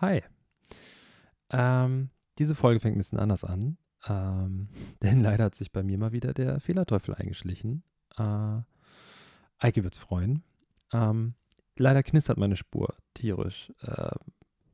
Hi. 0.00 0.22
Ähm, 1.50 2.10
diese 2.38 2.54
Folge 2.54 2.80
fängt 2.80 2.96
ein 2.96 2.98
bisschen 2.98 3.18
anders 3.18 3.44
an, 3.44 3.78
ähm, 4.08 4.68
denn 5.02 5.22
leider 5.22 5.44
hat 5.44 5.54
sich 5.54 5.72
bei 5.72 5.82
mir 5.82 5.98
mal 5.98 6.12
wieder 6.12 6.34
der 6.34 6.60
Fehlerteufel 6.60 7.14
eingeschlichen. 7.14 7.84
Äh, 8.16 8.60
Eike 9.58 9.84
wird's 9.84 9.98
freuen. 9.98 10.42
Ähm, 10.92 11.34
leider 11.76 12.02
knistert 12.02 12.38
meine 12.38 12.56
Spur 12.56 12.94
tierisch. 13.14 13.72
Äh, 13.82 14.16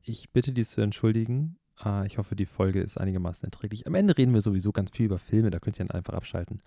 ich 0.03 0.31
bitte 0.31 0.53
dies 0.53 0.71
zu 0.71 0.81
entschuldigen. 0.81 1.59
Äh, 1.85 2.07
ich 2.07 2.19
hoffe, 2.19 2.35
die 2.35 2.47
Folge 2.47 2.81
ist 2.81 2.99
einigermaßen 2.99 3.45
erträglich. 3.45 3.87
Am 3.87 3.95
Ende 3.95 4.17
reden 4.17 4.33
wir 4.33 4.41
sowieso 4.41 4.73
ganz 4.73 4.91
viel 4.91 5.07
über 5.07 5.19
Filme, 5.19 5.51
da 5.51 5.59
könnt 5.59 5.79
ihr 5.79 5.85
dann 5.85 5.97
einfach 5.97 6.15
abschalten. 6.15 6.63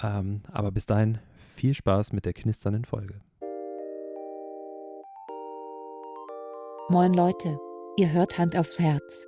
Ähm, 0.00 0.42
aber 0.50 0.72
bis 0.72 0.86
dahin 0.86 1.18
viel 1.36 1.74
Spaß 1.74 2.12
mit 2.12 2.24
der 2.24 2.32
knisternden 2.32 2.84
Folge. 2.84 3.20
Moin 6.90 7.14
Leute, 7.14 7.58
ihr 7.96 8.12
hört 8.12 8.36
Hand 8.36 8.54
aufs 8.54 8.78
Herz. 8.78 9.26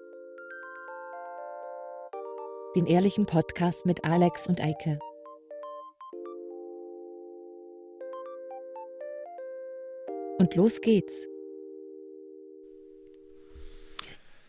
Den 2.77 2.85
ehrlichen 2.85 3.25
Podcast 3.25 3.87
mit 3.87 4.05
Alex 4.05 4.47
und 4.47 4.61
Eike. 4.61 4.99
Und 10.39 10.55
los 10.55 10.83
geht's. 10.83 11.27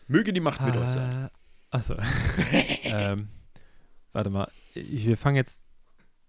Möge 0.06 0.34
die 0.34 0.40
Macht 0.40 0.60
mit 0.60 0.76
euch 0.76 0.90
sein. 0.90 1.24
Äh, 1.24 1.28
Achso. 1.70 1.94
ähm, 2.84 3.28
warte 4.12 4.28
mal. 4.28 4.52
Wir 4.74 5.16
fangen 5.16 5.36
jetzt 5.36 5.62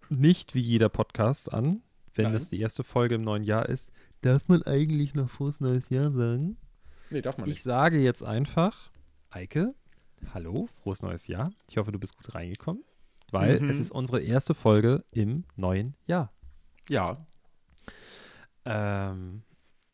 nicht 0.07 0.55
wie 0.55 0.61
jeder 0.61 0.87
Podcast 0.87 1.51
an. 1.51 1.83
Wenn 2.13 2.23
Nein. 2.27 2.33
das 2.35 2.49
die 2.49 2.61
erste 2.61 2.85
Folge 2.85 3.15
im 3.15 3.21
neuen 3.21 3.43
Jahr 3.43 3.67
ist, 3.67 3.91
darf 4.21 4.47
man 4.47 4.63
eigentlich 4.63 5.13
noch 5.13 5.29
frohes 5.29 5.59
neues 5.59 5.89
Jahr 5.89 6.11
sagen? 6.11 6.55
Nee, 7.09 7.21
darf 7.21 7.37
man 7.37 7.47
Ich 7.47 7.55
nicht. 7.55 7.63
sage 7.63 7.99
jetzt 7.99 8.23
einfach, 8.23 8.91
Eike, 9.29 9.73
hallo, 10.33 10.67
frohes 10.81 11.01
neues 11.01 11.27
Jahr. 11.27 11.51
Ich 11.69 11.77
hoffe, 11.77 11.91
du 11.91 11.99
bist 11.99 12.15
gut 12.15 12.33
reingekommen, 12.35 12.83
weil 13.31 13.59
Mhm. 13.59 13.69
es 13.69 13.79
ist 13.79 13.91
unsere 13.91 14.21
erste 14.21 14.53
Folge 14.53 15.03
im 15.11 15.45
neuen 15.55 15.95
Jahr. 16.05 16.31
Ja. 16.87 17.25
Ähm, 18.65 19.43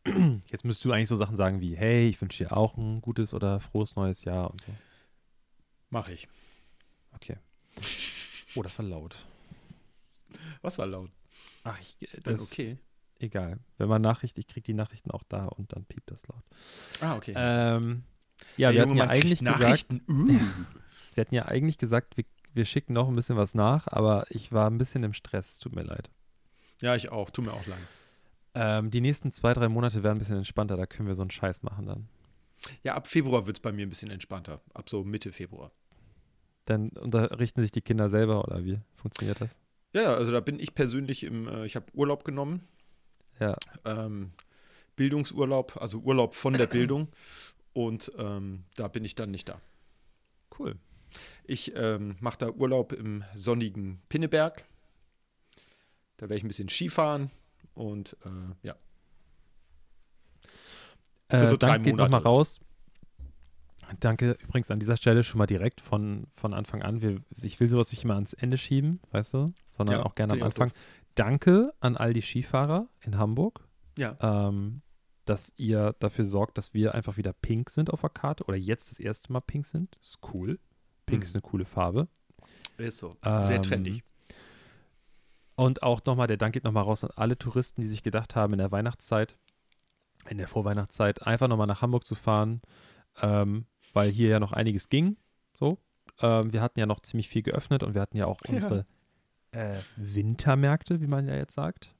jetzt 0.51 0.65
müsst 0.65 0.83
du 0.83 0.91
eigentlich 0.91 1.09
so 1.09 1.15
Sachen 1.15 1.35
sagen 1.37 1.61
wie, 1.61 1.75
hey, 1.75 2.07
ich 2.09 2.19
wünsche 2.21 2.43
dir 2.43 2.57
auch 2.57 2.77
ein 2.77 3.01
gutes 3.01 3.33
oder 3.33 3.59
frohes 3.59 3.95
neues 3.95 4.23
Jahr 4.25 4.51
und 4.51 4.61
so. 4.61 4.73
Mache 5.89 6.13
ich. 6.13 6.27
Okay. 7.13 7.37
Oh, 8.55 8.61
das 8.63 8.77
war 8.77 8.85
laut. 8.85 9.15
Was 10.61 10.77
war 10.77 10.85
laut? 10.85 11.11
Ach, 11.63 11.79
ich, 11.79 12.01
äh, 12.01 12.19
Dann 12.21 12.35
das 12.35 12.51
okay. 12.51 12.77
Egal. 13.19 13.59
Wenn 13.77 13.87
man 13.87 14.01
Nachricht, 14.01 14.37
ich 14.37 14.47
kriege 14.47 14.63
die 14.63 14.73
Nachrichten 14.73 15.11
auch 15.11 15.23
da 15.23 15.45
und 15.45 15.73
dann 15.73 15.85
piept 15.85 16.11
das 16.11 16.27
laut. 16.27 16.43
Ah, 17.01 17.15
okay. 17.15 17.33
Ähm, 17.35 18.03
ja, 18.57 18.73
wir 18.73 18.81
hatten 18.81 18.95
ja 18.95 19.07
eigentlich 19.07 19.39
gesagt. 19.39 19.87
Uh. 20.07 20.39
wir 21.13 21.21
hatten 21.21 21.35
ja 21.35 21.45
eigentlich 21.45 21.77
gesagt, 21.77 22.17
wir, 22.17 22.25
wir 22.53 22.65
schicken 22.65 22.93
noch 22.93 23.07
ein 23.07 23.15
bisschen 23.15 23.37
was 23.37 23.53
nach, 23.53 23.87
aber 23.87 24.25
ich 24.29 24.51
war 24.51 24.67
ein 24.69 24.77
bisschen 24.77 25.03
im 25.03 25.13
Stress, 25.13 25.59
tut 25.59 25.75
mir 25.75 25.83
leid. 25.83 26.09
Ja, 26.81 26.95
ich 26.95 27.11
auch. 27.11 27.29
Tut 27.29 27.45
mir 27.45 27.53
auch 27.53 27.65
leid. 27.67 27.79
Ähm, 28.53 28.89
die 28.89 29.01
nächsten 29.01 29.31
zwei, 29.31 29.53
drei 29.53 29.67
Monate 29.67 30.03
werden 30.03 30.15
ein 30.15 30.19
bisschen 30.19 30.37
entspannter, 30.37 30.77
da 30.77 30.85
können 30.85 31.07
wir 31.07 31.15
so 31.15 31.23
einen 31.23 31.31
Scheiß 31.31 31.63
machen 31.63 31.85
dann. 31.85 32.07
Ja, 32.83 32.95
ab 32.95 33.07
Februar 33.07 33.45
wird 33.45 33.57
es 33.57 33.61
bei 33.61 33.71
mir 33.71 33.85
ein 33.85 33.89
bisschen 33.89 34.09
entspannter. 34.09 34.61
Ab 34.73 34.89
so 34.89 35.03
Mitte 35.03 35.31
Februar. 35.31 35.71
Dann 36.65 36.89
unterrichten 36.89 37.61
sich 37.61 37.71
die 37.71 37.81
Kinder 37.81 38.09
selber 38.09 38.43
oder 38.43 38.63
wie 38.65 38.79
funktioniert 38.95 39.39
das? 39.39 39.55
Ja, 39.93 40.01
ja, 40.01 40.15
also 40.15 40.31
da 40.31 40.39
bin 40.39 40.59
ich 40.59 40.73
persönlich 40.73 41.23
im, 41.23 41.47
äh, 41.47 41.65
ich 41.65 41.75
habe 41.75 41.85
Urlaub 41.93 42.23
genommen. 42.23 42.67
Ja, 43.39 43.55
Ähm, 43.83 44.31
Bildungsurlaub, 44.95 45.77
also 45.77 45.99
Urlaub 45.99 46.33
von 46.33 46.53
der 46.53 46.67
Bildung. 46.67 47.09
Und 47.73 48.11
ähm, 48.17 48.63
da 48.75 48.87
bin 48.87 49.03
ich 49.03 49.15
dann 49.15 49.31
nicht 49.31 49.49
da. 49.49 49.59
cool. 50.57 50.75
Ich 51.43 51.73
ähm, 51.75 52.15
mache 52.19 52.37
da 52.37 52.49
Urlaub 52.49 52.93
im 52.93 53.23
sonnigen 53.33 54.01
Pinneberg. 54.09 54.65
Da 56.17 56.23
werde 56.23 56.37
ich 56.37 56.43
ein 56.43 56.47
bisschen 56.47 56.69
Skifahren 56.69 57.29
und 57.73 58.15
äh, 58.25 58.55
ja. 58.63 58.75
Äh, 61.27 61.49
so 61.49 61.57
Dank 61.57 61.83
geht 61.83 61.95
nochmal 61.95 62.21
raus. 62.21 62.61
Danke 63.99 64.37
übrigens 64.41 64.71
an 64.71 64.79
dieser 64.79 64.97
Stelle 64.97 65.23
schon 65.23 65.37
mal 65.37 65.45
direkt 65.45 65.81
von, 65.81 66.25
von 66.31 66.53
Anfang 66.53 66.81
an. 66.81 67.01
Wir, 67.01 67.21
ich 67.41 67.59
will 67.59 67.67
sowas 67.67 67.91
nicht 67.91 68.03
immer 68.03 68.15
ans 68.15 68.33
Ende 68.33 68.57
schieben, 68.57 68.99
weißt 69.11 69.33
du, 69.33 69.53
sondern 69.69 69.99
Ja, 69.99 70.05
auch 70.05 70.15
gerne 70.15 70.33
am 70.33 70.43
Anfang. 70.43 70.71
Danke 71.15 71.73
an 71.79 71.97
all 71.97 72.13
die 72.13 72.21
Skifahrer 72.21 72.87
in 73.01 73.17
Hamburg, 73.17 73.67
Ja. 73.97 74.17
ähm, 74.21 74.81
dass 75.25 75.53
ihr 75.57 75.95
dafür 75.99 76.25
sorgt, 76.25 76.57
dass 76.57 76.73
wir 76.73 76.93
einfach 76.93 77.17
wieder 77.17 77.33
pink 77.33 77.69
sind 77.69 77.91
auf 77.91 78.01
der 78.01 78.09
Karte 78.09 78.43
oder 78.45 78.57
jetzt 78.57 78.91
das 78.91 78.99
erste 78.99 79.31
Mal 79.33 79.39
pink 79.41 79.65
sind. 79.65 79.97
Ist 80.01 80.19
cool. 80.33 80.59
Pink 81.05 81.21
Mhm. 81.21 81.25
ist 81.25 81.35
eine 81.35 81.41
coole 81.41 81.65
Farbe. 81.65 82.07
Ist 82.77 82.97
so. 82.97 83.15
Sehr 83.23 83.55
Ähm, 83.55 83.61
trendig. 83.63 84.03
Und 85.55 85.83
auch 85.83 86.03
nochmal, 86.05 86.27
der 86.27 86.37
Dank 86.37 86.53
geht 86.53 86.63
nochmal 86.65 86.83
raus 86.83 87.03
an 87.03 87.11
alle 87.15 87.37
Touristen, 87.37 87.81
die 87.81 87.87
sich 87.87 88.03
gedacht 88.03 88.35
haben, 88.35 88.53
in 88.53 88.59
der 88.59 88.71
Weihnachtszeit, 88.71 89.35
in 90.29 90.37
der 90.37 90.47
Vorweihnachtszeit, 90.47 91.25
einfach 91.25 91.47
nochmal 91.47 91.67
nach 91.67 91.81
Hamburg 91.81 92.05
zu 92.05 92.15
fahren, 92.15 92.61
ähm, 93.21 93.65
weil 93.93 94.09
hier 94.11 94.29
ja 94.29 94.39
noch 94.39 94.51
einiges 94.51 94.89
ging. 94.89 95.15
So. 95.53 95.77
Ähm, 96.19 96.51
wir 96.51 96.61
hatten 96.61 96.79
ja 96.79 96.85
noch 96.85 96.99
ziemlich 97.01 97.29
viel 97.29 97.41
geöffnet 97.41 97.83
und 97.83 97.93
wir 97.93 98.01
hatten 98.01 98.17
ja 98.17 98.25
auch 98.25 98.41
Ja. 98.45 98.85
Äh, 99.55 99.75
Wintermärkte, 99.95 101.01
wie 101.01 101.07
man 101.07 101.27
ja 101.27 101.35
jetzt 101.35 101.53
sagt. 101.55 101.93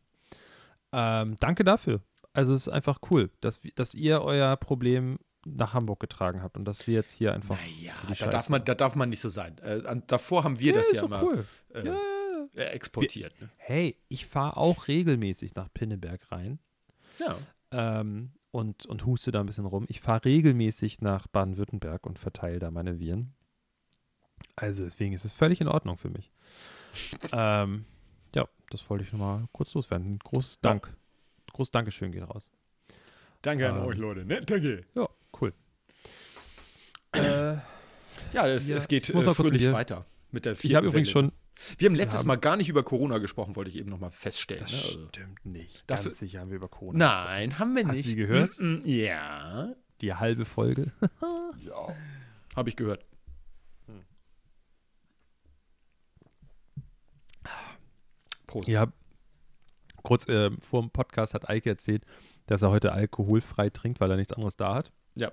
Ähm, 0.92 1.36
danke 1.40 1.64
dafür. 1.64 2.02
Also 2.34 2.54
es 2.54 2.68
ist 2.68 2.74
einfach 2.74 3.00
cool, 3.12 3.30
dass, 3.42 3.64
wir- 3.64 3.72
dass 3.76 3.96
ihr 3.96 4.22
euer 4.22 4.56
Problem 4.58 5.18
nach 5.46 5.74
Hamburg 5.74 6.00
getragen 6.00 6.42
habt 6.42 6.58
und 6.58 6.66
dass 6.66 6.86
wir 6.88 6.96
jetzt 6.96 7.12
hier 7.12 7.34
einfach. 7.34 7.58
Naja, 7.60 7.94
da 8.10 8.16
Scheiße. 8.16 8.30
darf, 8.32 8.50
man, 8.50 8.66
da 8.66 8.74
darf 8.76 8.96
man 8.96 9.10
nicht 9.10 9.20
so 9.22 9.30
sein. 9.30 9.58
Äh, 9.60 9.82
davor 10.08 10.44
haben 10.44 10.60
wir 10.60 10.74
das 10.74 10.88
ist 10.88 10.96
ja 10.96 11.06
immer 11.06 11.24
cool. 11.24 11.46
äh, 11.74 11.86
Ja. 11.86 11.96
äh, 12.56 12.64
exportiert. 12.72 13.40
Ne? 13.40 13.50
Hey, 13.58 13.98
ich 14.10 14.26
fahre 14.26 14.58
auch 14.58 14.88
regelmäßig 14.88 15.54
nach 15.56 15.70
Pinneberg 15.74 16.32
rein. 16.32 16.60
Ja. 17.20 17.38
ähm, 17.72 18.32
und, 18.52 18.86
und 18.86 19.06
huste 19.06 19.32
da 19.32 19.42
ein 19.42 19.46
bisschen 19.46 19.66
rum. 19.66 19.86
Ich 19.90 20.00
fahre 20.02 20.24
regelmäßig 20.26 21.02
nach 21.02 21.28
Baden-Württemberg 21.28 22.06
und 22.08 22.18
verteile 22.20 22.58
da 22.60 22.72
meine 22.72 23.00
Viren. 23.00 23.34
Also 24.56 24.84
deswegen 24.86 25.14
ist 25.14 25.26
es 25.26 25.34
völlig 25.34 25.60
in 25.62 25.68
Ordnung 25.68 25.98
für 25.98 26.10
mich. 26.10 26.32
Ähm, 27.32 27.86
ja, 28.36 28.48
das 28.70 28.90
wollte 28.90 29.04
ich 29.04 29.12
nochmal 29.12 29.46
kurz 29.52 29.74
loswerden. 29.74 30.20
Großes 30.20 30.60
Ja. 30.64 30.70
Dank. 30.72 30.94
Großes 31.54 31.72
Dankeschön 31.72 32.12
geht 32.12 32.28
raus. 32.30 32.50
Danke 33.42 33.70
an 33.70 33.78
Ähm. 33.80 33.86
euch, 33.86 33.98
Leute. 33.98 34.26
Ne? 34.26 34.42
Danke. 34.42 34.84
Ja, 34.96 35.08
cool. 35.42 35.54
äh, 37.14 37.56
Ja, 38.34 38.48
es, 38.48 38.68
Ja, 38.68 38.78
es 38.78 38.88
geht 38.88 39.10
ich 39.10 39.16
muss 39.16 39.28
äh, 39.28 39.34
fröhlich 39.34 39.72
weiter 39.72 40.06
mit 40.32 40.46
der 40.46 40.54
ich 40.54 40.60
vierten 40.60 40.76
habe 40.78 40.88
übrigens 40.88 41.10
schon. 41.10 41.32
Wir 41.78 41.88
haben 41.88 41.96
letztes 41.96 42.22
haben- 42.22 42.28
Mal 42.28 42.36
gar 42.36 42.58
nicht 42.58 42.68
über 42.68 42.84
Corona 42.84 43.20
gesprochen, 43.20 43.56
wollte 43.56 43.72
ich 43.72 43.78
eben 43.78 43.90
nochmal 43.90 44.12
feststellen. 44.12 44.64
Das 44.64 44.72
ne? 44.74 44.78
Also, 44.80 45.08
stimmt 45.08 45.46
nicht. 45.46 45.90
Dafür- 45.90 46.06
Ganz 46.10 46.20
sicher 46.20 46.42
haben 46.42 46.50
wir 46.50 46.58
über 46.58 46.68
Corona. 46.68 47.26
nein, 47.26 47.58
haben 47.60 47.74
wir 47.76 47.86
Hast 47.88 47.94
nicht. 47.94 48.06
du 48.06 48.10
sie 48.10 48.16
gehört? 48.16 48.52
Ja. 48.84 49.74
Die 50.02 50.14
halbe 50.14 50.44
Folge. 50.46 50.92
Ja. 51.66 51.96
Habe 52.56 52.70
ich 52.70 52.76
gehört. 52.76 53.06
Prost. 58.56 58.68
Ja, 58.70 58.88
kurz 60.04 60.28
äh, 60.28 60.50
vor 60.62 60.82
dem 60.82 60.92
Podcast 60.92 61.34
hat 61.34 61.50
Eike 61.50 61.70
erzählt, 61.70 62.04
dass 62.48 62.62
er 62.62 62.70
heute 62.70 62.92
alkoholfrei 62.94 63.70
trinkt, 63.70 64.00
weil 64.00 64.10
er 64.12 64.18
nichts 64.18 64.34
anderes 64.34 64.56
da 64.56 64.76
hat. 64.76 64.92
Ja. 65.16 65.32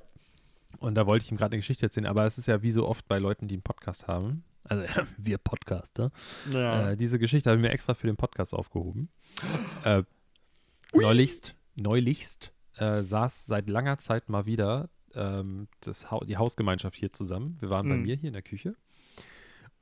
Und 0.78 0.94
da 0.94 1.06
wollte 1.06 1.24
ich 1.24 1.30
ihm 1.30 1.36
gerade 1.36 1.52
eine 1.52 1.58
Geschichte 1.60 1.84
erzählen, 1.86 2.06
aber 2.06 2.24
es 2.26 2.38
ist 2.38 2.46
ja 2.46 2.62
wie 2.62 2.72
so 2.72 2.86
oft 2.88 3.06
bei 3.06 3.18
Leuten, 3.18 3.46
die 3.48 3.54
einen 3.56 3.62
Podcast 3.62 4.08
haben. 4.08 4.44
Also 4.64 4.84
wir 5.18 5.38
Podcaster. 5.38 6.10
Äh, 6.52 6.96
diese 6.96 7.18
Geschichte 7.18 7.50
habe 7.50 7.58
ich 7.58 7.62
mir 7.66 7.70
extra 7.72 7.94
für 7.94 8.06
den 8.06 8.16
Podcast 8.16 8.54
aufgehoben. 8.54 9.08
Äh, 9.84 10.04
neulichst, 10.94 11.54
neulichst 11.74 12.52
äh, 12.76 13.02
saß 13.02 13.46
seit 13.46 13.68
langer 13.68 13.98
Zeit 13.98 14.28
mal 14.28 14.46
wieder 14.46 14.88
ähm, 15.14 15.68
das 15.80 16.10
ha 16.10 16.20
die 16.24 16.36
Hausgemeinschaft 16.36 16.96
hier 16.96 17.12
zusammen. 17.12 17.56
Wir 17.60 17.68
waren 17.70 17.88
bei 17.88 17.96
Mhm. 17.96 18.02
mir 18.02 18.14
hier 18.16 18.28
in 18.28 18.32
der 18.34 18.42
Küche. 18.42 18.74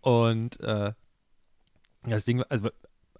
Und 0.00 0.58
äh, 0.60 0.92
das 2.04 2.24
Ding, 2.24 2.38
war- 2.38 2.46
also 2.48 2.70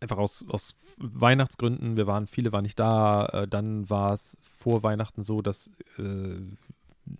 einfach 0.00 0.18
aus, 0.18 0.44
aus 0.48 0.76
Weihnachtsgründen, 0.98 1.96
wir 1.96 2.06
waren, 2.06 2.26
viele 2.26 2.52
waren 2.52 2.62
nicht 2.62 2.78
da. 2.78 3.26
Äh, 3.26 3.48
dann 3.48 3.88
war 3.88 4.14
es 4.14 4.38
vor 4.42 4.82
Weihnachten 4.82 5.22
so, 5.22 5.40
dass 5.40 5.70
äh, 5.98 6.40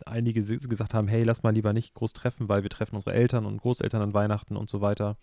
einige 0.06 0.43
gesagt 0.43 0.94
haben, 0.94 1.09
hey, 1.09 1.23
lass 1.23 1.43
mal 1.43 1.53
lieber 1.53 1.73
nicht 1.73 1.94
groß 1.94 2.12
treffen, 2.12 2.49
weil 2.49 2.62
wir 2.62 2.71
treffen 2.71 2.94
unsere 2.94 3.15
Eltern 3.15 3.44
und 3.44 3.59
Großeltern 3.59 4.03
an 4.03 4.15
Weihnachten 4.15 4.56
und 4.56 4.69
so 4.69 4.81
weiter. 4.81 5.17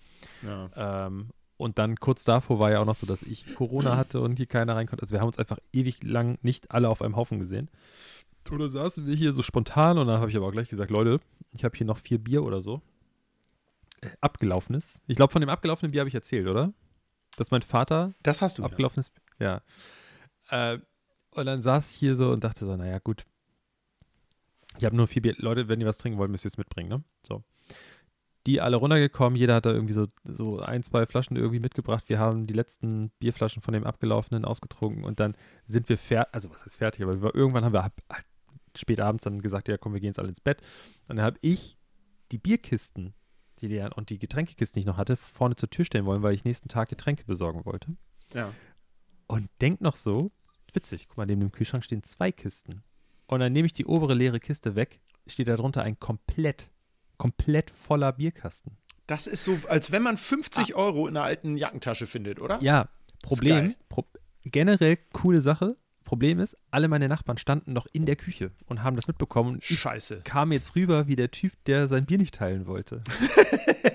Ja. 0.46 1.06
Ähm, 1.06 1.30
und 1.58 1.80
dann 1.80 1.96
kurz 2.00 2.24
davor 2.24 2.60
war 2.60 2.72
ja 2.72 2.80
auch 2.80 2.86
noch 2.86 2.96
so, 2.96 3.08
dass 3.08 3.24
ich 3.24 3.56
Corona 3.56 3.98
hatte 3.98 4.22
und 4.22 4.38
hier 4.38 4.46
keiner 4.46 4.76
rein 4.76 4.88
konnte. 4.88 5.04
Also 5.04 5.14
wir 5.14 5.20
haben 5.20 5.28
uns 5.28 5.40
einfach 5.40 5.58
ewig 5.74 6.04
lang 6.04 6.38
nicht 6.42 6.72
alle 6.72 6.90
auf 6.90 7.02
einem 7.02 7.16
Haufen 7.16 7.40
gesehen. 7.40 7.70
Oder 8.52 8.70
saßen 8.70 9.06
wir 9.06 9.16
hier 9.16 9.34
so 9.34 9.42
spontan 9.42 9.98
und 9.98 10.08
dann 10.08 10.20
habe 10.20 10.30
ich 10.30 10.38
aber 10.38 10.46
auch 10.46 10.52
gleich 10.52 10.70
gesagt, 10.70 10.92
Leute, 10.92 11.20
ich 11.52 11.66
habe 11.66 11.76
hier 11.76 11.86
noch 11.86 11.98
vier 11.98 12.18
Bier 12.18 12.44
oder 12.44 12.62
so. 12.62 12.82
Äh, 14.02 14.10
abgelaufenes. 14.22 15.00
Ich 15.08 15.18
glaube, 15.18 15.34
von 15.34 15.42
dem 15.42 15.50
abgelaufenen 15.50 15.92
Bier 15.92 16.02
habe 16.02 16.08
ich 16.08 16.16
erzählt, 16.16 16.48
oder? 16.48 16.72
Dass 17.38 17.52
mein 17.52 17.62
Vater 17.62 18.14
Das 18.24 18.42
hast 18.42 18.58
du. 18.58 18.64
Ja. 18.64 18.68
abgelaufenes 18.68 19.12
Ja. 19.40 19.62
Äh, 20.50 20.80
und 21.32 21.46
dann 21.46 21.62
saß 21.62 21.92
ich 21.92 21.98
hier 21.98 22.18
so 22.18 22.32
und 22.32 22.44
dachte 22.44 22.66
so, 22.66 22.76
naja, 22.76 23.00
gut. 23.00 23.26
Ich 24.78 24.86
habe 24.86 24.96
nur 24.96 25.08
vier 25.08 25.22
Bier. 25.22 25.36
Leute, 25.38 25.70
wenn 25.70 25.80
ihr 25.80 25.88
was 25.88 25.98
trinken 25.98 26.20
wollt, 26.20 26.30
müsst 26.30 26.46
ihr 26.46 26.50
es 26.50 26.58
mitbringen, 26.58 26.90
ne? 26.90 27.04
So. 27.26 27.44
Die 28.46 28.62
alle 28.62 28.78
runtergekommen, 28.78 29.38
jeder 29.38 29.56
hat 29.56 29.66
da 29.66 29.72
irgendwie 29.72 29.94
so, 29.94 30.08
so 30.24 30.60
ein, 30.60 30.82
zwei 30.82 31.06
Flaschen 31.06 31.36
irgendwie 31.36 31.60
mitgebracht. 31.60 32.06
Wir 32.08 32.20
haben 32.20 32.48
die 32.48 32.54
letzten 32.54 33.12
Bierflaschen 33.20 33.62
von 33.62 33.74
dem 33.74 33.84
abgelaufenen 33.84 34.46
ausgetrunken 34.46 35.04
und 35.04 35.20
dann 35.20 35.36
sind 35.66 35.90
wir 35.90 35.98
fertig, 35.98 36.34
also 36.34 36.50
was 36.50 36.66
heißt 36.66 36.78
fertig, 36.78 37.04
aber 37.04 37.22
wir, 37.22 37.36
irgendwann 37.36 37.66
haben 37.66 37.74
wir 37.74 37.84
halt 37.84 37.94
spät 38.76 39.00
abends 39.00 39.26
dann 39.26 39.42
gesagt, 39.42 39.68
ja 39.68 39.78
komm, 39.78 39.94
wir 39.94 40.00
gehen 40.00 40.10
jetzt 40.10 40.20
alle 40.20 40.30
ins 40.30 40.40
Bett. 40.40 40.62
Und 41.08 41.18
dann 41.18 41.26
habe 41.26 41.38
ich 41.42 41.78
die 42.32 42.38
Bierkisten 42.38 43.14
die 43.62 43.68
leeren 43.68 43.92
und 43.92 44.10
die 44.10 44.20
Getränkekisten, 44.20 44.80
die 44.80 44.82
ich 44.82 44.86
noch 44.88 44.98
hatte, 44.98 45.18
vorne 45.18 45.56
zur 45.56 45.70
Tür 45.70 45.86
stellen 45.86 46.06
wollen, 46.06 46.24
weil 46.24 46.34
ich 46.34 46.44
nächsten 46.44 46.70
Tag 46.70 46.90
Getränke 46.90 47.26
besorgen 47.26 47.66
wollte. 47.66 47.96
Ja. 48.34 48.54
Und 49.28 49.50
denk 49.62 49.82
noch 49.82 49.96
so, 49.96 50.30
witzig, 50.74 51.08
guck 51.08 51.18
mal, 51.18 51.26
neben 51.26 51.42
dem 51.42 51.52
Kühlschrank 51.52 51.84
stehen 51.84 52.04
zwei 52.04 52.32
Kisten. 52.32 52.84
Und 53.28 53.42
dann 53.42 53.52
nehme 53.52 53.66
ich 53.66 53.74
die 53.74 53.86
obere 53.86 54.14
leere 54.14 54.40
Kiste 54.40 54.76
weg, 54.76 55.00
steht 55.26 55.48
da 55.48 55.56
drunter 55.56 55.84
ein 55.84 56.00
komplett, 56.00 56.70
komplett 57.18 57.70
voller 57.70 58.14
Bierkasten. 58.14 58.78
Das 59.06 59.28
ist 59.28 59.44
so, 59.44 59.58
als 59.68 59.92
wenn 59.92 60.04
man 60.04 60.18
50 60.18 60.76
ah. 60.76 60.80
Euro 60.80 61.08
in 61.08 61.16
einer 61.16 61.26
alten 61.26 61.58
Jackentasche 61.58 62.08
findet, 62.08 62.42
oder? 62.42 62.62
Ja, 62.62 62.88
Problem, 63.24 63.76
Pro 63.90 64.06
generell 64.44 64.98
coole 65.12 65.42
Sache, 65.42 65.74
Problem 66.08 66.40
ist, 66.40 66.56
alle 66.72 66.88
meine 66.88 67.10
Nachbarn 67.10 67.38
standen 67.38 67.74
noch 67.74 67.86
in 67.92 68.06
der 68.06 68.16
Küche 68.16 68.52
und 68.66 68.82
haben 68.82 68.96
das 68.96 69.08
mitbekommen. 69.08 69.60
Ich 69.68 69.82
Scheiße. 69.82 70.22
kam 70.24 70.54
jetzt 70.54 70.74
rüber 70.78 71.08
wie 71.08 71.18
der 71.18 71.32
Typ, 71.32 71.52
der 71.66 71.90
sein 71.90 72.06
Bier 72.06 72.18
nicht 72.18 72.34
teilen 72.34 72.66
wollte. 72.66 73.04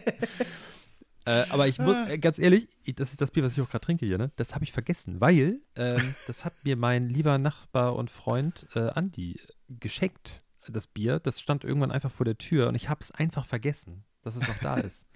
äh, 1.25 1.44
aber 1.49 1.69
ich 1.69 1.79
muss, 1.79 1.97
äh, 2.09 2.19
ganz 2.19 2.38
ehrlich, 2.38 2.69
das 2.97 3.12
ist 3.12 3.23
das 3.23 3.31
Bier, 3.31 3.43
was 3.43 3.55
ich 3.55 3.62
auch 3.62 3.70
gerade 3.70 3.87
trinke 3.87 4.05
hier, 4.05 4.19
ne? 4.19 4.31
Das 4.37 4.55
habe 4.55 4.62
ich 4.62 4.73
vergessen, 4.73 5.23
weil 5.23 5.62
ähm, 5.75 6.14
das 6.26 6.44
hat 6.44 6.53
mir 6.64 6.76
mein 6.76 7.09
lieber 7.09 7.38
Nachbar 7.38 7.97
und 7.97 8.11
Freund 8.11 8.69
äh, 8.75 8.91
Andi 8.91 9.41
geschenkt, 9.81 10.43
das 10.69 10.87
Bier. 10.87 11.19
Das 11.19 11.41
stand 11.41 11.64
irgendwann 11.64 11.91
einfach 11.91 12.12
vor 12.12 12.26
der 12.26 12.37
Tür 12.37 12.69
und 12.69 12.75
ich 12.75 12.91
habe 12.91 13.00
es 13.00 13.11
einfach 13.11 13.47
vergessen, 13.47 14.05
dass 14.20 14.37
es 14.37 14.47
noch 14.47 14.59
da 14.59 14.75
ist. 14.76 15.06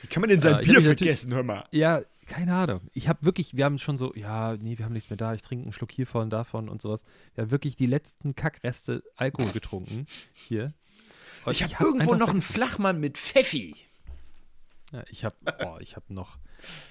Wie 0.00 0.08
kann 0.08 0.22
man 0.22 0.30
denn 0.30 0.40
sein 0.40 0.58
äh, 0.58 0.64
Bier 0.64 0.82
vergessen, 0.82 1.32
hör 1.32 1.44
mal? 1.44 1.64
Ja, 1.70 2.02
keine 2.26 2.54
Ahnung. 2.54 2.80
Ich 2.92 3.08
habe 3.08 3.24
wirklich, 3.24 3.56
wir 3.56 3.64
haben 3.64 3.78
schon 3.78 3.96
so, 3.96 4.14
ja, 4.14 4.56
nee, 4.56 4.78
wir 4.78 4.84
haben 4.84 4.92
nichts 4.92 5.10
mehr 5.10 5.16
da, 5.16 5.34
ich 5.34 5.42
trinke 5.42 5.64
einen 5.64 5.72
Schluck 5.72 5.92
hiervon, 5.92 6.30
davon 6.30 6.68
und 6.68 6.80
sowas. 6.80 7.04
Wir 7.34 7.42
haben 7.42 7.50
wirklich 7.50 7.76
die 7.76 7.86
letzten 7.86 8.34
Kackreste 8.34 9.02
Alkohol 9.16 9.52
getrunken 9.52 10.06
hier. 10.32 10.72
Und 11.44 11.52
ich 11.52 11.62
habe 11.62 11.84
irgendwo 11.84 12.14
noch 12.14 12.30
einen 12.30 12.42
Flachmann 12.42 13.00
mit 13.00 13.18
Pfeffi. 13.18 13.74
Ja, 14.92 15.02
ich 15.08 15.24
habe, 15.24 15.34
oh, 15.66 15.78
ich 15.80 15.96
habe 15.96 16.12
noch, 16.12 16.38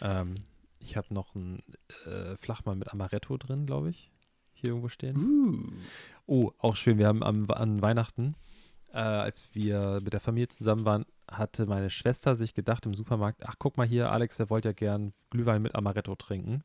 ähm, 0.01 0.35
ich 0.79 0.97
habe 0.97 1.13
noch 1.13 1.35
einen 1.35 1.63
äh, 2.05 2.35
Flachmann 2.37 2.79
mit 2.79 2.91
Amaretto 2.91 3.37
drin, 3.37 3.65
glaube 3.65 3.91
ich. 3.91 4.11
Hier 4.53 4.69
irgendwo 4.71 4.89
stehen. 4.89 5.17
Uh. 5.17 5.71
Oh, 6.25 6.51
auch 6.59 6.75
schön. 6.75 6.97
Wir 6.97 7.07
haben 7.07 7.23
am, 7.23 7.49
an 7.49 7.81
Weihnachten, 7.81 8.35
äh, 8.91 8.97
als 8.97 9.49
wir 9.53 9.99
mit 10.03 10.13
der 10.13 10.19
Familie 10.19 10.49
zusammen 10.49 10.85
waren, 10.85 11.05
hatte 11.31 11.65
meine 11.65 11.89
Schwester 11.89 12.35
sich 12.35 12.53
gedacht 12.53 12.85
im 12.85 12.93
Supermarkt, 12.93 13.45
ach 13.45 13.55
guck 13.57 13.77
mal 13.77 13.87
hier, 13.87 14.11
Alex, 14.11 14.37
der 14.37 14.49
wollte 14.49 14.69
ja 14.69 14.73
gern 14.73 15.13
Glühwein 15.29 15.61
mit 15.61 15.75
Amaretto 15.75 16.15
trinken. 16.15 16.63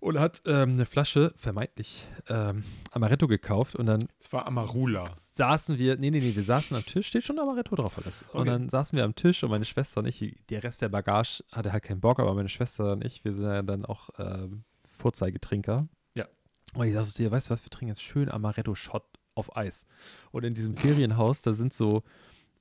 Und 0.00 0.18
hat 0.18 0.42
ähm, 0.44 0.72
eine 0.72 0.84
Flasche, 0.84 1.32
vermeintlich, 1.34 2.06
ähm, 2.28 2.62
Amaretto 2.90 3.26
gekauft 3.26 3.74
und 3.74 3.86
dann. 3.86 4.08
Es 4.20 4.30
war 4.34 4.46
Amarula. 4.46 5.08
Saßen 5.32 5.78
wir, 5.78 5.96
nee, 5.96 6.10
nee, 6.10 6.20
nee, 6.20 6.34
wir 6.34 6.42
saßen 6.42 6.76
am 6.76 6.84
Tisch, 6.84 7.06
steht 7.06 7.24
schon 7.24 7.38
Amaretto 7.38 7.74
drauf 7.74 7.96
alles. 7.96 8.22
Okay. 8.28 8.38
Und 8.38 8.48
dann 8.48 8.68
saßen 8.68 8.96
wir 8.98 9.04
am 9.04 9.14
Tisch 9.14 9.42
und 9.42 9.50
meine 9.50 9.64
Schwester 9.64 10.00
und 10.00 10.06
ich, 10.06 10.36
der 10.50 10.62
Rest 10.62 10.82
der 10.82 10.90
Bagage 10.90 11.42
hatte 11.52 11.72
halt 11.72 11.84
keinen 11.84 12.00
Bock, 12.00 12.20
aber 12.20 12.34
meine 12.34 12.50
Schwester 12.50 12.92
und 12.92 13.02
ich, 13.02 13.24
wir 13.24 13.32
sind 13.32 13.46
ja 13.46 13.62
dann 13.62 13.86
auch 13.86 14.10
ähm, 14.18 14.64
Vorzeigetrinker. 14.88 15.88
Ja. 16.14 16.26
Und 16.74 16.86
ich 16.86 16.92
sagte 16.92 17.10
zu 17.10 17.22
ihr, 17.22 17.30
weißt 17.30 17.48
du 17.48 17.52
was, 17.52 17.64
wir 17.64 17.70
trinken 17.70 17.88
jetzt 17.88 18.02
schön 18.02 18.28
Amaretto-Shot 18.28 19.04
auf 19.34 19.56
Eis. 19.56 19.86
Und 20.32 20.44
in 20.44 20.52
diesem 20.54 20.76
Ferienhaus, 20.76 21.40
da 21.40 21.54
sind 21.54 21.72
so 21.72 22.02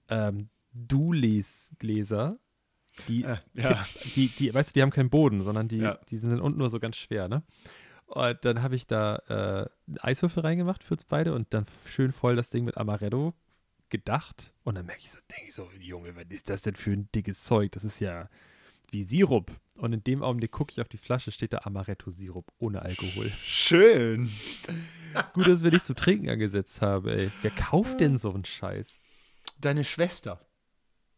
ähm, 0.09 0.49
Dulis-Gläser. 0.73 2.37
Die, 3.07 3.23
äh, 3.23 3.37
ja. 3.53 3.85
die, 4.15 4.27
die, 4.27 4.53
weißt 4.53 4.69
du, 4.69 4.73
die 4.73 4.81
haben 4.81 4.91
keinen 4.91 5.09
Boden, 5.09 5.43
sondern 5.43 5.67
die, 5.67 5.77
ja. 5.77 5.99
die 6.09 6.17
sind 6.17 6.39
unten 6.39 6.59
nur 6.59 6.69
so 6.69 6.79
ganz 6.79 6.97
schwer, 6.97 7.27
ne? 7.27 7.43
Und 8.05 8.45
dann 8.45 8.61
habe 8.61 8.75
ich 8.75 8.85
da 8.85 9.15
äh, 9.27 9.69
Eiswürfel 9.99 10.43
reingemacht 10.43 10.83
für 10.83 10.93
uns 10.93 11.05
beide 11.05 11.33
und 11.33 11.53
dann 11.53 11.65
schön 11.87 12.11
voll 12.11 12.35
das 12.35 12.49
Ding 12.51 12.63
mit 12.63 12.77
Amaretto 12.77 13.33
gedacht. 13.89 14.53
Und 14.63 14.75
dann 14.75 14.85
merke 14.85 15.01
ich 15.01 15.11
so, 15.11 15.19
denke 15.31 15.47
ich 15.47 15.53
so, 15.53 15.69
Junge, 15.79 16.15
was 16.15 16.25
ist 16.29 16.49
das 16.49 16.61
denn 16.61 16.75
für 16.75 16.91
ein 16.91 17.09
dickes 17.15 17.43
Zeug? 17.43 17.71
Das 17.71 17.85
ist 17.85 17.99
ja 17.99 18.29
wie 18.91 19.03
Sirup. 19.03 19.51
Und 19.75 19.93
in 19.93 20.03
dem 20.03 20.21
Augenblick 20.21 20.51
gucke 20.51 20.71
ich 20.71 20.81
auf 20.81 20.87
die 20.87 20.97
Flasche, 20.97 21.31
steht 21.31 21.53
da 21.53 21.59
Amaretto-Sirup 21.63 22.51
ohne 22.59 22.83
Alkohol. 22.83 23.31
Schön. 23.43 24.29
Gut, 25.33 25.47
dass 25.47 25.63
wir 25.63 25.71
dich 25.71 25.83
zu 25.83 25.95
trinken 25.95 26.29
angesetzt 26.29 26.81
haben, 26.81 27.07
ey. 27.07 27.31
Wer 27.41 27.51
kauft 27.51 27.99
denn 27.99 28.19
so 28.19 28.31
einen 28.31 28.45
Scheiß? 28.45 28.99
Deine 29.59 29.83
Schwester 29.83 30.39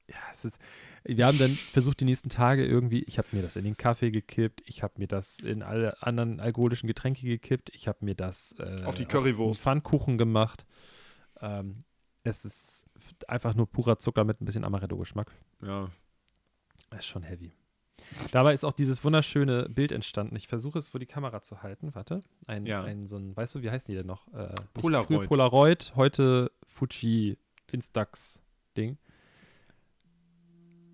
ja, 0.09 0.17
es 0.31 0.45
ist, 0.45 0.57
wir 1.03 1.25
haben 1.25 1.37
dann 1.37 1.51
versucht, 1.51 1.99
die 1.99 2.05
nächsten 2.05 2.29
Tage 2.29 2.65
irgendwie, 2.65 3.03
ich 3.03 3.17
habe 3.17 3.27
mir 3.31 3.41
das 3.41 3.55
in 3.55 3.63
den 3.63 3.77
Kaffee 3.77 4.11
gekippt, 4.11 4.61
ich 4.65 4.83
habe 4.83 4.93
mir 4.97 5.07
das 5.07 5.39
in 5.39 5.63
alle 5.63 6.01
anderen 6.03 6.39
alkoholischen 6.39 6.87
Getränke 6.87 7.25
gekippt, 7.25 7.71
ich 7.73 7.87
habe 7.87 8.05
mir 8.05 8.15
das 8.15 8.55
äh, 8.59 8.83
auf 8.83 8.95
die 8.95 9.05
Currywurst, 9.05 9.61
Pfannkuchen 9.61 10.17
gemacht. 10.17 10.65
Ähm, 11.41 11.83
es 12.23 12.45
ist 12.45 12.85
einfach 13.27 13.55
nur 13.55 13.69
purer 13.69 13.97
Zucker 13.97 14.23
mit 14.23 14.41
ein 14.41 14.45
bisschen 14.45 14.63
Amaretto-Geschmack. 14.63 15.31
Ja. 15.61 15.89
Das 16.89 16.99
ist 16.99 17.05
schon 17.05 17.23
heavy. 17.23 17.53
Dabei 18.31 18.53
ist 18.53 18.63
auch 18.63 18.71
dieses 18.71 19.03
wunderschöne 19.03 19.69
Bild 19.69 19.91
entstanden. 19.91 20.35
Ich 20.35 20.47
versuche 20.47 20.79
es 20.79 20.89
vor 20.89 20.99
die 20.99 21.05
Kamera 21.05 21.41
zu 21.41 21.63
halten. 21.63 21.95
Warte. 21.95 22.21
Ein, 22.45 22.65
ja. 22.65 22.83
ein 22.83 23.07
so 23.07 23.17
ein, 23.17 23.35
weißt 23.35 23.55
du, 23.55 23.61
wie 23.61 23.71
heißen 23.71 23.91
die 23.91 23.97
denn 23.97 24.07
noch? 24.07 24.31
Äh, 24.33 24.53
Polaroid. 24.73 25.27
Polaroid, 25.27 25.93
heute 25.95 26.51
Fuji 26.67 27.37
Instax-Ding. 27.71 28.97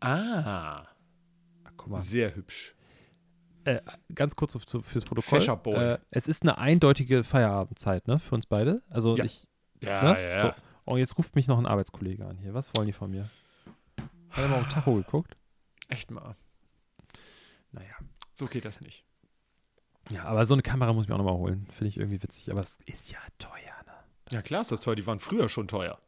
Ah. 0.02 0.88
Guck 1.78 1.88
mal. 1.88 2.00
Sehr 2.00 2.36
hübsch. 2.36 2.76
Äh, 3.64 3.80
ganz 4.14 4.36
kurz 4.36 4.54
zu, 4.66 4.82
fürs 4.82 5.06
Protokoll. 5.06 5.76
Äh, 5.76 5.98
es 6.10 6.28
ist 6.28 6.42
eine 6.42 6.58
eindeutige 6.58 7.24
Feierabendzeit, 7.24 8.08
ne, 8.08 8.20
für 8.20 8.36
uns 8.36 8.46
beide. 8.48 8.82
Also 8.90 9.16
ja. 9.16 9.24
ich. 9.24 9.48
Ja, 9.82 10.04
ne? 10.04 10.30
ja. 10.30 10.42
So. 10.42 10.54
Und 10.86 11.00
jetzt 11.00 11.18
ruft 11.18 11.36
mich 11.36 11.48
noch 11.48 11.60
ein 11.60 11.66
Arbeitskollege 11.66 12.26
an 12.26 12.38
hier. 12.38 12.54
Was 12.54 12.72
wollen 12.76 12.88
die 12.88 12.94
von 12.94 13.12
mir? 13.12 13.30
Hat 14.30 14.44
er 14.44 14.48
mal 14.48 14.62
auf 14.62 14.70
Tacho 14.70 14.96
geguckt? 14.96 15.38
Echt 15.90 16.10
mal. 16.10 16.36
Naja. 17.72 17.94
So 18.34 18.46
geht 18.46 18.66
das 18.66 18.82
nicht. 18.82 19.06
Ja, 20.10 20.24
aber 20.24 20.46
so 20.46 20.56
eine 20.56 20.64
Kamera 20.64 20.94
muss 20.94 21.04
ich 21.04 21.10
mir 21.10 21.16
auch 21.16 21.20
nochmal 21.20 21.36
holen. 21.36 21.68
Finde 21.72 21.90
ich 21.90 21.98
irgendwie 21.98 22.24
witzig. 22.24 22.52
Aber 22.52 22.62
es 22.62 22.80
ist 22.86 23.12
ja 23.12 23.20
teuer, 23.38 23.84
ne? 23.86 23.94
Ja, 24.32 24.42
klar 24.42 24.62
ist 24.62 24.72
das 24.72 24.82
teuer. 24.82 24.96
Die 24.96 25.06
waren 25.06 25.20
früher 25.20 25.48
schon 25.50 25.68
teuer. 25.68 26.00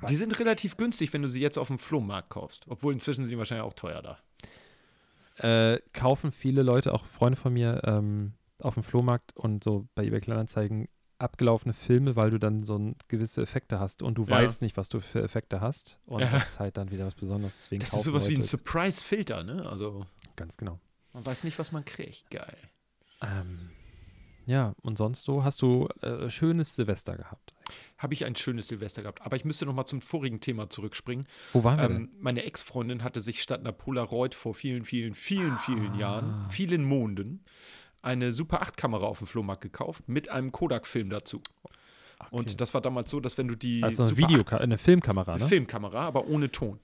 Ja, 0.00 0.06
die 0.06 0.16
sind 0.16 0.38
relativ 0.38 0.76
günstig, 0.76 1.12
wenn 1.12 1.22
du 1.22 1.28
sie 1.28 1.40
jetzt 1.40 1.58
auf 1.58 1.68
dem 1.68 1.78
Flohmarkt 1.78 2.30
kaufst. 2.30 2.64
Obwohl 2.68 2.92
inzwischen 2.92 3.22
sind 3.22 3.30
die 3.30 3.38
wahrscheinlich 3.38 3.66
auch 3.66 3.74
teuer 3.74 4.02
da. 4.02 4.18
Äh, 5.36 5.80
kaufen 5.92 6.32
viele 6.32 6.62
Leute, 6.62 6.92
auch 6.94 7.04
Freunde 7.06 7.36
von 7.36 7.52
mir, 7.52 7.82
ähm, 7.84 8.34
auf 8.60 8.74
dem 8.74 8.82
Flohmarkt 8.82 9.36
und 9.36 9.64
so 9.64 9.88
bei 9.94 10.04
eBay 10.04 10.20
Kleinanzeigen 10.20 10.88
abgelaufene 11.18 11.74
Filme, 11.74 12.16
weil 12.16 12.30
du 12.30 12.38
dann 12.38 12.64
so 12.64 12.76
ein, 12.76 12.96
gewisse 13.08 13.40
Effekte 13.42 13.80
hast 13.80 14.02
und 14.02 14.18
du 14.18 14.24
ja. 14.24 14.30
weißt 14.30 14.62
nicht, 14.62 14.76
was 14.76 14.88
du 14.88 15.00
für 15.00 15.22
Effekte 15.22 15.60
hast. 15.60 15.98
Und 16.06 16.20
ja. 16.20 16.30
das 16.30 16.50
ist 16.50 16.58
halt 16.58 16.76
dann 16.76 16.90
wieder 16.90 17.06
was 17.06 17.14
Besonderes. 17.14 17.56
Deswegen 17.62 17.80
das 17.80 17.92
ist 17.92 18.02
sowas 18.02 18.24
Leute 18.24 18.32
wie 18.32 18.38
ein 18.38 18.42
Surprise-Filter, 18.42 19.44
ne? 19.44 19.68
Also. 19.68 20.06
Ganz 20.36 20.56
genau. 20.56 20.80
Man 21.12 21.24
weiß 21.24 21.44
nicht, 21.44 21.58
was 21.58 21.72
man 21.72 21.84
kriegt. 21.84 22.30
Geil. 22.30 22.56
Ähm, 23.22 23.70
ja, 24.46 24.74
und 24.82 24.98
sonst 24.98 25.24
so 25.24 25.44
hast 25.44 25.62
du 25.62 25.88
äh, 26.02 26.28
schönes 26.28 26.76
Silvester 26.76 27.16
gehabt. 27.16 27.53
Habe 27.98 28.14
ich 28.14 28.24
ein 28.24 28.36
schönes 28.36 28.68
Silvester 28.68 29.02
gehabt. 29.02 29.22
Aber 29.22 29.36
ich 29.36 29.44
müsste 29.44 29.66
noch 29.66 29.74
mal 29.74 29.86
zum 29.86 30.00
vorigen 30.00 30.40
Thema 30.40 30.68
zurückspringen. 30.68 31.26
Wo 31.52 31.64
waren 31.64 31.78
wir 31.78 31.96
ähm, 31.96 32.10
Meine 32.20 32.44
Ex-Freundin 32.44 33.02
hatte 33.02 33.20
sich 33.20 33.42
statt 33.42 33.60
einer 33.60 33.72
Polaroid 33.72 34.34
vor 34.34 34.54
vielen, 34.54 34.84
vielen, 34.84 35.14
vielen, 35.14 35.58
vielen 35.58 35.92
ah. 35.92 35.98
Jahren, 35.98 36.46
vielen 36.50 36.84
Monden, 36.84 37.44
eine 38.02 38.32
Super 38.32 38.62
8-Kamera 38.62 39.06
auf 39.06 39.18
dem 39.18 39.26
Flohmarkt 39.26 39.62
gekauft 39.62 40.08
mit 40.08 40.28
einem 40.28 40.52
Kodak-Film 40.52 41.10
dazu. 41.10 41.42
Okay. 42.18 42.36
Und 42.36 42.60
das 42.60 42.74
war 42.74 42.80
damals 42.80 43.10
so, 43.10 43.20
dass 43.20 43.36
wenn 43.38 43.48
du 43.48 43.54
die. 43.54 43.82
Also 43.82 44.04
eine, 44.04 44.16
Video 44.16 44.44
eine 44.44 44.78
Filmkamera, 44.78 45.38
ne? 45.38 45.46
Filmkamera, 45.46 46.06
aber 46.06 46.26
ohne 46.26 46.50
Ton. 46.50 46.78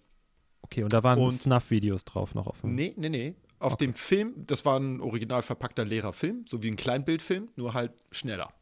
Okay, 0.63 0.83
und 0.83 0.93
da 0.93 1.03
waren 1.03 1.31
Snuff-Videos 1.31 2.05
drauf 2.05 2.35
noch 2.35 2.47
auf 2.47 2.61
dem. 2.61 2.75
Nee, 2.75 2.95
nee, 2.97 3.09
nee. 3.09 3.35
Auf 3.59 3.75
okay. 3.75 3.87
dem 3.87 3.95
Film, 3.95 4.47
das 4.47 4.65
war 4.65 4.79
ein 4.79 5.01
original 5.01 5.43
verpackter 5.43 5.85
leerer 5.85 6.13
Film, 6.13 6.45
so 6.49 6.63
wie 6.63 6.69
ein 6.69 6.77
Kleinbildfilm, 6.77 7.49
nur 7.57 7.75
halt 7.75 7.93
schneller. 8.11 8.53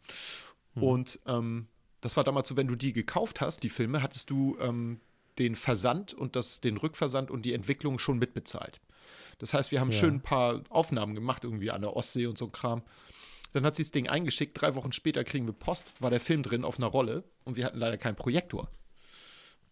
Hm. 0.74 0.82
Und 0.82 1.20
ähm, 1.26 1.68
das 2.00 2.16
war 2.16 2.24
damals 2.24 2.48
so, 2.48 2.56
wenn 2.56 2.68
du 2.68 2.74
die 2.74 2.92
gekauft 2.92 3.40
hast, 3.40 3.62
die 3.62 3.68
Filme, 3.68 4.02
hattest 4.02 4.30
du 4.30 4.56
ähm, 4.60 5.00
den 5.38 5.54
Versand 5.54 6.14
und 6.14 6.36
das, 6.36 6.60
den 6.60 6.76
Rückversand 6.76 7.30
und 7.30 7.42
die 7.42 7.52
Entwicklung 7.52 7.98
schon 7.98 8.18
mitbezahlt. 8.18 8.80
Das 9.38 9.54
heißt, 9.54 9.70
wir 9.72 9.80
haben 9.80 9.90
ja. 9.90 9.98
schön 9.98 10.14
ein 10.14 10.22
paar 10.22 10.62
Aufnahmen 10.68 11.14
gemacht, 11.14 11.44
irgendwie 11.44 11.70
an 11.70 11.82
der 11.82 11.96
Ostsee 11.96 12.26
und 12.26 12.38
so 12.38 12.46
ein 12.46 12.52
Kram. 12.52 12.82
Dann 13.52 13.64
hat 13.64 13.76
sie 13.76 13.82
das 13.82 13.92
Ding 13.92 14.08
eingeschickt, 14.08 14.60
drei 14.60 14.74
Wochen 14.74 14.92
später 14.92 15.24
kriegen 15.24 15.46
wir 15.46 15.54
Post, 15.54 15.94
war 16.00 16.10
der 16.10 16.20
Film 16.20 16.42
drin 16.42 16.64
auf 16.64 16.78
einer 16.78 16.88
Rolle 16.88 17.24
und 17.44 17.56
wir 17.56 17.64
hatten 17.64 17.78
leider 17.78 17.96
keinen 17.96 18.16
Projektor. 18.16 18.70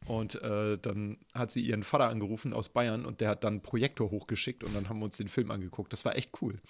Und 0.06 0.40
äh, 0.40 0.78
dann 0.78 1.18
hat 1.34 1.50
sie 1.50 1.60
ihren 1.60 1.82
Vater 1.82 2.08
angerufen 2.08 2.52
aus 2.52 2.68
Bayern 2.68 3.04
und 3.04 3.20
der 3.20 3.28
hat 3.28 3.42
dann 3.42 3.54
einen 3.54 3.62
Projektor 3.62 4.10
hochgeschickt 4.10 4.62
und 4.62 4.74
dann 4.74 4.88
haben 4.88 5.00
wir 5.00 5.04
uns 5.04 5.16
den 5.16 5.28
Film 5.28 5.50
angeguckt. 5.50 5.92
Das 5.92 6.04
war 6.04 6.16
echt 6.16 6.30
cool. 6.40 6.60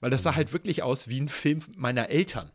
Weil 0.00 0.10
das 0.10 0.24
sah 0.24 0.32
mhm. 0.32 0.36
halt 0.36 0.52
wirklich 0.52 0.82
aus 0.82 1.08
wie 1.08 1.20
ein 1.20 1.28
Film 1.28 1.60
meiner 1.76 2.08
Eltern. 2.08 2.50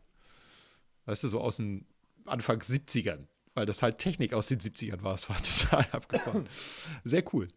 Weißt 1.06 1.24
du, 1.24 1.28
so 1.28 1.40
aus 1.40 1.56
den 1.56 1.86
Anfang 2.28 2.60
70ern. 2.60 3.26
weil 3.54 3.66
das 3.66 3.82
halt 3.82 3.98
Technik 3.98 4.34
aus 4.34 4.48
den 4.48 4.60
70ern 4.60 5.02
war. 5.02 5.14
Es 5.14 5.28
war 5.28 5.36
total 5.42 5.86
abgefahren. 5.92 6.46
Sehr 7.04 7.24
cool. 7.32 7.48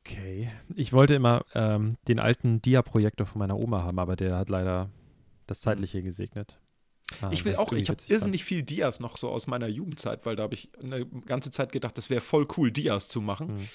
Okay. 0.00 0.50
Ich 0.74 0.92
wollte 0.92 1.14
immer 1.14 1.44
ähm, 1.54 1.96
den 2.08 2.18
alten 2.18 2.60
Dia-Projektor 2.60 3.26
von 3.26 3.38
meiner 3.38 3.56
Oma 3.56 3.82
haben, 3.84 3.98
aber 3.98 4.16
der 4.16 4.36
hat 4.36 4.50
leider 4.50 4.90
das 5.46 5.60
Zeitliche 5.60 6.02
gesegnet. 6.02 6.58
Ah, 7.20 7.30
ich 7.32 7.44
will 7.44 7.56
auch, 7.56 7.72
ich 7.72 7.88
habe 7.88 8.02
irrsinnig 8.08 8.44
viel 8.44 8.62
Dias 8.62 8.98
noch 8.98 9.16
so 9.16 9.28
aus 9.28 9.46
meiner 9.46 9.68
Jugendzeit, 9.68 10.26
weil 10.26 10.36
da 10.36 10.42
habe 10.42 10.54
ich 10.54 10.70
eine 10.82 11.06
ganze 11.06 11.50
Zeit 11.50 11.70
gedacht, 11.70 11.96
das 11.96 12.10
wäre 12.10 12.20
voll 12.20 12.46
cool, 12.56 12.70
Dias 12.70 13.08
zu 13.08 13.20
machen. 13.20 13.54
Mhm. 13.54 13.68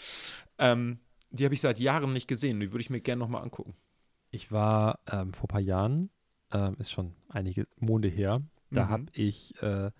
Ähm, 0.57 0.99
die 1.31 1.45
habe 1.45 1.53
ich 1.53 1.61
seit 1.61 1.79
Jahren 1.79 2.11
nicht 2.11 2.27
gesehen. 2.27 2.59
Die 2.59 2.71
würde 2.71 2.81
ich 2.81 2.89
mir 2.89 3.01
gerne 3.01 3.19
nochmal 3.19 3.43
angucken. 3.43 3.75
Ich 4.31 4.51
war 4.51 4.99
ähm, 5.11 5.33
vor 5.33 5.45
ein 5.45 5.47
paar 5.47 5.61
Jahren, 5.61 6.09
ähm, 6.51 6.75
ist 6.79 6.91
schon 6.91 7.15
einige 7.29 7.67
Monde 7.77 8.07
her, 8.07 8.41
da 8.71 8.85
mhm. 8.85 8.89
habe 8.89 9.05
ich 9.13 9.61
äh, 9.61 9.91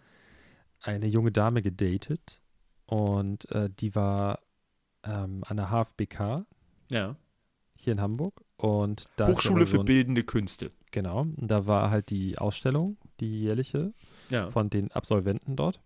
eine 0.81 1.07
junge 1.07 1.31
Dame 1.31 1.61
gedatet 1.61 2.41
und 2.85 3.49
äh, 3.51 3.69
die 3.69 3.95
war 3.95 4.39
ähm, 5.03 5.43
an 5.45 5.57
der 5.57 5.69
HFBK. 5.69 6.45
Ja. 6.91 7.15
Hier 7.75 7.93
in 7.93 8.01
Hamburg. 8.01 8.41
Und 8.57 9.03
da 9.15 9.27
Hochschule 9.27 9.65
so 9.65 9.77
ein, 9.77 9.79
für 9.79 9.85
bildende 9.85 10.23
Künste. 10.23 10.71
Genau. 10.91 11.21
Und 11.21 11.47
da 11.47 11.67
war 11.67 11.91
halt 11.91 12.09
die 12.09 12.37
Ausstellung, 12.37 12.97
die 13.19 13.43
jährliche, 13.43 13.93
ja. 14.29 14.49
von 14.49 14.69
den 14.69 14.91
Absolventen 14.91 15.55
dort. 15.55 15.79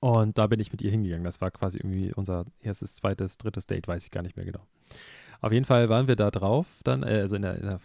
Und 0.00 0.38
da 0.38 0.46
bin 0.46 0.60
ich 0.60 0.72
mit 0.72 0.82
ihr 0.82 0.90
hingegangen. 0.90 1.24
Das 1.24 1.40
war 1.40 1.50
quasi 1.50 1.78
irgendwie 1.78 2.12
unser 2.14 2.46
erstes, 2.60 2.94
zweites, 2.94 3.38
drittes 3.38 3.66
Date, 3.66 3.86
weiß 3.86 4.04
ich 4.04 4.10
gar 4.10 4.22
nicht 4.22 4.36
mehr 4.36 4.46
genau. 4.46 4.66
Auf 5.40 5.52
jeden 5.52 5.64
Fall 5.64 5.88
waren 5.88 6.08
wir 6.08 6.16
da 6.16 6.30
drauf, 6.30 6.66
dann, 6.84 7.02
äh, 7.02 7.18
also 7.20 7.36
in 7.36 7.42
der, 7.42 7.56
in 7.56 7.68
der 7.68 7.80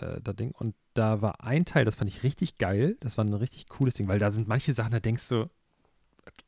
äh, 0.00 0.20
da 0.22 0.32
Ding. 0.32 0.52
Und 0.52 0.74
da 0.94 1.22
war 1.22 1.44
ein 1.44 1.64
Teil, 1.64 1.84
das 1.84 1.96
fand 1.96 2.10
ich 2.10 2.22
richtig 2.22 2.58
geil. 2.58 2.96
Das 3.00 3.18
war 3.18 3.24
ein 3.24 3.32
richtig 3.34 3.68
cooles 3.68 3.94
Ding, 3.94 4.08
weil 4.08 4.18
da 4.18 4.30
sind 4.30 4.48
manche 4.48 4.74
Sachen, 4.74 4.92
da 4.92 5.00
denkst 5.00 5.28
du, 5.28 5.46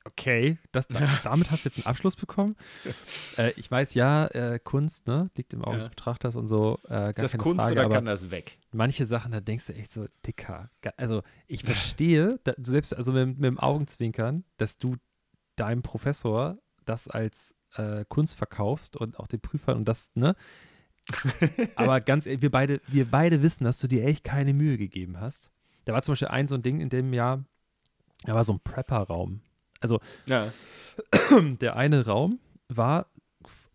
okay, 0.04 0.58
das, 0.72 0.86
damit 1.24 1.50
hast 1.50 1.64
du 1.64 1.68
jetzt 1.68 1.78
einen 1.78 1.86
Abschluss 1.86 2.16
bekommen. 2.16 2.56
äh, 3.38 3.52
ich 3.56 3.70
weiß, 3.70 3.94
ja, 3.94 4.26
äh, 4.26 4.58
Kunst, 4.62 5.06
ne, 5.06 5.30
liegt 5.36 5.52
im 5.54 5.64
Auge 5.64 5.76
ja. 5.76 5.82
des 5.82 5.88
Betrachters 5.88 6.36
und 6.36 6.46
so. 6.46 6.78
Äh, 6.88 7.10
ist 7.10 7.18
das 7.18 7.36
Kunst 7.36 7.66
Frage, 7.66 7.86
oder 7.86 7.88
kann 7.88 8.04
das 8.04 8.30
weg? 8.30 8.58
Manche 8.72 9.06
Sachen, 9.06 9.32
da 9.32 9.40
denkst 9.40 9.66
du 9.66 9.74
echt 9.74 9.92
so, 9.92 10.06
dicker. 10.26 10.70
Also 10.96 11.22
ich 11.46 11.64
verstehe, 11.64 12.38
da, 12.44 12.54
selbst 12.58 12.94
also 12.94 13.12
mit, 13.12 13.38
mit, 13.38 13.44
dem 13.44 13.58
Augenzwinkern, 13.58 14.44
dass 14.56 14.78
du 14.78 14.96
deinem 15.56 15.82
Professor 15.82 16.58
das 16.84 17.08
als 17.08 17.54
äh, 17.76 18.04
Kunst 18.08 18.36
verkaufst 18.36 18.96
und 18.96 19.18
auch 19.18 19.26
den 19.26 19.40
Prüfern 19.40 19.78
und 19.78 19.84
das, 19.86 20.10
ne? 20.14 20.36
Aber 21.76 22.00
ganz 22.00 22.26
ehrlich, 22.26 22.42
wir 22.42 22.50
beide, 22.50 22.80
wir 22.86 23.04
beide 23.04 23.42
wissen, 23.42 23.64
dass 23.64 23.78
du 23.78 23.88
dir 23.88 24.04
echt 24.04 24.24
keine 24.24 24.54
Mühe 24.54 24.78
gegeben 24.78 25.20
hast. 25.20 25.50
Da 25.84 25.92
war 25.92 26.02
zum 26.02 26.12
Beispiel 26.12 26.28
ein 26.28 26.48
so 26.48 26.54
ein 26.54 26.62
Ding 26.62 26.80
in 26.80 26.88
dem 26.88 27.12
Jahr, 27.12 27.44
da 28.24 28.34
war 28.34 28.44
so 28.44 28.54
ein 28.54 28.60
Prepper-Raum. 28.60 29.40
Also 29.80 30.00
ja. 30.26 30.52
der 31.60 31.76
eine 31.76 32.06
Raum 32.06 32.40
war 32.68 33.06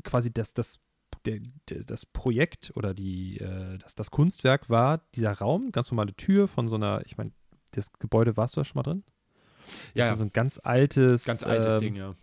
quasi 0.03 0.33
das, 0.33 0.53
das, 0.53 0.79
der, 1.25 1.39
der, 1.69 1.83
das 1.83 2.05
Projekt 2.05 2.71
oder 2.75 2.93
die, 2.93 3.37
äh, 3.37 3.77
das, 3.77 3.93
das 3.93 4.09
Kunstwerk 4.09 4.69
war 4.69 5.01
dieser 5.15 5.33
Raum, 5.33 5.71
ganz 5.71 5.91
normale 5.91 6.15
Tür 6.15 6.47
von 6.47 6.67
so 6.67 6.75
einer, 6.75 7.03
ich 7.05 7.17
meine, 7.17 7.31
das 7.71 7.93
Gebäude 7.93 8.37
warst 8.37 8.55
du 8.55 8.61
da 8.61 8.65
schon 8.65 8.79
mal 8.79 8.83
drin? 8.83 9.03
Ja. 9.93 10.05
Das 10.05 10.13
ist 10.13 10.19
so 10.19 10.25
ein 10.25 10.33
ganz 10.33 10.59
altes, 10.63 11.25
ganz 11.25 11.43
altes 11.43 11.75
ähm, 11.75 11.79
Ding, 11.79 11.95
ja. 11.95 12.15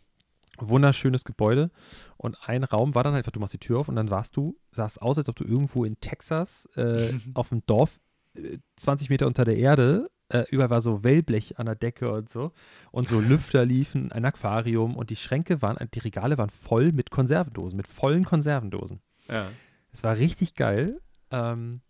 Wunderschönes 0.59 1.25
Gebäude. 1.25 1.71
Und 2.17 2.37
ein 2.47 2.65
Raum 2.65 2.95
war 2.95 3.05
dann 3.05 3.15
einfach, 3.15 3.33
du 3.33 3.41
machst 3.41 3.55
die 3.55 3.59
Tür 3.59 3.81
auf 3.81 3.89
und 3.89 3.97
dann 3.97 4.11
warst 4.11 4.37
du, 4.37 4.57
sahst 4.73 5.01
aus, 5.03 5.19
als 5.19 5.29
ob 5.29 5.37
du 5.37 5.45
irgendwo 5.45 5.85
in 5.85 5.99
Texas 6.01 6.69
äh, 6.77 7.13
auf 7.35 7.51
dem 7.51 7.65
Dorf 7.67 8.01
äh, 8.35 8.59
20 8.77 9.11
Meter 9.11 9.27
unter 9.27 9.45
der 9.45 9.57
Erde 9.57 10.09
äh, 10.29 10.45
überall 10.51 10.71
war 10.71 10.81
so 10.81 11.05
Wellblech 11.05 11.59
an 11.59 11.67
der 11.67 11.77
Decke 11.77 12.11
und 12.11 12.29
so. 12.29 12.53
Und 12.91 13.09
so 13.09 13.21
Lüfter 13.21 13.65
liefen, 13.65 14.11
ein 14.13 14.25
Aquarium 14.25 14.97
und 14.97 15.11
die 15.11 15.17
Schränke 15.17 15.63
waren, 15.63 15.77
die 15.95 15.99
Regale 16.01 16.37
waren 16.37 16.51
voll 16.51 16.93
mit 16.93 17.11
Konservendosen, 17.11 17.77
mit 17.77 17.87
vollen 17.87 18.25
Konservendosen. 18.25 19.01
Ja. 19.29 19.49
Es 19.93 20.03
war 20.03 20.17
richtig 20.17 20.55
geil. 20.55 21.01
Ähm, 21.31 21.81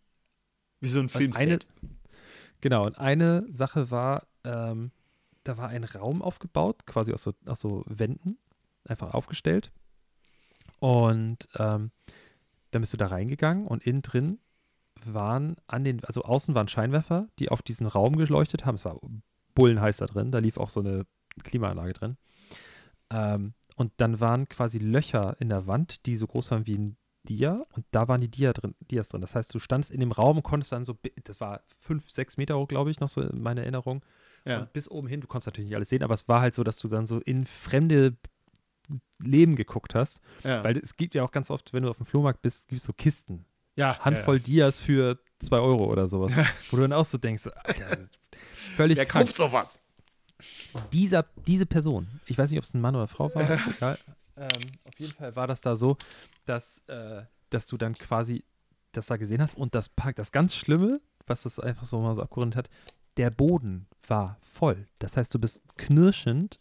Wie 0.81 0.89
so 0.89 1.01
ein 1.01 1.09
Filmset. 1.09 1.67
genau, 2.61 2.85
und 2.85 2.99
eine 2.99 3.47
Sache 3.51 3.91
war, 3.91 4.27
ähm, 4.45 4.91
da 5.45 5.57
war 5.57 5.69
ein 5.69 5.85
Raum 5.85 6.21
aufgebaut, 6.21 6.87
quasi 6.87 7.15
aus 7.15 7.23
so, 7.23 7.33
aus 7.47 7.61
so 7.61 7.85
Wänden, 7.87 8.39
einfach 8.89 9.15
aufgestellt. 9.15 9.73
Und 10.79 11.49
ähm, 11.57 11.91
dann 12.71 12.83
bist 12.83 12.93
du 12.93 12.97
da 12.97 13.07
reingegangen 13.07 13.67
und 13.67 13.87
innen 13.87 14.03
drin 14.03 14.39
waren 15.05 15.57
an 15.67 15.85
den, 15.85 16.05
also 16.05 16.23
außen 16.23 16.55
waren 16.55 16.69
Scheinwerfer, 16.69 17.29
die 17.39 17.51
auf 17.51 17.63
diesen 17.63 17.87
Raum 17.87 18.17
geleuchtet 18.17 18.65
haben. 18.65 18.75
Es 18.75 18.85
war 18.85 18.99
bullenheiß 19.55 19.99
da 19.99 20.07
drin, 20.07 20.33
da 20.33 20.39
lief 20.39 20.59
auch 20.59 20.71
so 20.71 20.81
eine 20.81 21.07
Klimaanlage 21.43 21.93
drin. 21.93 22.17
Ähm, 23.11 23.55
und 23.77 23.93
dann 23.99 24.21
waren 24.21 24.49
quasi 24.49 24.79
Löcher 24.79 25.37
in 25.39 25.49
der 25.49 25.67
Wand, 25.67 26.07
die 26.07 26.17
so 26.17 26.27
groß 26.27 26.51
waren 26.51 26.67
wie 26.67 26.77
ein 26.77 26.97
Dia 27.29 27.65
und 27.75 27.85
da 27.91 28.09
waren 28.09 28.21
die 28.21 28.31
Dia 28.31 28.53
drin, 28.53 28.75
Dias 28.91 29.09
drin. 29.09 29.21
Das 29.21 29.35
heißt, 29.35 29.53
du 29.53 29.59
standst 29.59 29.91
in 29.91 30.01
dem 30.01 30.13
Raum 30.13 30.39
und 30.39 30.43
konntest 30.43 30.73
dann 30.73 30.85
so, 30.85 30.97
das 31.25 31.41
war 31.41 31.63
fünf, 31.67 32.11
sechs 32.11 32.37
Meter 32.37 32.59
hoch, 32.59 32.69
glaube 32.69 32.91
ich, 32.91 33.01
noch 33.01 33.09
so 33.09 33.21
in 33.21 33.43
meiner 33.43 33.63
Erinnerung. 33.63 34.05
Ja. 34.45 34.61
Und 34.61 34.73
bis 34.73 34.89
oben 34.89 35.09
hin, 35.09 35.21
du 35.21 35.27
konntest 35.27 35.49
natürlich 35.49 35.69
nicht 35.69 35.77
alles 35.77 35.89
sehen, 35.89 36.03
aber 36.03 36.15
es 36.15 36.29
war 36.29 36.41
halt 36.41 36.55
so, 36.55 36.63
dass 36.63 36.79
du 36.79 36.89
dann 36.89 37.07
so 37.07 37.19
in 37.21 37.47
fremde 37.47 38.17
Leben 39.19 39.57
geguckt 39.57 39.95
hast. 39.95 40.21
Ja. 40.45 40.65
Weil 40.65 40.79
es 40.79 40.97
gibt 40.97 41.15
ja 41.15 41.23
auch 41.23 41.31
ganz 41.31 41.51
oft, 41.51 41.73
wenn 41.73 41.83
du 41.83 41.91
auf 41.91 41.97
dem 41.97 42.07
Flohmarkt 42.07 42.43
bist, 42.43 42.69
gibt 42.69 42.81
es 42.81 42.87
so 42.87 42.93
Kisten. 42.93 43.47
Ja, 43.77 43.99
Handvoll 44.01 44.37
ja, 44.37 44.43
Dias 44.43 44.79
für 44.79 45.19
zwei 45.39 45.59
Euro 45.59 45.85
oder 45.91 46.09
sowas. 46.09 46.33
Wo 46.71 46.77
du 46.77 46.83
dann 46.83 46.93
auch 46.93 47.05
so 47.05 47.19
denkst, 47.19 47.45
Alter, 47.65 48.09
völlig 48.77 48.97
Wer 48.97 49.07
kauft 49.07 49.37
sowas? 49.37 49.83
Dieser, 50.93 51.25
diese 51.47 51.67
Person, 51.67 52.09
ich 52.27 52.37
weiß 52.37 52.51
nicht, 52.51 52.59
ob 52.59 52.65
es 52.65 52.75
ein 52.75 52.81
Mann 52.81 52.97
oder 52.97 53.09
Frau 53.09 53.35
war, 53.35 53.43
egal, 53.77 53.99
ähm, 54.37 54.51
auf 54.85 54.99
jeden 54.99 55.13
Fall 55.13 55.35
war 55.35 55.47
das 55.47 55.61
da 55.61 55.77
so, 55.77 55.97
dass, 56.45 56.83
äh, 56.89 57.23
dass 57.51 57.67
du 57.67 57.77
dann 57.77 57.95
quasi 57.95 58.45
das 58.93 59.07
da 59.07 59.17
gesehen 59.17 59.43
hast 59.43 59.57
und 59.57 59.75
das 59.75 59.89
Park, 59.89 60.17
das 60.17 60.33
ganz 60.33 60.55
Schlimme, 60.55 61.01
was 61.27 61.43
das 61.43 61.59
einfach 61.59 61.87
so 61.87 62.01
mal 62.01 62.15
so 62.15 62.23
abgerundet 62.23 62.57
hat, 62.57 62.71
der 63.17 63.31
Boden 63.31 63.87
war 64.07 64.39
voll. 64.43 64.87
Das 64.99 65.17
heißt, 65.17 65.33
du 65.35 65.39
bist 65.39 65.63
knirschend 65.77 66.61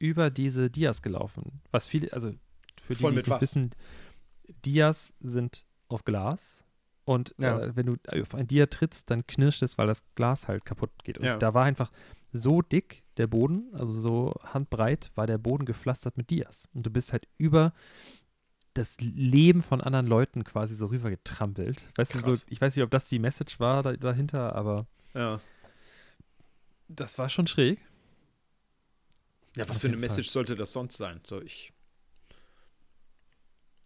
über 0.00 0.30
diese 0.30 0.70
Dias 0.70 1.02
gelaufen. 1.02 1.60
Was 1.70 1.86
viele, 1.86 2.12
also 2.12 2.32
für 2.80 2.94
die, 2.94 3.04
die 3.04 3.10
nicht 3.16 3.40
wissen, 3.40 3.70
Dias 4.64 5.12
sind 5.20 5.64
aus 5.88 6.04
Glas. 6.04 6.64
Und 7.04 7.34
ja. 7.38 7.60
äh, 7.60 7.76
wenn 7.76 7.86
du 7.86 7.96
auf 8.08 8.34
ein 8.34 8.46
Dia 8.46 8.66
trittst, 8.66 9.10
dann 9.10 9.26
knirscht 9.26 9.62
es, 9.62 9.78
weil 9.78 9.86
das 9.86 10.02
Glas 10.16 10.48
halt 10.48 10.64
kaputt 10.64 10.90
geht. 11.04 11.18
Und 11.18 11.24
ja. 11.24 11.38
da 11.38 11.54
war 11.54 11.64
einfach 11.64 11.92
so 12.32 12.62
dick 12.62 13.02
der 13.16 13.26
Boden, 13.26 13.68
also 13.72 13.92
so 13.92 14.32
handbreit, 14.44 15.10
war 15.14 15.26
der 15.26 15.38
Boden 15.38 15.64
gepflastert 15.64 16.16
mit 16.16 16.30
Dias. 16.30 16.68
Und 16.72 16.86
du 16.86 16.90
bist 16.90 17.12
halt 17.12 17.26
über 17.36 17.72
das 18.74 18.96
Leben 19.00 19.62
von 19.62 19.80
anderen 19.80 20.06
Leuten 20.06 20.44
quasi 20.44 20.74
so 20.74 20.86
rüber 20.86 21.10
getrampelt. 21.10 21.82
Weißt 21.96 22.12
Krass. 22.12 22.22
du, 22.22 22.34
so, 22.34 22.44
ich 22.48 22.60
weiß 22.60 22.76
nicht, 22.76 22.84
ob 22.84 22.90
das 22.90 23.08
die 23.08 23.18
Message 23.18 23.58
war 23.58 23.82
da, 23.82 23.92
dahinter, 23.92 24.54
aber 24.54 24.86
ja. 25.14 25.40
das 26.88 27.18
war 27.18 27.28
schon 27.28 27.46
schräg. 27.46 27.80
Ja, 29.56 29.64
was 29.64 29.76
Auf 29.76 29.80
für 29.80 29.88
eine 29.88 29.96
Message 29.96 30.28
Fall. 30.28 30.32
sollte 30.32 30.56
das 30.56 30.72
sonst 30.72 30.96
sein? 30.96 31.20
So, 31.26 31.40
ich. 31.40 31.72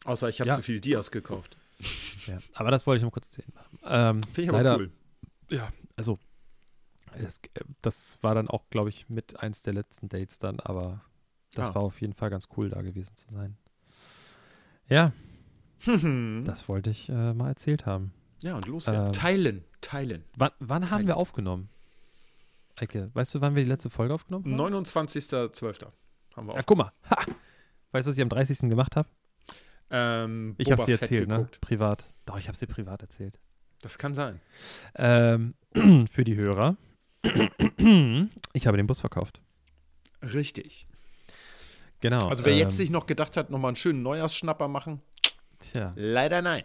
Außer 0.04 0.28
ich 0.28 0.40
habe 0.40 0.50
ja. 0.50 0.56
zu 0.56 0.62
viel 0.62 0.80
Dias 0.80 1.10
gekauft. 1.10 1.56
Ja, 2.26 2.38
aber 2.54 2.70
das 2.70 2.86
wollte 2.86 2.98
ich 2.98 3.02
noch 3.02 3.12
kurz 3.12 3.26
erzählen. 3.26 3.52
Ähm, 3.84 4.18
Finde 4.18 4.42
ich 4.42 4.48
aber 4.48 4.62
leider, 4.62 4.78
cool. 4.78 4.90
Ja, 5.50 5.70
also 5.94 6.16
es, 7.12 7.38
das 7.82 8.18
war 8.22 8.34
dann 8.34 8.48
auch, 8.48 8.70
glaube 8.70 8.88
ich, 8.88 9.10
mit 9.10 9.38
eins 9.40 9.62
der 9.62 9.74
letzten 9.74 10.08
Dates 10.08 10.38
dann, 10.38 10.58
aber 10.58 11.04
das 11.52 11.68
ah. 11.68 11.74
war 11.74 11.82
auf 11.82 12.00
jeden 12.00 12.14
Fall 12.14 12.30
ganz 12.30 12.48
cool, 12.56 12.70
da 12.70 12.80
gewesen 12.80 13.14
zu 13.14 13.30
sein. 13.30 13.58
Ja, 14.88 15.12
das 16.46 16.68
wollte 16.68 16.88
ich 16.88 17.10
äh, 17.10 17.34
mal 17.34 17.48
erzählt 17.48 17.84
haben. 17.84 18.14
Ja, 18.42 18.56
und 18.56 18.66
los. 18.66 18.88
Ähm, 18.88 19.12
teilen, 19.12 19.64
teilen. 19.80 20.24
Wann, 20.36 20.50
wann 20.60 20.82
teilen. 20.82 20.90
haben 20.92 21.06
wir 21.06 21.16
aufgenommen? 21.16 21.68
Eike, 22.76 23.10
weißt 23.14 23.34
du, 23.34 23.40
wann 23.40 23.54
wir 23.54 23.62
die 23.62 23.70
letzte 23.70 23.90
Folge 23.90 24.14
aufgenommen 24.14 24.58
haben? 24.58 24.74
29.12. 24.76 25.86
haben 26.36 26.46
wir 26.48 26.54
Ja, 26.56 26.62
guck 26.62 26.76
mal. 26.76 26.92
Ha! 27.10 27.16
Weißt 27.92 28.06
du, 28.06 28.10
was 28.10 28.16
ich 28.16 28.22
am 28.22 28.28
30. 28.28 28.58
gemacht 28.68 28.96
habe? 28.96 29.08
Ähm, 29.90 30.54
ich 30.58 30.72
habe 30.72 30.84
sie 30.84 30.92
erzählt, 30.92 31.28
ne? 31.28 31.48
Privat. 31.60 32.12
Doch, 32.26 32.38
ich 32.38 32.48
habe 32.48 32.56
sie 32.56 32.66
privat 32.66 33.02
erzählt. 33.02 33.38
Das 33.80 33.98
kann 33.98 34.14
sein. 34.14 34.40
Ähm, 34.96 35.54
für 36.10 36.24
die 36.24 36.34
Hörer. 36.36 36.76
ich 38.52 38.66
habe 38.66 38.76
den 38.76 38.86
Bus 38.86 39.00
verkauft. 39.00 39.40
Richtig. 40.22 40.88
Genau. 42.00 42.28
Also 42.28 42.44
wer 42.44 42.52
ähm, 42.52 42.58
jetzt 42.58 42.76
sich 42.76 42.90
noch 42.90 43.06
gedacht 43.06 43.36
hat, 43.36 43.50
nochmal 43.50 43.70
einen 43.70 43.76
schönen 43.76 44.02
Neujahrsschnapper 44.02 44.68
machen. 44.68 45.00
Tja. 45.60 45.92
Leider 45.96 46.42
nein. 46.42 46.64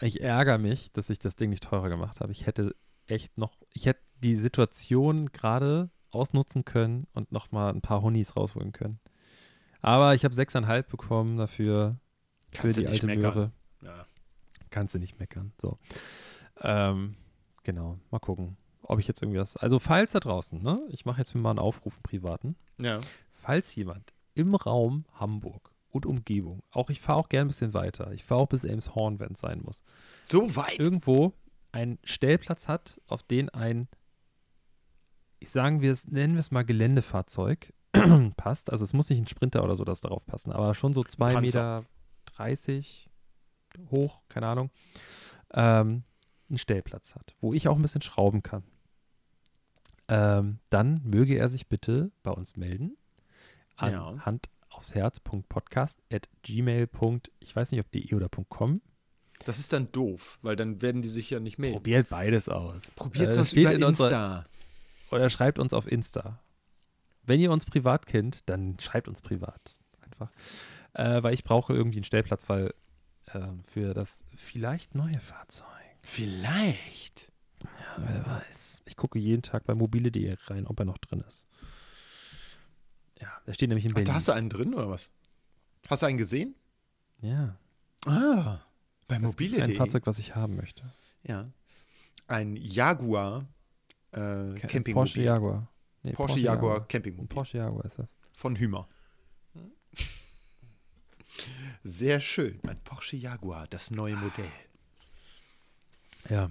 Ich 0.00 0.20
ärgere 0.20 0.58
mich, 0.58 0.90
dass 0.92 1.10
ich 1.10 1.18
das 1.18 1.36
Ding 1.36 1.50
nicht 1.50 1.64
teurer 1.64 1.88
gemacht 1.88 2.20
habe. 2.20 2.32
Ich 2.32 2.46
hätte 2.46 2.74
echt 3.06 3.38
noch, 3.38 3.52
ich 3.72 3.86
hätte 3.86 4.00
die 4.22 4.36
Situation 4.36 5.32
gerade 5.32 5.90
ausnutzen 6.10 6.64
können 6.64 7.06
und 7.12 7.32
nochmal 7.32 7.72
ein 7.72 7.80
paar 7.82 8.02
Honis 8.02 8.36
rausholen 8.36 8.72
können. 8.72 9.00
Aber 9.82 10.14
ich 10.14 10.24
habe 10.24 10.34
sechseinhalb 10.34 10.88
bekommen 10.88 11.36
dafür 11.36 11.98
Kannst 12.52 12.76
für 12.78 12.82
die 12.82 12.88
alte 12.88 13.06
meckern. 13.06 13.22
Möhre. 13.22 13.52
Ja. 13.82 14.06
Kannst 14.70 14.94
du 14.94 14.98
nicht 14.98 15.18
meckern. 15.18 15.52
So. 15.60 15.78
Ähm, 16.60 17.16
genau, 17.64 17.98
mal 18.10 18.18
gucken. 18.20 18.56
ob 18.82 18.98
ich 19.00 19.08
jetzt 19.08 19.22
irgendwie 19.22 19.40
was. 19.40 19.56
Also, 19.56 19.78
falls 19.78 20.12
da 20.12 20.20
draußen, 20.20 20.62
ne? 20.62 20.80
Ich 20.88 21.04
mache 21.04 21.18
jetzt 21.18 21.34
mal 21.34 21.50
einen 21.50 21.58
Aufruf, 21.58 21.94
einen 21.96 22.02
privaten. 22.02 22.56
Ja. 22.80 23.00
Falls 23.32 23.74
jemand 23.74 24.12
im 24.34 24.54
Raum 24.54 25.04
Hamburg 25.14 25.70
und 25.90 26.06
Umgebung, 26.06 26.62
auch 26.70 26.90
ich 26.90 27.00
fahre 27.00 27.18
auch 27.18 27.28
gerne 27.28 27.46
ein 27.46 27.48
bisschen 27.48 27.74
weiter, 27.74 28.12
ich 28.12 28.24
fahre 28.24 28.40
auch 28.40 28.48
bis 28.48 28.64
Elmshorn, 28.64 29.20
wenn 29.20 29.32
es 29.32 29.40
sein 29.40 29.60
muss, 29.62 29.82
So 30.26 30.56
weit. 30.56 30.78
irgendwo 30.78 31.32
einen 31.72 31.98
Stellplatz 32.04 32.68
hat, 32.68 33.00
auf 33.06 33.22
den 33.22 33.48
ein, 33.50 33.88
ich 35.40 35.50
sagen 35.50 35.80
wir 35.80 35.92
es, 35.92 36.06
nennen 36.06 36.34
wir 36.34 36.40
es 36.40 36.50
mal 36.50 36.64
Geländefahrzeug 36.64 37.72
passt. 38.36 38.70
Also 38.70 38.84
es 38.84 38.92
muss 38.92 39.08
nicht 39.10 39.18
ein 39.20 39.28
Sprinter 39.28 39.62
oder 39.64 39.76
so 39.76 39.84
das 39.84 40.00
darauf 40.00 40.24
passen, 40.26 40.52
aber 40.52 40.74
schon 40.74 40.92
so 40.94 41.02
zwei 41.04 41.34
Panzer. 41.34 41.76
Meter 41.80 41.84
30 42.36 43.10
hoch, 43.90 44.20
keine 44.28 44.46
Ahnung, 44.48 44.70
ähm, 45.52 46.02
einen 46.48 46.58
Stellplatz 46.58 47.14
hat, 47.14 47.34
wo 47.40 47.52
ich 47.52 47.68
auch 47.68 47.76
ein 47.76 47.82
bisschen 47.82 48.02
schrauben 48.02 48.42
kann. 48.42 48.62
Ähm, 50.08 50.58
dann 50.70 51.00
möge 51.04 51.36
er 51.36 51.48
sich 51.48 51.66
bitte 51.68 52.10
bei 52.22 52.30
uns 52.30 52.56
melden 52.56 52.96
an 53.76 53.92
Ja. 53.92 54.16
Hand 54.26 54.48
aufs 54.68 54.94
Herz.podcast 54.94 56.02
at 56.12 56.28
gmail. 56.42 56.88
Ich 57.40 57.56
weiß 57.56 57.70
nicht, 57.70 57.80
ob 57.80 57.90
de 57.90 58.12
oder 58.14 58.28
.com. 58.28 58.80
Das 59.46 59.58
ist 59.58 59.72
dann 59.72 59.90
doof, 59.92 60.38
weil 60.42 60.56
dann 60.56 60.82
werden 60.82 61.00
die 61.02 61.08
sich 61.08 61.30
ja 61.30 61.40
nicht 61.40 61.58
melden. 61.58 61.76
Probiert 61.76 62.08
beides 62.08 62.48
aus. 62.48 62.82
Probiert 62.96 63.28
Äh, 63.30 63.32
sonst 63.32 63.52
über 63.54 63.72
in 63.74 63.82
unserer- 63.82 64.08
Insta. 64.08 64.44
Oder 65.10 65.30
schreibt 65.30 65.58
uns 65.58 65.72
auf 65.72 65.90
Insta. 65.90 66.40
Wenn 67.22 67.40
ihr 67.40 67.50
uns 67.50 67.64
privat 67.64 68.06
kennt, 68.06 68.48
dann 68.48 68.78
schreibt 68.80 69.08
uns 69.08 69.22
privat. 69.22 69.78
Einfach. 70.00 70.30
Äh, 70.92 71.22
weil 71.22 71.34
ich 71.34 71.44
brauche 71.44 71.72
irgendwie 71.72 71.98
einen 71.98 72.04
Stellplatz, 72.04 72.48
weil 72.48 72.74
ähm, 73.32 73.62
für 73.64 73.94
das 73.94 74.24
vielleicht 74.34 74.94
neue 74.94 75.20
Fahrzeug. 75.20 75.66
Vielleicht. 76.02 77.32
Ja, 77.62 77.96
wer 77.98 78.26
weiß. 78.26 78.82
Ich 78.84 78.96
gucke 78.96 79.18
jeden 79.18 79.40
Tag 79.42 79.64
bei 79.64 79.74
mobile.de 79.74 80.36
rein, 80.48 80.66
ob 80.66 80.78
er 80.78 80.84
noch 80.84 80.98
drin 80.98 81.20
ist. 81.26 81.46
Ja, 83.20 83.28
der 83.46 83.54
steht 83.54 83.68
nämlich 83.70 83.86
in 83.86 83.92
Ach, 83.92 83.94
Berlin. 83.94 84.06
da 84.08 84.14
hast 84.14 84.28
du 84.28 84.32
einen 84.32 84.50
drin 84.50 84.74
oder 84.74 84.90
was? 84.90 85.10
Hast 85.88 86.02
du 86.02 86.06
einen 86.06 86.18
gesehen? 86.18 86.54
ja, 87.22 87.56
Ah, 88.06 88.60
bei 89.08 89.18
mobile.de. 89.18 89.62
ein 89.62 89.74
Fahrzeug, 89.76 90.06
was 90.06 90.18
ich 90.18 90.34
haben 90.34 90.56
möchte. 90.56 90.82
Ja. 91.22 91.50
Ein 92.26 92.54
Jaguar 92.56 93.46
äh, 94.14 94.54
Campingmobil. 94.60 94.94
Porsche 94.94 95.20
Jaguar. 95.22 95.68
Nee, 96.02 96.12
Porsche 96.12 96.40
Jaguar 96.40 96.80
Ein 96.82 96.88
Campingmobil. 96.88 97.28
Porsche 97.28 97.58
Jaguar 97.58 97.84
ist 97.84 97.98
das. 97.98 98.08
Von 98.32 98.56
Hümer. 98.56 98.88
Sehr 101.82 102.20
schön. 102.20 102.60
Ein 102.66 102.78
Porsche 102.84 103.16
Jaguar, 103.16 103.66
das 103.68 103.90
neue 103.90 104.16
Modell. 104.16 104.50
Ja. 106.30 106.50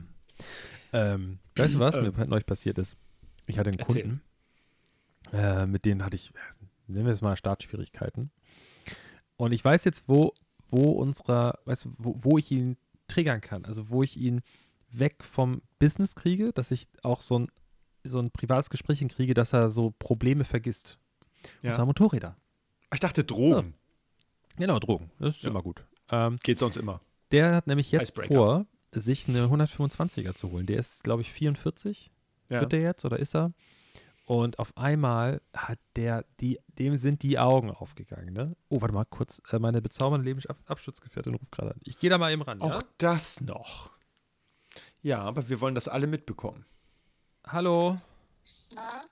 Ähm, 0.91 1.39
weißt 1.55 1.75
du, 1.75 1.79
was 1.79 1.95
Ähm. 1.95 2.13
mir 2.15 2.27
neulich 2.27 2.45
passiert 2.45 2.77
ist? 2.77 2.97
Ich 3.47 3.57
hatte 3.57 3.69
einen 3.69 3.79
Erzähl. 3.79 4.03
Kunden, 4.03 4.21
äh, 5.31 5.65
mit 5.65 5.85
denen 5.85 6.03
hatte 6.03 6.15
ich, 6.15 6.31
äh, 6.31 6.39
nennen 6.87 7.05
wir 7.05 7.13
es 7.13 7.21
mal 7.21 7.35
Startschwierigkeiten. 7.35 8.31
Und 9.37 9.51
ich 9.51 9.63
weiß 9.63 9.83
jetzt, 9.85 10.07
wo, 10.07 10.33
wo 10.69 10.91
unserer, 10.91 11.59
weißt 11.65 11.85
du, 11.85 11.93
wo, 11.97 12.15
wo 12.17 12.37
ich 12.37 12.51
ihn 12.51 12.77
triggern 13.07 13.41
kann. 13.41 13.65
Also 13.65 13.89
wo 13.89 14.03
ich 14.03 14.17
ihn 14.17 14.41
weg 14.93 15.23
vom 15.23 15.61
Business 15.79 16.15
kriege, 16.15 16.53
dass 16.53 16.71
ich 16.71 16.87
auch 17.03 17.21
so 17.21 17.39
ein, 17.39 17.47
so 18.03 18.19
ein 18.19 18.31
privates 18.31 18.69
Gespräch 18.69 18.99
hinkriege, 18.99 19.33
dass 19.33 19.53
er 19.53 19.69
so 19.69 19.91
Probleme 19.99 20.43
vergisst. 20.45 20.97
Und 21.61 21.69
Ja. 21.69 21.75
zwar 21.75 21.85
Motorräder. 21.85 22.37
Ich 22.93 22.99
dachte 22.99 23.23
Drogen. 23.23 23.73
Genau, 24.57 24.79
Drogen. 24.79 25.11
Das 25.19 25.37
ist 25.37 25.43
Ja. 25.43 25.49
immer 25.49 25.61
gut. 25.63 25.83
Ähm, 26.11 26.35
Geht 26.43 26.59
sonst 26.59 26.77
immer. 26.77 27.01
der 27.31 27.55
hat 27.55 27.67
nämlich 27.67 27.91
jetzt 27.91 28.03
Icebreaker. 28.17 28.33
vor, 28.35 28.65
sich 28.91 29.27
eine 29.27 29.47
125er 29.49 30.35
zu 30.35 30.51
holen. 30.51 30.67
Der 30.67 30.77
ist, 30.79 31.03
glaube 31.03 31.21
ich, 31.23 31.31
44 31.31 32.11
Ja. 32.49 32.61
wird 32.61 32.71
der 32.73 32.81
jetzt 32.81 33.03
oder 33.05 33.17
ist 33.17 33.33
er? 33.35 33.51
Und 34.25 34.59
auf 34.59 34.77
einmal 34.77 35.41
hat 35.53 35.79
der, 35.95 36.23
die, 36.39 36.59
dem 36.67 36.95
sind 36.97 37.23
die 37.23 37.39
Augen 37.39 37.71
aufgegangen, 37.71 38.33
ne? 38.33 38.55
Oh, 38.69 38.79
warte 38.81 38.93
mal 38.93 39.03
kurz, 39.05 39.41
äh, 39.51 39.59
meine 39.59 39.81
bezaubernde 39.81 40.23
Lebensabschutzgefährtin 40.25 41.33
ruft 41.33 41.51
gerade 41.51 41.71
an. 41.71 41.79
Ich 41.83 41.97
gehe 41.99 42.09
da 42.09 42.17
mal 42.17 42.31
eben 42.31 42.41
ran, 42.43 42.61
Auch 42.61 42.81
ja? 42.81 42.87
das 42.99 43.41
noch. 43.41 43.91
Ja, 45.03 45.19
aber 45.21 45.49
wir 45.49 45.59
wollen 45.59 45.75
das 45.75 45.89
alle 45.89 46.07
mitbekommen. 46.07 46.65
Hallo? 47.45 47.99
Na, 48.71 49.03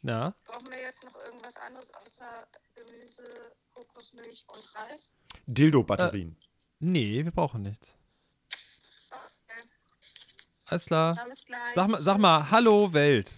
Na? 0.00 0.34
brauchen 0.46 0.70
wir 0.70 0.80
jetzt 0.80 1.04
noch 1.04 1.14
irgendwas 1.24 1.54
anderes 1.58 1.92
außer 1.92 2.46
Gemüse, 2.74 3.52
Kokosmilch 3.74 4.46
und 4.48 4.74
Reis? 4.74 5.10
Dildo-Batterien. 5.46 6.36
Nee, 6.80 7.22
wir 7.22 7.32
brauchen 7.32 7.62
nichts. 7.62 7.94
Okay, 9.10 9.68
Alles 10.64 10.86
klar. 10.86 11.14
gleich. 11.14 11.74
Sag 11.74 11.88
mal, 11.88 12.02
sag 12.02 12.18
mal, 12.18 12.50
hallo 12.50 12.92
Welt. 12.94 13.30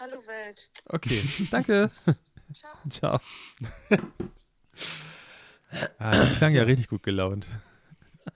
Hallo 0.00 0.26
Welt. 0.26 0.68
Okay, 0.86 1.22
danke. 1.52 1.92
Ciao. 2.52 2.76
Ciao. 2.90 3.20
ah, 6.00 6.24
die 6.24 6.34
klang 6.36 6.54
ja 6.54 6.64
richtig 6.64 6.88
gut 6.88 7.04
gelaunt. 7.04 7.46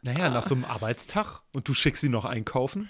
Naja, 0.03 0.29
nach 0.31 0.42
so 0.42 0.55
einem 0.55 0.64
Arbeitstag 0.64 1.42
und 1.53 1.68
du 1.68 1.74
schickst 1.74 2.00
sie 2.00 2.09
noch 2.09 2.24
einkaufen. 2.24 2.88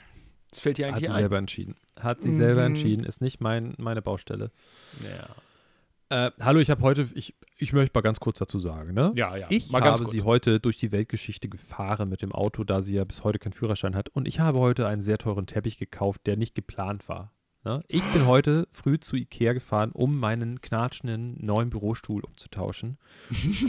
Das 0.50 0.60
fällt 0.60 0.78
dir 0.78 0.86
Hat 0.86 0.94
eigentlich 0.94 1.08
sie 1.08 1.14
ein. 1.14 1.20
selber 1.20 1.38
entschieden. 1.38 1.76
Hat 1.98 2.20
sie 2.22 2.32
selber 2.32 2.60
Mhm. 2.62 2.66
entschieden. 2.66 3.04
Ist 3.04 3.20
nicht 3.20 3.40
mein, 3.40 3.74
meine 3.78 4.02
Baustelle. 4.02 4.50
Ja. 5.04 6.26
Äh, 6.26 6.32
hallo, 6.40 6.58
ich 6.58 6.70
habe 6.70 6.82
heute, 6.82 7.08
ich, 7.14 7.36
ich 7.56 7.72
möchte 7.72 7.92
mal 7.96 8.00
ganz 8.02 8.18
kurz 8.18 8.38
dazu 8.38 8.58
sagen, 8.58 8.94
ne? 8.94 9.12
Ja, 9.14 9.36
ja. 9.36 9.46
Ich 9.48 9.72
habe 9.72 9.98
kurz. 10.02 10.10
sie 10.10 10.22
heute 10.22 10.58
durch 10.58 10.76
die 10.76 10.90
Weltgeschichte 10.90 11.48
gefahren 11.48 12.08
mit 12.08 12.22
dem 12.22 12.32
Auto, 12.32 12.64
da 12.64 12.82
sie 12.82 12.96
ja 12.96 13.04
bis 13.04 13.22
heute 13.22 13.38
keinen 13.38 13.52
Führerschein 13.52 13.94
hat. 13.94 14.08
Und 14.08 14.26
ich 14.26 14.40
habe 14.40 14.58
heute 14.58 14.88
einen 14.88 15.02
sehr 15.02 15.18
teuren 15.18 15.46
Teppich 15.46 15.78
gekauft, 15.78 16.22
der 16.26 16.36
nicht 16.36 16.56
geplant 16.56 17.08
war. 17.08 17.32
Ne? 17.62 17.82
Ich 17.88 18.02
bin 18.12 18.26
heute 18.26 18.66
früh 18.70 18.98
zu 18.98 19.16
Ikea 19.16 19.52
gefahren, 19.52 19.92
um 19.92 20.18
meinen 20.18 20.62
knatschenden 20.62 21.36
neuen 21.44 21.68
Bürostuhl 21.68 22.24
umzutauschen. 22.24 22.96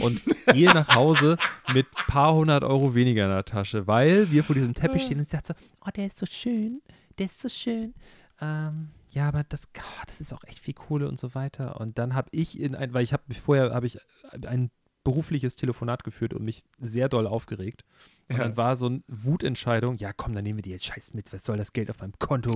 Und 0.00 0.22
gehe 0.52 0.72
nach 0.72 0.94
Hause 0.94 1.36
mit 1.74 1.90
paar 1.90 2.34
hundert 2.34 2.64
Euro 2.64 2.94
weniger 2.94 3.24
in 3.24 3.30
der 3.30 3.44
Tasche, 3.44 3.86
weil 3.86 4.30
wir 4.30 4.44
vor 4.44 4.54
diesem 4.54 4.72
Teppich 4.72 5.02
stehen 5.02 5.18
und 5.18 5.24
ich 5.24 5.28
dachte 5.28 5.54
so, 5.58 5.66
oh, 5.86 5.90
der 5.94 6.06
ist 6.06 6.18
so 6.18 6.26
schön, 6.26 6.80
der 7.18 7.26
ist 7.26 7.40
so 7.40 7.50
schön. 7.50 7.94
Ähm, 8.40 8.88
ja, 9.10 9.28
aber 9.28 9.44
das, 9.44 9.68
oh, 9.76 10.02
das 10.06 10.22
ist 10.22 10.32
auch 10.32 10.44
echt 10.44 10.60
viel 10.60 10.74
Kohle 10.74 11.06
und 11.06 11.18
so 11.18 11.34
weiter. 11.34 11.78
Und 11.78 11.98
dann 11.98 12.14
habe 12.14 12.30
ich 12.32 12.58
in 12.58 12.74
ein, 12.74 12.94
weil 12.94 13.04
ich 13.04 13.12
habe 13.12 13.22
vorher 13.34 13.74
habe 13.74 13.86
ich 13.86 13.98
ein 14.46 14.70
berufliches 15.04 15.56
Telefonat 15.56 16.04
geführt 16.04 16.32
und 16.34 16.44
mich 16.44 16.62
sehr 16.80 17.08
doll 17.08 17.26
aufgeregt. 17.26 17.84
Und 18.30 18.36
Ja. 18.38 18.44
dann 18.44 18.56
war 18.56 18.76
so 18.76 18.86
eine 18.86 19.02
Wutentscheidung, 19.08 19.96
ja 19.96 20.12
komm, 20.12 20.34
dann 20.34 20.44
nehmen 20.44 20.58
wir 20.58 20.62
die 20.62 20.70
jetzt 20.70 20.84
Scheiß 20.84 21.12
mit, 21.14 21.32
was 21.32 21.44
soll 21.44 21.56
das 21.56 21.72
Geld 21.72 21.90
auf 21.90 21.98
meinem 22.00 22.18
Konto, 22.18 22.54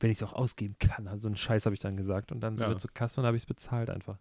wenn 0.00 0.10
ich 0.10 0.18
es 0.18 0.22
auch 0.22 0.32
ausgeben 0.32 0.76
kann. 0.78 1.08
Also 1.08 1.26
einen 1.26 1.36
Scheiß 1.36 1.66
habe 1.66 1.74
ich 1.74 1.80
dann 1.80 1.96
gesagt. 1.96 2.30
Und 2.32 2.40
dann 2.40 2.56
sind 2.56 2.64
Ja. 2.66 2.70
wir 2.70 2.78
zur 2.78 2.92
Kasse 2.94 3.20
und 3.20 3.26
habe 3.26 3.36
ich 3.36 3.42
es 3.42 3.46
bezahlt 3.46 3.90
einfach. 3.90 4.18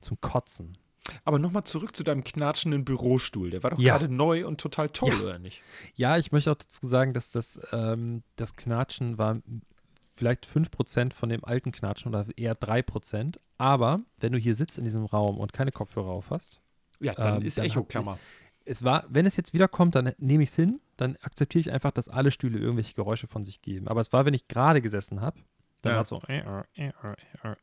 Zum 0.00 0.20
Kotzen. 0.20 0.78
Aber 1.24 1.38
nochmal 1.38 1.64
zurück 1.64 1.96
zu 1.96 2.04
deinem 2.04 2.22
knatschenden 2.22 2.84
Bürostuhl. 2.84 3.50
Der 3.50 3.62
war 3.62 3.70
doch 3.70 3.78
Ja. 3.78 3.96
gerade 3.96 4.12
neu 4.12 4.46
und 4.46 4.60
total 4.60 4.90
toll, 4.90 5.14
Ja. 5.14 5.20
oder 5.22 5.38
nicht? 5.38 5.62
Ja, 5.96 6.18
ich 6.18 6.32
möchte 6.32 6.52
auch 6.52 6.56
dazu 6.56 6.86
sagen, 6.86 7.14
dass 7.14 7.30
das, 7.30 7.58
ähm, 7.72 8.22
das 8.36 8.56
Knatschen 8.56 9.16
war 9.18 9.40
vielleicht 10.14 10.46
5% 10.46 11.14
von 11.14 11.28
dem 11.30 11.44
alten 11.44 11.72
Knatschen 11.72 12.08
oder 12.14 12.26
eher 12.36 12.54
3%. 12.54 13.40
Aber 13.56 14.00
wenn 14.18 14.32
du 14.32 14.38
hier 14.38 14.54
sitzt 14.54 14.76
in 14.78 14.84
diesem 14.84 15.04
Raum 15.06 15.38
und 15.38 15.52
keine 15.52 15.72
Kopfhörer 15.72 16.10
auf 16.10 16.30
hast, 16.30 16.60
Ja, 17.00 17.14
dann 17.14 17.36
Ähm, 17.36 17.42
ist 17.42 17.58
Echokammer. 17.58 18.18
es 18.64 18.82
war, 18.84 19.04
wenn 19.08 19.24
es 19.26 19.36
jetzt 19.36 19.52
wiederkommt, 19.54 19.94
dann 19.94 20.12
nehme 20.18 20.42
ich 20.42 20.50
es 20.50 20.56
hin, 20.56 20.80
dann 20.96 21.16
akzeptiere 21.22 21.60
ich 21.60 21.72
einfach, 21.72 21.90
dass 21.92 22.08
alle 22.08 22.30
Stühle 22.30 22.58
irgendwelche 22.58 22.94
Geräusche 22.94 23.26
von 23.28 23.44
sich 23.44 23.62
geben. 23.62 23.88
Aber 23.88 24.00
es 24.00 24.12
war, 24.12 24.24
wenn 24.26 24.34
ich 24.34 24.48
gerade 24.48 24.80
gesessen 24.82 25.20
habe, 25.20 25.38
dann 25.82 25.90
Ja. 25.92 25.96
war 25.96 26.02
es 26.02 26.08
so 26.08 26.20
äh, 26.28 26.38
äh, 26.38 26.62
äh, 26.74 26.88
äh, 26.88 27.50
äh, 27.52 27.56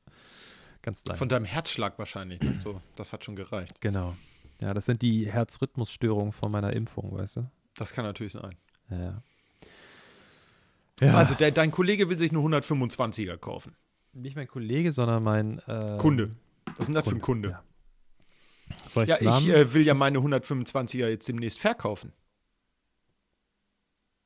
ganz 0.81 1.03
leise. 1.05 1.17
Von 1.17 1.27
deinem 1.29 1.45
Herzschlag 1.45 1.99
wahrscheinlich. 1.99 2.39
ne? 2.41 2.57
So, 2.63 2.81
das 2.95 3.11
hat 3.13 3.23
schon 3.25 3.35
gereicht. 3.35 3.81
genau. 3.81 4.15
Ja, 4.61 4.73
das 4.73 4.85
sind 4.85 5.01
die 5.01 5.29
Herzrhythmusstörungen 5.29 6.31
von 6.31 6.49
meiner 6.49 6.71
Impfung, 6.71 7.11
weißt 7.11 7.35
du? 7.35 7.49
Das 7.75 7.91
kann 7.91 8.05
natürlich 8.05 8.31
sein. 8.31 8.55
Ja, 8.89 9.21
ja. 11.01 11.13
Also 11.13 11.35
der, 11.35 11.51
dein 11.51 11.71
Kollege 11.71 12.09
will 12.09 12.17
sich 12.17 12.31
eine 12.31 12.39
125er 12.39 13.35
kaufen. 13.37 13.75
nicht 14.13 14.37
mein 14.37 14.47
Kollege, 14.47 14.93
sondern 14.93 15.23
mein 15.23 15.61
ähm, 15.67 15.97
Kunde. 15.97 16.31
Was 16.67 16.79
ist 16.79 16.85
denn 16.87 16.95
das 16.95 17.09
für 17.09 17.15
ein 17.15 17.21
Kunde? 17.21 17.49
Ja. 17.49 17.63
Soll 18.87 19.03
ich 19.03 19.09
Ja, 19.09 19.21
ich 19.21 19.47
äh, 19.49 19.73
will 19.73 19.83
ja 19.83 19.93
meine 19.93 20.19
125er 20.19 21.07
jetzt 21.07 21.27
demnächst 21.27 21.59
verkaufen. 21.59 22.13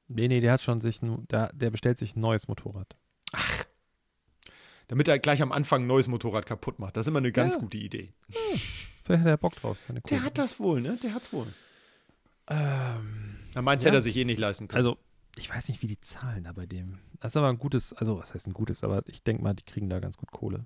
nee, 0.07 0.27
nee, 0.27 0.41
der 0.41 0.53
hat 0.53 0.61
schon 0.61 0.81
sich, 0.81 0.99
der, 1.01 1.51
der 1.53 1.69
bestellt 1.69 1.97
sich 1.97 2.15
ein 2.15 2.21
neues 2.21 2.47
Motorrad. 2.47 2.95
Damit 4.87 5.07
er 5.07 5.19
gleich 5.19 5.41
am 5.43 5.51
Anfang 5.51 5.83
ein 5.83 5.87
neues 5.87 6.07
Motorrad 6.07 6.45
kaputt 6.47 6.79
macht. 6.79 6.97
Das 6.97 7.05
ist 7.05 7.09
immer 7.09 7.19
eine 7.19 7.31
ganz 7.31 7.53
Ja. 7.55 7.59
gute 7.59 7.77
Idee. 7.77 8.11
Vielleicht 9.05 9.23
hat 9.23 9.29
er 9.29 9.37
Bock 9.37 9.55
drauf. 9.55 9.77
Der 10.09 10.23
hat 10.23 10.37
das 10.39 10.59
wohl, 10.59 10.81
ne? 10.81 10.97
Der 11.03 11.13
hat's 11.13 11.31
wohl. 11.31 11.47
Ähm, 12.47 13.37
Na, 13.53 13.61
meins 13.61 13.83
Ja. 13.83 13.87
hätte 13.89 13.97
er 13.99 14.01
sich 14.01 14.15
eh 14.15 14.25
nicht 14.25 14.39
leisten 14.39 14.67
können. 14.67 14.77
Also, 14.77 14.97
ich 15.35 15.49
weiß 15.49 15.69
nicht, 15.69 15.83
wie 15.83 15.87
die 15.87 16.01
zahlen 16.01 16.43
da 16.43 16.53
bei 16.53 16.65
dem. 16.65 16.97
Das 17.19 17.33
ist 17.33 17.37
aber 17.37 17.49
ein 17.49 17.59
gutes, 17.59 17.93
also 17.93 18.17
was 18.17 18.33
heißt 18.33 18.47
ein 18.47 18.53
gutes, 18.53 18.83
aber 18.83 19.03
ich 19.07 19.23
denke 19.23 19.43
mal, 19.43 19.53
die 19.53 19.63
kriegen 19.63 19.89
da 19.89 19.99
ganz 19.99 20.17
gut 20.17 20.31
Kohle, 20.31 20.65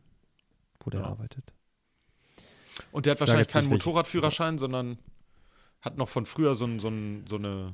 wo 0.79 0.89
der 0.89 1.01
Ja. 1.01 1.07
arbeitet. 1.07 1.51
Und 2.93 3.05
der 3.05 3.11
hat 3.11 3.19
wahrscheinlich 3.19 3.47
keinen 3.47 3.69
Motorradführerschein, 3.69 4.57
sondern 4.57 4.97
hat 5.81 5.97
noch 5.97 6.09
von 6.09 6.25
früher 6.25 6.55
so, 6.55 6.65
ein, 6.65 6.79
so, 6.79 6.87
ein, 6.89 7.25
so 7.29 7.35
eine 7.37 7.73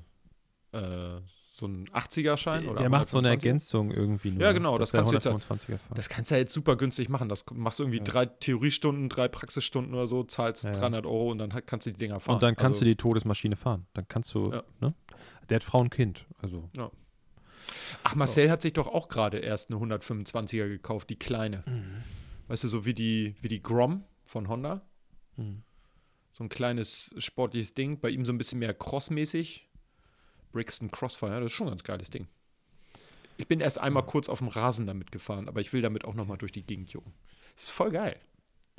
äh, 0.71 1.21
so 1.55 1.67
ein 1.67 1.89
80er-Schein 1.89 2.69
oder 2.69 2.79
Der 2.79 2.89
macht 2.89 3.09
so 3.09 3.17
eine 3.17 3.27
125er. 3.27 3.31
Ergänzung 3.31 3.91
irgendwie 3.91 4.31
nur. 4.31 4.41
Ja, 4.41 4.53
genau, 4.53 4.77
das 4.77 4.93
kannst 4.93 5.11
du 5.11 5.15
jetzt 5.15 5.25
ja- 5.25 5.33
125er 5.33 5.77
fahren. 5.77 5.93
Das 5.93 6.07
kannst 6.07 6.31
du 6.31 6.35
ja 6.35 6.39
jetzt 6.39 6.53
super 6.53 6.77
günstig 6.77 7.09
machen. 7.09 7.27
Das 7.27 7.43
machst 7.51 7.79
du 7.79 7.83
irgendwie 7.83 7.97
Ja. 7.97 8.03
drei 8.05 8.25
Theoriestunden, 8.27 9.09
drei 9.09 9.27
Praxisstunden 9.27 9.93
oder 9.93 10.07
so, 10.07 10.23
zahlst 10.23 10.63
Ja, 10.63 10.71
ja. 10.71 10.79
300 10.79 11.05
Euro 11.05 11.31
und 11.31 11.37
dann 11.39 11.49
kannst 11.65 11.85
du 11.85 11.91
die 11.91 11.97
Dinger 11.97 12.21
fahren. 12.21 12.35
Und 12.35 12.43
dann 12.43 12.55
kannst 12.55 12.77
also, 12.77 12.85
du 12.85 12.91
die 12.91 12.95
Todesmaschine 12.95 13.57
fahren. 13.57 13.87
Dann 13.93 14.07
kannst 14.07 14.33
du, 14.33 14.51
Ja. 14.53 14.63
ne? 14.79 14.93
Der 15.49 15.55
hat 15.57 15.63
Frau 15.65 15.79
und 15.79 15.89
Kind. 15.89 16.25
Also. 16.41 16.69
Ach, 18.03 18.15
Marcel 18.15 18.49
hat 18.49 18.61
sich 18.61 18.71
doch 18.73 18.87
auch 18.87 19.09
gerade 19.09 19.39
erst 19.39 19.69
eine 19.69 19.79
125er 19.79 20.69
gekauft, 20.69 21.09
die 21.09 21.17
kleine. 21.17 21.63
Mhm. 21.67 22.03
Weißt 22.47 22.63
du, 22.63 22.67
so 22.69 22.85
wie 22.85 22.93
die, 22.93 23.35
wie 23.41 23.49
die 23.49 23.61
Grom 23.61 24.05
von 24.25 24.47
Honda. 24.47 24.81
Mhm. 25.39 25.63
So 26.33 26.43
ein 26.43 26.49
kleines 26.49 27.13
sportliches 27.17 27.73
Ding. 27.73 27.99
Bei 27.99 28.09
ihm 28.09 28.25
so 28.25 28.31
ein 28.31 28.37
bisschen 28.37 28.59
mehr 28.59 28.73
crossmäßig. 28.73 29.67
Brixton 30.51 30.89
Crossfire, 30.89 31.41
das 31.41 31.51
ist 31.51 31.53
schon 31.53 31.67
ein 31.67 31.71
ganz 31.71 31.83
geiles 31.83 32.09
Ding. 32.09 32.27
Ich 33.37 33.47
bin 33.47 33.59
erst 33.59 33.79
einmal 33.79 34.05
kurz 34.05 34.29
auf 34.29 34.39
dem 34.39 34.47
Rasen 34.47 34.87
damit 34.87 35.11
gefahren, 35.11 35.47
aber 35.47 35.61
ich 35.61 35.71
will 35.73 35.81
damit 35.81 36.05
auch 36.05 36.13
nochmal 36.13 36.37
durch 36.37 36.51
die 36.51 36.63
Gegend 36.63 36.91
jucken. 36.91 37.13
Das 37.55 37.65
ist 37.65 37.69
voll 37.69 37.91
geil. 37.91 38.19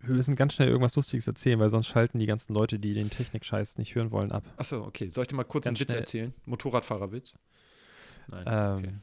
Wir 0.02 0.14
müssen 0.14 0.34
ganz 0.34 0.54
schnell 0.54 0.68
irgendwas 0.68 0.96
Lustiges 0.96 1.26
erzählen, 1.26 1.58
weil 1.58 1.70
sonst 1.70 1.86
schalten 1.86 2.18
die 2.18 2.26
ganzen 2.26 2.54
Leute, 2.54 2.78
die 2.78 2.94
den 2.94 3.10
Technik-Scheiß 3.10 3.78
nicht 3.78 3.94
hören 3.94 4.10
wollen, 4.10 4.32
ab. 4.32 4.44
Achso, 4.56 4.84
okay. 4.84 5.08
Soll 5.10 5.22
ich 5.22 5.28
dir 5.28 5.36
mal 5.36 5.44
kurz 5.44 5.66
Ganz 5.66 5.78
einen 5.78 5.88
Witz 5.88 5.94
erzählen? 5.94 6.34
Motorradfahrerwitz? 6.46 7.36
Nein. 8.28 8.44
Ähm, 8.46 9.00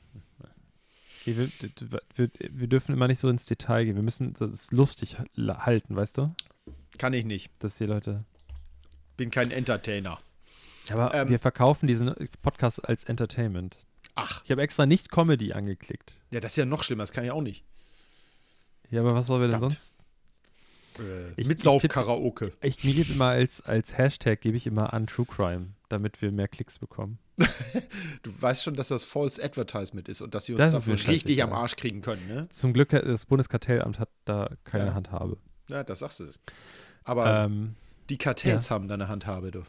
wir, 1.25 1.37
wir, 1.37 2.01
wir, 2.15 2.29
wir 2.39 2.67
dürfen 2.67 2.93
immer 2.93 3.07
nicht 3.07 3.19
so 3.19 3.29
ins 3.29 3.45
Detail 3.45 3.85
gehen. 3.85 3.95
Wir 3.95 4.03
müssen 4.03 4.33
das 4.33 4.71
lustig 4.71 5.17
halten, 5.37 5.95
weißt 5.95 6.17
du? 6.17 6.33
Kann 6.97 7.13
ich 7.13 7.25
nicht. 7.25 7.51
Dass 7.59 7.77
die 7.77 7.85
Leute. 7.85 8.23
Bin 9.17 9.31
kein 9.31 9.51
Entertainer. 9.51 10.19
Aber 10.89 11.13
Ähm, 11.13 11.29
wir 11.29 11.39
verkaufen 11.39 11.87
diesen 11.87 12.13
Podcast 12.41 12.83
als 12.87 13.03
Entertainment. 13.03 13.77
Ach, 14.15 14.41
Ich 14.45 14.51
habe 14.51 14.61
extra 14.61 14.85
nicht 14.85 15.11
Comedy 15.11 15.53
angeklickt. 15.53 16.19
ja, 16.31 16.39
das 16.39 16.53
ist 16.53 16.57
ja 16.57 16.65
noch 16.65 16.83
schlimmer. 16.83 17.03
Das 17.03 17.11
kann 17.11 17.23
ich 17.25 17.31
auch 17.31 17.41
nicht. 17.41 17.63
Ja, 18.89 19.01
aber 19.01 19.13
was 19.13 19.27
sollen 19.27 19.41
wir 19.41 19.47
denn 19.49 19.59
Verdammt. 19.59 19.73
sonst? 19.73 19.95
Äh, 20.99 21.31
Ich- 21.41 21.47
mit 21.47 21.57
ich 21.59 21.63
Sauf-Karaoke. 21.63 22.53
Ich, 22.61 22.77
geht 22.77 23.09
immer 23.09 23.27
als, 23.27 23.61
als 23.61 23.97
Hashtag 23.97 24.41
gebe 24.41 24.55
ich 24.57 24.65
immer 24.65 24.93
an 24.93 25.07
True 25.07 25.25
Crime, 25.25 25.73
damit 25.89 26.21
wir 26.21 26.31
mehr 26.31 26.47
Klicks 26.47 26.79
bekommen. 26.79 27.19
Du 28.23 28.31
weißt 28.41 28.63
schon, 28.63 28.75
dass 28.75 28.87
das 28.87 29.03
False 29.03 29.41
Advertisement 29.43 30.09
ist 30.09 30.21
und 30.21 30.33
dass 30.33 30.45
sie 30.45 30.53
uns 30.53 30.59
Das 30.59 30.71
dafür 30.71 30.95
richtig 31.07 31.43
am. 31.43 31.53
Arsch 31.53 31.75
kriegen 31.75 32.01
können, 32.01 32.27
ne? 32.27 32.47
Zum 32.49 32.73
Glück, 32.73 32.89
das 32.89 33.25
Bundeskartellamt 33.25 33.99
hat 33.99 34.09
da 34.25 34.49
keine 34.63 34.87
Ja. 34.87 34.93
Handhabe. 34.95 35.37
Ja, 35.67 35.83
das 35.83 35.99
sagst 35.99 36.19
du. 36.21 36.31
Aber 37.07 37.45
Ähm, 37.45 37.75
die 38.09 38.17
Kartells 38.17 38.69
haben 38.69 38.87
da 38.87 38.93
eine 38.95 39.07
Handhabe, 39.07 39.51
du. 39.51 39.63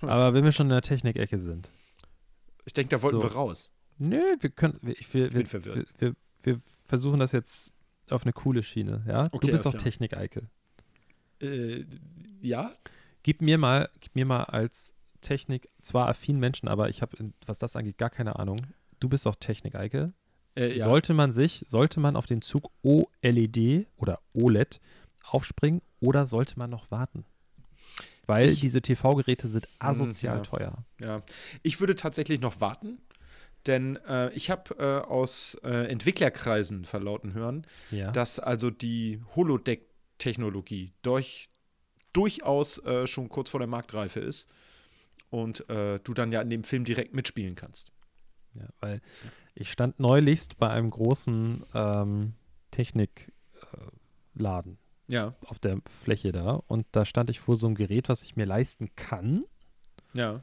Hm. 0.00 0.08
aber 0.08 0.34
wenn 0.34 0.44
wir 0.44 0.52
schon 0.52 0.66
in 0.66 0.70
der 0.72 0.82
Technik-Ecke 0.82 1.38
sind. 1.38 1.70
Ich 2.64 2.72
denke, 2.72 2.90
da 2.96 3.02
wollten 3.02 3.18
So. 3.18 3.22
wir 3.22 3.32
raus. 3.32 3.72
Nö, 3.98 4.20
wir 4.40 4.50
können. 4.50 4.78
Wir, 4.82 4.98
ich- 4.98 5.12
wir, 5.14 5.24
bin 5.30 5.32
wir, 5.34 5.40
wir, 5.40 5.46
verwirrt. 5.46 5.88
wir, 5.98 6.14
wir 6.42 6.60
versuchen 6.84 7.18
das 7.20 7.32
jetzt 7.32 7.70
auf 8.10 8.22
eine 8.22 8.32
coole 8.32 8.62
Schiene, 8.62 9.04
ja? 9.06 9.28
Okay, 9.32 9.46
du 9.46 9.52
bist 9.52 9.66
doch. 9.66 9.74
Technik-Eike. 9.74 10.42
Äh, 11.40 11.84
ja? 12.40 12.70
Gib 13.22 13.40
mir 13.42 13.58
mal, 13.58 13.88
gib 14.00 14.14
mir 14.14 14.24
mal 14.26 14.44
als 14.44 14.94
Technik, 15.20 15.68
zwar 15.82 16.08
affinen 16.08 16.40
Menschen, 16.40 16.68
aber 16.68 16.88
ich 16.88 17.02
habe, 17.02 17.16
was 17.46 17.58
das 17.58 17.74
angeht, 17.76 17.98
gar 17.98 18.10
keine 18.10 18.36
Ahnung. 18.38 18.58
Du 19.00 19.08
bist 19.08 19.26
doch 19.26 19.34
Technik-Eike. 19.34 20.12
Äh, 20.56 20.78
ja. 20.78 20.84
Sollte 20.88 21.12
man 21.14 21.32
sich, 21.32 21.64
sollte 21.68 22.00
man 22.00 22.16
auf 22.16 22.26
den 22.26 22.40
Zug 22.42 22.70
OLED 22.82 23.86
oder 23.96 24.20
OLED 24.34 24.80
aufspringen 25.28 25.82
oder 26.00 26.26
sollte 26.26 26.58
man 26.58 26.70
noch 26.70 26.90
warten? 26.90 27.24
Weil 28.26 28.50
Ich- 28.50 28.60
diese 28.60 28.82
TV-Geräte 28.82 29.46
sind 29.48 29.68
asozial 29.78 30.38
ja. 30.38 30.42
teuer. 30.42 30.84
Ja, 31.00 31.22
ich 31.62 31.80
würde 31.80 31.94
tatsächlich 31.94 32.40
noch 32.40 32.60
warten, 32.60 32.98
denn 33.66 33.96
äh, 34.08 34.30
ich 34.32 34.50
habe 34.50 34.74
äh, 34.78 35.06
aus 35.08 35.56
äh, 35.62 35.86
Entwicklerkreisen 35.88 36.84
verlauten 36.84 37.34
hören, 37.34 37.66
Ja. 37.90 38.10
dass 38.10 38.38
also 38.40 38.70
die 38.70 39.22
Holodeck-Technologie 39.36 40.92
durch, 41.02 41.48
durchaus 42.12 42.78
äh, 42.84 43.06
schon 43.06 43.28
kurz 43.28 43.50
vor 43.50 43.60
der 43.60 43.68
Marktreife 43.68 44.20
ist 44.20 44.48
und 45.30 45.68
äh, 45.70 46.00
du 46.02 46.12
dann 46.14 46.32
ja 46.32 46.40
in 46.40 46.50
dem 46.50 46.64
Film 46.64 46.84
direkt 46.84 47.14
mitspielen 47.14 47.54
kannst. 47.54 47.92
Ja, 48.54 48.68
weil 48.80 49.00
ich 49.54 49.70
stand 49.70 50.00
neulichst 50.00 50.56
bei 50.58 50.70
einem 50.70 50.90
großen 50.90 51.62
ähm, 51.74 52.32
Technikladen 52.70 54.78
Ja, 55.08 55.34
auf 55.44 55.58
der 55.58 55.78
Fläche 56.02 56.32
da 56.32 56.62
und 56.66 56.86
da 56.92 57.04
stand 57.04 57.30
ich 57.30 57.40
vor 57.40 57.56
so 57.56 57.66
einem 57.66 57.76
Gerät, 57.76 58.08
was 58.08 58.22
ich 58.22 58.34
mir 58.36 58.46
leisten 58.46 58.88
kann 58.96 59.44
ja. 60.14 60.42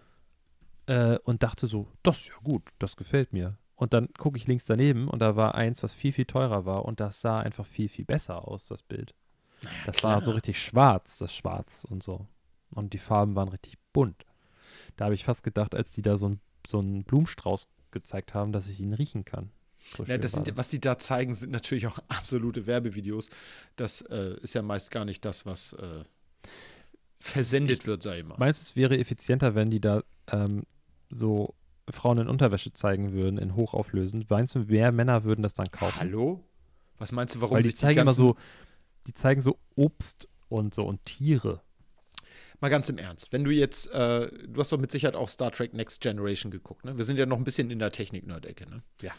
äh, 0.85 1.17
und 1.23 1.43
dachte 1.43 1.67
so, 1.67 1.87
das 2.01 2.19
ist 2.19 2.27
ja 2.29 2.35
gut, 2.43 2.63
das 2.79 2.95
gefällt 2.95 3.33
mir. 3.33 3.57
Und 3.75 3.93
dann 3.93 4.07
gucke 4.17 4.37
ich 4.37 4.47
links 4.47 4.65
daneben 4.65 5.09
und 5.09 5.19
da 5.19 5.35
war 5.35 5.55
eins, 5.55 5.83
was 5.83 5.93
viel, 5.93 6.13
viel 6.13 6.25
teurer 6.25 6.65
war 6.65 6.85
und 6.85 6.99
das 6.99 7.19
sah 7.19 7.39
einfach 7.39 7.65
viel, 7.65 7.89
viel 7.89 8.05
besser 8.05 8.47
aus, 8.47 8.67
das 8.67 8.83
Bild. 8.83 9.13
Das 9.85 10.03
war 10.03 10.21
so 10.21 10.31
richtig 10.31 10.61
schwarz, 10.61 11.17
das 11.17 11.33
Schwarz 11.33 11.85
und 11.89 12.03
so. 12.03 12.27
Und 12.71 12.93
die 12.93 12.99
Farben 12.99 13.35
waren 13.35 13.49
richtig 13.49 13.77
bunt. 13.91 14.25
Da 14.95 15.05
habe 15.05 15.15
ich 15.15 15.25
fast 15.25 15.43
gedacht, 15.43 15.75
als 15.75 15.91
die 15.91 16.01
da 16.01 16.17
so, 16.17 16.29
ein, 16.29 16.39
so 16.67 16.79
einen 16.79 17.03
Blumenstrauß 17.03 17.67
gezeigt 17.91 18.33
haben, 18.33 18.51
dass 18.51 18.69
ich 18.69 18.79
ihn 18.79 18.93
riechen 18.93 19.25
kann. 19.25 19.51
So 19.97 20.03
Ja, 20.03 20.07
schön 20.13 20.21
das 20.21 20.31
sind, 20.31 20.57
was 20.57 20.69
die 20.69 20.79
da 20.81 20.97
zeigen, 20.97 21.35
sind 21.35 21.51
natürlich 21.51 21.87
auch 21.87 21.99
absolute 22.07 22.65
Werbevideos. 22.65 23.29
Das 23.75 24.01
äh, 24.01 24.35
ist 24.41 24.55
ja 24.55 24.61
meist 24.61 24.91
gar 24.91 25.05
nicht 25.05 25.23
das, 25.25 25.45
was 25.45 25.73
äh, 25.73 26.03
versendet 27.19 27.79
Ich- 27.81 27.87
wird, 27.87 28.03
sag 28.03 28.17
ich 28.17 28.23
mal. 28.25 28.35
Meinst 28.37 28.61
du, 28.61 28.63
es 28.71 28.75
wäre 28.75 28.97
effizienter, 28.97 29.55
wenn 29.55 29.69
die 29.69 29.79
da 29.81 30.01
ähm, 30.31 30.63
so 31.09 31.53
Frauen 31.89 32.19
in 32.19 32.27
Unterwäsche 32.27 32.73
zeigen 32.73 33.11
würden, 33.13 33.37
in 33.37 33.55
hochauflösend? 33.55 34.29
Meinst 34.29 34.55
du, 34.55 34.59
mehr 34.59 34.91
Männer 34.91 35.23
würden 35.23 35.43
das 35.43 35.53
dann 35.53 35.69
kaufen? 35.71 35.95
Hallo? 35.99 36.43
Was 36.97 37.11
meinst 37.11 37.35
du, 37.35 37.41
warum 37.41 37.55
Weil 37.55 37.63
die 37.63 37.73
zeigen 37.73 37.99
immer 37.99 38.05
ganzen- 38.11 38.27
so, 38.27 38.37
die 39.07 39.13
zeigen 39.13 39.41
so 39.41 39.57
Obst 39.75 40.27
und 40.49 40.73
so 40.73 40.83
und 40.83 41.03
Tiere. 41.05 41.61
Mal 42.61 42.69
ganz 42.69 42.87
im 42.87 42.97
Ernst, 42.97 43.33
wenn 43.33 43.43
du 43.43 43.51
jetzt, 43.51 43.87
äh, 43.91 44.29
du 44.47 44.59
hast 44.61 44.71
doch 44.71 44.77
mit 44.77 44.89
Sicherheit 44.91 45.15
auch 45.15 45.27
Star 45.27 45.51
Trek 45.51 45.73
Next 45.73 45.99
Generation 45.99 46.49
geguckt, 46.49 46.85
ne? 46.85 46.97
Wir 46.97 47.03
sind 47.03 47.19
ja 47.19 47.25
noch 47.25 47.35
ein 47.37 47.43
bisschen 47.43 47.69
in 47.69 47.79
der 47.79 47.91
Technik-Nerd-Ecke, 47.91 48.69
ne? 48.69 48.81
Ja. 49.01 49.11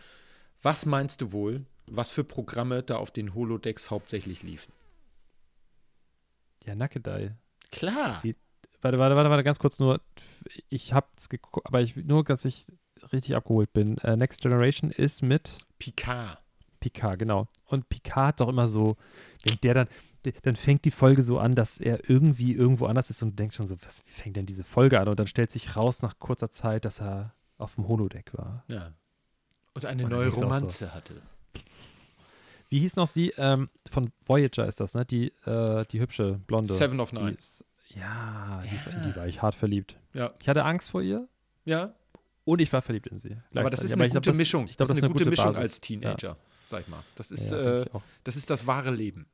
Was 0.64 0.86
meinst 0.86 1.20
du 1.20 1.30
wohl, 1.32 1.64
was 1.86 2.10
für 2.10 2.24
Programme 2.24 2.82
da 2.82 2.96
auf 2.96 3.10
den 3.10 3.34
Holodecks 3.34 3.90
hauptsächlich 3.90 4.42
liefen? 4.42 4.72
Ja, 6.64 6.74
Nackedei. 6.74 7.36
Klar. 7.70 8.20
Die- 8.24 8.34
Warte, 8.80 8.98
warte, 8.98 9.16
warte, 9.16 9.30
warte, 9.30 9.44
ganz 9.44 9.58
kurz 9.58 9.78
nur. 9.78 9.98
Ich 10.68 10.92
hab's 10.92 11.30
geguckt, 11.30 11.66
aber 11.66 11.80
ich 11.80 11.96
nur, 11.96 12.22
dass 12.22 12.44
ich 12.44 12.66
richtig 13.12 13.34
abgeholt 13.34 13.72
bin. 13.72 13.96
Äh, 13.98 14.16
Next 14.16 14.42
Generation 14.42 14.90
ist 14.90 15.22
mit 15.22 15.56
Picard. 15.78 16.38
Picard, 16.80 17.18
genau. 17.18 17.46
Und 17.64 17.88
Picard 17.88 18.26
hat 18.26 18.40
doch 18.40 18.48
immer 18.48 18.68
so, 18.68 18.96
wenn 19.44 19.56
der 19.62 19.72
dann, 19.72 19.88
dann 20.42 20.56
fängt 20.56 20.84
die 20.84 20.90
Folge 20.90 21.22
so 21.22 21.38
an, 21.38 21.54
dass 21.54 21.78
er 21.78 22.10
irgendwie 22.10 22.52
irgendwo 22.52 22.84
anders 22.84 23.08
ist 23.08 23.22
und 23.22 23.38
denkt 23.38 23.54
schon 23.54 23.66
so, 23.66 23.76
was, 23.82 24.04
wie 24.06 24.10
fängt 24.12 24.36
denn 24.36 24.44
diese 24.44 24.64
Folge 24.64 25.00
an? 25.00 25.08
Und 25.08 25.18
dann 25.18 25.28
stellt 25.28 25.50
sich 25.50 25.76
raus 25.76 26.02
nach 26.02 26.18
kurzer 26.18 26.50
Zeit, 26.50 26.84
dass 26.84 27.00
er 27.00 27.34
auf 27.56 27.76
dem 27.76 27.88
Holodeck 27.88 28.34
war. 28.34 28.64
Ja. 28.68 28.92
Und 29.74 29.84
eine 29.84 30.04
Und 30.04 30.10
neue 30.10 30.28
auch 30.30 30.34
so. 30.34 30.40
Romanze 30.42 30.94
hatte. 30.94 31.20
Wie 32.68 32.78
hieß 32.80 32.96
noch 32.96 33.06
sie? 33.08 33.30
Ähm, 33.36 33.68
von 33.90 34.10
Voyager 34.26 34.66
ist 34.66 34.80
das, 34.80 34.94
ne? 34.94 35.04
Die, 35.04 35.32
äh, 35.46 35.84
die 35.90 36.00
hübsche 36.00 36.40
Blonde. 36.46 36.72
Seven 36.72 37.00
of 37.00 37.10
Die 37.10 37.16
Nine. 37.16 37.30
ist, 37.32 37.64
ja, 37.88 38.62
die, 38.64 38.74
Ja. 38.74 38.96
in 38.96 39.10
die 39.12 39.16
war 39.16 39.26
ich 39.26 39.42
hart 39.42 39.54
verliebt. 39.54 39.96
Ja. 40.12 40.32
Ich 40.40 40.48
hatte 40.48 40.64
Angst 40.64 40.90
vor 40.90 41.02
ihr 41.02 41.28
Ja, 41.64 41.94
und 42.44 42.60
ich 42.60 42.72
war 42.72 42.82
verliebt 42.82 43.06
in 43.08 43.18
sie. 43.18 43.36
aber 43.54 43.70
das 43.70 43.82
ist 43.84 43.92
eine 43.92 44.08
glaub, 44.08 44.24
gute 44.24 44.36
Mischung. 44.36 44.66
Ich 44.68 44.76
glaube, 44.76 44.88
das 44.88 44.98
ist 44.98 45.04
eine 45.04 45.12
gute, 45.12 45.28
Mischung 45.30 45.46
Basis. 45.46 45.60
als 45.62 45.80
Teenager, 45.80 46.36
sag 46.68 46.80
ich 46.82 46.88
mal. 46.88 47.02
Das 47.14 47.30
ist, 47.30 47.50
Ja, 47.52 47.82
äh, 47.82 47.86
das 48.24 48.36
ist 48.36 48.50
das 48.50 48.66
wahre 48.66 48.90
Leben. 48.90 49.26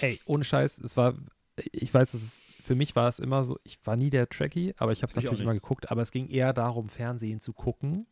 Ey, 0.00 0.20
ohne 0.26 0.44
Scheiß, 0.44 0.78
es 0.78 0.96
war, 0.96 1.14
ich 1.56 1.92
weiß, 1.92 2.14
es 2.14 2.22
ist, 2.22 2.42
für 2.60 2.76
mich 2.76 2.94
war 2.94 3.08
es 3.08 3.18
immer 3.18 3.42
so, 3.42 3.58
ich 3.64 3.78
war 3.84 3.96
nie 3.96 4.10
der 4.10 4.28
Trekkie, 4.28 4.74
aber 4.76 4.92
ich 4.92 5.02
habe 5.02 5.10
es 5.10 5.16
natürlich 5.16 5.40
immer 5.40 5.54
geguckt, 5.54 5.90
aber 5.90 6.02
es 6.02 6.12
ging 6.12 6.28
eher 6.28 6.52
darum, 6.52 6.88
Fernsehen 6.88 7.40
zu 7.40 7.52
gucken. 7.52 8.06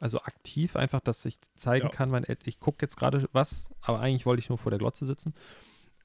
Also 0.00 0.20
aktiv, 0.22 0.76
einfach, 0.76 1.00
dass 1.00 1.24
ich 1.24 1.38
zeigen 1.56 1.86
Ja. 1.86 1.92
kann, 1.92 2.08
mein, 2.10 2.24
El- 2.24 2.38
ich 2.44 2.60
gucke 2.60 2.78
jetzt 2.82 2.96
gerade 2.96 3.28
was, 3.32 3.70
aber 3.80 4.00
eigentlich 4.00 4.26
wollte 4.26 4.40
ich 4.40 4.48
nur 4.48 4.58
vor 4.58 4.70
der 4.70 4.78
Glotze 4.78 5.04
sitzen. 5.04 5.34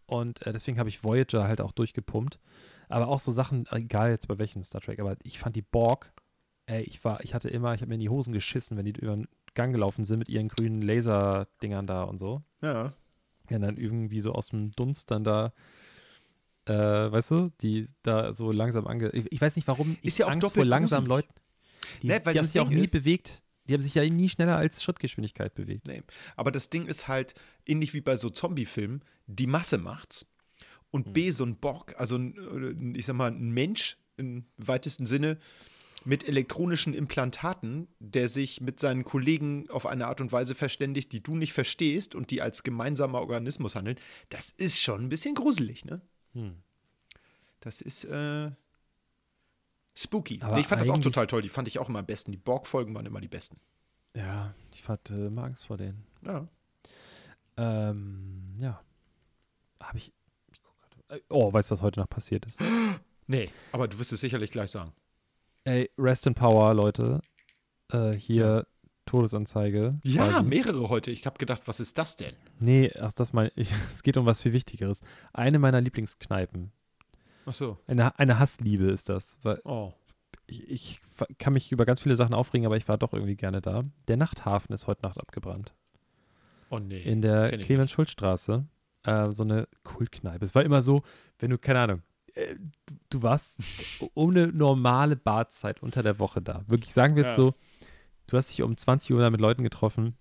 Und 0.07 0.45
äh, 0.45 0.51
deswegen 0.51 0.79
habe 0.79 0.89
ich 0.89 1.03
Voyager 1.03 1.47
halt 1.47 1.61
auch 1.61 1.71
durchgepumpt. 1.71 2.39
Aber 2.89 3.07
auch 3.07 3.19
so 3.19 3.31
Sachen, 3.31 3.65
egal 3.71 4.09
jetzt 4.09 4.27
bei 4.27 4.37
welchem 4.39 4.63
Star 4.63 4.81
Trek, 4.81 4.99
aber 4.99 5.15
ich 5.23 5.39
fand 5.39 5.55
die 5.55 5.61
Borg, 5.61 6.11
ey, 6.65 6.81
ich 6.83 7.03
war, 7.05 7.23
ich 7.23 7.33
hatte 7.33 7.49
immer, 7.49 7.73
ich 7.73 7.81
habe 7.81 7.89
mir 7.89 7.95
in 7.95 8.01
die 8.01 8.09
Hosen 8.09 8.33
geschissen, 8.33 8.77
wenn 8.77 8.85
die 8.85 8.91
über 8.91 9.15
den 9.15 9.27
Gang 9.53 9.73
gelaufen 9.73 10.03
sind 10.03 10.19
mit 10.19 10.29
ihren 10.29 10.47
grünen 10.49 10.81
Laserdingern 10.81 11.85
da 11.87 12.03
und 12.03 12.17
so. 12.17 12.41
Ja. 12.61 12.93
Ja, 13.49 13.59
dann 13.59 13.77
irgendwie 13.77 14.21
so 14.21 14.33
aus 14.33 14.47
dem 14.47 14.71
Dunst 14.71 15.11
dann 15.11 15.23
da, 15.23 15.53
äh, 16.65 16.73
weißt 16.73 17.31
du, 17.31 17.51
die 17.61 17.87
da 18.01 18.33
so 18.33 18.51
langsam 18.51 18.87
ange... 18.87 19.09
Ich, 19.11 19.31
ich 19.31 19.41
weiß 19.41 19.55
nicht, 19.55 19.67
warum 19.67 19.97
ich 20.01 20.07
Ist 20.07 20.17
ja 20.17 20.25
auch 20.27 20.31
Angst 20.31 20.51
vor 20.51 20.65
langsamen. 20.65 21.07
Leuten... 21.07 21.29
Die, 22.01 22.07
Ne, 22.07 22.21
weil 22.23 22.33
die 22.33 22.39
haben 22.39 22.45
sich 22.45 22.59
auch 22.59 22.69
nie 22.69 22.87
bewegt. 22.87 23.42
Die 23.67 23.73
haben 23.73 23.81
sich 23.81 23.95
ja 23.95 24.03
nie 24.07 24.29
schneller 24.29 24.57
als 24.57 24.83
Schrittgeschwindigkeit 24.83 25.55
bewegt. 25.55 25.87
Nee. 25.87 26.03
Aber 26.35 26.51
das 26.51 26.69
Ding 26.69 26.85
ist 26.87 27.07
halt, 27.07 27.33
ähnlich 27.65 27.93
wie 27.93 28.01
bei 28.01 28.17
so 28.17 28.29
Zombie-Filmen, 28.29 29.03
die 29.27 29.47
Masse 29.47 29.77
macht's. 29.77 30.25
Und. 30.91 31.13
B, 31.13 31.31
so 31.31 31.43
ein 31.45 31.55
Borg, 31.55 31.95
also 31.97 32.17
ein, 32.17 32.93
äh, 32.93 32.97
ich 32.97 33.05
sag 33.05 33.15
mal, 33.15 33.31
ein 33.31 33.51
Mensch 33.51 33.97
im 34.17 34.45
weitesten 34.57 35.05
Sinne, 35.05 35.39
mit 36.05 36.27
elektronischen 36.27 36.93
Implantaten, 36.93 37.87
der 37.99 38.27
sich 38.27 38.61
mit 38.61 38.79
seinen 38.79 39.05
Kollegen 39.05 39.69
auf 39.69 39.85
eine 39.85 40.07
Art 40.07 40.21
und 40.21 40.31
Weise 40.31 40.53
verständigt, 40.55 41.11
die 41.11 41.23
du 41.23 41.35
nicht 41.35 41.53
verstehst 41.53 42.13
und 42.13 42.31
die 42.31 42.41
als 42.41 42.63
gemeinsamer 42.63 43.21
Organismus 43.21 43.75
handeln, 43.75 43.97
das 44.29 44.49
ist 44.49 44.79
schon 44.81 45.05
ein 45.05 45.09
bisschen 45.09 45.33
gruselig, 45.35 45.85
ne? 45.85 46.01
Hm. 46.33 46.55
Das 47.61 47.79
ist 47.79 48.03
äh, 48.05 48.51
spooky. 49.95 50.39
Aber 50.41 50.57
ich 50.59 50.67
fand 50.67 50.81
das 50.81 50.89
auch 50.89 50.97
total 50.99 51.27
toll. 51.27 51.41
Die 51.41 51.49
fand 51.49 51.67
ich 51.67 51.79
auch 51.79 51.89
immer 51.89 51.99
am 51.99 52.05
besten. 52.05 52.31
Die 52.31 52.37
Borg-Folgen 52.37 52.93
waren 52.95 53.05
immer 53.05 53.21
die 53.21 53.27
besten. 53.27 53.57
Ja, 54.15 54.53
ich 54.73 54.87
hatte 54.87 55.13
immer 55.15 55.43
Angst 55.45 55.65
vor 55.65 55.77
denen. 55.77 56.03
Ja. 56.25 56.47
Ähm, 57.57 58.55
ja. 58.59 58.81
Habe 59.81 59.97
ich. 59.97 60.13
ich 60.51 60.61
guck 60.61 60.75
grad- 60.77 61.17
äh, 61.19 61.21
oh, 61.29 61.51
weißt 61.53 61.69
du, 61.71 61.75
was 61.75 61.81
heute 61.81 61.99
noch 61.99 62.09
passiert 62.09 62.45
ist? 62.45 62.59
Nee, 63.25 63.49
aber 63.71 63.87
du 63.87 63.97
wirst 63.99 64.11
es 64.11 64.19
sicherlich 64.19 64.51
gleich 64.51 64.69
sagen. 64.71 64.91
Ey, 65.63 65.89
Rest 65.97 66.27
in 66.27 66.35
Power, 66.35 66.73
Leute. 66.73 67.21
Äh, 67.89 68.11
hier 68.11 68.67
Todesanzeige. 69.05 69.97
Ja, 70.03 70.27
quasi. 70.27 70.45
mehrere 70.45 70.89
heute. 70.89 71.09
Ich 71.09 71.25
habe 71.25 71.37
gedacht, 71.37 71.61
was 71.65 71.79
ist 71.79 71.97
das 71.97 72.17
denn? 72.17 72.35
Nee, 72.59 72.91
ach, 72.99 73.13
das 73.13 73.31
meine 73.31 73.49
ich. 73.55 73.71
Es 73.93 74.03
geht 74.03 74.17
um 74.17 74.25
was 74.25 74.41
viel 74.41 74.51
Wichtigeres. 74.51 74.99
Eine 75.31 75.57
meiner 75.57 75.79
Lieblingskneipen. 75.79 76.73
Ach 77.45 77.53
so. 77.53 77.77
Eine, 77.87 78.17
eine 78.19 78.39
Hassliebe 78.39 78.85
ist 78.85 79.09
das. 79.09 79.37
Weil 79.43 79.59
Oh. 79.65 79.93
ich, 80.47 80.69
ich 80.69 81.01
kann 81.37 81.53
mich 81.53 81.71
über 81.71 81.85
ganz 81.85 82.01
viele 82.01 82.15
Sachen 82.15 82.33
aufregen, 82.33 82.65
aber 82.65 82.77
ich 82.77 82.87
war 82.87 82.97
doch 82.97 83.13
irgendwie 83.13 83.35
gerne 83.35 83.61
da. 83.61 83.83
Der 84.07 84.17
Nachthafen 84.17 84.73
ist 84.73 84.87
heute 84.87 85.01
Nacht 85.03 85.19
abgebrannt. 85.19 85.73
Oh 86.69 86.79
nee. 86.79 87.01
In 87.01 87.21
der 87.21 87.57
Clemens-Schulz-Straße. 87.57 88.65
Äh, 89.03 89.31
so 89.31 89.43
eine 89.43 89.67
Kultkneipe. 89.83 90.45
Es 90.45 90.55
war 90.55 90.63
immer 90.63 90.81
so, 90.81 91.01
wenn 91.39 91.49
du, 91.51 91.57
keine 91.57 91.79
Ahnung, 91.81 92.01
äh, 92.35 92.55
du, 93.09 93.21
warst 93.21 93.57
um 94.13 94.31
eine 94.31 94.47
normale 94.47 95.15
Barzeit 95.17 95.83
unter 95.83 96.01
der 96.03 96.19
Woche 96.19 96.41
da. 96.41 96.63
Wirklich, 96.67 96.93
sagen 96.93 97.15
wir 97.15 97.23
jetzt 97.25 97.37
Ja. 97.37 97.43
so, 97.43 97.53
du 98.27 98.37
hast 98.37 98.49
dich 98.49 98.61
um 98.63 98.75
20 98.77 99.11
Uhr 99.13 99.19
da 99.19 99.29
mit 99.29 99.41
Leuten 99.41 99.63
getroffen, 99.63 100.15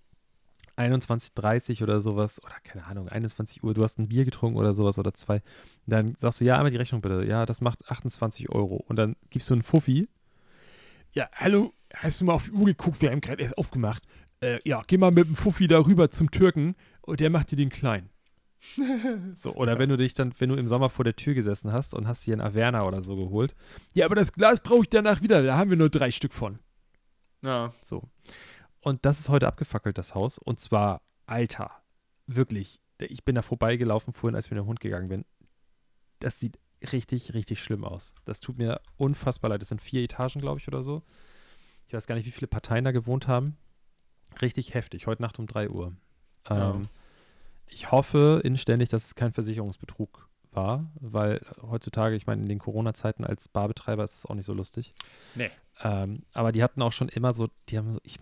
21.30 0.76 1.82
oder 1.82 2.00
sowas, 2.00 2.42
oder 2.42 2.54
keine 2.62 2.84
Ahnung, 2.84 3.08
21 3.08 3.62
Uhr, 3.62 3.74
du 3.74 3.82
hast 3.82 3.98
ein 3.98 4.08
Bier 4.08 4.24
getrunken 4.24 4.58
oder 4.58 4.74
sowas 4.74 4.98
oder 4.98 5.12
zwei. 5.14 5.36
Und 5.36 5.42
dann 5.86 6.14
sagst 6.18 6.40
du, 6.40 6.44
ja, 6.44 6.56
einmal 6.56 6.70
die 6.70 6.76
Rechnung 6.76 7.00
bitte. 7.00 7.24
Ja, 7.26 7.46
das 7.46 7.60
macht 7.60 7.90
28 7.90 8.50
Euro. 8.50 8.76
Und 8.88 8.96
dann 8.96 9.16
gibst 9.30 9.50
du 9.50 9.54
einen 9.54 9.62
Fuffi. 9.62 10.08
Ja, 11.12 11.28
hallo, 11.34 11.74
hast 11.94 12.20
du 12.20 12.24
mal 12.24 12.32
auf 12.32 12.46
die 12.46 12.52
Uhr 12.52 12.66
geguckt? 12.66 13.02
Wir 13.02 13.10
haben 13.10 13.20
gerade 13.20 13.42
erst 13.42 13.58
aufgemacht. 13.58 14.02
Äh, 14.40 14.60
ja, 14.64 14.82
geh 14.86 14.96
mal 14.96 15.12
mit 15.12 15.26
dem 15.26 15.36
Fuffi 15.36 15.68
da 15.68 15.78
rüber 15.78 16.10
zum 16.10 16.30
Türken 16.30 16.74
und 17.02 17.20
der 17.20 17.30
macht 17.30 17.50
dir 17.50 17.56
den 17.56 17.68
kleinen. 17.68 18.08
so, 19.34 19.54
oder 19.54 19.78
wenn 19.78 19.88
du 19.88 19.96
dich 19.96 20.14
dann, 20.14 20.32
wenn 20.38 20.48
du 20.48 20.54
im 20.56 20.68
Sommer 20.68 20.88
vor 20.88 21.04
der 21.04 21.16
Tür 21.16 21.34
gesessen 21.34 21.72
hast 21.72 21.94
und 21.94 22.06
hast 22.06 22.26
dir 22.26 22.34
einen 22.34 22.42
Averna 22.42 22.86
oder 22.86 23.02
so 23.02 23.16
geholt. 23.16 23.54
Ja, 23.94 24.06
aber 24.06 24.14
das 24.14 24.32
Glas 24.32 24.60
brauche 24.60 24.82
ich 24.82 24.88
danach 24.88 25.20
wieder, 25.20 25.42
da 25.42 25.56
haben 25.56 25.70
wir 25.70 25.76
nur 25.76 25.90
drei 25.90 26.10
Stück 26.10 26.32
von. 26.32 26.58
Ja. 27.44 27.72
So. 27.84 28.08
Und 28.82 29.06
das 29.06 29.20
ist 29.20 29.28
heute 29.28 29.46
abgefackelt, 29.46 29.96
das 29.96 30.14
Haus. 30.14 30.38
Und 30.38 30.60
zwar, 30.60 31.00
Alter, 31.26 31.70
wirklich. 32.26 32.80
Ich 32.98 33.24
bin 33.24 33.34
da 33.34 33.42
vorbeigelaufen 33.42 34.12
vorhin, 34.12 34.36
als 34.36 34.46
ich 34.46 34.50
mit 34.50 34.58
dem 34.58 34.66
Hund 34.66 34.80
gegangen 34.80 35.08
bin. 35.08 35.24
Das 36.18 36.38
sieht 36.38 36.58
richtig, 36.92 37.32
richtig 37.32 37.62
schlimm 37.62 37.84
aus. 37.84 38.12
Das 38.24 38.40
tut 38.40 38.58
mir 38.58 38.80
unfassbar 38.96 39.50
leid. 39.50 39.62
Das 39.62 39.68
sind 39.68 39.80
vier 39.80 40.02
Etagen, 40.02 40.40
glaube 40.40 40.60
ich, 40.60 40.68
oder 40.68 40.82
so. 40.82 41.02
Ich 41.86 41.94
weiß 41.94 42.06
gar 42.06 42.16
nicht, 42.16 42.26
wie 42.26 42.32
viele 42.32 42.48
Parteien 42.48 42.84
da 42.84 42.90
gewohnt 42.90 43.28
haben. 43.28 43.56
Richtig 44.40 44.74
heftig. 44.74 45.06
Heute 45.06 45.22
Nacht 45.22 45.38
um 45.38 45.46
3 45.46 45.70
Uhr. 45.70 45.92
Ja. 46.48 46.74
Ähm, 46.74 46.82
ich 47.66 47.90
hoffe 47.90 48.40
inständig, 48.44 48.88
dass 48.88 49.06
es 49.06 49.14
kein 49.14 49.32
Versicherungsbetrug 49.32 50.28
war, 50.50 50.90
weil 51.00 51.40
heutzutage, 51.62 52.16
ich 52.16 52.26
meine, 52.26 52.42
in 52.42 52.48
den 52.48 52.58
Corona-Zeiten 52.58 53.24
als 53.24 53.48
Barbetreiber 53.48 54.04
ist 54.04 54.18
es 54.18 54.26
auch 54.26 54.34
nicht 54.34 54.46
so 54.46 54.52
lustig. 54.52 54.92
Nee. 55.34 55.50
Ähm, 55.82 56.20
aber 56.32 56.52
die 56.52 56.62
hatten 56.62 56.82
auch 56.82 56.92
schon 56.92 57.08
immer 57.08 57.34
so, 57.34 57.48
die 57.68 57.78
haben 57.78 57.92
so, 57.92 58.00
ich 58.02 58.18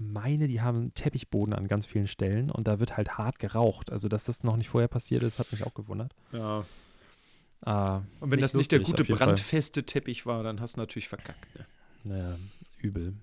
meine, 0.00 0.46
die 0.48 0.60
haben 0.60 0.92
Teppichboden 0.94 1.54
an 1.54 1.68
ganz 1.68 1.86
vielen 1.86 2.06
Stellen 2.08 2.50
und 2.50 2.68
da 2.68 2.78
wird 2.80 2.96
halt 2.96 3.18
hart 3.18 3.38
geraucht. 3.38 3.90
Also, 3.90 4.08
dass 4.08 4.24
das 4.24 4.44
noch 4.44 4.56
nicht 4.56 4.68
vorher 4.68 4.88
passiert 4.88 5.22
ist, 5.22 5.38
hat 5.38 5.50
mich 5.52 5.64
auch 5.64 5.74
gewundert. 5.74 6.12
Ja. 6.32 6.64
Ah, 7.62 8.02
Und 8.20 8.30
wenn 8.30 8.40
das 8.40 8.54
nicht 8.54 8.70
der 8.70 8.78
gute 8.80 9.02
jeden 9.02 9.16
Fall. 9.18 9.26
brandfeste 9.28 9.84
Teppich 9.84 10.26
war, 10.26 10.42
dann 10.44 10.60
hast 10.60 10.76
du 10.76 10.80
natürlich 10.80 11.08
verkackt. 11.08 11.48
Ne? 11.58 11.66
Naja, 12.04 12.36
übel. 12.78 13.14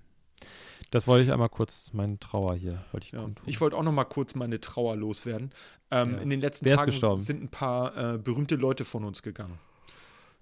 Das 0.90 1.06
wollte 1.06 1.24
ich 1.24 1.32
einmal 1.32 1.48
kurz, 1.48 1.92
meine 1.94 2.18
Trauer 2.18 2.54
hier, 2.54 2.84
wollte 2.92 3.06
ich 3.06 3.12
Ja. 3.12 3.26
Ich 3.46 3.60
wollte 3.60 3.76
auch 3.76 3.82
noch 3.82 3.92
mal 3.92 4.04
kurz 4.04 4.34
meine 4.34 4.60
Trauer 4.60 4.94
loswerden. 4.96 5.50
Ähm, 5.90 6.12
Ja. 6.14 6.18
In 6.18 6.30
den 6.30 6.40
letzten 6.40 6.66
Tagen 6.66 6.86
gestorben? 6.90 7.22
sind 7.22 7.42
ein 7.42 7.48
paar 7.48 8.14
äh, 8.14 8.18
berühmte 8.18 8.56
Leute 8.56 8.84
von 8.84 9.04
uns 9.04 9.22
gegangen. 9.22 9.58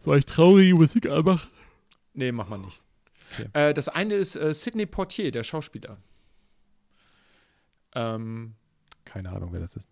Soll 0.00 0.18
ich 0.18 0.26
traurige 0.26 0.74
Musik 0.74 1.08
anmachen? 1.08 1.48
Nee, 2.14 2.32
mach 2.32 2.48
mal 2.48 2.58
nicht. 2.58 2.80
Okay. 3.32 3.48
Äh, 3.52 3.74
das 3.74 3.88
eine 3.88 4.14
ist 4.14 4.36
äh, 4.36 4.52
Sidney 4.52 4.86
Portier, 4.86 5.30
der 5.30 5.44
Schauspieler. 5.44 5.98
Ähm, 7.94 8.54
Keine 9.04 9.30
Ahnung, 9.30 9.52
wer 9.52 9.60
das 9.60 9.76
ist. 9.76 9.88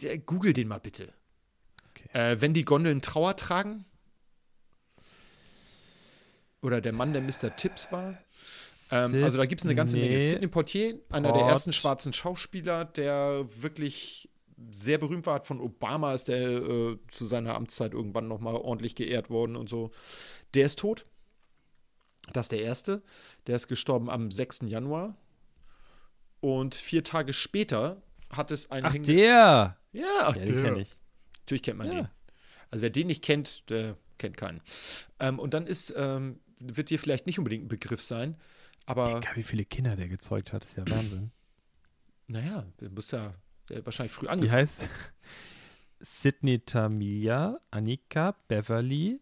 der, 0.00 0.18
Google 0.18 0.52
den 0.52 0.68
mal 0.68 0.78
bitte. 0.78 1.12
Okay. 1.90 2.08
Äh, 2.12 2.40
wenn 2.40 2.54
die 2.54 2.64
Gondeln 2.64 3.02
Trauer 3.02 3.36
tragen. 3.36 3.84
Oder 6.62 6.80
der 6.80 6.92
Mann, 6.92 7.12
der 7.12 7.22
Mr. 7.22 7.56
Tips 7.56 7.90
war. 7.90 8.16
Ähm, 8.92 9.24
also 9.24 9.36
da 9.38 9.46
gibt 9.46 9.60
es 9.62 9.66
eine 9.66 9.74
ganze 9.74 9.96
Menge. 9.96 10.20
Sidney 10.20 10.46
Portier, 10.48 10.98
einer 11.10 11.32
der 11.32 11.40
Port- 11.40 11.50
ersten 11.50 11.72
schwarzen 11.72 12.12
Schauspieler, 12.12 12.84
der 12.84 13.46
wirklich 13.62 14.28
sehr 14.70 14.98
berühmt 14.98 15.26
war. 15.26 15.34
Hat 15.34 15.46
Von 15.46 15.60
Obama 15.60 16.14
ist 16.14 16.28
der 16.28 16.40
äh, 16.40 16.98
zu 17.10 17.26
seiner 17.26 17.56
Amtszeit 17.56 17.94
irgendwann 17.94 18.28
noch 18.28 18.38
mal 18.38 18.54
ordentlich 18.54 18.94
geehrt 18.94 19.28
worden 19.28 19.56
und 19.56 19.68
so. 19.68 19.90
Der 20.54 20.66
ist 20.66 20.78
tot. 20.78 21.06
Das 22.32 22.44
ist 22.44 22.52
der 22.52 22.62
erste. 22.62 23.02
Der 23.48 23.56
ist 23.56 23.66
gestorben 23.66 24.08
am 24.08 24.30
6. 24.30 24.60
Januar. 24.66 25.16
Und 26.42 26.74
vier 26.74 27.04
Tage 27.04 27.32
später 27.32 28.02
hat 28.28 28.50
es 28.50 28.70
einen 28.70 28.86
Ach, 28.86 28.92
der! 28.94 29.76
Ja, 29.92 30.06
ach, 30.22 30.36
Ja, 30.36 30.44
den 30.44 30.54
der. 30.54 30.64
kenne 30.64 30.80
ich. 30.82 30.90
Natürlich 31.40 31.62
kennt 31.62 31.78
man 31.78 31.86
Ja. 31.86 31.94
den. 31.94 32.08
Also 32.70 32.82
wer 32.82 32.90
den 32.90 33.06
nicht 33.06 33.22
kennt, 33.22 33.68
der 33.70 33.96
kennt 34.18 34.36
keinen. 34.36 34.60
Ähm, 35.20 35.38
und 35.38 35.54
dann 35.54 35.66
ist, 35.66 35.94
ähm, 35.96 36.40
wird 36.58 36.90
dir 36.90 36.98
vielleicht 36.98 37.26
nicht 37.26 37.38
unbedingt 37.38 37.64
ein 37.64 37.68
Begriff 37.68 38.02
sein, 38.02 38.36
aber 38.86 39.20
Digga, 39.20 39.36
wie 39.36 39.42
viele 39.44 39.64
Kinder 39.64 39.94
der 39.96 40.08
gezeugt 40.08 40.52
hat, 40.52 40.64
ist 40.64 40.76
ja 40.76 40.84
Wahnsinn. 40.88 41.30
naja, 42.26 42.64
der 42.80 42.90
muss 42.90 43.10
ja 43.12 43.34
der 43.68 43.84
wahrscheinlich 43.86 44.12
früh 44.12 44.26
angefangen. 44.28 44.62
heißt 44.62 44.80
Sydney 46.00 46.58
Tamia, 46.60 47.60
Annika, 47.70 48.34
Beverly, 48.48 49.20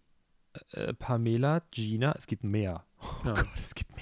äh, 0.72 0.94
Pamela, 0.94 1.60
Gina. 1.70 2.14
Es 2.16 2.26
gibt 2.26 2.44
mehr. 2.44 2.86
Oh 3.02 3.26
Ja. 3.26 3.34
Gott, 3.34 3.46
es 3.58 3.74
gibt 3.74 3.94
mehr. 3.96 3.99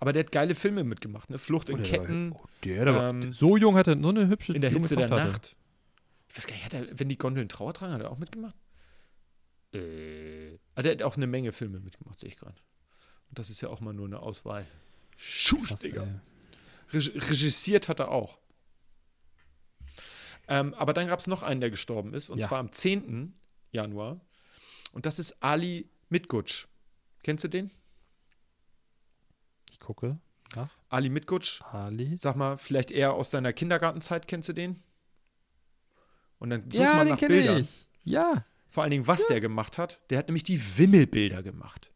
Aber 0.00 0.12
der 0.12 0.24
hat 0.24 0.32
geile 0.32 0.54
Filme 0.54 0.82
mitgemacht, 0.82 1.30
ne? 1.30 1.38
Flucht 1.38 1.68
in 1.68 1.76
Oh, 1.78 1.82
der 1.82 1.92
war- 1.92 1.98
Ketten, 2.00 2.32
oh, 2.32 2.44
der, 2.64 2.84
der 2.86 2.94
war, 2.94 3.10
ähm, 3.10 3.32
so 3.32 3.56
jung 3.56 3.76
hat 3.76 3.86
er 3.86 4.00
so 4.00 4.08
eine 4.08 4.28
hübsche 4.28 4.52
in 4.54 4.62
der 4.62 4.70
Hitze 4.70 4.96
der 4.96 5.10
hatte. 5.10 5.16
Nacht. 5.30 5.56
Ich 6.30 6.36
weiß 6.38 6.46
gar 6.46 6.54
nicht, 6.54 6.64
hat 6.64 6.74
er, 6.74 6.98
wenn 6.98 7.08
die 7.08 7.18
Gondeln 7.18 7.48
Trauer 7.48 7.74
tragen, 7.74 7.92
hat 7.92 8.00
er 8.00 8.10
auch 8.10 8.18
mitgemacht? 8.18 8.54
Äh, 9.74 10.58
ah, 10.74 10.82
der 10.82 10.92
hat 10.92 11.02
auch 11.02 11.16
eine 11.16 11.26
Menge 11.26 11.52
Filme 11.52 11.80
mitgemacht, 11.80 12.18
sehe 12.18 12.28
ich 12.30 12.36
gerade. 12.36 12.56
Und 13.28 13.38
das 13.38 13.50
ist 13.50 13.60
ja 13.60 13.68
auch 13.68 13.80
mal 13.80 13.92
nur 13.92 14.06
eine 14.06 14.20
Auswahl. 14.20 14.66
Schuss, 15.16 15.68
Krass, 15.68 15.80
Digga. 15.80 16.06
Reg 16.92 17.14
regissiert 17.30 17.88
hat 17.88 18.00
er 18.00 18.10
auch. 18.10 18.38
Ähm, 20.48 20.74
aber 20.74 20.92
dann 20.92 21.06
gab 21.08 21.20
es 21.20 21.26
noch 21.26 21.42
einen, 21.42 21.60
der 21.60 21.70
gestorben 21.70 22.14
ist, 22.14 22.28
und 22.30 22.38
Ja. 22.38 22.48
zwar 22.48 22.58
am 22.58 22.72
10. 22.72 23.34
Januar. 23.70 24.20
Und 24.92 25.06
das 25.06 25.18
ist 25.20 25.40
Ali 25.42 25.88
Mitgutsch. 26.08 26.66
Kennst 27.22 27.44
du 27.44 27.48
den? 27.48 27.70
Ich 29.80 29.86
gucke 29.86 30.18
nach. 30.54 30.68
Ali 30.88 31.08
Mitgutsch, 31.08 31.62
Ali. 31.72 32.16
sag 32.20 32.36
mal, 32.36 32.58
vielleicht 32.58 32.90
eher 32.90 33.14
aus 33.14 33.30
deiner 33.30 33.52
Kindergartenzeit, 33.52 34.26
kennst 34.28 34.48
du 34.48 34.52
den? 34.52 34.82
Und 36.38 36.50
dann 36.50 36.70
such 36.70 36.80
ja, 36.80 36.94
mal 36.94 37.04
den 37.04 37.14
nach 37.14 37.18
Bildern. 37.20 37.60
ich. 37.60 37.86
Ja. 38.04 38.44
Vor 38.68 38.82
allen 38.82 38.90
Dingen, 38.90 39.06
was 39.06 39.26
der 39.26 39.40
gemacht 39.40 39.78
hat. 39.78 40.00
Der 40.10 40.18
hat 40.18 40.26
nämlich 40.28 40.42
die 40.44 40.60
Wimmelbilder 40.78 41.42
gemacht. 41.42 41.92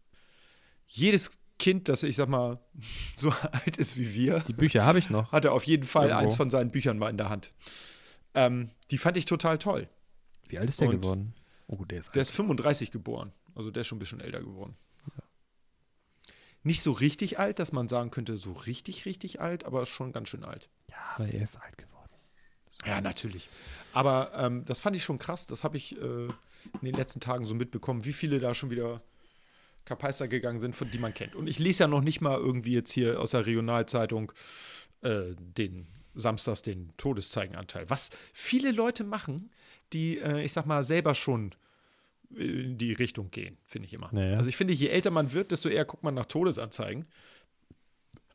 Jedes 0.86 1.32
Kind, 1.58 1.88
das, 1.88 2.02
ich 2.04 2.16
sag 2.16 2.28
mal, 2.28 2.58
so 3.16 3.30
alt 3.30 3.76
ist 3.76 3.96
wie 3.96 4.14
wir, 4.14 4.40
Die 4.40 4.52
Bücher 4.52 4.84
habe 4.84 4.98
ich 4.98 5.10
noch. 5.10 5.32
hatte 5.32 5.52
auf 5.52 5.64
jeden 5.64 5.84
Fall 5.84 6.08
Irgendwo. 6.08 6.24
eins 6.24 6.36
von 6.36 6.50
seinen 6.50 6.70
Büchern 6.70 6.98
mal 6.98 7.10
in 7.10 7.16
der 7.16 7.28
Hand. 7.30 7.52
Ähm, 8.34 8.70
die 8.90 8.98
fand 8.98 9.16
ich 9.16 9.24
total 9.26 9.58
toll. 9.58 9.88
Wie 10.48 10.58
alt 10.58 10.68
ist 10.68 10.80
der 10.80 10.88
Und 10.88 11.00
geworden? 11.00 11.34
Oh, 11.66 11.84
der 11.84 11.98
ist 12.00 12.14
Der 12.14 12.20
alt. 12.20 12.28
ist 12.28 12.34
35 12.34 12.90
geboren. 12.92 13.32
Also 13.54 13.70
der 13.70 13.80
ist 13.82 13.86
schon 13.88 13.96
ein 13.96 14.00
bisschen 14.00 14.20
älter 14.20 14.40
geworden. 14.40 14.76
Nicht 16.64 16.82
so 16.82 16.92
richtig 16.92 17.38
alt, 17.38 17.58
dass 17.58 17.72
man 17.72 17.88
sagen 17.88 18.10
könnte, 18.10 18.36
so 18.36 18.52
richtig, 18.52 19.04
richtig 19.04 19.40
alt, 19.40 19.64
aber 19.64 19.86
schon 19.86 20.12
ganz 20.12 20.30
schön 20.30 20.44
alt. 20.44 20.68
Ja, 20.88 20.96
aber 21.14 21.28
er 21.28 21.42
ist 21.42 21.56
alt 21.56 21.78
geworden. 21.78 21.94
Ja, 22.86 23.00
natürlich. 23.00 23.48
Aber 23.92 24.32
ähm, 24.34 24.64
das 24.64 24.80
fand 24.80 24.96
ich 24.96 25.04
schon 25.04 25.18
krass. 25.18 25.46
Das 25.46 25.62
habe 25.62 25.76
ich 25.76 25.96
äh, 26.00 26.24
in 26.26 26.32
den 26.82 26.94
letzten 26.94 27.20
Tagen 27.20 27.46
so 27.46 27.54
mitbekommen, 27.54 28.04
wie 28.04 28.12
viele 28.12 28.40
da 28.40 28.54
schon 28.54 28.70
wieder 28.70 29.02
Kapeister 29.84 30.28
gegangen 30.28 30.60
sind, 30.60 30.74
von 30.74 30.90
die 30.90 30.98
man 30.98 31.12
kennt. 31.12 31.34
Und 31.34 31.46
ich 31.46 31.58
lese 31.58 31.84
ja 31.84 31.88
noch 31.88 32.00
nicht 32.00 32.20
mal 32.20 32.38
irgendwie 32.38 32.72
jetzt 32.72 32.90
hier 32.90 33.20
aus 33.20 33.32
der 33.32 33.46
Regionalzeitung 33.46 34.32
äh, 35.02 35.34
den 35.36 35.86
Samstags 36.14 36.62
den 36.62 36.92
Todeszeigenanteil. 36.96 37.90
Was 37.90 38.10
viele 38.32 38.72
Leute 38.72 39.04
machen, 39.04 39.50
die, 39.92 40.18
äh, 40.18 40.42
ich 40.42 40.52
sag 40.52 40.66
mal, 40.66 40.84
selber 40.84 41.14
schon 41.14 41.54
in 42.30 42.78
die 42.78 42.92
Richtung 42.92 43.30
gehen, 43.30 43.56
finde 43.64 43.86
ich 43.86 43.92
immer. 43.94 44.08
Naja. 44.12 44.36
Also 44.38 44.48
ich 44.48 44.56
finde, 44.56 44.74
je 44.74 44.88
älter 44.88 45.10
man 45.10 45.32
wird, 45.32 45.50
desto 45.50 45.68
eher 45.68 45.84
guckt 45.84 46.02
man 46.02 46.14
nach 46.14 46.26
Todesanzeigen. 46.26 47.06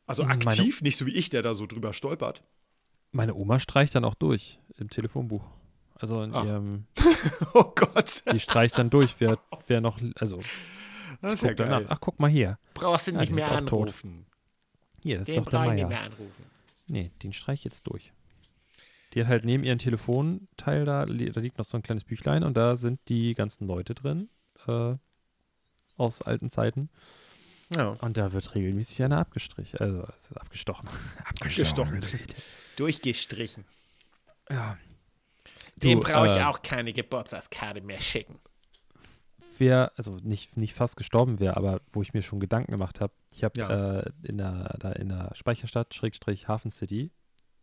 Also 0.06 0.24
Meine- 0.24 0.34
aktiv, 0.46 0.82
nicht 0.82 0.96
so 0.96 1.06
wie 1.06 1.14
ich, 1.14 1.30
der 1.30 1.42
da 1.42 1.54
so 1.54 1.66
drüber 1.66 1.92
stolpert. 1.92 2.42
Meine 3.12 3.34
Oma 3.34 3.58
streicht 3.60 3.94
dann 3.94 4.04
auch 4.04 4.14
durch 4.14 4.58
im 4.76 4.88
Telefonbuch. 4.90 5.44
Also 5.94 6.22
in 6.22 6.34
Ah. 6.34 6.44
ihrem, 6.44 6.86
Oh 7.54 7.72
Gott. 7.74 8.22
die 8.32 8.40
streicht 8.40 8.78
dann 8.78 8.88
durch, 8.90 9.14
wer, 9.18 9.38
wer 9.66 9.80
noch, 9.80 9.98
also 10.16 10.40
Das 11.20 11.34
ist 11.34 11.42
ja 11.42 11.54
danach. 11.54 11.78
geil. 11.78 11.86
Ach, 11.90 11.98
guck 12.00 12.18
mal 12.18 12.30
hier. 12.30 12.58
Brauchst 12.74 13.06
du 13.08 13.12
Ja, 13.12 13.20
nicht 13.20 13.32
mehr 13.32 13.46
ist 13.46 13.52
auch 13.52 13.60
tot. 13.66 13.80
anrufen. 13.88 14.26
Hier, 15.02 15.18
das 15.18 15.28
ist 15.28 15.34
Den 15.36 15.44
doch 15.44 15.50
der 15.50 15.64
ich 15.64 15.70
nicht 15.70 15.76
Meier. 15.82 15.88
mehr 15.88 16.00
anrufen. 16.02 16.44
Nee, 16.86 17.10
den 17.22 17.32
streich 17.32 17.60
ich 17.60 17.64
jetzt 17.64 17.86
durch. 17.86 18.12
Die 19.12 19.20
hat 19.20 19.28
halt 19.28 19.44
neben 19.44 19.64
ihrem 19.64 19.78
Telefonteil 19.78 20.84
da, 20.84 21.04
da 21.04 21.12
liegt 21.40 21.58
noch 21.58 21.64
so 21.64 21.76
ein 21.76 21.82
kleines 21.82 22.04
Büchlein 22.04 22.44
und 22.44 22.56
da 22.56 22.76
sind 22.76 23.00
die 23.08 23.34
ganzen 23.34 23.66
Leute 23.66 23.94
drin 23.94 24.28
äh, 24.68 24.94
aus 25.96 26.22
alten 26.22 26.48
Zeiten. 26.48 26.88
Ja. 27.74 27.90
Und 28.00 28.16
da 28.16 28.32
wird 28.32 28.54
regelmäßig 28.54 29.02
einer 29.02 29.18
abgestrichen, 29.18 29.78
also, 29.80 30.02
also 30.02 30.34
abgestochen. 30.36 30.88
Abgestochen. 31.24 32.00
Durchgestrichen. 32.76 33.64
Ja. 34.48 34.76
Dem 35.76 36.00
brauche 36.00 36.26
ich 36.26 36.36
äh, 36.36 36.44
auch 36.44 36.62
keine 36.62 36.92
Geburtstagskarte 36.92 37.80
mehr 37.80 38.00
schicken. 38.00 38.38
wer, 39.58 39.92
also 39.96 40.16
nicht, 40.22 40.56
nicht 40.56 40.74
fast 40.74 40.96
gestorben 40.96 41.38
wäre, 41.40 41.56
aber 41.56 41.80
wo 41.92 42.02
ich 42.02 42.12
mir 42.14 42.22
schon 42.22 42.40
Gedanken 42.40 42.72
gemacht 42.72 43.00
habe, 43.00 43.12
ich 43.32 43.44
habe 43.44 43.58
Ja. 43.60 43.98
äh, 43.98 44.10
in 44.22 44.38
der, 44.38 44.76
da 44.78 44.92
in 44.92 45.08
der 45.08 45.30
Speicherstadt, 45.34 45.94
Schrägstrich 45.94 46.48
Hafen 46.48 46.70
City, 46.70 47.10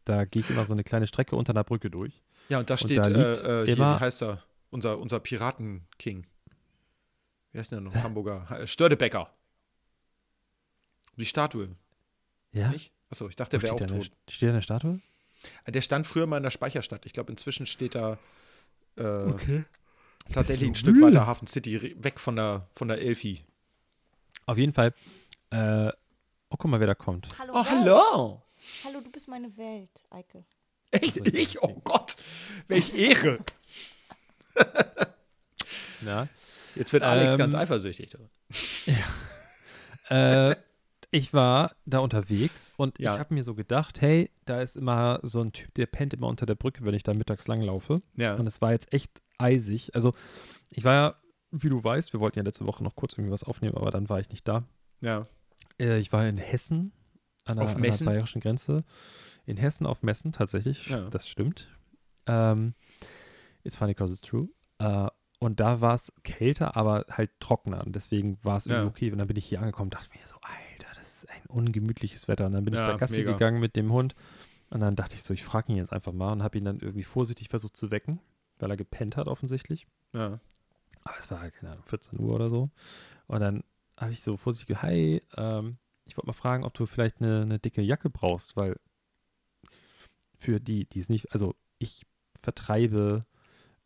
da 0.08 0.26
gehe 0.26 0.42
ich 0.42 0.50
immer 0.50 0.66
so 0.66 0.74
eine 0.74 0.84
kleine 0.84 1.08
Strecke 1.08 1.36
unter 1.36 1.52
einer 1.54 1.64
Brücke 1.64 1.90
durch. 1.90 2.22
Ja, 2.50 2.60
und 2.60 2.70
da 2.70 2.76
Und 2.76 2.80
steht, 2.80 2.98
da 3.00 3.08
liegt 3.08 3.18
äh, 3.20 3.62
äh, 3.64 3.66
hier, 3.66 3.76
immer- 3.78 3.96
wie 3.98 4.00
heißt 4.02 4.22
er? 4.24 4.42
Unser, 4.70 5.00
unser 5.00 5.20
Piraten-King. 5.20 6.26
Wer 7.52 7.62
ist 7.62 7.72
denn 7.72 7.84
der 7.84 7.94
noch? 7.94 8.04
Hamburger. 8.04 8.50
Ha- 8.50 8.68
Stördebecker. 8.68 9.32
Die 11.16 11.26
Statue, 11.26 11.70
Ja? 12.52 12.70
nicht? 12.70 12.92
Achso, 13.10 13.28
ich 13.28 13.36
dachte, 13.36 13.52
der 13.58 13.62
wäre 13.64 13.74
auch 13.74 13.78
steht, 13.78 13.90
da 13.90 13.96
eine, 13.96 14.04
tot. 14.04 14.12
steht 14.30 14.50
da 14.50 14.54
eine 14.54 14.62
Statue? 14.62 15.00
Der 15.68 15.82
stand 15.82 16.06
früher 16.06 16.28
mal 16.28 16.38
in 16.38 16.44
der 16.44 16.52
Speicherstadt. 16.52 17.06
Ich 17.06 17.14
glaube, 17.14 17.32
inzwischen 17.32 17.66
steht 17.66 17.96
da 17.96 18.18
äh, 18.98 19.04
Okay. 19.04 19.64
tatsächlich 20.34 20.68
ein 20.70 20.76
Stück 20.76 21.02
weiter 21.02 21.26
Hafen 21.26 21.48
City, 21.48 21.96
weg 22.04 22.20
von 22.20 22.36
der, 22.36 22.68
von 22.74 22.88
der 22.88 23.00
Elfi. 23.02 23.44
Auf 24.46 24.58
jeden 24.58 24.74
Fall. 24.74 24.94
Äh, 25.52 25.88
oh, 26.50 26.56
guck 26.58 26.66
mal, 26.70 26.80
wer 26.80 26.88
da 26.88 26.96
kommt. 26.96 27.28
Hallo. 27.40 27.54
Oh, 27.56 27.66
hallo! 27.66 28.44
Hallo, 28.84 29.02
du 29.02 29.12
bist 29.12 29.28
meine 29.28 29.56
Welt, 29.58 30.04
Eike. 30.10 30.44
Echt? 30.92 31.18
Ich? 31.34 31.62
Oh 31.62 31.82
Gott! 31.84 32.16
Welch 32.68 32.94
Ehre! 32.94 33.40
Ja. 36.06 36.28
Jetzt 36.76 36.94
wird 36.94 37.02
Alex 37.02 37.34
Ähm, 37.34 37.40
ganz 37.40 37.56
eifersüchtig. 37.56 38.16
äh, 40.10 40.56
ich 41.10 41.34
war 41.34 41.76
da 41.88 42.00
unterwegs 42.00 42.72
und 42.78 43.00
Ja. 43.00 43.16
ich 43.16 43.20
habe 43.20 43.34
mir 43.34 43.44
so 43.44 43.56
gedacht, 43.56 44.00
hey, 44.00 44.30
da 44.46 44.62
ist 44.62 44.78
immer 44.78 45.20
so 45.24 45.42
ein 45.42 45.52
Typ, 45.54 45.74
der 45.74 45.88
pennt 45.88 46.14
immer 46.14 46.28
unter 46.28 46.46
der 46.46 46.54
Brücke, 46.54 46.86
wenn 46.86 46.94
ich 46.94 47.02
da 47.02 47.16
mittags 47.16 47.48
langlaufe. 47.48 48.04
Ja. 48.16 48.36
Und 48.36 48.46
es 48.46 48.62
war 48.62 48.72
jetzt 48.74 48.94
echt 48.94 49.12
eisig. 49.40 49.96
Also, 49.96 50.14
ich 50.70 50.84
war 50.84 50.94
ja, 50.94 51.16
wie 51.50 51.70
du 51.70 51.84
weißt, 51.84 52.14
wir 52.14 52.20
wollten 52.20 52.38
ja 52.38 52.46
letzte 52.46 52.68
Woche 52.68 52.84
noch 52.84 52.96
kurz 52.96 53.14
irgendwie 53.14 53.32
was 53.32 53.44
aufnehmen, 53.44 53.76
aber 53.76 53.90
dann 53.90 54.08
war 54.08 54.20
ich 54.20 54.30
nicht 54.30 54.48
da. 54.48 54.64
Ja. 55.02 55.26
Äh, 55.80 55.98
ich 55.98 56.12
war 56.14 56.28
in 56.28 56.38
Hessen, 56.38 56.94
an 57.48 57.58
der, 57.58 57.66
Auf 57.66 57.76
an 57.76 57.82
der 57.82 57.90
Messen? 57.92 58.06
bayerischen 58.06 58.42
Grenze. 58.42 58.84
In 59.46 59.58
Hessen 59.58 59.86
auf 59.86 60.04
Messen, 60.04 60.32
tatsächlich. 60.32 60.88
Ja. 60.88 61.10
Das 61.10 61.28
stimmt. 61.28 61.68
Ähm, 62.26 62.74
it's 63.64 63.76
funny 63.78 63.94
because 63.94 64.14
it's 64.14 64.22
true. 64.22 64.50
Äh, 64.80 65.08
und 65.40 65.60
da 65.60 65.82
war 65.82 65.96
es 65.96 66.12
kälter, 66.24 66.76
aber 66.76 67.06
halt 67.10 67.32
trockener. 67.40 67.86
Und 67.86 67.96
deswegen 67.96 68.38
war 68.44 68.58
es 68.58 68.66
irgendwie 68.66 68.84
Ja. 68.84 68.90
okay. 68.90 69.12
Und 69.12 69.20
dann 69.20 69.28
bin 69.28 69.38
ich 69.38 69.46
hier 69.46 69.60
angekommen 69.60 69.88
und 69.88 69.94
dachte 69.94 70.10
mir 70.18 70.26
so, 70.26 70.36
Alter, 70.42 70.88
das 70.96 71.08
ist 71.24 71.30
ein 71.30 71.46
ungemütliches 71.48 72.28
Wetter. 72.28 72.48
Und 72.48 72.54
dann 72.54 72.66
bin 72.66 72.74
ich 72.74 72.80
Ja, 72.80 72.88
da 72.88 72.98
Gassi 72.98 73.18
mega. 73.20 73.34
gegangen 73.34 73.60
mit 73.60 73.76
dem 73.76 73.92
Hund. 73.94 74.16
Und 74.70 74.82
dann 74.82 74.96
dachte 74.96 75.16
ich 75.16 75.24
so, 75.24 75.34
ich 75.34 75.44
frage 75.46 75.72
ihn 75.72 75.78
jetzt 75.78 75.94
einfach 75.94 76.12
mal 76.12 76.32
und 76.34 76.44
habe 76.44 76.58
ihn 76.58 76.66
dann 76.66 76.80
irgendwie 76.80 77.04
vorsichtig 77.06 77.48
versucht 77.50 77.78
zu 77.78 77.90
wecken, 77.92 78.20
weil 78.60 78.70
er 78.70 78.78
gepennt 78.78 79.16
hat 79.16 79.28
offensichtlich. 79.28 79.88
ja. 80.16 80.40
Aber 81.04 81.16
es 81.20 81.32
war, 81.32 81.50
keine 81.52 81.72
Ahnung, 81.72 81.86
14 81.86 82.20
Uhr 82.20 82.34
oder 82.36 82.50
so. 82.50 82.70
Und 83.28 83.40
dann 83.40 83.64
habe 83.96 84.12
ich 84.12 84.22
so 84.22 84.36
vorsichtig 84.36 84.68
gesagt, 84.76 84.84
hi, 84.84 85.22
ähm, 85.38 85.78
ich 86.08 86.18
wollte 86.18 86.28
mal 86.28 86.34
fragen, 86.34 86.64
ob 86.64 86.74
du 86.74 86.86
vielleicht 86.86 87.22
eine, 87.22 87.42
eine 87.42 87.60
dicke 87.60 87.82
Jacke 87.82 88.10
brauchst, 88.10 88.56
weil 88.56 88.76
für 90.36 90.60
die, 90.60 90.86
die 90.86 91.00
es 91.00 91.10
nicht, 91.10 91.32
also 91.34 91.56
ich 91.80 92.06
vertreibe 92.40 93.26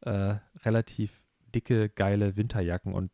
äh, 0.01 0.35
relativ 0.63 1.11
dicke, 1.55 1.89
geile 1.89 2.35
Winterjacken 2.37 2.93
und 2.93 3.11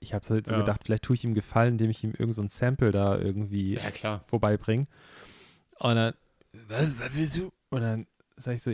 ich 0.00 0.12
habe 0.14 0.26
halt 0.28 0.46
so 0.46 0.52
Ja. 0.52 0.58
gedacht, 0.60 0.82
vielleicht 0.84 1.04
tue 1.04 1.14
ich 1.16 1.24
ihm 1.24 1.34
Gefallen, 1.34 1.72
indem 1.72 1.90
ich 1.90 2.04
ihm 2.04 2.12
irgend 2.18 2.34
so 2.34 2.42
ein 2.42 2.48
Sample 2.48 2.90
da 2.92 3.18
irgendwie 3.18 3.74
Ja, 3.74 3.90
klar. 3.90 4.24
vorbeibringen. 4.26 4.86
Und 5.78 5.94
dann, 5.94 6.14
was, 6.52 6.98
was 6.98 7.14
willst 7.14 7.36
du? 7.36 7.52
Und 7.70 7.82
dann 7.82 8.06
sage 8.36 8.56
ich 8.56 8.62
so, 8.62 8.72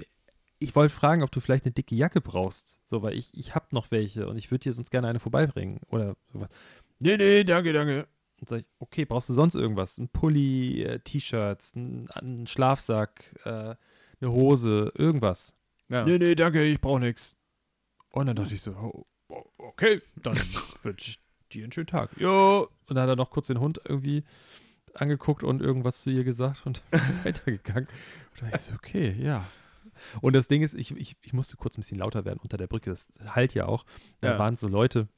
ich 0.58 0.74
wollte 0.76 0.94
fragen, 0.94 1.22
ob 1.22 1.30
du 1.30 1.40
vielleicht 1.40 1.64
eine 1.64 1.72
dicke 1.72 1.94
Jacke 1.94 2.20
brauchst. 2.20 2.80
So, 2.84 3.02
weil 3.02 3.14
ich, 3.14 3.32
ich 3.34 3.54
habe 3.54 3.66
noch 3.70 3.90
welche 3.90 4.28
und 4.28 4.36
ich 4.36 4.50
würde 4.50 4.64
dir 4.64 4.72
sonst 4.72 4.90
gerne 4.90 5.08
eine 5.08 5.20
vorbeibringen. 5.20 5.80
Oder 5.88 6.16
sowas. 6.32 6.50
Nee, 6.98 7.16
nee, 7.16 7.44
danke, 7.44 7.72
danke. 7.72 8.06
Und 8.40 8.48
sage 8.48 8.62
ich, 8.62 8.70
okay, 8.78 9.04
brauchst 9.04 9.28
du 9.28 9.34
sonst 9.34 9.54
irgendwas? 9.54 9.98
Ein 9.98 10.08
Pulli, 10.08 10.82
äh, 10.82 10.98
T-Shirts, 11.00 11.76
ein, 11.76 12.08
ein 12.12 12.46
Schlafsack, 12.46 13.34
äh, 13.44 13.50
eine 14.20 14.32
Hose, 14.32 14.92
irgendwas. 14.96 15.54
Ja. 15.88 16.04
Nee, 16.04 16.18
nee, 16.18 16.34
danke, 16.34 16.62
ich 16.62 16.80
brauche 16.80 17.00
nichts. 17.00 17.36
Und 18.10 18.26
dann 18.26 18.36
dachte 18.36 18.54
ich 18.54 18.62
so, 18.62 18.70
oh, 18.72 19.06
oh, 19.28 19.44
okay, 19.58 20.00
dann 20.16 20.36
wünsche 20.82 21.10
ich 21.10 21.20
dir 21.52 21.64
einen 21.64 21.72
schönen 21.72 21.86
Tag. 21.86 22.10
Jo. 22.16 22.68
Und 22.86 22.94
dann 22.96 23.02
hat 23.02 23.10
er 23.10 23.16
noch 23.16 23.30
kurz 23.30 23.48
den 23.48 23.60
Hund 23.60 23.80
irgendwie 23.84 24.24
angeguckt 24.94 25.44
und 25.44 25.60
irgendwas 25.62 26.02
zu 26.02 26.10
ihr 26.10 26.24
gesagt 26.24 26.64
und 26.66 26.82
weitergegangen. 27.24 27.86
Und 27.86 28.40
da 28.42 28.46
dachte 28.46 28.56
ich 28.56 28.62
so, 28.62 28.74
okay, 28.74 29.14
ja. 29.20 29.46
Und 30.22 30.34
das 30.34 30.48
Ding 30.48 30.62
ist, 30.62 30.74
ich, 30.74 30.96
ich, 30.96 31.16
ich 31.20 31.32
musste 31.34 31.56
kurz 31.56 31.76
ein 31.76 31.82
bisschen 31.82 31.98
lauter 31.98 32.24
werden 32.24 32.40
unter 32.42 32.56
der 32.56 32.66
Brücke. 32.68 32.90
Das 32.90 33.12
halt 33.26 33.52
ja 33.54 33.66
auch. 33.66 33.84
Da 34.20 34.32
Ja. 34.32 34.38
waren 34.38 34.56
so 34.56 34.66
Leute, 34.66 35.08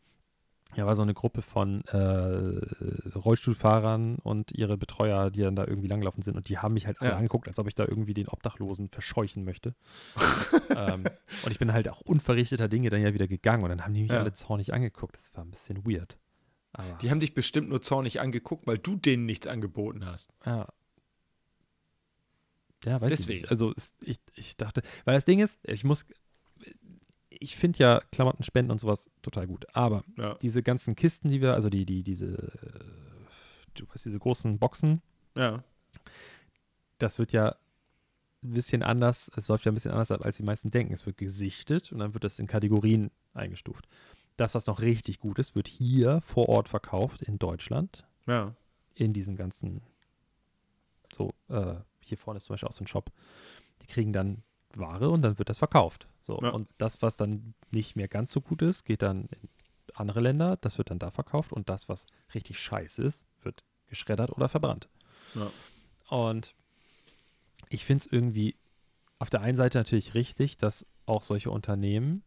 ja, 0.75 0.87
war 0.87 0.97
so 0.97 1.03
eine 1.03 1.13
Gruppe 1.15 1.43
von 1.43 1.85
äh, 1.87 1.97
Rollstuhlfahrern 3.15 4.17
und 4.17 4.53
ihre 4.53 4.77
Betreuer, 4.79 5.31
die 5.31 5.41
dann 5.41 5.55
da 5.57 5.67
irgendwie 5.67 5.89
langlaufen 5.89 6.23
sind. 6.23 6.37
Und 6.37 6.49
die 6.49 6.59
haben 6.59 6.75
mich 6.75 6.87
halt 6.87 7.01
alle 7.01 7.11
Ja. 7.11 7.17
angeguckt, 7.17 7.47
als 7.49 7.59
ob 7.59 7.69
ich 7.69 7.75
da 7.75 7.85
irgendwie 7.85 8.15
den 8.15 8.29
Obdachlosen 8.29 8.89
verscheuchen 8.89 9.45
möchte. 9.45 9.75
ähm, 10.77 11.05
und 11.45 11.51
ich 11.51 11.59
bin 11.59 11.73
halt 11.73 11.89
auch 11.89 12.01
unverrichteter 12.01 12.69
Dinge 12.69 12.89
dann 12.91 13.03
ja 13.03 13.13
wieder 13.13 13.29
gegangen. 13.29 13.63
Und 13.63 13.69
dann 13.69 13.85
haben 13.85 13.93
die 13.95 14.03
mich 14.03 14.13
Ja. 14.13 14.21
alle 14.21 14.33
zornig 14.33 14.73
angeguckt. 14.73 15.17
Das 15.17 15.35
war 15.37 15.45
ein 15.45 15.51
bisschen 15.51 15.85
weird. 15.87 16.19
Aber, 16.73 16.95
Die 17.03 17.11
haben 17.11 17.21
dich 17.21 17.35
bestimmt 17.35 17.69
nur 17.69 17.83
zornig 17.83 18.21
angeguckt, 18.21 18.67
weil 18.67 18.79
du 18.79 18.97
denen 18.97 19.27
nichts 19.27 19.47
angeboten 19.47 20.07
hast. 20.07 20.31
ja. 20.47 20.67
Ja, 22.85 23.01
weiß 23.01 23.11
ich 23.13 23.17
Deswegen. 23.19 23.41
nicht. 23.43 23.51
Also 23.51 23.73
ich, 24.01 24.19
ich 24.35 24.57
dachte, 24.57 24.83
weil 25.05 25.15
das 25.15 25.25
Ding 25.25 25.39
ist, 25.39 25.61
ich 25.63 25.85
muss, 25.85 26.05
ich 27.43 27.57
finde 27.57 27.79
ja 27.81 28.01
Klamotten 28.13 28.43
spenden 28.45 28.71
und 28.71 28.79
sowas 28.79 29.11
total 29.23 29.47
gut. 29.47 29.67
Aber 29.75 30.05
Ja. 30.17 30.35
diese 30.43 30.63
ganzen 30.63 30.95
Kisten, 30.97 31.29
die 31.31 31.41
wir, 31.43 31.55
also 31.55 31.69
die, 31.69 31.85
die, 31.85 32.03
diese, 32.03 32.27
äh, 32.35 32.85
du 33.75 33.87
weißt, 33.89 34.05
diese 34.07 34.19
großen 34.19 34.59
Boxen, 34.59 35.03
Ja. 35.35 35.63
das 36.99 37.19
wird 37.19 37.33
ja 37.33 37.49
ein 38.45 38.55
bisschen 38.55 38.83
anders, 38.83 39.31
es 39.37 39.49
läuft 39.49 39.65
ja 39.67 39.73
ein 39.73 39.75
bisschen 39.75 39.93
anders 39.93 40.11
ab, 40.11 40.25
als 40.25 40.37
die 40.37 40.43
meisten 40.43 40.71
denken. 40.71 40.93
Es 40.95 41.07
wird 41.07 41.17
gesichtet 41.17 41.93
und 41.93 41.99
dann 41.99 42.15
wird 42.15 42.25
das 42.25 42.39
in 42.39 42.47
Kategorien 42.47 43.11
eingestuft. 43.35 43.87
Das, 44.37 44.55
was 44.55 44.67
noch 44.67 44.81
richtig 44.81 45.19
gut 45.21 45.39
ist, 45.39 45.55
wird 45.55 45.69
hier 45.69 46.21
vor 46.23 46.49
Ort 46.49 46.69
verkauft 46.69 47.23
in 47.23 47.39
Deutschland, 47.39 48.05
Ja. 48.27 48.55
in 48.95 49.13
diesen 49.13 49.37
ganzen, 49.37 49.83
so, 51.15 51.31
äh, 51.49 51.75
hier 52.01 52.19
vorne 52.19 52.39
ist 52.39 52.45
zum 52.47 52.55
Beispiel 52.55 52.69
auch 52.69 52.73
so 52.73 52.83
ein 52.85 52.89
Shop. 52.89 53.11
Die 53.83 53.87
kriegen 53.87 54.13
dann 54.13 54.43
Ware 54.75 55.11
und 55.11 55.23
dann 55.23 55.39
wird 55.39 55.49
das 55.49 55.59
verkauft. 55.59 56.09
So, 56.23 56.39
Ja. 56.41 56.51
und 56.51 56.69
das, 56.79 57.03
was 57.03 57.17
dann 57.17 57.55
nicht 57.71 57.97
mehr 57.97 58.09
ganz 58.09 58.33
so 58.33 58.41
gut 58.41 58.63
ist, 58.63 58.85
geht 58.85 59.03
dann 59.03 59.29
in 59.41 59.49
andere 59.95 60.21
Länder, 60.21 60.57
das 60.61 60.79
wird 60.79 60.91
dann 60.91 60.99
da 60.99 61.11
verkauft 61.11 61.53
und 61.53 61.69
das, 61.69 61.89
was 61.89 62.07
richtig 62.35 62.59
scheiße 62.59 63.03
ist, 63.03 63.25
wird 63.43 63.63
geschreddert 63.87 64.31
oder 64.31 64.49
verbrannt. 64.49 64.89
Ja. 65.35 65.53
Und 66.09 66.55
ich 67.69 67.85
finde 67.85 68.05
es 68.05 68.13
irgendwie 68.13 68.57
auf 69.19 69.31
der 69.31 69.41
einen 69.43 69.57
Seite 69.57 69.79
natürlich 69.79 70.15
richtig, 70.15 70.57
dass 70.57 70.87
auch 71.07 71.23
solche 71.23 71.51
Unternehmen, 71.51 72.23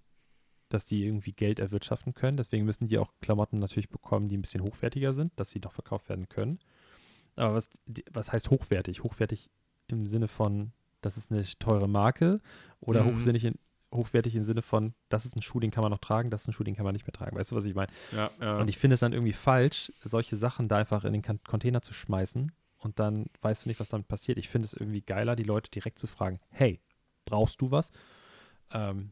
dass 0.70 0.86
die 0.86 1.06
irgendwie 1.06 1.34
Geld 1.34 1.60
erwirtschaften 1.60 2.14
können. 2.14 2.38
Deswegen 2.38 2.66
müssen 2.66 2.88
die 2.88 2.98
auch 3.00 3.12
Klamotten 3.22 3.60
natürlich 3.60 3.90
bekommen, 3.90 4.28
die 4.28 4.38
ein 4.38 4.42
bisschen 4.42 4.64
hochwertiger 4.64 5.14
sind, 5.14 5.32
dass 5.38 5.50
sie 5.50 5.60
noch 5.60 5.72
verkauft 5.72 6.10
werden 6.10 6.30
können. 6.30 6.60
Aber 7.36 7.56
was, 7.56 7.70
was 8.12 8.32
heißt 8.32 8.50
hochwertig? 8.50 9.04
Hochwertig 9.04 9.50
im 9.88 10.08
Sinne 10.08 10.28
von, 10.28 10.72
das 11.02 11.18
ist 11.18 11.32
eine 11.32 11.44
teure 11.60 11.88
Marke 11.88 12.42
oder 12.80 13.04
Mhm. 13.04 13.08
hochsinnig 13.10 13.44
in, 13.46 13.56
hochwertig 13.94 14.36
im 14.36 14.44
Sinne 14.44 14.62
von, 14.62 14.94
das 15.10 15.26
ist 15.26 15.36
ein 15.36 15.42
Schuh, 15.42 15.60
den 15.60 15.72
kann 15.72 15.82
man 15.82 15.92
noch 15.92 16.00
tragen, 16.00 16.30
das 16.30 16.44
ist 16.44 16.48
ein 16.48 16.54
Schuh, 16.54 16.64
den 16.64 16.76
kann 16.76 16.86
man 16.86 16.94
nicht 16.94 17.06
mehr 17.08 17.14
tragen. 17.14 17.36
Weißt 17.38 17.52
du, 17.52 17.56
was 17.56 17.66
ich 17.66 17.76
meine? 17.76 17.92
Ja. 18.12 18.30
ja. 18.40 18.60
Und 18.60 18.70
ich 18.70 18.78
finde 18.78 18.96
es 18.96 19.00
dann 19.00 19.14
irgendwie 19.14 19.34
falsch, 19.34 19.92
solche 20.04 20.36
Sachen 20.36 20.68
da 20.68 20.78
einfach 20.78 21.06
in 21.06 21.14
den 21.14 21.22
Container 21.22 21.82
zu 21.82 21.94
schmeißen 21.94 22.52
und 22.80 23.00
dann 23.00 23.28
weißt 23.42 23.66
du 23.66 23.70
nicht, 23.70 23.80
was 23.80 23.90
damit 23.90 24.08
passiert. 24.08 24.38
Ich 24.38 24.50
finde 24.50 24.66
es 24.66 24.74
irgendwie 24.74 25.02
geiler, 25.02 25.36
die 25.36 25.44
Leute 25.44 25.72
direkt 25.72 26.00
zu 26.00 26.08
fragen, 26.08 26.40
hey, 26.50 26.82
brauchst 27.26 27.62
du 27.62 27.72
was? 27.72 27.92
Ähm, 28.72 29.12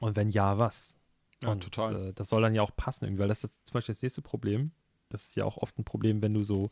und 0.00 0.16
wenn 0.16 0.30
ja, 0.30 0.58
was? 0.58 0.96
Ja, 1.42 1.52
und, 1.52 1.62
total. 1.62 2.08
Äh, 2.08 2.12
das 2.12 2.28
soll 2.28 2.42
dann 2.42 2.54
ja 2.54 2.62
auch 2.62 2.74
passen, 2.76 3.04
irgendwie, 3.04 3.22
weil 3.22 3.28
das 3.28 3.44
ist 3.44 3.66
zum 3.66 3.74
Beispiel 3.74 3.94
das 3.94 4.02
nächste 4.02 4.22
Problem. 4.22 4.72
Das 5.08 5.26
ist 5.26 5.36
ja 5.36 5.44
auch 5.44 5.56
oft 5.56 5.78
ein 5.78 5.84
Problem, 5.84 6.22
wenn 6.22 6.34
du 6.34 6.42
so 6.42 6.70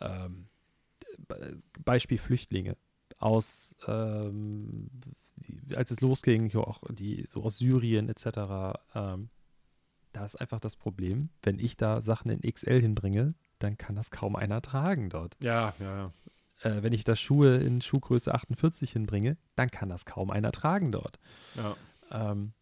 ähm, 0.00 0.48
Be- 1.18 1.58
Beispiel 1.84 2.18
Flüchtlinge 2.18 2.76
aus, 3.18 3.74
ähm, 3.86 4.90
als 5.74 5.90
es 5.90 6.00
losging, 6.00 6.50
hier 6.50 6.66
auch 6.66 6.82
die 6.90 7.24
so 7.28 7.42
aus 7.42 7.58
Syrien 7.58 8.08
etc. 8.08 8.78
Ähm, 8.94 9.30
da 10.12 10.24
ist 10.24 10.36
einfach 10.36 10.60
das 10.60 10.76
Problem, 10.76 11.28
wenn 11.42 11.58
ich 11.58 11.76
da 11.76 12.00
Sachen 12.00 12.30
in 12.30 12.40
XL 12.40 12.80
hinbringe, 12.80 13.34
dann 13.58 13.76
kann 13.76 13.96
das 13.96 14.10
kaum 14.10 14.36
einer 14.36 14.62
tragen 14.62 15.10
dort. 15.10 15.36
Ja, 15.40 15.74
ja, 15.78 15.96
ja. 15.96 16.70
Äh, 16.70 16.82
wenn 16.82 16.92
ich 16.92 17.04
da 17.04 17.16
Schuhe 17.16 17.56
in 17.56 17.82
Schuhgröße 17.82 18.34
48 18.34 18.92
hinbringe, 18.92 19.36
dann 19.56 19.70
kann 19.70 19.88
das 19.88 20.06
kaum 20.06 20.30
einer 20.30 20.52
tragen 20.52 20.92
dort. 20.92 21.18
ja. 21.56 21.76
Ähm, 22.10 22.52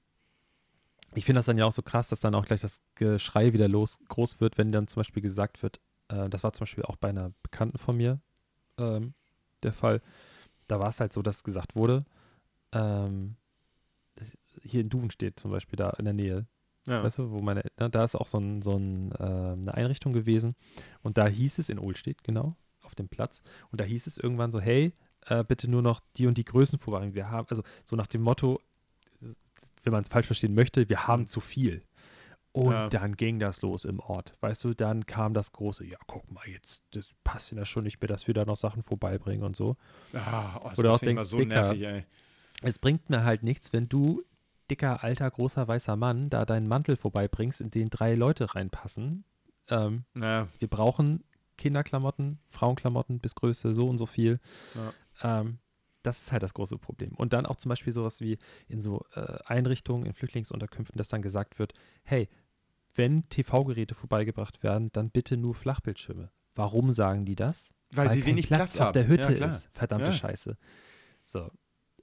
ich 1.17 1.25
finde 1.25 1.39
das 1.39 1.47
dann 1.47 1.59
ja 1.59 1.65
auch 1.65 1.73
so 1.73 1.83
krass, 1.83 2.09
dass 2.09 2.19
dann 2.19 2.35
auch 2.35 2.45
gleich 2.45 2.61
das 2.61 2.81
Geschrei 2.97 3.53
wieder 3.53 3.69
los 3.69 4.01
groß 4.09 4.41
wird, 4.41 4.59
wenn 4.59 4.73
dann 4.73 4.89
zum 4.89 5.01
Beispiel 5.01 5.23
gesagt 5.23 5.63
wird, 5.63 5.81
äh, 6.09 6.29
das 6.29 6.43
war 6.43 6.53
zum 6.53 6.65
Beispiel 6.65 6.85
auch 6.85 6.97
bei 6.97 7.09
einer 7.09 7.33
Bekannten 7.43 7.79
von 7.79 7.97
mir 7.97 8.21
ähm, 8.79 9.15
der 9.63 9.73
Fall, 9.73 10.03
da 10.67 10.81
war 10.81 10.89
es 10.89 11.01
halt 11.01 11.13
so, 11.13 11.23
dass 11.23 11.45
gesagt 11.45 11.77
wurde, 11.77 12.05
ähm, 12.75 13.37
hier 14.63 14.81
in 14.81 14.89
Duvenstedt 14.89 15.39
zum 15.39 15.51
Beispiel, 15.51 15.77
da 15.77 15.91
in 15.91 16.05
der 16.05 16.15
Nähe, 16.15 16.47
ja. 16.87 17.03
weißt 17.03 17.19
du, 17.19 17.31
wo 17.31 17.41
meine, 17.41 17.63
ne, 17.79 17.91
da 17.91 18.05
ist 18.05 18.15
auch 18.15 18.27
so, 18.27 18.39
ein, 18.39 18.63
so 18.63 18.77
ein, 18.77 19.13
äh, 19.13 19.25
eine 19.25 19.75
Einrichtung 19.75 20.13
gewesen 20.13 20.55
und 21.03 21.19
da 21.19 21.27
hieß 21.27 21.59
es 21.59 21.69
in 21.69 21.79
Ohlstedt, 21.79 22.23
genau, 22.23 22.57
auf 22.83 22.95
dem 22.95 23.09
Platz, 23.09 23.43
und 23.71 23.81
da 23.81 23.85
hieß 23.85 24.07
es 24.07 24.17
irgendwann 24.17 24.53
so, 24.53 24.61
hey, 24.61 24.93
äh, 25.27 25.43
bitte 25.45 25.71
nur 25.71 25.83
noch 25.83 26.01
die 26.17 26.27
und 26.27 26.37
die 26.39 26.45
Größen 26.45 26.79
vorbringen. 26.79 27.15
Wir 27.15 27.31
haben, 27.31 27.47
also 27.49 27.63
so 27.85 27.97
nach 27.97 28.07
dem 28.07 28.23
Motto, 28.23 28.61
wenn 29.83 29.93
man 29.93 30.03
es 30.03 30.09
falsch 30.09 30.27
verstehen 30.27 30.55
möchte, 30.55 30.89
wir 30.89 31.07
haben 31.07 31.27
zu 31.27 31.41
viel. 31.41 31.83
Und 32.53 32.71
Ja. 32.71 32.89
dann 32.89 33.17
ging 33.17 33.41
das 33.41 33.63
los 33.63 33.85
im 33.85 33.99
Ort. 33.99 34.35
Weißt 34.41 34.63
du, 34.63 34.75
dann 34.75 35.07
kam 35.07 35.35
das 35.35 35.51
große, 35.51 35.85
ja, 35.85 35.99
guck 36.07 36.31
mal, 36.31 36.47
jetzt, 36.47 36.83
das 36.93 37.11
passt 37.25 37.51
ja 37.51 37.65
schon 37.65 37.83
nicht 37.83 38.01
mehr, 38.01 38.09
dass 38.09 38.29
wir 38.29 38.35
da 38.35 38.45
noch 38.45 38.57
Sachen 38.57 38.83
vorbeibringen 38.83 39.43
und 39.43 39.57
so. 39.57 39.77
Ah, 40.13 40.61
oh, 40.61 40.69
das 40.69 40.79
Oder 40.79 40.93
auch 40.93 41.01
denkst, 41.01 41.25
so 41.25 41.39
Dicker, 41.39 41.49
nervig, 41.49 41.83
ey. 41.83 42.05
Es 42.63 42.79
bringt 42.79 43.11
mir 43.11 43.25
halt 43.25 43.43
nichts, 43.43 43.73
wenn 43.73 43.89
du, 43.89 44.23
dicker, 44.71 45.03
alter, 45.05 45.31
großer, 45.31 45.67
weißer 45.69 45.97
Mann, 45.97 46.31
da 46.31 46.45
deinen 46.45 46.69
Mantel 46.69 46.97
vorbeibringst, 46.97 47.61
in 47.61 47.71
den 47.71 47.91
drei 47.91 48.15
Leute 48.15 48.55
reinpassen. 48.55 49.25
Ähm, 49.69 50.05
Ja, 50.15 50.49
wir 50.59 50.69
brauchen 50.69 51.25
Kinderklamotten, 51.57 52.39
Frauenklamotten 52.49 53.21
bis 53.21 53.35
Größe 53.35 53.73
so 53.73 53.87
und 53.87 53.99
so 53.99 54.07
viel. 54.07 54.41
Ähm, 55.23 55.59
das 56.03 56.21
ist 56.21 56.33
halt 56.33 56.43
das 56.43 56.55
große 56.55 56.79
Problem. 56.79 57.15
Und 57.15 57.33
dann 57.33 57.47
auch 57.47 57.57
zum 57.57 57.71
Beispiel 57.71 57.93
sowas 57.93 58.21
wie 58.21 58.39
in 58.69 58.81
so 58.81 59.05
äh, 59.15 59.39
Einrichtungen, 59.47 60.05
in 60.05 60.13
Flüchtlingsunterkünften, 60.13 60.99
dass 60.99 61.09
dann 61.09 61.23
gesagt 61.23 61.59
wird, 61.59 61.73
hey, 62.03 62.29
wenn 62.95 63.29
TV-Geräte 63.29 63.95
vorbeigebracht 63.95 64.63
werden, 64.63 64.91
dann 64.93 65.11
bitte 65.11 65.37
nur 65.37 65.55
Flachbildschirme. 65.55 66.31
Warum 66.55 66.93
sagen 66.93 67.25
die 67.25 67.37
das? 67.37 67.75
weil, 67.97 68.13
sie 68.13 68.21
kein 68.21 68.31
wenig 68.31 68.47
Platz, 68.49 68.79
auf 68.81 68.89
haben. 68.89 68.93
der 68.95 69.07
Hütte 69.07 69.35
ja, 69.35 69.47
ist. 69.47 69.69
Verdammte 69.73 70.07
Ja. 70.07 70.13
Scheiße. 70.13 70.57
So. 71.25 71.51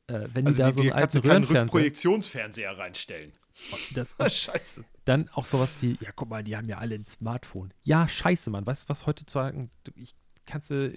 Äh, 0.07 0.27
wenn 0.33 0.45
Also 0.47 0.57
die 0.57 0.61
da 0.63 0.67
die, 0.69 0.73
so 0.73 0.81
einen 0.81 0.89
kannst 0.91 1.01
alten 1.01 1.15
du 1.17 1.21
keinen 1.21 1.31
Röhrenfernseher, 1.43 1.61
Rückprojektionsfernseher 1.63 2.77
reinstellen. 2.77 3.31
das, 3.93 4.15
Scheiße. 4.35 4.83
Dann 5.05 5.29
auch 5.33 5.45
sowas 5.45 5.77
wie, 5.81 5.97
ja, 6.01 6.09
guck 6.15 6.29
mal, 6.29 6.43
die 6.43 6.55
haben 6.57 6.67
ja 6.67 6.77
alle 6.77 6.95
ein 6.95 7.05
Smartphone. 7.05 7.73
Ja, 7.83 8.07
scheiße, 8.07 8.49
Mann. 8.49 8.65
Weißt 8.65 8.83
du, 8.85 8.89
was 8.89 9.05
heutzutage, 9.05 9.69
du- 9.83 9.91
ich 9.95 10.13
kannst 10.45 10.69
du 10.71 10.91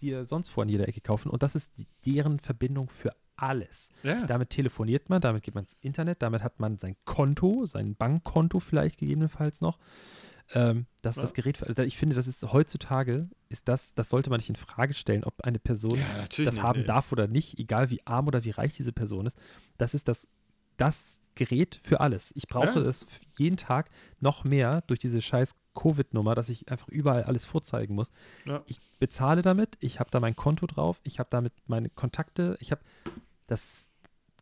dir 0.00 0.24
sonst 0.24 0.56
wo 0.56 0.62
an 0.62 0.68
jeder 0.68 0.88
Ecke 0.88 1.00
kaufen 1.00 1.28
und 1.30 1.42
das 1.42 1.54
ist 1.54 1.72
die, 1.78 1.86
deren 2.06 2.38
Verbindung 2.38 2.88
für 2.88 3.14
alles. 3.36 3.88
Ja. 4.02 4.26
Damit 4.26 4.50
telefoniert 4.50 5.08
man, 5.08 5.20
damit 5.20 5.42
geht 5.42 5.54
man 5.54 5.64
ins 5.64 5.76
Internet, 5.80 6.22
damit 6.22 6.42
hat 6.42 6.60
man 6.60 6.78
sein 6.78 6.96
Konto, 7.04 7.64
sein 7.66 7.94
Bankkonto 7.96 8.60
vielleicht 8.60 8.98
gegebenenfalls 8.98 9.60
noch. 9.60 9.78
Ähm, 10.52 10.86
das 11.02 11.16
ist 11.16 11.16
Ja. 11.18 11.22
das 11.22 11.34
Gerät. 11.34 11.56
Für, 11.58 11.84
ich 11.84 11.96
finde, 11.96 12.16
das 12.16 12.26
ist 12.26 12.42
heutzutage, 12.52 13.28
ist 13.48 13.68
das, 13.68 13.94
das 13.94 14.08
sollte 14.08 14.30
man 14.30 14.38
nicht 14.38 14.48
in 14.48 14.56
Frage 14.56 14.94
stellen, 14.94 15.24
ob 15.24 15.40
eine 15.42 15.58
Person 15.58 15.98
Ja, 15.98 16.26
das 16.26 16.38
nicht, 16.38 16.62
haben 16.62 16.80
nee. 16.80 16.86
darf 16.86 17.12
oder 17.12 17.26
nicht, 17.28 17.58
egal 17.58 17.90
wie 17.90 18.04
arm 18.06 18.26
oder 18.26 18.44
wie 18.44 18.50
reich 18.50 18.72
diese 18.74 18.92
Person 18.92 19.26
ist. 19.26 19.36
Das 19.78 19.94
ist 19.94 20.08
das, 20.08 20.26
das 20.76 21.22
Gerät 21.36 21.78
für 21.82 22.00
alles. 22.00 22.32
Ich 22.34 22.48
brauche 22.48 22.80
Ja. 22.80 22.86
es 22.86 23.06
jeden 23.38 23.56
Tag 23.56 23.90
noch 24.18 24.44
mehr 24.44 24.82
durch 24.88 24.98
diese 24.98 25.22
scheiß 25.22 25.54
Covid-Nummer, 25.74 26.34
dass 26.34 26.48
ich 26.48 26.68
einfach 26.68 26.88
überall 26.88 27.22
alles 27.22 27.44
vorzeigen 27.44 27.94
muss. 27.94 28.10
Ja. 28.46 28.62
Ich 28.66 28.80
bezahle 28.98 29.42
damit, 29.42 29.76
ich 29.80 30.00
habe 30.00 30.10
da 30.10 30.18
mein 30.20 30.34
Konto 30.36 30.66
drauf, 30.66 31.00
ich 31.04 31.18
habe 31.20 31.28
damit 31.30 31.52
meine 31.66 31.88
Kontakte, 31.90 32.56
ich 32.60 32.72
habe, 32.72 32.82
das 33.46 33.86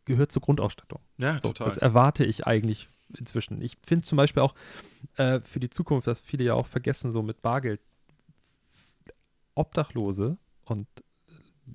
gehört 0.06 0.32
zur 0.32 0.40
Grundausstattung. 0.42 1.00
Ja, 1.18 1.34
So, 1.34 1.48
total. 1.52 1.68
das 1.68 1.76
erwarte 1.78 2.24
ich 2.24 2.46
eigentlich 2.46 2.88
inzwischen. 3.16 3.61
Ich 3.62 3.76
finde 3.84 4.04
zum 4.06 4.16
Beispiel 4.16 4.42
auch 4.42 4.54
äh, 5.16 5.40
für 5.40 5.61
die 5.61 5.70
Zukunft, 5.70 6.06
dass 6.06 6.20
viele 6.20 6.44
ja 6.44 6.54
auch 6.54 6.66
vergessen, 6.66 7.12
so 7.12 7.22
mit 7.22 7.40
Bargeld 7.42 7.80
Obdachlose 9.54 10.36
und 10.64 10.86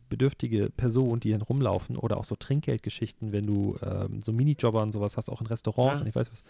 bedürftige 0.09 0.69
Personen, 0.71 1.19
die 1.19 1.31
dann 1.31 1.41
rumlaufen 1.41 1.97
oder 1.97 2.17
auch 2.17 2.25
so 2.25 2.36
Trinkgeldgeschichten, 2.36 3.31
wenn 3.31 3.45
du 3.45 3.77
ähm, 3.81 4.21
so 4.21 4.31
Minijobber 4.31 4.81
und 4.81 4.91
sowas 4.91 5.17
hast, 5.17 5.29
auch 5.29 5.41
in 5.41 5.47
Restaurants 5.47 5.99
Ja. 5.99 6.03
und 6.03 6.09
ich 6.09 6.15
weiß 6.15 6.31
was, 6.31 6.43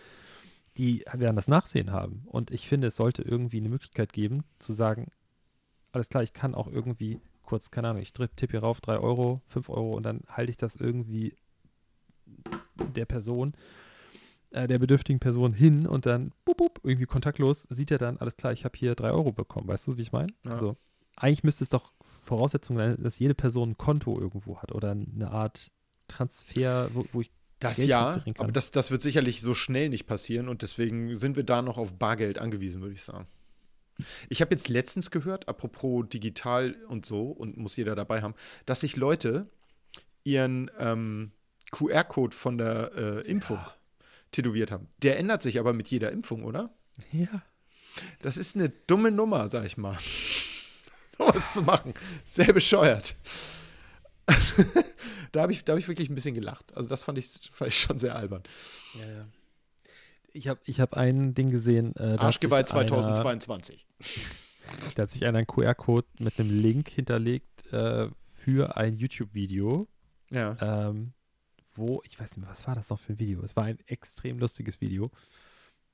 die 0.78 1.04
werden 1.14 1.36
das 1.36 1.48
Nachsehen 1.48 1.92
haben. 1.92 2.24
Und 2.26 2.52
ich 2.52 2.68
finde, 2.68 2.88
es 2.88 2.96
sollte 2.96 3.22
irgendwie 3.22 3.58
eine 3.58 3.70
Möglichkeit 3.70 4.14
geben, 4.14 4.44
zu 4.60 4.74
sagen, 4.74 5.12
alles 5.92 6.10
klar, 6.10 6.24
ich 6.24 6.34
kann 6.34 6.56
auch 6.56 6.68
irgendwie 6.68 7.20
kurz, 7.44 7.70
keine 7.70 7.90
Ahnung, 7.90 8.02
ich 8.02 8.14
tippe 8.14 8.52
hier 8.52 8.64
rauf, 8.64 8.82
3 8.82 8.98
Euro, 9.00 9.42
5 9.48 9.70
Euro 9.70 9.92
und 9.92 10.04
dann 10.04 10.22
halte 10.28 10.50
ich 10.50 10.58
das 10.58 10.76
irgendwie 10.76 11.36
der 12.96 13.06
Person, 13.06 13.54
äh, 14.54 14.68
der 14.68 14.80
bedürftigen 14.80 15.20
Person 15.20 15.54
hin 15.54 15.88
und 15.88 16.06
dann 16.06 16.32
bup, 16.46 16.58
bup, 16.58 16.80
irgendwie 16.84 17.06
kontaktlos 17.06 17.68
sieht 17.70 17.92
er 17.92 17.98
dann, 17.98 18.18
alles 18.18 18.38
klar, 18.38 18.54
ich 18.54 18.66
habe 18.66 18.78
hier 18.78 18.96
3 18.96 19.12
Euro 19.12 19.32
bekommen. 19.32 19.68
Weißt 19.68 19.88
du, 19.88 19.98
wie 19.98 20.04
ich 20.04 20.12
meine? 20.12 20.32
Ja. 20.46 20.52
Also, 20.52 20.78
eigentlich 21.16 21.44
müsste 21.44 21.64
es 21.64 21.70
doch 21.70 21.92
Voraussetzung 22.02 22.78
sein, 22.78 22.96
dass 23.00 23.20
jede 23.20 23.36
Person 23.36 23.72
ein 23.72 23.78
Konto 23.78 24.20
irgendwo 24.20 24.60
hat 24.60 24.72
oder 24.72 24.92
eine 24.92 25.32
Art 25.32 25.72
Transfer, 26.08 26.90
wo, 26.94 27.06
wo 27.12 27.22
ich 27.22 27.32
Das 27.60 27.78
Geld 27.78 27.90
ja, 27.90 28.24
aber 28.38 28.52
das, 28.52 28.72
das 28.72 28.92
wird 28.92 29.02
sicherlich 29.02 29.42
so 29.42 29.54
schnell 29.54 29.90
nicht 29.90 30.06
passieren 30.06 30.50
und 30.50 30.62
deswegen 30.62 31.18
sind 31.18 31.36
wir 31.36 31.44
da 31.44 31.62
noch 31.62 31.78
auf 31.78 31.94
Bargeld 31.94 32.38
angewiesen, 32.38 32.82
würde 32.82 32.94
ich 32.94 33.04
sagen. 33.04 33.28
Ich 34.30 34.42
habe 34.42 34.52
jetzt 34.52 34.70
letztens 34.70 35.12
gehört, 35.12 35.48
apropos 35.48 36.06
digital 36.10 36.76
und 36.88 37.06
so, 37.06 37.30
und 37.30 37.58
muss 37.58 37.76
jeder 37.76 37.96
dabei 37.96 38.22
haben, 38.22 38.34
dass 38.66 38.82
sich 38.82 38.96
Leute 38.96 39.48
ihren 40.24 40.70
ähm, 40.80 41.32
QR-Code 41.72 42.36
von 42.36 42.58
der 42.58 42.92
äh, 42.96 43.22
Impfung 43.22 43.60
tätowiert 44.34 44.72
haben. 44.72 44.88
Der 45.02 45.18
ändert 45.18 45.42
sich 45.44 45.60
aber 45.60 45.72
mit 45.74 45.88
jeder 45.88 46.12
Impfung, 46.12 46.44
oder? 46.44 46.74
ja, 47.12 47.42
Das 48.20 48.38
ist 48.38 48.56
eine 48.56 48.70
dumme 48.70 49.12
Nummer, 49.12 49.48
sag 49.50 49.66
ich 49.66 49.78
mal. 49.78 49.98
Sowas 51.18 51.54
zu 51.54 51.62
machen. 51.62 51.94
Sehr 52.26 52.52
bescheuert. 52.54 53.16
da 55.32 55.42
habe 55.42 55.52
ich, 55.52 55.64
da 55.64 55.74
hab 55.74 55.80
ich 55.80 55.88
wirklich 55.88 56.10
ein 56.10 56.16
bisschen 56.16 56.36
gelacht. 56.36 56.76
Also, 56.76 56.90
das 56.90 57.04
fand 57.04 57.18
ich, 57.18 57.40
fand 57.52 57.70
ich 57.72 57.80
schon 57.80 58.00
sehr 58.00 58.16
albern. 58.16 58.44
ja, 59.00 59.10
ja. 59.12 59.26
Ich 60.36 60.48
habe 60.48 60.60
ich 60.66 60.80
hab 60.80 60.96
ein 60.98 61.36
Ding 61.36 61.52
gesehen. 61.52 61.94
Äh, 61.96 62.16
Arschgeweih 62.18 62.66
sich 62.66 62.74
einer- 62.74 62.88
2022. 62.88 63.86
Da 64.96 65.04
hat 65.04 65.12
sich 65.12 65.28
einer 65.28 65.38
einen 65.38 65.46
QR-Code 65.46 66.08
mit 66.18 66.40
einem 66.40 66.50
Link 66.50 66.90
hinterlegt 66.90 67.72
äh, 67.72 68.08
für 68.34 68.76
ein 68.76 68.98
YouTube-Video, 68.98 69.88
Ja. 70.32 70.88
ähm, 70.90 71.14
wo, 71.76 72.02
ich 72.06 72.20
weiß 72.20 72.32
nicht 72.32 72.42
mehr, 72.42 72.50
was 72.50 72.68
war 72.68 72.76
das 72.76 72.90
noch 72.90 73.00
für 73.00 73.14
ein 73.14 73.20
Video? 73.20 73.42
Es 73.44 73.56
war 73.56 73.64
ein 73.66 73.80
extrem 73.88 74.40
lustiges 74.40 74.80
Video. 74.82 75.10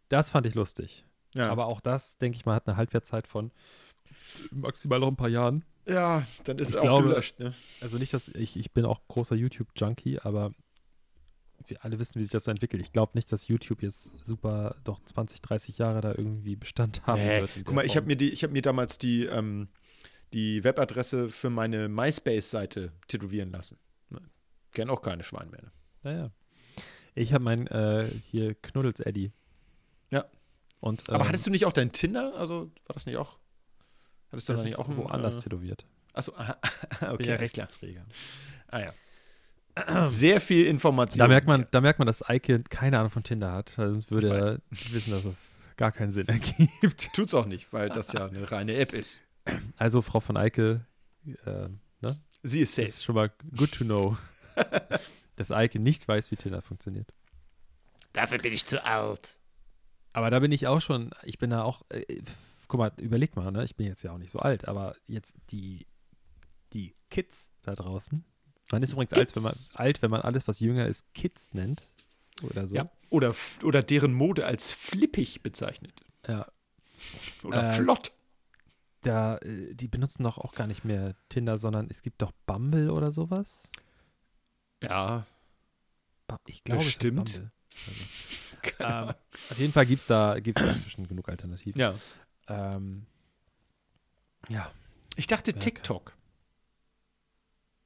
Das 0.10 0.30
fand 0.30 0.46
ich 0.46 0.56
lustig. 0.56 1.06
ja. 1.36 1.50
Aber 1.50 1.68
auch 1.68 1.80
das, 1.82 2.18
denke 2.18 2.36
ich 2.38 2.46
mal, 2.46 2.56
hat 2.56 2.68
eine 2.68 2.78
Halbwertszeit 2.78 3.28
von 3.28 3.52
maximal 4.52 5.00
noch 5.00 5.08
ein 5.08 5.16
paar 5.16 5.30
Jahren. 5.30 5.64
ja, 5.86 6.24
dann 6.44 6.58
ist 6.58 6.70
Ich 6.70 6.76
es 6.76 6.80
auch 6.80 6.84
glaube- 6.84 7.10
gelöscht, 7.10 7.40
ne? 7.40 7.54
Also 7.82 7.98
nicht, 7.98 8.14
dass 8.14 8.28
ich, 8.30 8.58
ich 8.58 8.72
bin 8.72 8.86
auch 8.86 9.00
großer 9.08 9.36
YouTube-Junkie, 9.36 10.20
aber 10.20 10.52
wir 11.68 11.84
alle 11.86 12.00
wissen, 12.00 12.18
wie 12.20 12.24
sich 12.24 12.32
das 12.32 12.46
so 12.46 12.52
entwickelt. 12.52 12.82
Ich 12.82 12.92
glaube 12.92 13.12
nicht, 13.16 13.32
dass 13.32 13.48
YouTube 13.48 13.84
jetzt 13.84 14.10
super 14.24 14.76
doch 14.84 15.04
20, 15.06 15.42
30 15.42 15.78
Jahre 15.78 16.02
da 16.02 16.12
irgendwie 16.18 16.56
Bestand 16.56 17.06
haben 17.06 17.22
Nee. 17.22 17.42
wird. 17.42 17.52
Guck 17.66 17.76
mal, 17.76 17.86
ich 17.86 17.96
habe 17.96 18.08
mir, 18.08 18.16
die- 18.16 18.32
ich 18.32 18.44
hab 18.44 18.52
mir 18.52 18.62
damals 18.64 18.98
die, 18.98 19.26
ähm, 19.26 19.68
die 20.34 20.64
Webadresse 20.64 21.30
für 21.30 21.50
meine 21.50 21.88
MySpace-Seite 21.90 22.92
tätowieren 23.08 23.52
lassen. 23.52 23.78
Ne? 24.70 24.74
Kennt 24.74 24.92
auch 24.92 25.02
keine 25.02 25.24
Schwein 25.24 25.50
mehr. 25.50 25.62
Ne? 25.62 25.72
Naja. 26.04 26.32
Ich 27.16 27.34
habe 27.34 27.44
mein 27.44 27.68
äh, 27.68 28.10
hier 28.32 28.56
Knuddels 28.56 29.00
Eddie. 29.00 29.32
Ja. 30.12 30.26
Und, 30.80 31.10
Aber 31.10 31.22
ähm, 31.22 31.28
hattest 31.28 31.46
du 31.48 31.52
nicht 31.52 31.66
auch 31.66 31.74
dein 31.74 31.92
Tinder? 31.92 32.34
Also, 32.36 32.72
war 32.86 32.94
das 32.94 33.06
nicht 33.06 33.18
auch? 33.18 33.38
Hattest 34.32 34.48
du 34.50 34.54
das 34.54 34.62
da 34.62 34.66
nicht 34.66 34.80
auch 34.80 34.88
woanders 34.90 35.38
äh, 35.38 35.42
tätowiert. 35.42 35.86
Achso, 36.14 36.34
aha, 36.36 36.58
Bin 37.00 37.10
okay, 37.10 37.28
ja 37.28 37.36
alles 37.36 37.52
klar. 37.52 37.68
Rechtsträger. 37.68 38.06
Ah 38.68 38.80
ja. 38.80 40.06
Sehr 40.06 40.42
viel 40.42 40.66
Information. 40.66 41.20
Da 41.20 41.28
merkt 41.28 41.48
man, 41.48 41.66
da 41.72 41.82
merkt 41.82 42.00
man, 42.00 42.06
dass 42.06 42.28
Eike 42.28 42.64
keine 42.64 43.00
Ahnung 43.00 43.12
von 43.12 43.24
Tinder 43.24 43.52
hat. 43.52 43.74
Sonst 43.76 44.12
würde 44.12 44.30
er 44.30 44.60
wissen, 44.72 45.12
dass 45.12 45.24
es 45.24 45.60
gar 45.78 45.92
keinen 45.92 46.12
Sinn 46.12 46.28
ergibt. 46.28 47.14
Tut's 47.14 47.34
auch 47.34 47.46
nicht, 47.46 47.72
weil 47.72 47.90
das 47.90 48.12
ja 48.12 48.26
eine 48.26 48.52
reine 48.52 48.76
App 48.76 48.94
ist. 48.94 49.20
Also, 49.78 50.02
Frau 50.02 50.20
von 50.20 50.38
Eike, 50.38 50.86
äh, 51.46 51.70
ne? 52.02 52.20
Sie 52.44 52.62
ist 52.62 52.76
safe. 52.76 52.90
Ist 52.90 53.04
schon 53.04 53.16
mal 53.16 53.32
good 53.56 53.72
to 53.72 53.86
know, 53.86 54.18
dass 55.36 55.52
Eike 55.52 55.80
nicht 55.80 56.08
weiß, 56.08 56.32
wie 56.32 56.36
Tinder 56.36 56.62
funktioniert. 56.62 57.12
Dafür 58.14 58.40
bin 58.40 58.54
ich 58.54 58.66
zu 58.66 58.84
alt. 58.84 59.40
Aber 60.14 60.30
da 60.30 60.40
bin 60.40 60.52
ich 60.52 60.68
auch 60.68 60.82
schon, 60.82 61.12
ich 61.24 61.38
bin 61.38 61.52
da 61.52 61.62
auch, 61.64 61.84
äh, 61.90 62.22
guck 62.68 62.80
mal, 62.80 62.92
überleg 62.98 63.36
mal, 63.36 63.52
ne? 63.52 63.64
Ich 63.64 63.76
bin 63.76 63.86
jetzt 63.86 64.04
ja 64.04 64.12
auch 64.12 64.18
nicht 64.18 64.32
so 64.32 64.40
alt, 64.40 64.68
aber 64.68 64.96
jetzt 65.08 65.36
die, 65.52 65.86
die 66.74 66.96
Kids 67.10 67.52
da 67.62 67.74
draußen. 67.74 68.24
Man 68.72 68.84
ist 68.84 68.94
übrigens 68.94 69.14
alt 69.14 69.36
wenn, 69.36 69.44
man, 69.44 69.54
alt, 69.74 70.02
wenn 70.02 70.12
man 70.12 70.22
alles, 70.22 70.48
was 70.48 70.60
jünger 70.60 70.86
ist, 70.88 71.14
Kids 71.14 71.54
nennt. 71.54 71.90
Oder 72.42 72.68
so. 72.68 72.76
Ja. 72.76 72.90
Oder, 73.10 73.36
oder 73.64 73.82
deren 73.82 74.14
Mode 74.14 74.46
als 74.46 74.72
flippig 74.72 75.42
bezeichnet. 75.42 76.02
Ja. 76.28 76.48
Oder 77.44 77.70
Äh, 77.70 77.72
flott. 77.72 78.12
Da, 79.02 79.38
äh, 79.38 79.74
die 79.74 79.88
benutzen 79.88 80.24
doch 80.24 80.38
auch 80.38 80.54
gar 80.54 80.68
nicht 80.68 80.86
mehr 80.86 81.16
Tinder, 81.30 81.58
sondern 81.58 81.88
es 81.90 82.02
gibt 82.02 82.22
doch 82.22 82.32
Bumble 82.46 82.92
oder 82.92 83.12
sowas. 83.12 83.72
Ja. 84.84 85.26
Ich 86.48 86.64
glaube, 86.64 86.84
Bestimmt. 86.84 87.42
Also, 88.80 89.10
ähm, 89.10 89.16
auf 89.52 89.58
jeden 89.58 89.72
Fall 89.72 89.86
gibt 89.86 90.02
es 90.02 90.08
da, 90.08 90.38
gibt's 90.40 90.62
da 90.62 90.70
inzwischen 90.70 91.08
genug 91.08 91.30
Alternativen. 91.30 91.80
Ja. 91.80 91.96
Ähm, 92.48 93.06
ja. 94.50 94.70
Ich 95.16 95.28
dachte 95.28 95.52
Ja, 95.52 95.58
TikTok. 95.58 96.14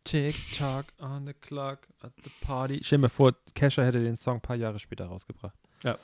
Tick-Tock 0.03 0.85
on 0.99 1.25
the 1.27 1.33
clock 1.33 1.87
at 2.01 2.11
the 2.23 2.29
party. 2.41 2.81
Stell 2.83 2.97
dir 2.97 3.03
mal 3.03 3.09
vor, 3.09 3.33
Kesha 3.53 3.83
hätte 3.83 4.03
den 4.03 4.17
Song 4.17 4.35
ein 4.35 4.41
paar 4.41 4.55
Jahre 4.55 4.79
später 4.79 5.05
rausgebracht. 5.05 5.57
Ja. 5.83 5.97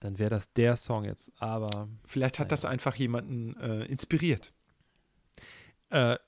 Dann 0.00 0.18
wäre 0.18 0.30
das 0.30 0.52
der 0.52 0.76
Song 0.76 1.04
jetzt. 1.04 1.32
Aber 1.40 1.88
Vielleicht 2.06 2.38
hat 2.38 2.46
Naja. 2.48 2.56
das 2.56 2.64
einfach 2.64 2.94
jemanden 2.96 3.56
äh, 3.60 3.84
inspiriert. 3.86 4.52
äh, 5.90 6.12
äh, 6.12 6.18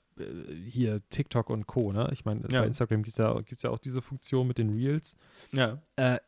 hier 0.65 0.99
TikTok 1.09 1.49
und 1.49 1.65
Co., 1.67 1.91
ne? 1.91 2.09
Ich 2.11 2.25
meine, 2.25 2.41
Ja. 2.49 2.61
bei 2.61 2.67
Instagram 2.67 3.03
gibt 3.03 3.17
es 3.17 3.23
ja, 3.23 3.33
gibt's 3.41 3.63
ja 3.63 3.69
auch 3.71 3.77
diese 3.79 4.01
Funktion 4.01 4.47
mit 4.47 4.57
den 4.57 4.69
Reels. 4.73 5.15
Ja. 5.51 5.81
Äh, 5.95 6.19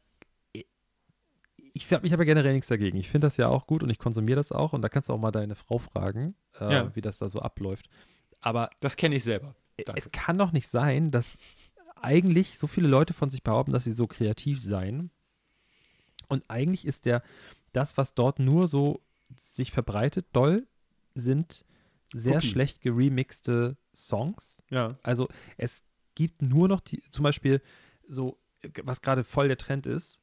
ich 1.73 1.91
habe 1.91 2.07
ich 2.07 2.13
hab 2.13 2.19
ja 2.19 2.25
generell 2.25 2.53
nichts 2.53 2.67
dagegen. 2.69 2.97
Ich 2.97 3.09
finde 3.09 3.27
das 3.27 3.36
ja 3.38 3.47
auch 3.49 3.67
gut 3.67 3.83
und 3.83 3.89
ich 3.89 3.99
konsumiere 3.99 4.38
das 4.38 4.51
auch. 4.51 4.71
Und 4.73 4.81
da 4.81 4.88
kannst 4.89 5.09
du 5.09 5.13
auch 5.13 5.19
mal 5.19 5.31
deine 5.31 5.55
Frau 5.55 5.77
fragen, 5.77 6.36
äh, 6.59 6.71
Ja. 6.71 6.95
wie 6.95 7.01
das 7.01 7.17
da 7.19 7.27
so 7.29 7.39
abläuft. 7.39 7.89
Aber 8.41 8.69
Das 8.79 8.95
kenne 8.95 9.15
ich 9.15 9.23
selber. 9.23 9.55
Danke. 9.86 9.99
es 9.99 10.09
kann 10.11 10.38
doch 10.38 10.53
nicht 10.53 10.69
sein, 10.69 11.11
dass 11.11 11.38
eigentlich 12.01 12.57
so 12.57 12.67
viele 12.67 12.88
Leute 12.88 13.13
von 13.13 13.29
sich 13.29 13.43
behaupten, 13.43 13.73
dass 13.73 13.83
sie 13.83 13.91
so 13.91 14.07
kreativ 14.07 14.61
seien. 14.61 15.11
Und 16.29 16.43
eigentlich 16.49 16.86
ist 16.86 17.05
der, 17.05 17.21
das, 17.73 17.97
was 17.97 18.13
dort 18.13 18.39
nur 18.39 18.69
so 18.69 19.01
sich 19.36 19.71
verbreitet, 19.71 20.27
doll, 20.31 20.65
sind 21.13 21.64
sehr 22.18 22.38
Cookie. 22.38 22.47
schlecht 22.47 22.82
geremixte 22.82 23.78
Songs. 23.95 24.63
Ja. 24.70 24.97
Also 25.03 25.28
es 25.57 25.84
gibt 26.16 26.41
nur 26.41 26.68
noch 26.68 26.80
die, 26.82 27.01
zum 27.11 27.24
Beispiel 27.24 27.61
so, 28.07 28.38
was 28.84 29.01
gerade 29.01 29.24
voll 29.24 29.47
der 29.47 29.57
Trend 29.57 29.86
ist, 29.86 30.22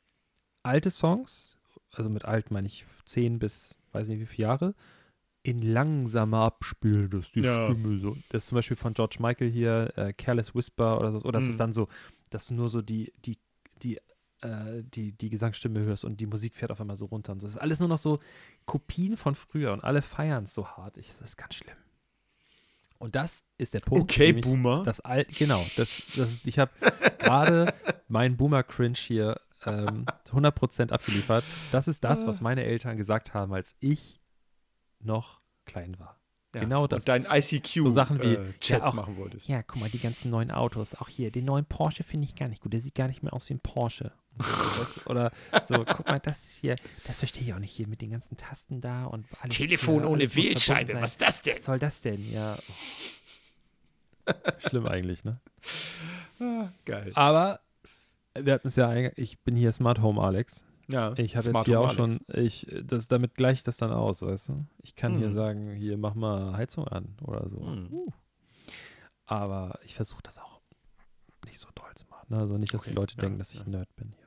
alte 0.63 0.91
Songs, 0.91 1.57
also 1.93 2.09
mit 2.09 2.25
alt 2.25 2.51
meine 2.51 2.67
ich 2.67 2.85
10 3.05 3.39
bis 3.39 3.75
weiß 3.93 4.09
nicht 4.09 4.21
wie 4.21 4.27
viele 4.27 4.49
Jahre, 4.49 4.75
in 5.43 5.61
langsamer 5.61 6.43
abspielen, 6.45 7.11
dass 7.11 7.31
die 7.33 7.41
Ja. 7.41 7.65
Stimme 7.67 7.99
so. 7.99 8.17
Das 8.31 8.45
ist 8.45 8.49
zum 8.49 8.57
Beispiel 8.57 8.77
von 8.77 8.95
George 8.95 9.17
Michael 9.21 9.51
hier, 9.51 9.93
äh, 9.99 10.13
Careless 10.15 10.55
Whisper 10.55 10.97
oder 10.97 11.13
so, 11.13 11.27
oder 11.27 11.33
das 11.33 11.45
Mhm. 11.45 11.51
ist 11.51 11.61
dann 11.61 11.73
so, 11.75 11.89
dass 12.31 12.47
du 12.47 12.55
nur 12.55 12.71
so 12.71 12.81
die, 12.81 13.13
die, 13.25 13.39
die, 13.83 13.99
äh, 14.41 14.83
die, 14.85 15.13
die 15.13 15.29
Gesangsstimme 15.29 15.81
hörst 15.85 16.05
und 16.05 16.21
die 16.21 16.27
Musik 16.27 16.55
fährt 16.55 16.71
auf 16.71 16.81
einmal 16.81 16.97
so 16.97 17.05
runter 17.07 17.33
und 17.33 17.41
so. 17.41 17.47
Das 17.47 17.57
ist 17.57 17.61
alles 17.61 17.81
nur 17.81 17.89
noch 17.89 17.99
so 17.99 18.19
Kopien 18.65 19.17
von 19.17 19.35
früher 19.35 19.73
und 19.73 19.83
alle 19.85 20.01
feiern 20.01 20.45
es 20.45 20.55
so 20.55 20.67
hart. 20.67 20.97
Ich, 20.97 21.09
das 21.09 21.21
ist 21.21 21.37
ganz 21.37 21.55
schlimm. 21.57 21.77
Und 23.03 23.17
das 23.17 23.43
ist 23.59 23.75
der 23.75 23.81
Punkt. 23.81 24.03
Okay, 24.05 24.33
Boomer. 24.33 24.85
Das 24.85 25.01
Al 25.01 25.25
genau, 25.25 25.61
das, 25.77 26.03
das, 26.17 26.45
ich 26.45 26.61
habe 26.61 26.71
gerade 27.19 27.75
meinen 28.09 28.37
Boomer-Cringe 28.37 28.95
hier 28.97 29.41
ähm, 29.67 30.07
100% 30.31 30.93
abgeliefert. 30.93 31.43
Das 31.73 31.89
ist 31.89 32.05
das, 32.05 32.29
was 32.29 32.41
meine 32.41 32.63
Eltern 32.63 32.97
gesagt 32.97 33.35
haben, 33.35 33.53
als 33.55 33.75
ich 33.81 34.19
noch 35.01 35.41
klein 35.65 35.99
war. 35.99 36.21
Ja. 36.55 36.61
genau 36.61 36.87
das. 36.87 37.03
Und 37.03 37.09
dein 37.09 37.27
ICQ 37.29 37.83
So 37.83 37.91
Sachen 37.91 38.21
wie, 38.23 38.35
äh, 38.35 38.53
Chat 38.61 38.83
ja, 38.83 38.87
auch- 38.87 38.93
machen 38.93 39.17
wolltest. 39.17 39.49
Ja, 39.49 39.65
guck 39.65 39.81
mal, 39.81 39.91
die 39.91 39.99
ganzen 39.99 40.31
neuen 40.31 40.53
Autos. 40.53 40.95
Auch 40.95 41.09
hier, 41.09 41.33
den 41.33 41.45
neuen 41.47 41.65
Porsche 41.65 42.05
finde 42.05 42.27
ich 42.29 42.37
gar 42.37 42.47
nicht 42.47 42.63
gut. 42.63 42.73
Der 42.73 42.81
sieht 42.81 42.95
gar 42.95 43.09
nicht 43.09 43.25
mehr 43.25 43.33
aus 43.33 43.49
wie 43.49 43.55
ein 43.55 43.61
Porsche. 43.61 44.13
Oder 45.07 45.31
so, 45.69 45.85
guck 45.85 46.07
mal, 46.07 46.19
das 46.19 46.45
ist 46.45 46.57
hier, 46.61 46.77
das 47.07 47.19
verstehe 47.19 47.43
ich 47.45 47.55
auch 47.55 47.59
nicht 47.59 47.71
hier 47.73 47.87
mit 47.87 48.01
den 48.01 48.11
ganzen 48.11 48.37
Tasten 48.37 48.81
da 48.81 49.05
und 49.07 49.27
alles. 49.41 49.57
Telefon 49.57 50.03
ja, 50.03 50.07
ohne 50.09 50.23
alles 50.23 50.37
Wählscheibe. 50.37 50.95
Was 50.95 51.13
ist 51.13 51.23
das 51.23 51.43
denn? 51.43 51.57
Was 51.57 51.65
soll 51.65 51.79
das 51.79 52.01
denn? 52.01 52.33
Ja. 52.33 52.59
Schlimm 54.69 54.87
eigentlich, 54.87 55.25
ne? 55.25 55.41
Ah, 56.41 56.69
geil. 56.85 57.13
Aber 57.15 57.61
wir 58.39 58.55
hatten 58.55 58.69
es 58.69 58.77
ja, 58.77 58.93
ich 59.17 59.39
bin 59.41 59.57
hier 59.57 59.73
Smart 59.73 60.01
Home 60.01 60.21
Alex. 60.23 60.65
Ja, 60.89 61.13
Ich 61.17 61.37
habe 61.37 61.49
jetzt 61.49 61.65
hier 61.67 61.79
Home 61.79 61.89
auch 61.89 61.95
schon, 61.95 62.21
Alex. 62.29 62.65
ich, 62.65 62.67
das, 62.85 63.09
damit 63.09 63.35
gleiche 63.35 63.55
ich 63.55 63.63
das 63.63 63.77
dann 63.77 63.93
aus, 63.93 64.23
weißt 64.23 64.49
du? 64.49 64.67
Ich 64.83 64.95
kann 64.95 65.17
hier 65.19 65.29
Hm. 65.29 65.33
sagen, 65.35 65.73
hier 65.77 65.97
mach 65.99 66.15
mal 66.15 66.57
Heizung 66.57 66.89
an 66.89 67.17
oder 67.23 67.49
so. 67.49 67.61
Hm. 67.61 67.89
Uh. 67.93 68.09
Aber 69.27 69.79
ich 69.85 69.95
versuche 69.95 70.23
das 70.23 70.39
auch 70.39 70.61
nicht 71.47 71.59
so 71.59 71.69
toll 71.75 71.91
zu 71.95 72.05
machen. 72.09 72.27
Ne? 72.29 72.39
Also 72.39 72.59
nicht, 72.59 72.75
dass 72.75 72.83
die 72.83 72.91
Okay, 72.91 73.01
Leute 73.01 73.15
ja, 73.17 73.23
denken, 73.23 73.39
dass 73.39 73.51
ich 73.53 73.61
ja. 73.61 73.65
ein 73.65 73.71
Nerd 73.71 73.95
bin 73.97 74.13
hier. 74.17 74.22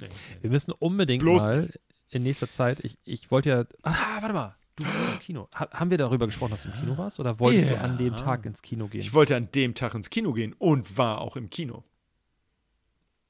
Nee. 0.00 0.08
Wir 0.40 0.50
müssen 0.50 0.72
unbedingt 0.72 1.22
Bloß 1.22 1.40
mal 1.42 1.70
in 2.10 2.22
nächster 2.22 2.48
Zeit, 2.50 2.80
ich, 2.84 2.96
ich 3.04 3.30
wollte 3.30 3.48
ja, 3.50 3.64
ah, 3.82 3.94
warte 4.20 4.32
mal, 4.34 4.56
du 4.76 4.84
warst 4.84 5.12
im 5.14 5.20
Kino. 5.20 5.48
Ha, 5.54 5.68
haben 5.72 5.90
wir 5.90 5.98
darüber 5.98 6.26
gesprochen, 6.26 6.52
dass 6.52 6.62
du 6.62 6.68
im 6.68 6.74
Kino 6.74 6.96
warst 6.96 7.20
oder 7.20 7.38
wolltest 7.40 7.66
Ja. 7.68 7.74
du 7.76 7.80
an 7.80 7.98
dem 7.98 8.16
Tag 8.16 8.46
ins 8.46 8.62
Kino 8.62 8.86
gehen? 8.88 9.00
Ich 9.00 9.12
wollte 9.12 9.36
an 9.36 9.50
dem 9.52 9.74
Tag 9.74 9.94
ins 9.94 10.08
Kino 10.10 10.32
gehen 10.32 10.54
und 10.58 10.96
war 10.96 11.20
auch 11.20 11.36
im 11.36 11.50
Kino. 11.50 11.84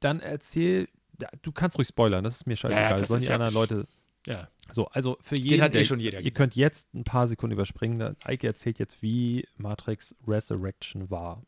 Dann 0.01 0.21
erzähl, 0.21 0.89
ja, 1.21 1.29
du 1.43 1.51
kannst 1.53 1.77
ruhig 1.79 1.89
spoilern, 1.89 2.23
das 2.23 2.37
ist 2.37 2.47
mir 2.47 2.57
scheißegal. 2.57 2.91
Ja, 2.91 2.97
das 2.97 3.09
Sollen 3.09 3.21
die 3.21 3.27
ja- 3.27 3.35
anderen 3.35 3.55
Leute 3.55 3.87
Ja. 4.27 4.49
So, 4.71 4.87
also 4.89 5.17
für 5.23 5.37
jeden, 5.39 5.63
hat 5.63 5.75
eh 5.75 5.79
der- 5.79 5.85
schon 5.85 5.99
jeder 5.99 6.19
ihr 6.19 6.25
gesehen. 6.25 6.35
könnt 6.37 6.55
jetzt 6.55 6.93
ein 6.95 7.03
paar 7.05 7.27
Sekunden 7.27 7.55
überspringen. 7.55 8.15
Eike 8.25 8.47
erzählt 8.47 8.79
jetzt, 8.79 9.03
wie 9.03 9.47
Matrix 9.57 10.15
Resurrection 10.27 11.11
war. 11.11 11.43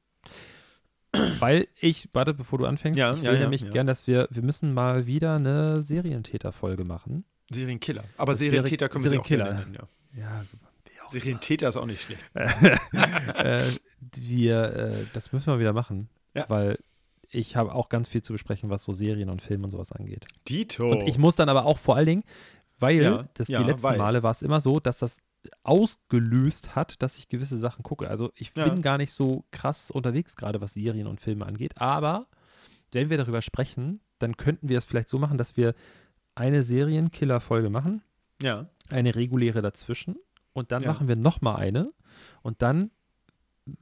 Weil 1.41 1.67
ich, 1.81 2.09
warte, 2.13 2.35
bevor 2.35 2.59
du 2.59 2.67
anfängst, 2.67 2.99
Ja, 2.99 3.13
ich 3.15 3.23
will 3.23 3.35
ja, 3.35 3.41
nämlich 3.41 3.63
ja. 3.63 3.71
gern, 3.71 3.87
dass 3.87 4.07
wir, 4.07 4.29
wir 4.31 4.43
müssen 4.43 4.73
mal 4.75 5.07
wieder 5.07 5.35
eine 5.37 5.83
Serientäter-Folge 5.83 6.85
machen. 6.85 7.25
Serienkiller. 7.51 8.05
Aber 8.17 8.33
Das 8.33 8.39
Serienkiller 8.39 8.89
können 8.89 9.05
wir 9.05 9.11
sie 9.11 9.19
auch 9.19 9.27
Serienkiller. 9.27 9.59
nennen, 9.59 9.75
ja. 9.75 10.21
Ja, 10.23 10.45
Serientäter 11.11 11.69
ist 11.69 11.77
auch 11.77 11.87
nicht 11.87 12.03
schlecht. 12.03 12.25
äh, 12.35 13.65
wir, 14.17 14.57
äh, 14.77 15.07
das 15.13 15.33
müssen 15.33 15.47
wir 15.47 15.59
wieder 15.59 15.73
machen, 15.73 16.09
Ja. 16.35 16.47
weil 16.49 16.79
ich 17.33 17.57
habe 17.57 17.75
auch 17.75 17.89
ganz 17.89 18.09
viel 18.09 18.23
zu 18.23 18.33
besprechen, 18.33 18.71
was 18.71 18.85
so 18.85 18.93
Serien 18.93 19.31
und 19.31 19.43
Film 19.43 19.65
und 19.65 19.71
sowas 19.71 19.93
angeht. 19.93 20.27
Dito. 20.49 20.91
Und 20.91 21.09
ich 21.09 21.19
muss 21.19 21.37
dann 21.37 21.49
aber 21.49 21.65
auch 21.67 21.79
vor 21.79 21.97
allen 21.97 22.07
Dingen, 22.07 22.25
weil 22.79 23.29
das 23.35 23.47
die 23.49 23.55
letzten 23.55 23.83
weil. 23.83 23.99
Male 23.99 24.23
war 24.23 24.31
es 24.31 24.43
immer 24.43 24.61
so, 24.61 24.81
dass 24.81 24.99
das 25.01 25.19
ausgelöst 25.63 26.75
hat, 26.77 27.03
dass 27.03 27.17
ich 27.19 27.29
gewisse 27.29 27.59
Sachen 27.59 27.83
gucke. 27.83 28.09
Also 28.09 28.31
ich 28.35 28.53
Ja. 28.55 28.69
bin 28.69 28.83
gar 28.83 28.99
nicht 28.99 29.13
so 29.13 29.45
krass 29.51 29.91
unterwegs, 29.91 30.37
gerade 30.37 30.61
was 30.61 30.75
Serien 30.75 31.07
und 31.07 31.21
Filme 31.21 31.47
angeht. 31.47 31.81
Aber 31.81 32.27
wenn 32.93 33.11
wir 33.11 33.19
darüber 33.19 33.41
sprechen, 33.43 34.01
dann 34.19 34.37
könnten 34.37 34.69
wir 34.69 34.79
es 34.79 34.85
vielleicht 34.85 35.09
so 35.09 35.19
machen, 35.19 35.39
dass 35.39 35.57
wir 35.57 35.75
eine 36.35 36.63
Serienkiller-Folge 36.63 37.71
machen, 37.71 38.03
Ja. 38.43 38.67
eine 38.89 39.15
reguläre 39.15 39.63
dazwischen 39.63 40.17
und 40.53 40.73
dann 40.73 40.83
Ja. 40.83 40.93
machen 40.93 41.09
wir 41.09 41.17
nochmal 41.17 41.57
eine 41.57 41.93
und 42.43 42.63
dann 42.63 42.91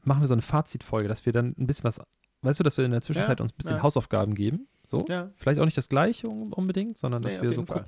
machen 0.05 0.21
wir 0.23 0.29
so 0.29 0.35
eine 0.35 0.43
Fazitfolge, 0.43 1.09
dass 1.09 1.25
wir 1.27 1.33
dann 1.33 1.55
ein 1.59 1.67
bisschen 1.67 1.85
was, 1.85 2.01
weißt 2.43 2.61
du, 2.61 2.65
dass 2.65 2.77
wir 2.77 2.85
in 2.85 2.91
der 2.91 3.01
Zwischenzeit 3.01 3.39
Ja, 3.39 3.43
uns 3.43 3.53
ein 3.53 3.57
bisschen. 3.57 3.83
Hausaufgaben 3.83 4.35
geben. 4.35 4.69
So. 4.87 5.05
Vielleicht 5.37 5.61
auch 5.61 5.65
nicht 5.65 5.77
das 5.77 5.89
gleiche 5.89 6.29
un- 6.29 6.53
unbedingt, 6.53 6.99
sondern 6.99 7.23
dass 7.23 7.35
Nee, 7.37 7.43
wir 7.43 7.53
so 7.53 7.61
jeden 7.63 7.67
Fall. 7.67 7.85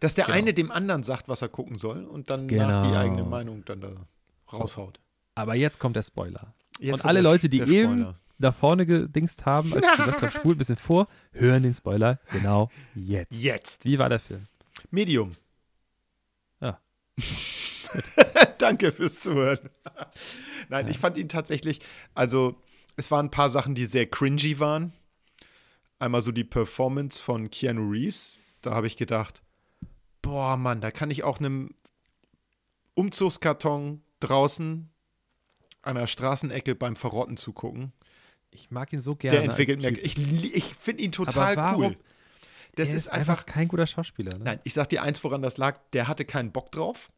Dass 0.00 0.14
der 0.14 0.26
Genau. 0.26 0.36
eine 0.38 0.54
dem 0.54 0.70
anderen 0.70 1.02
sagt, 1.02 1.28
was 1.28 1.42
er 1.42 1.48
gucken 1.48 1.76
soll 1.76 2.04
und 2.04 2.30
dann 2.30 2.46
nach 2.46 2.82
die 2.82 2.88
Genau. 2.88 3.00
eigene 3.00 3.24
Meinung 3.24 3.64
dann 3.64 3.80
da 3.80 3.90
raushaut. 4.52 5.00
Aber 5.34 5.54
jetzt 5.54 5.78
kommt 5.78 5.96
der 5.96 6.02
Spoiler. 6.02 6.54
Jetzt 6.78 6.94
Und 7.00 7.04
alle 7.06 7.22
der- 7.22 7.30
Leute, 7.30 7.48
die 7.48 7.60
eben 7.60 8.14
da 8.38 8.52
vorne 8.52 8.86
gedingst 8.86 9.44
haben, 9.46 9.72
als 9.74 9.84
ich 9.84 9.96
gesagt 9.96 10.22
habe, 10.22 10.30
spult 10.38 10.56
ein 10.56 10.58
bisschen 10.58 10.76
vor, 10.76 11.08
hören 11.32 11.62
den 11.64 11.74
Spoiler 11.74 12.20
genau 12.30 12.70
jetzt. 12.94 13.32
Jetzt. 13.32 13.84
Wie 13.84 13.98
war 13.98 14.08
der 14.08 14.20
Film? 14.20 14.46
Medium. 14.90 15.32
Ja. 16.60 16.78
Danke 18.58 18.92
fürs 18.92 19.20
Zuhören. 19.20 19.58
Nein, 20.68 20.88
ich 20.88 20.98
fand 20.98 21.16
ihn 21.16 21.28
tatsächlich, 21.28 21.80
also 22.14 22.60
es 22.96 23.10
waren 23.10 23.26
ein 23.26 23.30
paar 23.30 23.50
Sachen, 23.50 23.74
die 23.74 23.86
sehr 23.86 24.06
cringy 24.06 24.58
waren. 24.60 24.92
Einmal 25.98 26.22
so 26.22 26.30
die 26.32 26.44
Performance 26.44 27.20
von 27.20 27.50
Keanu 27.50 27.90
Reeves. 27.90 28.36
Da 28.62 28.72
habe 28.74 28.86
ich 28.86 28.96
gedacht, 28.96 29.42
boah, 30.28 30.56
Mann, 30.56 30.80
da 30.80 30.90
kann 30.90 31.10
ich 31.10 31.24
auch 31.24 31.38
einem 31.38 31.74
Umzugskarton 32.94 34.02
draußen 34.20 34.90
an 35.82 35.94
der 35.94 36.06
Straßenecke 36.06 36.74
beim 36.74 36.96
Verrotten 36.96 37.36
zugucken. 37.36 37.92
Ich 38.50 38.70
mag 38.70 38.92
ihn 38.92 39.02
so 39.02 39.14
gerne. 39.14 39.36
Der 39.36 39.44
entwickelt 39.44 39.80
mir, 39.80 39.90
ich, 39.90 40.16
ich 40.54 40.74
finde 40.74 41.02
ihn 41.02 41.12
total 41.12 41.76
cool. 41.76 41.96
Das 42.74 42.90
er 42.90 42.96
ist 42.96 43.08
einfach, 43.08 43.46
kein 43.46 43.68
guter 43.68 43.86
Schauspieler. 43.86 44.38
Ne? 44.38 44.44
Nein, 44.44 44.60
ich 44.64 44.74
sag 44.74 44.88
dir 44.88 45.02
eins, 45.02 45.22
woran 45.24 45.42
das 45.42 45.56
lag. 45.56 45.78
Der 45.92 46.08
hatte 46.08 46.24
keinen 46.24 46.52
Bock 46.52 46.70
drauf. 46.72 47.10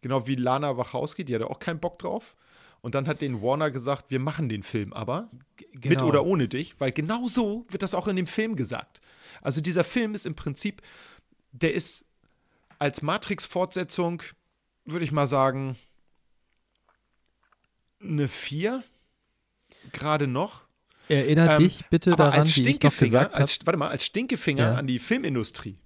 Genau 0.00 0.26
wie 0.26 0.34
Lana 0.34 0.76
Wachowski, 0.76 1.24
die 1.24 1.34
hatte 1.34 1.50
auch 1.50 1.58
keinen 1.58 1.80
Bock 1.80 1.98
drauf. 1.98 2.36
Und 2.80 2.94
dann 2.94 3.08
hat 3.08 3.20
den 3.20 3.42
Warner 3.42 3.70
gesagt, 3.70 4.10
wir 4.10 4.20
machen 4.20 4.48
den 4.48 4.62
Film 4.62 4.92
aber. 4.92 5.28
G- 5.56 5.66
Mit 5.72 5.82
genau. 5.82 6.06
oder 6.06 6.24
ohne 6.24 6.48
dich. 6.48 6.80
Weil 6.80 6.92
genau 6.92 7.26
so 7.26 7.66
wird 7.68 7.82
das 7.82 7.94
auch 7.94 8.06
in 8.06 8.16
dem 8.16 8.26
Film 8.26 8.54
gesagt. 8.54 9.00
Also 9.42 9.60
dieser 9.60 9.84
Film 9.84 10.14
ist 10.14 10.26
im 10.26 10.34
Prinzip, 10.34 10.82
der 11.52 11.74
ist 11.74 12.04
als 12.78 13.02
Matrix-Fortsetzung, 13.02 14.22
würde 14.84 15.04
ich 15.04 15.12
mal 15.12 15.26
sagen, 15.26 15.76
eine 18.00 18.28
4. 18.28 18.82
Gerade 19.92 20.26
noch. 20.26 20.62
Erinnert 21.08 21.52
Ähm, 21.60 21.64
dich 21.64 21.86
bitte 21.86 22.12
aber 22.12 22.24
daran, 22.24 22.40
als 22.40 22.52
Stinkefinger, 22.52 23.34
als, 23.34 23.58
warte 23.64 23.78
mal, 23.78 23.88
als 23.88 24.04
Stinkefinger 24.04 24.72
Ja. 24.72 24.74
an 24.74 24.86
die 24.86 24.98
Filmindustrie 24.98 25.78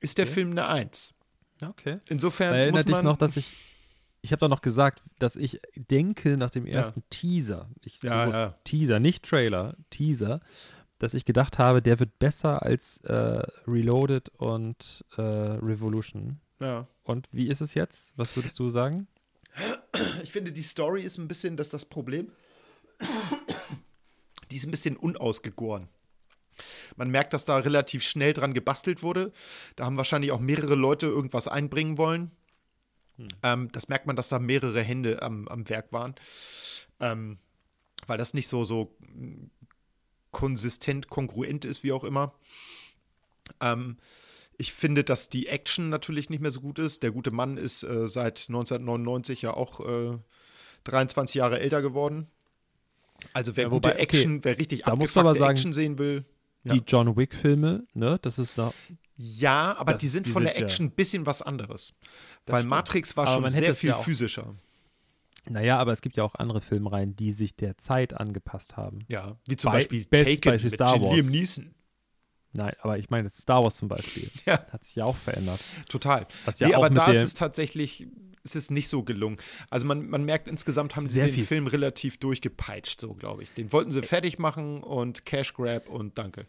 ist 0.00 0.18
der 0.18 0.24
Okay. 0.26 0.34
Film 0.34 0.50
eine 0.50 0.66
1. 0.66 1.14
Okay. 1.62 1.98
Insofern 2.08 2.50
muss 2.50 2.58
Erinnert 2.58 2.88
dich 2.88 2.92
man 2.92 3.04
noch, 3.04 3.16
dass 3.16 3.36
ich. 3.36 3.56
Ich 4.22 4.32
habe 4.32 4.40
doch 4.40 4.48
noch 4.48 4.62
gesagt, 4.62 5.02
dass 5.18 5.36
ich 5.36 5.60
denke, 5.76 6.36
nach 6.38 6.48
dem 6.50 6.66
ersten 6.66 7.02
Teaser, 7.10 7.68
ich 7.82 8.02
Ja, 8.02 8.26
ja. 8.28 8.58
Teaser, 8.64 8.98
nicht 8.98 9.22
Trailer, 9.22 9.76
Teaser, 9.90 10.40
dass 10.98 11.14
ich 11.14 11.24
gedacht 11.24 11.58
habe, 11.58 11.82
der 11.82 11.98
wird 11.98 12.18
besser 12.18 12.62
als 12.62 12.98
äh, 12.98 13.40
Reloaded 13.66 14.28
und 14.36 15.04
äh, 15.16 15.22
Revolution. 15.22 16.40
ja. 16.60 16.86
Und 17.04 17.28
wie 17.32 17.48
ist 17.48 17.60
es 17.60 17.74
jetzt? 17.74 18.14
Was 18.16 18.34
würdest 18.34 18.58
du 18.58 18.70
sagen? 18.70 19.06
Ich 20.22 20.32
finde, 20.32 20.52
die 20.52 20.62
Story 20.62 21.02
ist 21.02 21.18
ein 21.18 21.28
bisschen 21.28 21.56
das, 21.56 21.68
das 21.68 21.84
Problem. 21.84 22.32
Die 24.50 24.56
ist 24.56 24.64
ein 24.64 24.70
bisschen 24.70 24.96
unausgegoren. 24.96 25.88
Man 26.96 27.10
merkt, 27.10 27.34
dass 27.34 27.44
da 27.44 27.58
relativ 27.58 28.02
schnell 28.02 28.32
dran 28.32 28.54
gebastelt 28.54 29.02
wurde. 29.02 29.32
Da 29.76 29.84
haben 29.84 29.96
wahrscheinlich 29.96 30.32
auch 30.32 30.40
mehrere 30.40 30.74
Leute 30.74 31.06
irgendwas 31.06 31.46
einbringen 31.46 31.98
wollen. 31.98 32.30
Ähm, 33.42 33.70
das 33.72 33.88
merkt 33.88 34.06
man, 34.06 34.16
dass 34.16 34.28
da 34.28 34.38
mehrere 34.38 34.82
Hände 34.82 35.22
am, 35.22 35.46
am 35.48 35.68
Werk 35.68 35.92
waren. 35.92 36.14
Ähm, 37.00 37.38
weil 38.06 38.18
das 38.18 38.34
nicht 38.34 38.48
so, 38.48 38.64
so 38.64 38.96
konsistent, 40.34 41.08
kongruent 41.08 41.64
ist, 41.64 41.82
wie 41.82 41.92
auch 41.92 42.04
immer. 42.04 42.34
Ähm, 43.62 43.96
ich 44.58 44.72
finde, 44.74 45.02
dass 45.02 45.30
die 45.30 45.46
Action 45.48 45.88
natürlich 45.88 46.28
nicht 46.30 46.40
mehr 46.40 46.50
so 46.52 46.60
gut 46.60 46.78
ist. 46.78 47.02
Der 47.02 47.10
gute 47.10 47.30
Mann 47.30 47.56
ist 47.56 47.82
äh, 47.82 48.06
seit 48.08 48.44
1999 48.48 49.40
ja 49.42 49.54
auch 49.54 49.80
äh, 49.80 50.18
23 50.84 51.36
Jahre 51.36 51.60
älter 51.60 51.80
geworden. 51.80 52.26
Also 53.32 53.56
wer 53.56 53.64
Ja, 53.64 53.70
wobei, 53.70 53.90
gute 53.90 53.94
okay, 53.94 54.02
Action, 54.02 54.44
wer 54.44 54.58
richtig 54.58 54.82
da 54.82 54.92
abgefuckte 54.92 55.38
sagen, 55.38 55.52
Action 55.52 55.72
sehen 55.72 55.98
will. 55.98 56.24
Ja. 56.64 56.74
Die 56.74 56.82
John 56.86 57.16
Wick-Filme, 57.16 57.86
ne? 57.94 58.18
Das 58.22 58.38
ist 58.38 58.56
noch. 58.56 58.74
Ja, 59.16 59.76
aber 59.78 59.92
Das- 59.92 60.00
die 60.00 60.08
sind 60.08 60.26
die 60.26 60.30
von 60.30 60.42
sind 60.42 60.52
der 60.52 60.58
ja- 60.58 60.64
Action 60.66 60.86
ein 60.86 60.90
bisschen 60.90 61.24
was 61.26 61.40
anderes. 61.42 61.94
Weil 62.46 62.60
stimmt. 62.60 62.70
Matrix 62.70 63.16
war 63.16 63.26
Aber 63.28 63.42
schon 63.42 63.50
sehr 63.60 63.74
viel 63.74 63.90
ja 63.90 63.96
physischer. 63.96 64.54
Naja, 65.48 65.78
aber 65.78 65.92
es 65.92 66.00
gibt 66.00 66.16
ja 66.16 66.22
auch 66.24 66.34
andere 66.36 66.60
Filmreihen, 66.60 67.16
die 67.16 67.32
sich 67.32 67.54
der 67.56 67.76
Zeit 67.78 68.14
angepasst 68.14 68.76
haben. 68.76 69.00
Ja, 69.08 69.36
wie 69.46 69.56
zum 69.56 69.70
Bei- 69.72 69.78
Beispiel 69.78 70.04
bestes 70.06 70.40
Taken 70.40 70.50
Beispiel 70.52 70.70
mit 70.70 70.74
Star 70.74 71.00
Wars. 71.02 71.14
Liam 71.16 71.26
Neeson. 71.26 71.74
Nein, 72.56 72.72
aber 72.82 72.98
ich 72.98 73.10
meine, 73.10 73.28
Star 73.30 73.62
Wars 73.64 73.76
zum 73.76 73.88
Beispiel. 73.88 74.30
Ja. 74.46 74.64
Hat 74.70 74.84
sich 74.84 74.94
ja 74.96 75.04
auch 75.04 75.16
verändert. 75.16 75.60
Total. 75.88 76.26
Was 76.44 76.60
ja 76.60 76.68
nee, 76.68 76.74
aber 76.74 76.88
da 76.88 77.10
ist 77.10 77.22
es 77.22 77.34
tatsächlich, 77.34 78.06
es 78.44 78.54
ist 78.54 78.70
nicht 78.70 78.88
so 78.88 79.02
gelungen. 79.02 79.38
Also 79.70 79.86
man, 79.86 80.08
man 80.08 80.24
merkt 80.24 80.46
insgesamt 80.48 80.94
haben 80.96 81.06
sie 81.08 81.14
Sehr 81.14 81.26
den 81.26 81.34
fies. 81.34 81.48
Film 81.48 81.66
relativ 81.66 82.18
durchgepeitscht, 82.18 83.00
so 83.00 83.14
glaube 83.14 83.42
ich. 83.42 83.50
Den 83.54 83.72
wollten 83.72 83.90
sie 83.90 84.02
fertig 84.02 84.38
machen 84.38 84.82
und 84.82 85.26
Cash 85.26 85.52
Grab 85.54 85.88
und 85.88 86.16
danke. 86.16 86.46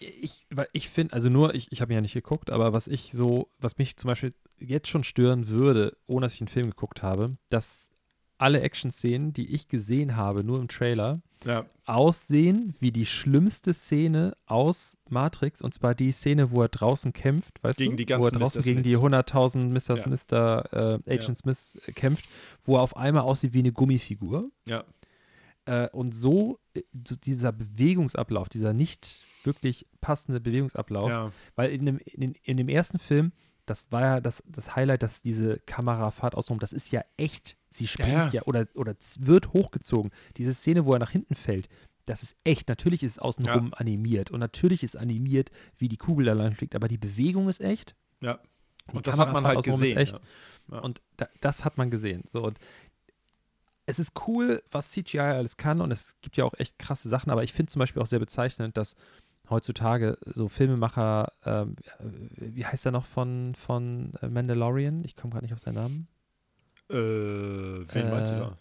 ich, 0.00 0.46
ich 0.72 0.88
finde, 0.88 1.14
also 1.14 1.28
nur, 1.28 1.54
ich, 1.54 1.70
ich 1.72 1.80
habe 1.80 1.94
ja 1.94 2.00
nicht 2.00 2.14
geguckt, 2.14 2.50
aber 2.50 2.74
was 2.74 2.88
ich 2.88 3.12
so, 3.12 3.48
was 3.58 3.78
mich 3.78 3.96
zum 3.96 4.08
Beispiel 4.08 4.34
jetzt 4.58 4.88
schon 4.88 5.04
stören 5.04 5.46
würde, 5.48 5.96
ohne 6.06 6.26
dass 6.26 6.34
ich 6.34 6.40
einen 6.40 6.48
Film 6.48 6.66
geguckt 6.70 7.02
habe, 7.02 7.36
dass 7.50 7.90
alle 8.38 8.60
Action-Szenen, 8.60 9.32
die 9.32 9.54
ich 9.54 9.68
gesehen 9.68 10.16
habe, 10.16 10.44
nur 10.44 10.58
im 10.58 10.68
Trailer, 10.68 11.20
Ja, 11.44 11.66
aussehen 11.84 12.74
wie 12.80 12.92
die 12.92 13.06
schlimmste 13.06 13.72
Szene 13.72 14.36
aus 14.46 14.98
Matrix, 15.08 15.62
und 15.62 15.72
zwar 15.72 15.94
die 15.94 16.12
Szene, 16.12 16.50
wo 16.50 16.62
er 16.62 16.68
draußen 16.68 17.12
kämpft, 17.12 17.62
weißt 17.62 17.78
Gegen 17.78 17.96
du? 17.96 18.04
die 18.04 18.08
wo 18.10 18.14
er 18.14 18.18
ganzen 18.30 18.38
draußen 18.38 18.60
Mr. 18.60 18.64
gegen 18.64 18.82
die 18.82 18.94
Smiths. 18.94 19.32
100.000 19.32 19.94
Mr. 19.94 19.96
Ja. 19.96 20.08
Mr. 20.08 21.00
Äh, 21.06 21.14
Agent 21.14 21.36
Smith 21.38 21.78
äh, 21.86 21.92
kämpft, 21.92 22.24
wo 22.64 22.76
er 22.76 22.82
auf 22.82 22.96
einmal 22.96 23.22
aussieht 23.22 23.52
wie 23.52 23.60
eine 23.60 23.72
Gummifigur. 23.72 24.50
ja. 24.66 24.84
Äh, 25.66 25.88
und 25.90 26.14
so, 26.14 26.60
äh, 26.74 26.82
so 27.06 27.16
dieser 27.16 27.50
Bewegungsablauf, 27.52 28.48
dieser 28.48 28.72
nicht 28.72 29.24
wirklich 29.42 29.86
passende 30.00 30.40
Bewegungsablauf, 30.40 31.08
ja. 31.08 31.32
weil 31.56 31.70
in 31.70 31.86
dem, 31.86 31.98
in, 31.98 32.34
in 32.42 32.56
dem 32.56 32.68
ersten 32.68 32.98
Film, 32.98 33.32
das 33.66 33.86
war 33.90 34.00
ja 34.00 34.20
das, 34.20 34.42
das 34.46 34.76
Highlight, 34.76 35.02
dass 35.02 35.22
diese 35.22 35.58
Kamerafahrt 35.66 36.36
außenrum, 36.36 36.60
das 36.60 36.72
ist 36.72 36.92
ja 36.92 37.02
echt, 37.16 37.56
sie 37.76 37.86
springt 37.86 38.12
ja, 38.12 38.28
ja. 38.30 38.42
oder, 38.44 38.66
oder 38.74 38.98
z- 38.98 39.26
wird 39.26 39.52
hochgezogen. 39.52 40.10
Diese 40.36 40.54
Szene, 40.54 40.84
wo 40.86 40.92
er 40.92 40.98
nach 40.98 41.10
hinten 41.10 41.34
fällt, 41.34 41.68
das 42.06 42.22
ist 42.22 42.36
echt, 42.44 42.68
natürlich 42.68 43.02
ist 43.02 43.12
es 43.12 43.18
außenrum 43.18 43.72
animiert 43.74 44.30
und 44.30 44.40
natürlich 44.40 44.82
ist 44.84 44.96
animiert, 44.96 45.50
wie 45.76 45.88
die 45.88 45.96
Kugel 45.96 46.26
da 46.26 46.32
lang 46.34 46.54
fliegt, 46.54 46.74
aber 46.76 46.88
die 46.88 46.98
Bewegung 46.98 47.48
ist 47.48 47.60
echt. 47.60 47.94
ja. 48.20 48.38
Und 48.92 49.08
das 49.08 49.18
hat 49.18 49.32
man 49.32 49.44
halt 49.44 49.64
gesehen. 49.64 49.98
Ja. 49.98 50.20
Ja. 50.70 50.78
Und 50.78 51.02
da, 51.16 51.26
das 51.40 51.64
hat 51.64 51.76
man 51.76 51.90
gesehen. 51.90 52.22
So, 52.28 52.40
und 52.44 52.60
es 53.84 53.98
ist 53.98 54.12
cool, 54.28 54.62
was 54.70 54.92
CGI 54.92 55.18
alles 55.18 55.56
kann 55.56 55.80
und 55.80 55.92
es 55.92 56.14
gibt 56.20 56.36
ja 56.36 56.44
auch 56.44 56.54
echt 56.58 56.78
krasse 56.78 57.08
Sachen, 57.08 57.30
aber 57.30 57.42
ich 57.42 57.52
finde 57.52 57.72
zum 57.72 57.80
Beispiel 57.80 58.00
auch 58.00 58.06
sehr 58.06 58.18
bezeichnend, 58.20 58.76
dass 58.76 58.94
heutzutage 59.50 60.18
so 60.24 60.48
Filmemacher, 60.48 61.32
ähm, 61.44 61.74
wie 62.36 62.64
heißt 62.66 62.86
er 62.86 62.92
noch 62.92 63.06
von, 63.06 63.54
von 63.56 64.12
äh, 64.22 64.28
Mandalorian? 64.28 65.04
Ich 65.04 65.16
komme 65.16 65.32
gerade 65.32 65.44
nicht 65.44 65.52
auf 65.54 65.60
seinen 65.60 65.74
Namen. 65.76 66.08
Äh, 66.90 66.94
wen 66.94 68.10
meinst 68.10 68.32
du 68.32 68.36
Äh, 68.36 68.40
da? 68.40 68.58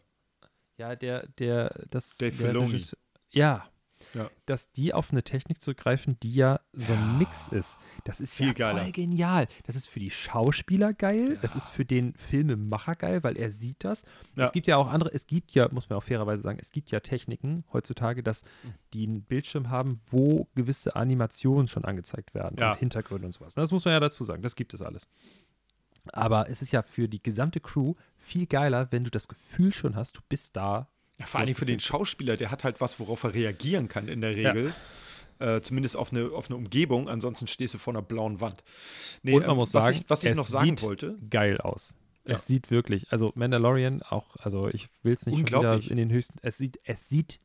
Ja, 0.78 0.96
der, 0.96 1.28
der, 1.40 1.86
das. 1.90 2.18
Dave 2.18 2.32
der 2.38 2.48
Filoni. 2.48 2.72
Regisseur- 2.74 2.98
Ja. 3.32 3.66
Ja. 4.14 4.30
Dass 4.46 4.72
die 4.74 4.94
auf 4.94 5.12
eine 5.12 5.24
Technik 5.24 5.62
zurückgreifen, 5.62 6.18
die 6.22 6.34
ja 6.36 6.60
so 6.74 6.94
ein 6.94 7.18
Mix 7.18 7.48
ist. 7.48 7.78
Das 8.04 8.20
ist 8.20 8.36
Viel 8.36 8.48
ja 8.48 8.54
geiler. 8.54 8.82
voll 8.84 8.92
genial. 8.92 9.48
Das 9.66 9.76
ist 9.76 9.88
für 9.88 10.00
die 10.00 10.12
Schauspieler 10.12 10.94
geil, 10.94 11.40
das 11.42 11.56
ist 11.56 11.70
für 11.70 11.86
den 11.86 12.14
Filmemacher 12.14 12.96
geil, 12.96 13.24
weil 13.24 13.36
er 13.38 13.52
sieht 13.52 13.84
das. 13.84 14.04
Ja. 14.36 14.46
Es 14.46 14.52
gibt 14.52 14.68
ja 14.68 14.78
auch 14.78 14.90
andere, 14.90 15.12
es 15.14 15.26
gibt 15.28 15.54
ja, 15.54 15.70
muss 15.72 15.90
man 15.90 15.98
auch 15.98 16.04
fairerweise 16.04 16.42
sagen, 16.42 16.60
es 16.62 16.72
gibt 16.72 16.92
ja 16.92 17.00
Techniken 17.00 17.64
heutzutage, 17.74 18.22
dass 18.22 18.42
Hm. 18.62 18.74
die 18.94 19.08
einen 19.08 19.24
Bildschirm 19.24 19.70
haben, 19.70 20.00
wo 20.12 20.48
gewisse 20.56 20.96
Animationen 20.96 21.68
schon 21.68 21.84
angezeigt 21.86 22.34
werden 22.36 22.58
Ja. 22.60 22.74
und 22.74 22.80
Hintergründe 22.80 23.28
und 23.28 23.34
sowas. 23.34 23.54
Das 23.56 23.72
muss 23.72 23.86
man 23.86 23.94
ja 23.96 24.00
dazu 24.02 24.24
sagen, 24.26 24.44
das 24.44 24.56
gibt 24.56 24.74
es 24.74 24.82
alles. 24.82 25.08
Aber 26.14 26.50
es 26.50 26.62
ist 26.62 26.72
ja 26.72 26.82
für 26.82 27.08
die 27.08 27.22
gesamte 27.22 27.60
Crew 27.60 27.94
viel 28.18 28.46
geiler, 28.48 28.92
wenn 28.92 29.04
du 29.04 29.12
das 29.12 29.28
Gefühl 29.28 29.74
schon 29.74 29.96
hast, 29.96 30.18
du 30.18 30.22
bist 30.30 30.56
da. 30.56 30.88
Ja, 31.20 31.26
vor 31.26 31.40
allem 31.40 31.56
für 31.56 31.66
den 31.66 31.80
Schauspieler, 31.80 32.36
der 32.38 32.52
hat 32.52 32.64
halt 32.64 32.82
was, 32.82 33.00
worauf 33.00 33.24
er 33.24 33.34
reagieren 33.34 33.88
kann 33.88 34.08
in 34.08 34.22
der 34.22 34.36
Regel. 34.36 34.74
Äh, 35.40 35.62
zumindest 35.62 35.98
auf 35.98 36.12
eine, 36.14 36.32
auf 36.32 36.48
eine 36.50 36.56
Umgebung, 36.56 37.10
ansonsten 37.10 37.48
stehst 37.48 37.74
du 37.74 37.78
vor 37.78 37.94
einer 37.94 38.02
blauen 38.02 38.40
Wand. 38.40 38.64
Nee, 39.22 39.34
Und 39.34 39.42
man 39.42 39.52
ähm, 39.52 39.56
muss 39.58 39.74
was 39.74 39.84
sagen, 39.84 39.98
ich, 39.98 40.10
was 40.10 40.24
ich 40.24 40.32
es 40.32 40.38
noch 40.38 40.48
sagen 40.48 40.70
sieht 40.78 40.82
wollte, 40.82 41.18
geil 41.30 41.60
aus. 41.60 41.94
Ja. 42.26 42.36
Es 42.36 42.48
sieht 42.48 42.72
wirklich, 42.72 43.12
also 43.12 43.32
Mandalorian 43.36 44.02
auch, 44.02 44.36
also 44.38 44.68
ich 44.70 44.88
will 45.04 45.14
es 45.14 45.26
nicht 45.26 45.50
schon 45.50 45.60
wieder 45.60 45.74
in 45.92 45.98
den 45.98 46.10
höchsten, 46.10 46.40
es 46.42 46.58
sieht, 46.58 46.80
es 46.86 47.10
sieht 47.10 47.40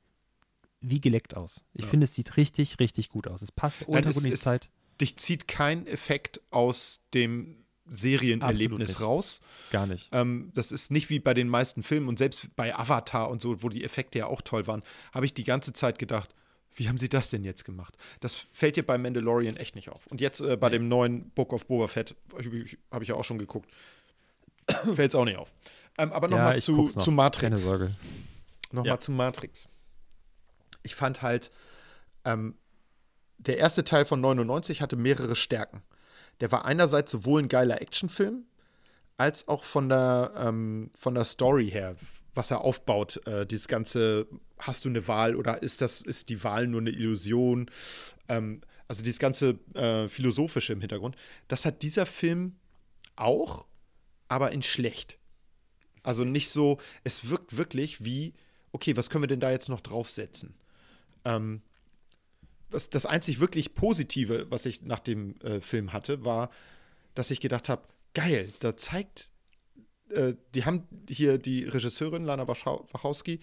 wie 0.80 1.00
geleckt 1.00 1.36
aus. 1.36 1.64
Ich 1.74 1.84
Ja. 1.84 1.90
finde, 1.90 2.04
es 2.04 2.14
sieht 2.14 2.36
richtig, 2.36 2.78
richtig 2.80 3.08
gut 3.11 3.28
aus. 3.28 3.42
Es 3.42 3.52
passt 3.52 3.82
Nein, 3.82 4.04
unter 4.04 4.08
es 4.11 4.22
die 4.22 4.34
Zeit. 4.34 4.70
dich 5.00 5.16
zieht 5.18 5.48
kein 5.48 5.86
Effekt 5.86 6.40
aus 6.50 7.02
dem 7.12 7.56
Serienerlebnis 7.88 9.00
raus. 9.00 9.40
Gar 9.70 9.86
nicht. 9.86 10.08
Ähm, 10.12 10.50
das 10.54 10.72
ist 10.72 10.90
nicht 10.90 11.10
wie 11.10 11.18
bei 11.18 11.34
den 11.34 11.48
meisten 11.48 11.82
Filmen 11.82 12.08
und 12.08 12.18
selbst 12.18 12.54
bei 12.56 12.74
Avatar 12.76 13.30
und 13.30 13.40
so, 13.42 13.62
wo 13.62 13.68
die 13.68 13.84
Effekte 13.84 14.18
ja 14.20 14.26
auch 14.26 14.42
toll 14.42 14.66
waren, 14.66 14.82
habe 15.12 15.26
ich 15.26 15.34
die 15.34 15.44
ganze 15.44 15.72
Zeit 15.72 15.98
gedacht, 15.98 16.34
wie 16.74 16.88
haben 16.88 16.98
sie 16.98 17.08
das 17.08 17.30
denn 17.30 17.42
jetzt 17.42 17.64
gemacht? 17.64 17.96
Das 18.20 18.34
fällt 18.36 18.76
dir 18.76 18.86
bei 18.86 18.96
Mandalorian 18.96 19.56
echt 19.56 19.74
nicht 19.74 19.88
auf. 19.90 20.06
Und 20.06 20.20
jetzt 20.20 20.40
äh, 20.40 20.56
bei 20.56 20.68
dem 20.68 20.88
neuen 20.88 21.30
Book 21.30 21.52
of 21.52 21.66
Boba 21.66 21.88
Fett, 21.88 22.14
habe 22.92 23.02
ich 23.02 23.08
ja 23.08 23.16
auch 23.16 23.24
schon 23.24 23.38
geguckt, 23.38 23.68
fällt 24.94 25.10
es 25.10 25.14
auch 25.16 25.24
nicht 25.24 25.36
auf. 25.36 25.52
Ähm, 25.98 26.12
aber 26.12 26.30
ja, 26.30 26.36
nochmal 26.36 26.56
ich 26.58 26.64
zu, 26.64 26.76
noch. 26.76 27.02
zu 27.02 27.10
Matrix. 27.10 27.42
Keine 27.42 27.58
Sorge. 27.58 27.94
Nochmal 28.70 28.86
Ja. 28.94 29.00
zu 29.00 29.10
Matrix. 29.10 29.68
Ich 30.84 30.94
fand 30.94 31.22
halt, 31.22 31.50
ähm, 32.24 32.54
der 33.38 33.58
erste 33.58 33.84
Teil 33.84 34.04
von 34.04 34.20
99 34.20 34.80
hatte 34.80 34.96
mehrere 34.96 35.34
Stärken. 35.34 35.82
Der 36.41 36.51
war 36.53 36.64
einerseits 36.64 37.12
sowohl 37.12 37.43
ein 37.43 37.49
geiler 37.49 37.80
Actionfilm, 37.80 38.45
als 39.16 39.47
auch 39.49 39.64
von 39.64 39.88
der, 39.88 40.32
ähm, 40.36 40.91
von 40.97 41.14
der 41.14 41.24
Story 41.24 41.70
her, 41.70 41.97
was 42.34 42.51
er 42.51 42.62
aufbaut. 42.62 43.24
Äh, 43.26 43.47
dieses 43.47 43.68
ganze, 43.68 44.26
hast 44.59 44.84
du 44.84 44.88
eine 44.88 45.07
Wahl 45.09 45.36
oder 45.36 45.62
ist 45.62 45.80
das, 45.82 46.01
ist 46.01 46.30
die 46.30 46.43
Wahl 46.43 46.66
nur 46.66 46.80
eine 46.80 46.91
Illusion? 46.91 47.70
Ähm, 48.28 48.62
also 48.88 49.03
dieses 49.03 49.18
ganze 49.18 49.59
äh, 49.74 50.09
Philosophische 50.09 50.72
im 50.72 50.80
Hintergrund. 50.80 51.16
Das 51.49 51.64
hat 51.64 51.82
dieser 51.82 52.07
Film 52.07 52.57
auch, 53.14 53.66
aber 54.28 54.53
in 54.53 54.62
schlecht. 54.62 55.18
Also 56.03 56.24
nicht 56.24 56.51
so, 56.51 56.78
es 57.05 57.28
wirkt 57.28 57.57
wirklich 57.57 58.05
wie, 58.05 58.32
okay, 58.72 58.97
was 58.97 59.11
können 59.11 59.22
wir 59.22 59.28
denn 59.28 59.41
da 59.41 59.51
jetzt 59.51 59.68
noch 59.68 59.80
draufsetzen? 59.80 60.55
Ähm, 61.24 61.62
was, 62.70 62.90
das 62.90 63.06
einzig 63.06 63.40
wirklich 63.40 63.74
Positive, 63.74 64.46
was 64.50 64.66
ich 64.66 64.82
nach 64.82 65.00
dem 65.00 65.38
äh, 65.40 65.60
Film 65.60 65.92
hatte, 65.92 66.24
war, 66.24 66.50
dass 67.14 67.30
ich 67.30 67.40
gedacht 67.40 67.68
habe, 67.68 67.82
geil, 68.14 68.52
da 68.60 68.76
zeigt, 68.76 69.30
äh, 70.10 70.34
die 70.54 70.64
haben 70.64 70.86
hier 71.08 71.38
die 71.38 71.64
Regisseurin 71.64 72.24
Lana 72.24 72.46
Wachowski 72.48 73.40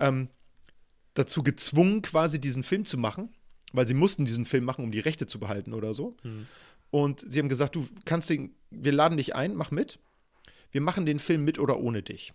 ähm, 0.00 0.28
dazu 1.14 1.42
gezwungen, 1.42 2.02
quasi 2.02 2.40
diesen 2.40 2.62
Film 2.62 2.84
zu 2.84 2.98
machen. 2.98 3.30
weil 3.72 3.86
sie 3.86 3.94
mussten 3.94 4.24
diesen 4.24 4.46
Film 4.46 4.64
machen, 4.64 4.84
um 4.84 4.90
die 4.92 5.00
Rechte 5.00 5.26
zu 5.26 5.38
behalten 5.38 5.74
oder 5.74 5.92
so. 5.94 6.16
Und 6.90 7.24
sie 7.28 7.38
haben 7.38 7.48
gesagt, 7.48 7.76
du 7.76 7.86
kannst 8.04 8.30
den, 8.30 8.54
wir 8.70 8.92
laden 8.92 9.18
dich 9.18 9.34
ein, 9.34 9.54
mach 9.54 9.70
mit. 9.70 9.98
Wir 10.70 10.80
machen 10.80 11.06
den 11.06 11.18
Film 11.18 11.44
mit 11.44 11.58
oder 11.58 11.78
ohne 11.78 12.02
dich. 12.02 12.32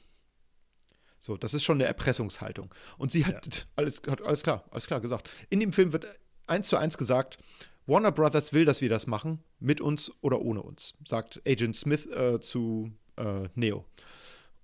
So, 1.20 1.38
das 1.38 1.54
ist 1.54 1.64
schon 1.64 1.78
eine 1.78 1.86
Erpressungshaltung. 1.86 2.74
Und 2.98 3.12
sie 3.12 3.26
hat, 3.26 3.68
alles, 3.76 4.02
hat 4.08 4.22
alles 4.22 4.44
klar, 4.44 4.64
alles 4.72 4.88
klar 4.88 5.00
gesagt. 5.00 5.30
In 5.50 5.60
dem 5.60 5.74
Film 5.74 5.94
wird 5.94 6.06
eins 6.48 6.68
zu 6.68 6.78
eins 6.78 6.98
gesagt, 6.98 7.38
Warner 7.86 8.12
Brothers 8.12 8.54
will, 8.54 8.66
dass 8.66 8.82
wir 8.82 8.90
das 8.90 9.08
machen, 9.08 9.44
mit 9.60 9.82
uns 9.82 10.12
oder 10.22 10.42
ohne 10.42 10.62
uns, 10.62 10.94
sagt 11.06 11.42
Agent 11.48 11.76
Smith 11.76 12.06
äh, 12.08 12.40
zu 12.40 12.92
äh, 13.18 13.50
Neo. 13.56 13.86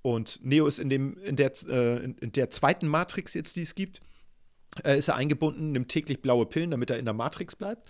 Und 0.01 0.39
Neo 0.43 0.67
ist 0.67 0.79
in, 0.79 0.89
dem, 0.89 1.17
in, 1.23 1.35
der, 1.35 1.51
äh, 1.67 2.03
in, 2.03 2.31
der 2.31 2.49
zweiten 2.49 2.87
Matrix 2.87 3.33
jetzt, 3.33 3.57
die 3.57 3.61
es 3.61 3.75
gibt, 3.75 3.99
äh, 4.83 4.97
ist 4.97 5.09
er 5.09 5.15
eingebunden, 5.15 5.73
nimmt 5.73 5.89
täglich 5.89 6.21
blaue 6.21 6.45
Pillen, 6.45 6.71
damit 6.71 6.89
er 6.89 6.99
in 6.99 7.05
der 7.05 7.13
Matrix 7.13 7.55
bleibt. 7.55 7.89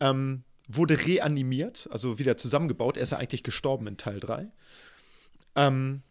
Ähm, 0.00 0.44
wurde 0.68 1.06
reanimiert, 1.06 1.88
also 1.90 2.18
wieder 2.18 2.36
zusammengebaut. 2.36 2.96
Er 2.96 3.02
ist 3.02 3.10
ja 3.10 3.18
eigentlich 3.18 3.42
gestorben 3.42 3.86
in 3.86 3.96
Teil 3.96 4.20
3. 4.20 4.50
Ähm, 5.56 6.02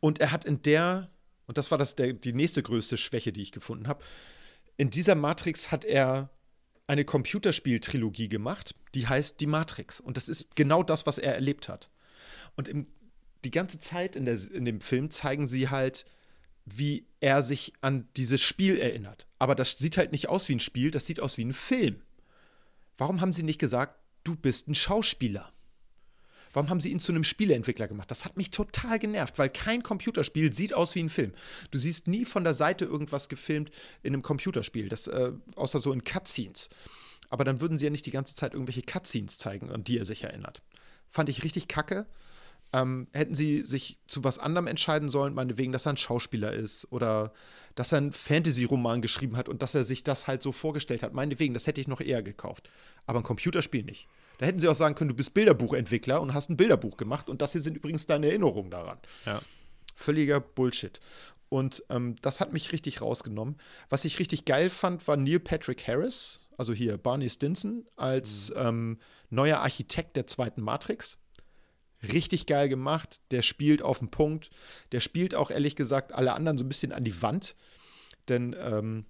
und 0.00 0.20
er 0.20 0.32
hat 0.32 0.44
in 0.44 0.62
der, 0.62 1.10
und 1.46 1.58
das 1.58 1.70
war 1.70 1.78
das 1.78 1.94
der, 1.94 2.12
die 2.12 2.32
nächste 2.32 2.62
größte 2.62 2.96
Schwäche, 2.96 3.32
die 3.32 3.42
ich 3.42 3.52
gefunden 3.52 3.86
habe, 3.86 4.02
in 4.80 4.88
dieser 4.88 5.14
Matrix 5.14 5.70
hat 5.70 5.84
er 5.84 6.30
eine 6.86 7.04
Computerspieltrilogie 7.04 8.30
gemacht, 8.30 8.74
die 8.94 9.06
heißt 9.06 9.38
Die 9.38 9.46
Matrix. 9.46 10.00
Und 10.00 10.16
das 10.16 10.26
ist 10.26 10.56
genau 10.56 10.82
das, 10.82 11.04
was 11.04 11.18
er 11.18 11.34
erlebt 11.34 11.68
hat. 11.68 11.90
Und 12.56 12.66
im, 12.66 12.86
die 13.44 13.50
ganze 13.50 13.78
Zeit 13.78 14.16
in, 14.16 14.24
der, 14.24 14.38
in 14.54 14.64
dem 14.64 14.80
Film 14.80 15.10
zeigen 15.10 15.46
sie 15.46 15.68
halt, 15.68 16.06
wie 16.64 17.06
er 17.20 17.42
sich 17.42 17.74
an 17.82 18.08
dieses 18.16 18.40
Spiel 18.40 18.78
erinnert. 18.78 19.26
Aber 19.38 19.54
das 19.54 19.76
sieht 19.76 19.98
halt 19.98 20.12
nicht 20.12 20.30
aus 20.30 20.48
wie 20.48 20.54
ein 20.54 20.60
Spiel, 20.60 20.90
das 20.90 21.04
sieht 21.04 21.20
aus 21.20 21.36
wie 21.36 21.44
ein 21.44 21.52
Film. 21.52 22.00
Warum 22.96 23.20
haben 23.20 23.34
sie 23.34 23.42
nicht 23.42 23.60
gesagt, 23.60 24.00
du 24.24 24.34
bist 24.34 24.66
ein 24.66 24.74
Schauspieler? 24.74 25.52
Warum 26.52 26.68
haben 26.68 26.80
sie 26.80 26.90
ihn 26.90 27.00
zu 27.00 27.12
einem 27.12 27.24
Spieleentwickler 27.24 27.88
gemacht? 27.88 28.10
Das 28.10 28.24
hat 28.24 28.36
mich 28.36 28.50
total 28.50 28.98
genervt, 28.98 29.38
weil 29.38 29.50
kein 29.50 29.82
Computerspiel 29.82 30.52
sieht 30.52 30.74
aus 30.74 30.94
wie 30.94 31.00
ein 31.00 31.08
Film. 31.08 31.32
Du 31.70 31.78
siehst 31.78 32.08
nie 32.08 32.24
von 32.24 32.44
der 32.44 32.54
Seite 32.54 32.84
irgendwas 32.84 33.28
gefilmt 33.28 33.70
in 34.02 34.14
einem 34.14 34.22
Computerspiel, 34.22 34.88
das, 34.88 35.06
äh, 35.06 35.32
außer 35.56 35.78
so 35.78 35.92
in 35.92 36.04
Cutscenes. 36.04 36.68
Aber 37.28 37.44
dann 37.44 37.60
würden 37.60 37.78
sie 37.78 37.84
ja 37.86 37.90
nicht 37.90 38.06
die 38.06 38.10
ganze 38.10 38.34
Zeit 38.34 38.54
irgendwelche 38.54 38.82
Cutscenes 38.82 39.38
zeigen, 39.38 39.70
an 39.70 39.84
die 39.84 39.98
er 39.98 40.04
sich 40.04 40.24
erinnert. 40.24 40.62
Fand 41.08 41.28
ich 41.28 41.44
richtig 41.44 41.68
kacke. 41.68 42.06
Ähm, 42.72 43.08
hätten 43.12 43.34
sie 43.34 43.64
sich 43.64 43.98
zu 44.06 44.22
was 44.22 44.38
anderem 44.38 44.68
entscheiden 44.68 45.08
sollen, 45.08 45.34
meinetwegen, 45.34 45.72
dass 45.72 45.86
er 45.86 45.94
ein 45.94 45.96
Schauspieler 45.96 46.52
ist 46.52 46.86
oder 46.92 47.32
dass 47.74 47.90
er 47.90 47.98
einen 47.98 48.12
Fantasy-Roman 48.12 49.02
geschrieben 49.02 49.36
hat 49.36 49.48
und 49.48 49.62
dass 49.62 49.74
er 49.74 49.82
sich 49.82 50.04
das 50.04 50.28
halt 50.28 50.40
so 50.42 50.52
vorgestellt 50.52 51.02
hat. 51.02 51.12
Meinetwegen, 51.12 51.54
das 51.54 51.66
hätte 51.66 51.80
ich 51.80 51.88
noch 51.88 52.00
eher 52.00 52.22
gekauft. 52.22 52.70
Aber 53.06 53.18
ein 53.18 53.24
Computerspiel 53.24 53.82
nicht. 53.82 54.06
Da 54.40 54.46
hätten 54.46 54.58
sie 54.58 54.68
auch 54.68 54.74
sagen 54.74 54.94
können, 54.94 55.10
du 55.10 55.14
bist 55.14 55.34
Bilderbuchentwickler 55.34 56.18
und 56.18 56.32
hast 56.32 56.48
ein 56.48 56.56
Bilderbuch 56.56 56.96
gemacht 56.96 57.28
und 57.28 57.42
das 57.42 57.52
hier 57.52 57.60
sind 57.60 57.76
übrigens 57.76 58.06
deine 58.06 58.26
Erinnerungen 58.28 58.70
daran. 58.70 58.96
Ja. 59.26 59.38
Völliger 59.94 60.40
Bullshit. 60.40 60.98
Und 61.50 61.84
ähm, 61.90 62.16
das 62.22 62.40
hat 62.40 62.54
mich 62.54 62.72
richtig 62.72 63.02
rausgenommen. 63.02 63.58
Was 63.90 64.06
ich 64.06 64.18
richtig 64.18 64.46
geil 64.46 64.70
fand, 64.70 65.06
war 65.06 65.18
Neil 65.18 65.40
Patrick 65.40 65.86
Harris, 65.86 66.48
also 66.56 66.72
hier 66.72 66.96
Barney 66.96 67.28
Stinson, 67.28 67.86
als 67.96 68.50
ähm, 68.56 68.98
neuer 69.28 69.58
Architekt 69.58 70.16
der 70.16 70.26
zweiten 70.26 70.62
Matrix. 70.62 71.18
Richtig 72.10 72.46
geil 72.46 72.70
gemacht. 72.70 73.20
Der 73.32 73.42
spielt 73.42 73.82
auf 73.82 73.98
den 73.98 74.10
Punkt. 74.10 74.48
Der 74.92 75.00
spielt 75.00 75.34
auch 75.34 75.50
ehrlich 75.50 75.76
gesagt 75.76 76.14
alle 76.14 76.32
anderen 76.32 76.56
so 76.56 76.64
ein 76.64 76.68
bisschen 76.68 76.92
an 76.92 77.04
die 77.04 77.20
Wand. 77.20 77.56
Denn 78.30 78.56
ähm, 78.58 79.04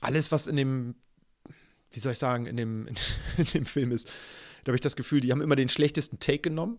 alles, 0.00 0.32
was 0.32 0.48
in 0.48 0.56
dem, 0.56 0.96
wie 1.94 2.00
soll 2.00 2.12
ich 2.12 2.18
sagen, 2.18 2.46
in 2.46 2.56
dem, 2.56 2.86
in 3.36 3.44
dem 3.46 3.66
Film 3.66 3.92
ist, 3.92 4.08
da 4.64 4.70
habe 4.70 4.76
ich 4.76 4.80
das 4.80 4.96
Gefühl, 4.96 5.20
die 5.20 5.30
haben 5.32 5.42
immer 5.42 5.56
den 5.56 5.68
schlechtesten 5.68 6.18
Take 6.18 6.38
genommen, 6.40 6.78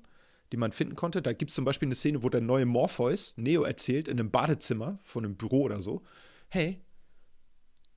den 0.52 0.60
man 0.60 0.72
finden 0.72 0.96
konnte. 0.96 1.22
Da 1.22 1.34
gibt 1.34 1.52
es 1.52 1.56
zum 1.56 1.66
Beispiel 1.66 1.88
eine 1.88 1.96
Szene, 1.96 2.24
wo 2.24 2.30
der 2.30 2.42
neue 2.42 2.66
Morpheus 2.66 3.34
Neo 3.38 3.64
erzählt 3.64 4.08
in 4.08 4.20
einem 4.20 4.32
Badezimmer 4.32 5.00
von 5.04 5.26
einem 5.26 5.36
Büro 5.36 5.64
oder 5.64 5.82
so: 5.82 6.04
Hey, 6.50 6.82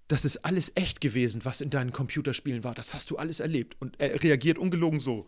das 0.08 0.24
ist 0.24 0.38
alles 0.38 0.72
echt 0.74 1.00
gewesen, 1.00 1.44
was 1.44 1.60
in 1.60 1.70
deinen 1.70 1.92
Computerspielen 1.92 2.64
war. 2.64 2.74
Das 2.74 2.94
hast 2.94 3.10
du 3.10 3.16
alles 3.16 3.40
erlebt. 3.40 3.76
Und 3.80 4.00
er 4.00 4.22
reagiert 4.22 4.58
ungelogen 4.58 5.00
so: 5.00 5.26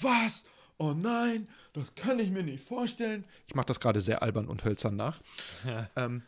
Was? 0.00 0.44
Oh 0.78 0.92
nein, 0.92 1.48
das 1.72 1.94
kann 1.96 2.20
ich 2.20 2.30
mir 2.30 2.44
nicht 2.44 2.62
vorstellen. 2.62 3.24
Ich 3.48 3.54
mache 3.54 3.66
das 3.66 3.80
gerade 3.80 4.00
sehr 4.00 4.22
albern 4.22 4.46
und 4.46 4.64
hölzern 4.64 4.96
nach. 4.96 5.20
Ähm, 5.96 6.22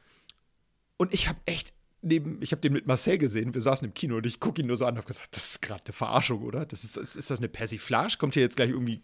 und 0.96 1.14
ich 1.14 1.28
habe 1.28 1.38
echt 1.46 1.72
neben, 2.03 2.40
ich 2.42 2.53
habe 2.53 2.61
den 2.61 2.72
mit 2.72 2.86
Marcel 2.86 3.18
gesehen, 3.18 3.55
wir 3.55 3.61
saßen 3.62 3.86
im 3.86 3.94
Kino 3.94 4.16
und 4.16 4.26
ich 4.26 4.40
gucke 4.40 4.61
ihn 4.61 4.66
nur 4.66 4.76
so 4.76 4.84
an 4.84 4.92
und 4.92 4.98
habe 4.98 5.07
gesagt, 5.09 5.34
das 5.36 5.53
ist 5.53 5.62
gerade 5.62 5.84
eine 5.84 5.92
Verarschung, 5.92 6.42
oder? 6.42 6.64
Das 6.66 6.84
ist, 6.84 6.96
ist, 6.96 7.16
ist 7.16 7.30
das 7.30 7.38
eine 7.38 7.48
Persiflage? 7.48 8.16
Kommt 8.18 8.34
hier 8.34 8.42
jetzt 8.42 8.57
gleich 8.57 8.70
irgendwie 8.70 9.03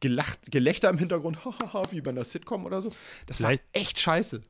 gelacht, 0.00 0.50
Gelächter 0.50 0.90
im 0.90 0.98
Hintergrund, 0.98 1.38
wie 1.90 2.00
bei 2.00 2.10
einer 2.10 2.24
Sitcom 2.24 2.64
oder 2.64 2.82
so? 2.82 2.90
Das 3.26 3.38
Vielleicht- 3.38 3.62
war 3.62 3.80
echt 3.80 3.98
scheiße. 4.00 4.42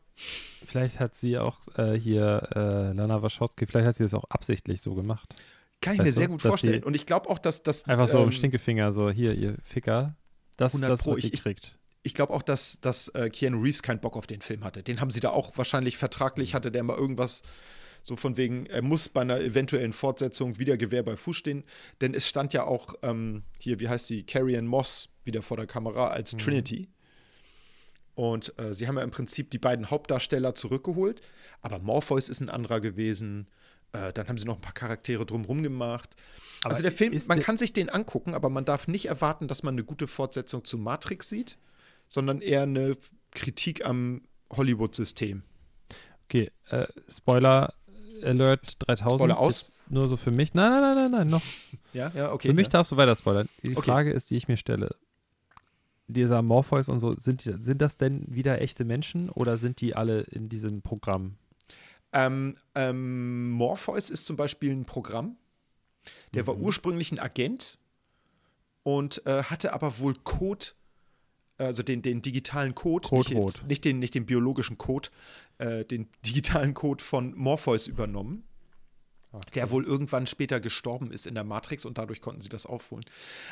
Vielleicht 0.64 0.98
hat 0.98 1.14
sie 1.14 1.36
auch 1.38 1.58
äh, 1.76 1.92
hier, 1.92 2.48
äh, 2.54 2.92
Lana 2.92 3.20
Wachowski, 3.20 3.66
vielleicht 3.66 3.86
hat 3.86 3.96
sie 3.96 4.02
das 4.04 4.14
auch 4.14 4.24
absichtlich 4.30 4.80
so 4.80 4.94
gemacht. 4.94 5.34
Kann 5.82 5.94
ich 5.94 5.98
Weißt 6.00 6.06
mir 6.06 6.12
sehr 6.12 6.28
gut 6.28 6.40
vorstellen. 6.42 6.84
Und 6.84 6.96
ich 6.96 7.04
glaube 7.04 7.28
auch, 7.28 7.38
dass 7.38 7.62
das. 7.62 7.84
Einfach 7.84 8.08
so 8.08 8.18
ähm, 8.18 8.24
im 8.24 8.32
Stinkefinger, 8.32 8.92
so 8.92 9.10
hier, 9.10 9.34
ihr 9.34 9.56
Ficker. 9.62 10.16
Das 10.56 10.72
ist 10.72 10.82
100 10.82 10.98
das, 10.98 11.06
was 11.06 11.18
sie 11.18 11.30
kriegt. 11.30 11.76
Ich 12.06 12.14
glaube 12.14 12.32
auch, 12.32 12.42
dass, 12.42 12.78
dass 12.80 13.08
äh, 13.08 13.28
Keanu 13.30 13.60
Reeves 13.60 13.82
keinen 13.82 14.00
Bock 14.00 14.16
auf 14.16 14.26
den 14.26 14.40
Film 14.40 14.64
hatte. 14.64 14.82
Den 14.82 15.00
haben 15.00 15.10
sie 15.10 15.20
da 15.20 15.30
auch 15.30 15.58
wahrscheinlich 15.58 15.96
vertraglich, 15.96 16.54
hatte 16.54 16.70
der 16.70 16.82
mal 16.84 16.96
irgendwas 16.96 17.42
so 18.02 18.14
von 18.14 18.36
wegen, 18.36 18.66
er 18.66 18.82
muss 18.82 19.08
bei 19.08 19.22
einer 19.22 19.40
eventuellen 19.40 19.92
Fortsetzung 19.92 20.58
wieder 20.60 20.76
Gewehr 20.76 21.02
bei 21.02 21.16
Fuß 21.16 21.36
stehen. 21.36 21.64
Denn 22.00 22.14
es 22.14 22.28
stand 22.28 22.52
ja 22.54 22.62
auch 22.64 22.94
ähm, 23.02 23.42
hier, 23.58 23.80
wie 23.80 23.88
heißt 23.88 24.06
sie, 24.06 24.22
Carrie 24.22 24.56
Ann 24.56 24.66
Moss 24.66 25.08
wieder 25.24 25.42
vor 25.42 25.56
der 25.56 25.66
Kamera 25.66 26.08
als 26.08 26.30
Trinity. 26.36 26.88
Und 28.14 28.56
äh, 28.58 28.72
sie 28.72 28.86
haben 28.86 28.96
ja 28.96 29.02
im 29.02 29.10
Prinzip 29.10 29.50
die 29.50 29.58
beiden 29.58 29.90
Hauptdarsteller 29.90 30.54
zurückgeholt. 30.54 31.20
Aber 31.60 31.80
Morpheus 31.80 32.28
ist 32.28 32.40
ein 32.40 32.48
anderer 32.48 32.80
gewesen. 32.80 33.48
Äh, 33.92 34.12
dann 34.12 34.28
haben 34.28 34.38
sie 34.38 34.44
noch 34.44 34.54
ein 34.54 34.60
paar 34.60 34.72
Charaktere 34.72 35.26
drumherum 35.26 35.62
gemacht. 35.62 36.14
Aber 36.62 36.74
also 36.74 36.82
der 36.82 36.92
Film, 36.92 37.12
man 37.26 37.38
der- 37.38 37.44
kann 37.44 37.56
sich 37.58 37.72
den 37.72 37.88
angucken, 37.88 38.34
aber 38.34 38.48
man 38.48 38.64
darf 38.64 38.88
nicht 38.88 39.06
erwarten, 39.06 39.48
dass 39.48 39.62
man 39.62 39.74
eine 39.74 39.84
gute 39.84 40.06
Fortsetzung 40.06 40.64
zu 40.64 40.78
Matrix 40.78 41.28
sieht, 41.28 41.58
sondern 42.08 42.40
eher 42.40 42.62
eine 42.62 42.96
Kritik 43.32 43.84
am 43.84 44.22
Hollywood-System. 44.50 45.42
Okay, 46.24 46.50
äh, 46.70 46.86
Spoiler 47.08 47.74
Alert 48.22 48.76
3000. 48.86 49.20
Spoiler 49.20 49.38
aus? 49.38 49.72
Nur 49.88 50.08
so 50.08 50.16
für 50.16 50.30
mich. 50.32 50.54
Nein, 50.54 50.70
nein, 50.70 50.80
nein, 50.80 50.94
nein, 50.94 51.10
nein, 51.12 51.28
noch. 51.28 51.42
Ja, 51.92 52.10
ja, 52.14 52.32
okay. 52.32 52.48
für 52.48 52.54
mich 52.54 52.64
ja. 52.66 52.70
darfst 52.70 52.92
du 52.92 52.96
weiter 52.96 53.14
spoilern. 53.14 53.48
Die 53.62 53.76
Okay. 53.76 53.90
Frage 53.90 54.10
ist, 54.10 54.30
die 54.30 54.36
ich 54.36 54.48
mir 54.48 54.56
stelle. 54.56 54.96
Dieser 56.08 56.42
Morpheus 56.42 56.88
und 56.88 57.00
so, 57.00 57.12
sind, 57.16 57.44
die, 57.44 57.54
sind 57.62 57.80
das 57.82 57.96
denn 57.96 58.24
wieder 58.28 58.60
echte 58.60 58.84
Menschen 58.84 59.28
oder 59.30 59.56
sind 59.58 59.80
die 59.80 59.94
alle 59.94 60.20
in 60.22 60.48
diesem 60.48 60.82
Programm? 60.82 61.36
Ähm, 62.12 62.56
ähm, 62.74 63.50
Morpheus 63.50 64.10
ist 64.10 64.26
zum 64.26 64.36
Beispiel 64.36 64.72
ein 64.72 64.84
Programm. 64.84 65.36
Der 66.34 66.42
Mhm. 66.42 66.46
war 66.46 66.56
ursprünglich 66.56 67.12
ein 67.12 67.18
Agent 67.18 67.78
und 68.82 69.24
äh, 69.26 69.42
hatte 69.44 69.72
aber 69.72 69.98
wohl 69.98 70.14
Code, 70.22 70.66
also 71.58 71.82
den, 71.82 72.02
den 72.02 72.22
digitalen 72.22 72.74
Code, 72.74 73.08
Code 73.08 73.34
nicht, 73.34 73.66
nicht, 73.66 73.84
den, 73.84 73.98
nicht 73.98 74.14
den 74.14 74.26
biologischen 74.26 74.78
Code, 74.78 75.08
äh, 75.58 75.84
den 75.84 76.08
digitalen 76.26 76.74
Code 76.74 77.02
von 77.02 77.34
Morpheus 77.34 77.86
übernommen. 77.86 78.44
Der 79.54 79.70
wohl 79.70 79.84
irgendwann 79.84 80.26
später 80.26 80.60
gestorben 80.60 81.10
ist 81.10 81.26
in 81.26 81.34
der 81.34 81.44
Matrix 81.44 81.84
und 81.84 81.98
dadurch 81.98 82.22
konnten 82.22 82.40
sie 82.40 82.48
das 82.48 82.64
aufholen. 82.64 83.04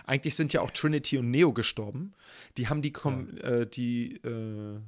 Eigentlich 0.06 0.34
sind 0.34 0.54
ja 0.54 0.62
auch 0.62 0.70
Trinity 0.70 1.18
und 1.18 1.30
Neo 1.30 1.52
gestorben. 1.52 2.14
Die 2.56 2.68
haben 2.68 2.80
die, 2.80 2.90
Kom 2.90 3.36
äh, 3.36 3.66
die 3.66 4.14
äh, 4.24 4.78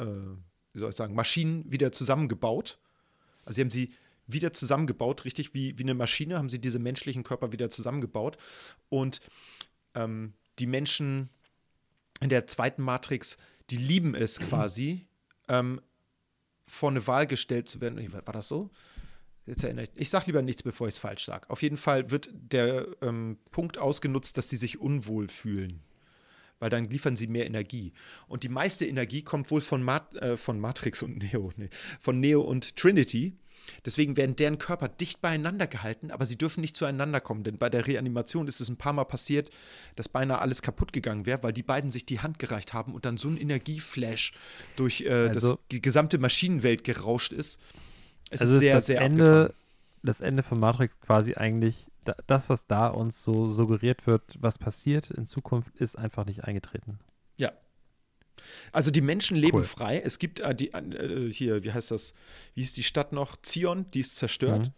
äh, 0.00 0.36
wie 0.72 0.78
soll 0.78 0.90
ich 0.90 0.96
sagen, 0.96 1.14
Maschinen 1.14 1.70
wieder 1.70 1.92
zusammengebaut. 1.92 2.78
Also 3.44 3.56
sie 3.56 3.60
haben 3.62 3.70
sie 3.70 3.92
wieder 4.26 4.52
zusammengebaut, 4.52 5.24
richtig 5.24 5.54
wie, 5.54 5.76
wie 5.78 5.82
eine 5.82 5.94
Maschine, 5.94 6.38
haben 6.38 6.48
sie 6.48 6.60
diese 6.60 6.78
menschlichen 6.78 7.24
Körper 7.24 7.52
wieder 7.52 7.70
zusammengebaut. 7.70 8.36
Und 8.88 9.20
ähm, 9.94 10.34
die 10.58 10.66
Menschen 10.66 11.30
in 12.20 12.28
der 12.28 12.46
zweiten 12.46 12.82
Matrix, 12.82 13.38
die 13.70 13.76
lieben 13.76 14.14
es 14.14 14.38
quasi, 14.40 15.06
ähm, 15.48 15.80
vor 16.66 16.90
eine 16.90 17.06
Wahl 17.06 17.26
gestellt 17.26 17.68
zu 17.68 17.80
werden. 17.80 18.12
War 18.12 18.26
war 18.26 18.34
das 18.34 18.48
so? 18.48 18.70
Jetzt 19.46 19.64
erinnere 19.64 19.84
ich. 19.84 19.90
Ich 19.94 20.10
sage 20.10 20.26
lieber 20.26 20.42
nichts, 20.42 20.62
bevor 20.62 20.86
ich 20.86 20.94
es 20.94 21.00
falsch 21.00 21.24
sage. 21.24 21.48
Auf 21.50 21.62
jeden 21.62 21.76
Fall 21.76 22.10
wird 22.10 22.30
der 22.32 22.86
ähm, 23.02 23.38
Punkt 23.50 23.78
ausgenutzt, 23.78 24.36
dass 24.36 24.48
sie 24.48 24.56
sich 24.56 24.80
unwohl 24.80 25.28
fühlen. 25.28 25.80
Weil 26.60 26.70
dann 26.70 26.84
liefern 26.84 27.16
sie 27.16 27.26
mehr 27.26 27.46
Energie. 27.46 27.92
Und 28.28 28.42
die 28.42 28.48
meiste 28.48 28.86
Energie 28.86 29.22
kommt 29.22 29.50
wohl 29.50 29.62
von, 29.62 29.82
Mat 29.82 30.14
äh, 30.16 30.36
von 30.36 30.60
Matrix 30.60 31.02
und 31.02 31.18
Neo, 31.32 31.52
nee, 31.56 31.70
von 32.00 32.20
Neo 32.20 32.42
und 32.42 32.76
Trinity. 32.76 33.38
Deswegen 33.84 34.16
werden 34.16 34.36
deren 34.36 34.58
Körper 34.58 34.88
dicht 34.88 35.20
beieinander 35.20 35.66
gehalten, 35.66 36.10
aber 36.10 36.26
sie 36.26 36.36
dürfen 36.36 36.60
nicht 36.60 36.76
zueinander 36.76 37.20
kommen. 37.20 37.44
Denn 37.44 37.58
bei 37.58 37.68
der 37.68 37.86
Reanimation 37.86 38.48
ist 38.48 38.60
es 38.60 38.68
ein 38.68 38.76
paar 38.76 38.92
Mal 38.92 39.04
passiert, 39.04 39.50
dass 39.96 40.08
beinahe 40.08 40.38
alles 40.40 40.62
kaputt 40.62 40.92
gegangen 40.92 41.26
wäre, 41.26 41.42
weil 41.42 41.52
die 41.52 41.62
beiden 41.62 41.90
sich 41.90 42.06
die 42.06 42.20
Hand 42.20 42.38
gereicht 42.38 42.72
haben 42.72 42.94
und 42.94 43.04
dann 43.04 43.16
so 43.16 43.28
ein 43.28 43.36
Energieflash 43.36 44.32
durch 44.76 45.02
äh, 45.02 45.28
Also- 45.28 45.48
das, 45.50 45.58
die 45.70 45.82
gesamte 45.82 46.18
Maschinenwelt 46.18 46.84
gerauscht 46.84 47.32
ist. 47.32 47.58
Es 48.30 48.40
also 48.42 48.54
ist 48.54 48.60
sehr, 48.60 48.74
das 48.76 48.86
sehr 48.86 49.00
Ende, 49.00 49.24
abgefahren. 49.24 49.54
das 50.02 50.20
Ende 50.20 50.42
von 50.42 50.60
Matrix 50.60 50.98
quasi 51.00 51.34
eigentlich, 51.34 51.88
da, 52.04 52.14
das, 52.26 52.48
was 52.48 52.66
da 52.66 52.86
uns 52.86 53.22
so 53.22 53.50
suggeriert 53.50 54.06
wird, 54.06 54.22
was 54.40 54.56
passiert 54.58 55.10
in 55.10 55.26
Zukunft, 55.26 55.74
ist 55.76 55.98
einfach 55.98 56.24
nicht 56.26 56.44
eingetreten. 56.44 56.98
Also 58.72 58.90
die 58.90 59.00
Menschen 59.00 59.36
leben 59.36 59.58
Cool. 59.58 59.64
frei. 59.64 60.00
Es 60.04 60.18
gibt 60.18 60.40
äh, 60.40 60.54
die, 60.54 60.72
äh, 60.72 61.32
hier, 61.32 61.64
wie 61.64 61.72
heißt 61.72 61.90
das? 61.90 62.14
Wie 62.54 62.62
ist 62.62 62.76
die 62.76 62.82
Stadt 62.82 63.12
noch? 63.12 63.36
Zion, 63.42 63.86
die 63.94 64.00
ist 64.00 64.16
zerstört 64.16 64.62
Mhm. 64.62 64.72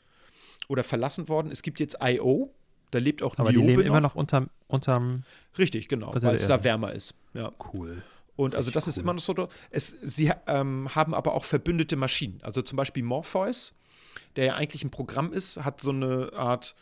oder 0.68 0.84
verlassen 0.84 1.28
worden. 1.28 1.50
Es 1.50 1.62
gibt 1.62 1.80
jetzt 1.80 1.98
I.O., 2.02 2.50
da 2.90 2.98
lebt 2.98 3.22
auch 3.22 3.38
Aber 3.38 3.50
die 3.50 3.56
Niobe 3.56 3.70
leben 3.70 3.82
immer 3.86 4.00
noch 4.00 4.14
unterm, 4.14 4.50
unterm 4.68 5.22
Richtig, 5.56 5.88
genau, 5.88 6.14
weil 6.20 6.36
es 6.36 6.46
da 6.46 6.62
wärmer 6.62 6.92
ist. 6.92 7.14
Ja. 7.32 7.50
Cool. 7.72 8.02
Und 8.36 8.54
also 8.54 8.70
das 8.70 8.86
ist 8.88 8.96
cool. 8.98 9.02
immer 9.04 9.14
noch 9.14 9.20
so. 9.22 9.48
Es, 9.70 9.94
sie 10.02 10.30
ähm, 10.46 10.94
haben 10.94 11.14
aber 11.14 11.34
auch 11.34 11.44
verbündete 11.44 11.96
Maschinen. 11.96 12.38
Also 12.42 12.60
zum 12.62 12.76
Beispiel 12.76 13.02
Morpheus, 13.02 13.74
der 14.36 14.44
ja 14.46 14.54
eigentlich 14.56 14.84
ein 14.84 14.90
Programm 14.90 15.32
ist, 15.32 15.58
hat 15.64 15.80
so 15.80 15.90
eine 15.90 16.32
Art 16.34 16.74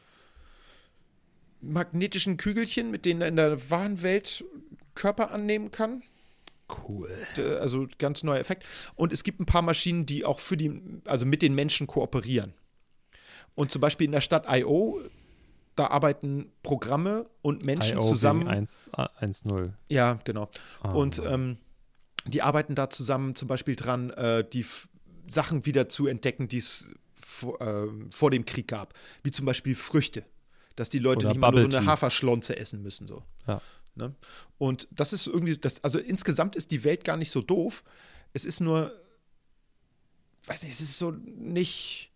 magnetischen 1.61 2.37
Kügelchen, 2.37 2.91
mit 2.91 3.05
denen 3.05 3.21
er 3.23 3.29
in 3.29 3.37
der 3.37 3.71
wahren 3.71 4.03
Welt 4.03 4.45
Körper 4.95 5.31
annehmen 5.31 5.71
kann. 5.71 6.03
Cool. 6.89 7.11
D- 7.37 7.43
Also 7.57 7.87
ganz 7.99 8.23
neuer 8.23 8.39
Effekt. 8.41 8.65
Und 8.95 9.13
es 9.13 9.23
gibt 9.25 9.41
ein 9.41 9.47
paar 9.47 9.63
Maschinen, 9.63 10.07
die 10.07 10.25
auch 10.25 10.41
für 10.41 10.57
die, 10.57 10.81
also 11.05 11.27
mit 11.27 11.43
den 11.43 11.55
Menschen 11.55 11.87
kooperieren. 11.87 12.55
Und 13.55 13.71
zum 13.73 13.81
Beispiel 13.81 14.07
in 14.07 14.13
der 14.13 14.21
Stadt 14.21 14.47
I.O., 14.51 15.01
da 15.77 15.87
arbeiten 15.89 16.53
Programme 16.63 17.27
und 17.43 17.65
Menschen 17.65 17.97
IO 17.97 18.01
zusammen. 18.09 18.41
gegen 18.41 18.51
1, 18.51 18.91
1-0. 18.95 19.73
Ja, 19.89 20.19
genau. 20.25 20.51
Ah, 20.83 20.91
und 20.93 21.21
ähm, 21.25 21.57
die 22.27 22.43
arbeiten 22.43 22.75
da 22.75 22.91
zusammen 22.91 23.35
zum 23.35 23.49
Beispiel 23.49 23.77
dran, 23.77 24.11
äh, 24.11 24.45
die 24.53 24.61
F 24.61 24.89
Sachen 25.27 25.65
wieder 25.65 25.89
zu 25.89 26.07
entdecken, 26.09 26.49
die 26.49 26.59
es 26.59 26.89
vor, 27.15 27.61
äh, 27.61 27.87
vor 28.11 28.31
dem 28.33 28.45
Krieg 28.45 28.67
gab. 28.69 28.95
Wie 29.23 29.31
zum 29.31 29.47
Beispiel 29.47 29.75
Früchte. 29.75 30.25
Dass 30.77 30.91
die 30.91 30.99
Leute 30.99 31.27
Oder 31.27 31.29
nicht 31.31 31.41
mal 31.41 31.51
nur 31.53 31.71
so 31.71 31.77
eine. 31.77 31.87
Haferschlonze 31.87 32.57
essen 32.57 32.83
müssen. 32.83 33.07
So. 33.07 33.23
Ja. 33.47 33.61
Ne? 33.95 34.15
Und 34.59 34.89
das 34.91 35.13
ist 35.13 35.27
irgendwie, 35.27 35.57
das, 35.57 35.83
also 35.85 35.99
insgesamt 35.99 36.57
ist 36.57 36.71
die 36.71 36.85
Welt 36.85 37.05
gar 37.05 37.17
nicht 37.17 37.31
so 37.31 37.41
doof. 37.41 37.83
Es 38.33 38.45
ist 38.45 38.61
nur, 38.61 38.93
weiß 40.45 40.63
nicht, 40.63 40.73
es 40.73 40.81
ist 40.81 40.99
so 40.99 41.11
nicht, 41.11 42.13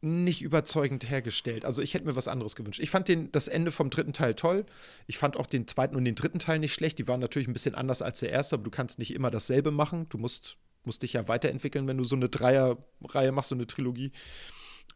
nicht 0.00 0.42
überzeugend 0.42 1.08
hergestellt. 1.08 1.64
Also 1.64 1.82
ich 1.82 1.94
hätte 1.94 2.04
mir 2.04 2.16
was 2.16 2.28
anderes 2.28 2.54
gewünscht. 2.54 2.80
Ich 2.80 2.90
fand 2.90 3.08
den, 3.08 3.32
das 3.32 3.48
Ende 3.48 3.72
vom 3.72 3.90
dritten 3.90 4.12
Teil 4.12 4.34
toll. 4.34 4.64
Ich 5.06 5.18
fand 5.18 5.36
auch 5.36 5.46
den 5.46 5.66
zweiten 5.66 5.96
und 5.96 6.04
den 6.04 6.14
dritten 6.14 6.38
Teil 6.38 6.58
nicht 6.58 6.74
schlecht. 6.74 6.98
Die 6.98 7.08
waren 7.08 7.20
natürlich 7.20 7.48
ein 7.48 7.52
bisschen 7.52 7.74
anders 7.74 8.02
als 8.02 8.20
der 8.20 8.30
erste, 8.30 8.56
aber 8.56 8.64
du 8.64 8.70
kannst 8.70 8.98
nicht 8.98 9.12
immer 9.12 9.30
dasselbe 9.30 9.70
machen. 9.70 10.08
Du 10.08 10.18
musst, 10.18 10.56
musst 10.84 11.02
dich 11.02 11.14
ja 11.14 11.26
weiterentwickeln, 11.26 11.88
wenn 11.88 11.98
du 11.98 12.04
so 12.04 12.14
eine 12.14 12.28
Dreierreihe 12.28 13.32
machst, 13.32 13.48
so 13.48 13.54
eine 13.54 13.66
Trilogie. 13.66 14.12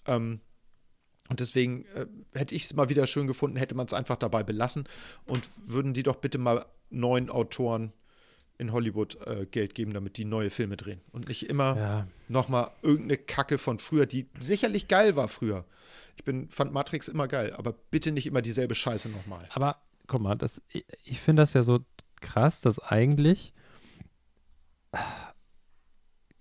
Ähm, 0.07 0.41
und 1.29 1.41
deswegen 1.41 1.85
äh, 1.95 2.07
hätte 2.35 2.55
ich 2.55 2.65
es 2.65 2.75
mal 2.75 2.89
wieder 2.89 3.07
schön 3.07 3.27
gefunden, 3.27 3.57
hätte 3.57 3.75
man 3.75 3.87
es 3.87 3.93
einfach 3.95 4.17
dabei 4.17 4.43
belassen 4.43 4.85
und 5.25 5.49
würden 5.65 5.95
die 5.95 6.03
doch 6.03 6.17
bitte 6.17 6.39
mal 6.39 6.67
neuen 6.91 7.31
Autoren 7.31 7.93
in 8.59 8.73
Hollywood 8.73 9.17
äh, 9.27 9.47
Geld 9.47 9.75
geben, 9.75 9.93
damit 9.95 10.17
die 10.19 10.25
neue 10.25 10.51
Filme 10.51 10.77
drehen. 10.77 11.01
Und 11.11 11.29
nicht 11.29 11.49
immer 11.49 11.77
Ja. 11.77 12.07
nochmal 12.29 12.71
irgendeine 12.83 13.17
Kacke 13.17 13.59
von 13.59 13.79
früher, 13.79 14.07
die 14.07 14.29
sicherlich 14.39 14.89
geil 14.89 15.17
war 15.17 15.29
früher. 15.29 15.65
Ich 16.17 16.25
bin, 16.25 16.49
fand 16.51 16.73
Matrix 16.73 17.09
immer 17.09 17.27
geil, 17.29 17.55
aber 17.57 17.73
bitte 17.73 18.13
nicht 18.13 18.27
immer 18.27 18.43
dieselbe 18.43 18.75
Scheiße 18.75 19.09
nochmal. 19.09 19.49
Aber 19.55 19.79
guck 20.07 20.21
mal, 20.21 20.35
das, 20.37 20.61
ich, 20.69 20.85
ich 21.05 21.21
finde 21.21 21.43
das 21.43 21.55
ja 21.55 21.63
so 21.63 21.81
krass, 22.21 22.61
dass 22.61 22.79
eigentlich, 22.79 23.53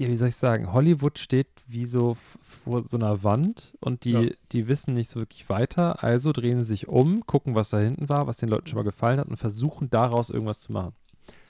ja, 0.01 0.09
wie 0.09 0.15
soll 0.17 0.27
ich 0.29 0.35
sagen, 0.35 0.71
Hollywood 0.73 1.17
steht 1.19 1.47
wie 1.67 1.85
so 1.85 2.17
vor 2.41 2.83
so 2.83 2.97
einer 2.97 3.23
Wand 3.23 3.73
und 3.79 4.03
die, 4.03 4.11
Ja. 4.11 4.29
die 4.51 4.67
wissen 4.67 4.93
nicht 4.93 5.09
so 5.09 5.19
wirklich 5.19 5.49
weiter, 5.49 6.03
also 6.03 6.31
drehen 6.31 6.59
sie 6.59 6.65
sich 6.65 6.87
um, 6.87 7.25
gucken, 7.25 7.55
was 7.55 7.69
da 7.69 7.79
hinten 7.79 8.09
war, 8.09 8.27
was 8.27 8.37
den 8.37 8.49
Leuten 8.49 8.67
schon 8.67 8.77
mal 8.77 8.83
gefallen 8.83 9.19
hat 9.19 9.27
und 9.27 9.37
versuchen 9.37 9.89
daraus 9.89 10.29
irgendwas 10.29 10.59
zu 10.61 10.71
machen. 10.71 10.93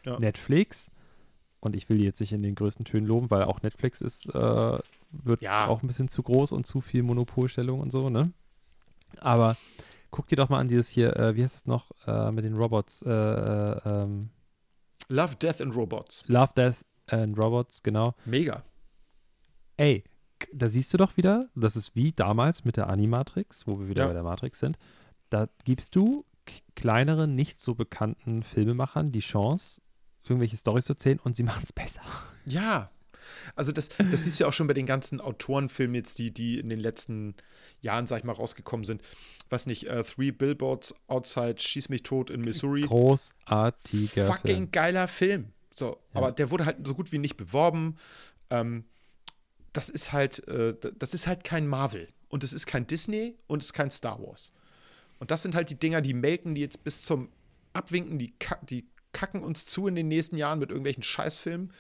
Ja. 0.06 0.20
Netflix, 0.20 0.89
und 1.60 1.76
ich 1.76 1.89
will 1.89 1.97
die 1.97 2.06
jetzt 2.06 2.20
nicht 2.20 2.34
in 2.34 2.43
den 2.43 2.56
größten 2.56 2.86
Tönen 2.86 3.06
loben, 3.08 3.30
weil 3.30 3.43
auch 3.43 3.62
Netflix 3.62 4.02
ist, 4.02 4.28
äh, 4.34 4.78
wird 5.12 5.41
Ja. 5.41 5.68
auch 5.68 5.82
ein 5.84 5.88
bisschen 5.88 6.08
zu 6.08 6.24
groß 6.24 6.52
und 6.54 6.66
zu 6.66 6.82
viel 6.82 7.04
Monopolstellung 7.04 7.80
und 7.80 7.91
so, 7.91 8.10
ne? 8.10 8.32
Aber 9.20 9.58
guck 10.10 10.28
dir 10.28 10.38
doch 10.38 10.49
mal 10.49 10.60
an 10.60 10.68
dieses 10.68 10.89
hier, 10.89 11.16
äh, 11.18 11.36
wie 11.36 11.43
heißt 11.43 11.56
es 11.56 11.66
noch, 11.66 11.91
äh, 12.08 12.32
mit 12.32 12.45
den 12.45 12.56
Robots, 12.56 13.02
äh, 13.04 13.10
äh, 13.12 13.82
ähm, 13.86 14.30
Love, 15.10 15.36
Death 15.36 15.60
and 15.62 15.76
Robots. 15.76 16.24
Love, 16.28 16.52
Death 16.56 16.86
and 17.12 17.38
Robots, 17.38 17.84
genau. 17.84 18.16
Mega. 18.26 18.64
Ey, 19.78 20.03
da 20.53 20.70
siehst 20.70 20.93
du 20.93 20.97
doch 20.97 21.18
wieder, 21.18 21.49
das 21.55 21.76
ist 21.76 21.95
wie 21.95 22.12
damals 22.12 22.66
mit 22.66 22.78
der 22.78 22.89
Animatrix, 22.89 23.68
wo 23.68 23.80
wir 23.80 23.88
wieder 23.89 24.03
Ja. 24.03 24.07
bei 24.07 24.14
der 24.14 24.24
Matrix 24.24 24.59
sind. 24.59 24.78
Da 25.30 25.47
gibst 25.64 25.95
du 25.95 26.26
kleineren, 26.76 27.36
nicht 27.36 27.59
so 27.62 27.76
bekannten 27.76 28.43
Filmemachern 28.43 29.12
die 29.12 29.20
Chance, 29.20 29.82
irgendwelche 30.24 30.57
Storys 30.57 30.86
zu 30.86 30.93
erzählen 30.93 31.20
und 31.20 31.36
sie 31.36 31.43
machen 31.43 31.62
es 31.64 31.72
besser. 31.74 32.01
Ja. 32.45 32.91
Also 33.55 33.72
das, 33.72 33.89
das 33.89 34.24
siehst 34.24 34.39
du 34.39 34.43
ja 34.43 34.49
auch 34.49 34.53
schon 34.53 34.66
bei 34.68 34.74
den 34.74 34.88
ganzen 34.88 35.22
Autorenfilmen 35.22 35.93
jetzt, 35.95 36.18
die, 36.18 36.32
die 36.34 36.59
in 36.59 36.70
den 36.70 36.80
letzten 36.80 37.36
Jahren, 37.80 38.07
sag 38.07 38.18
ich 38.20 38.24
mal, 38.24 38.34
rausgekommen 38.34 38.84
sind. 38.84 39.01
Was 39.49 39.68
nicht, 39.68 39.86
äh, 39.88 40.03
Three 40.03 40.32
Billboards 40.32 40.95
Outside, 41.07 41.55
Schieß 41.59 41.89
mich 41.89 42.01
tot 42.01 42.32
in 42.32 42.41
Missouri. 42.41 42.82
Großartiger 42.82 44.26
fucking 44.28 44.55
Film. 44.55 44.72
geiler 44.72 45.07
Film. 45.07 45.53
So, 45.74 45.97
aber 46.13 46.32
der 46.32 46.51
wurde 46.51 46.65
halt 46.65 46.86
so 46.86 46.93
gut 46.95 47.11
wie 47.11 47.17
nicht 47.17 47.38
beworben. 47.38 47.97
Ähm, 48.49 48.84
das 49.74 49.89
ist 49.89 50.11
halt, 50.11 50.47
äh, 50.47 50.76
das 50.97 51.13
ist 51.13 51.28
halt 51.28 51.43
kein 51.43 51.65
Marvel 51.67 52.07
und 52.28 52.43
es 52.43 52.51
ist 52.53 52.65
kein 52.65 52.88
Disney 52.88 53.36
und 53.47 53.61
es 53.61 53.67
ist 53.67 53.74
kein 53.74 53.89
Star 53.91 54.22
Wars. 54.22 54.51
Und 55.19 55.32
das 55.32 55.43
sind 55.43 55.55
halt 55.55 55.69
die 55.69 55.80
Dinger, 55.80 56.01
die 56.01 56.13
melken 56.13 56.55
die 56.55 56.61
jetzt 56.61 56.84
bis 56.84 57.03
zum 57.03 57.30
Abwinken, 57.74 58.19
die, 58.19 58.34
kack, 58.38 58.67
die 58.67 58.86
kacken 59.13 59.43
uns 59.43 59.65
zu 59.65 59.88
in 59.88 59.95
den 59.95 60.07
nächsten 60.07 60.36
Jahren 60.36 60.59
mit 60.59 60.69
irgendwelchen 60.69 61.03
Scheißfilmen. 61.03 61.72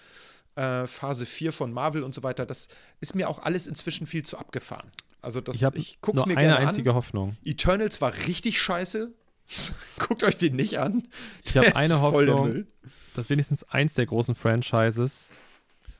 Äh, 0.55 0.85
Phase 0.87 1.25
4 1.25 1.51
von 1.51 1.71
Marvel 1.73 2.03
und 2.03 2.13
so 2.13 2.23
weiter. 2.23 2.45
Das 2.45 2.67
ist 2.99 3.15
mir 3.15 3.29
auch 3.29 3.39
alles 3.39 3.67
inzwischen 3.67 4.05
viel 4.05 4.23
zu 4.23 4.37
abgefahren. 4.37 4.91
Also 5.21 5.39
das, 5.41 5.55
Ich 5.55 5.63
ich 5.75 6.01
guck's 6.01 6.17
nur 6.17 6.27
mir 6.27 6.37
eine 6.37 6.49
gerne 6.49 6.67
einzige 6.67 6.91
an. 6.91 6.95
Hoffnung. 6.97 7.37
Eternals 7.43 8.01
war 8.01 8.13
richtig 8.27 8.61
scheiße. 8.61 9.11
Guckt 9.99 10.23
euch 10.23 10.37
den 10.37 10.55
nicht 10.55 10.79
an. 10.79 11.07
Ich 11.43 11.57
habe 11.57 11.75
eine 11.75 11.97
voll 11.97 12.29
Hoffnung, 12.29 12.47
Müll. 12.47 12.67
Dass 13.15 13.29
wenigstens 13.29 13.63
eins 13.65 13.93
der 13.93 14.05
großen 14.05 14.35
Franchises 14.35 15.31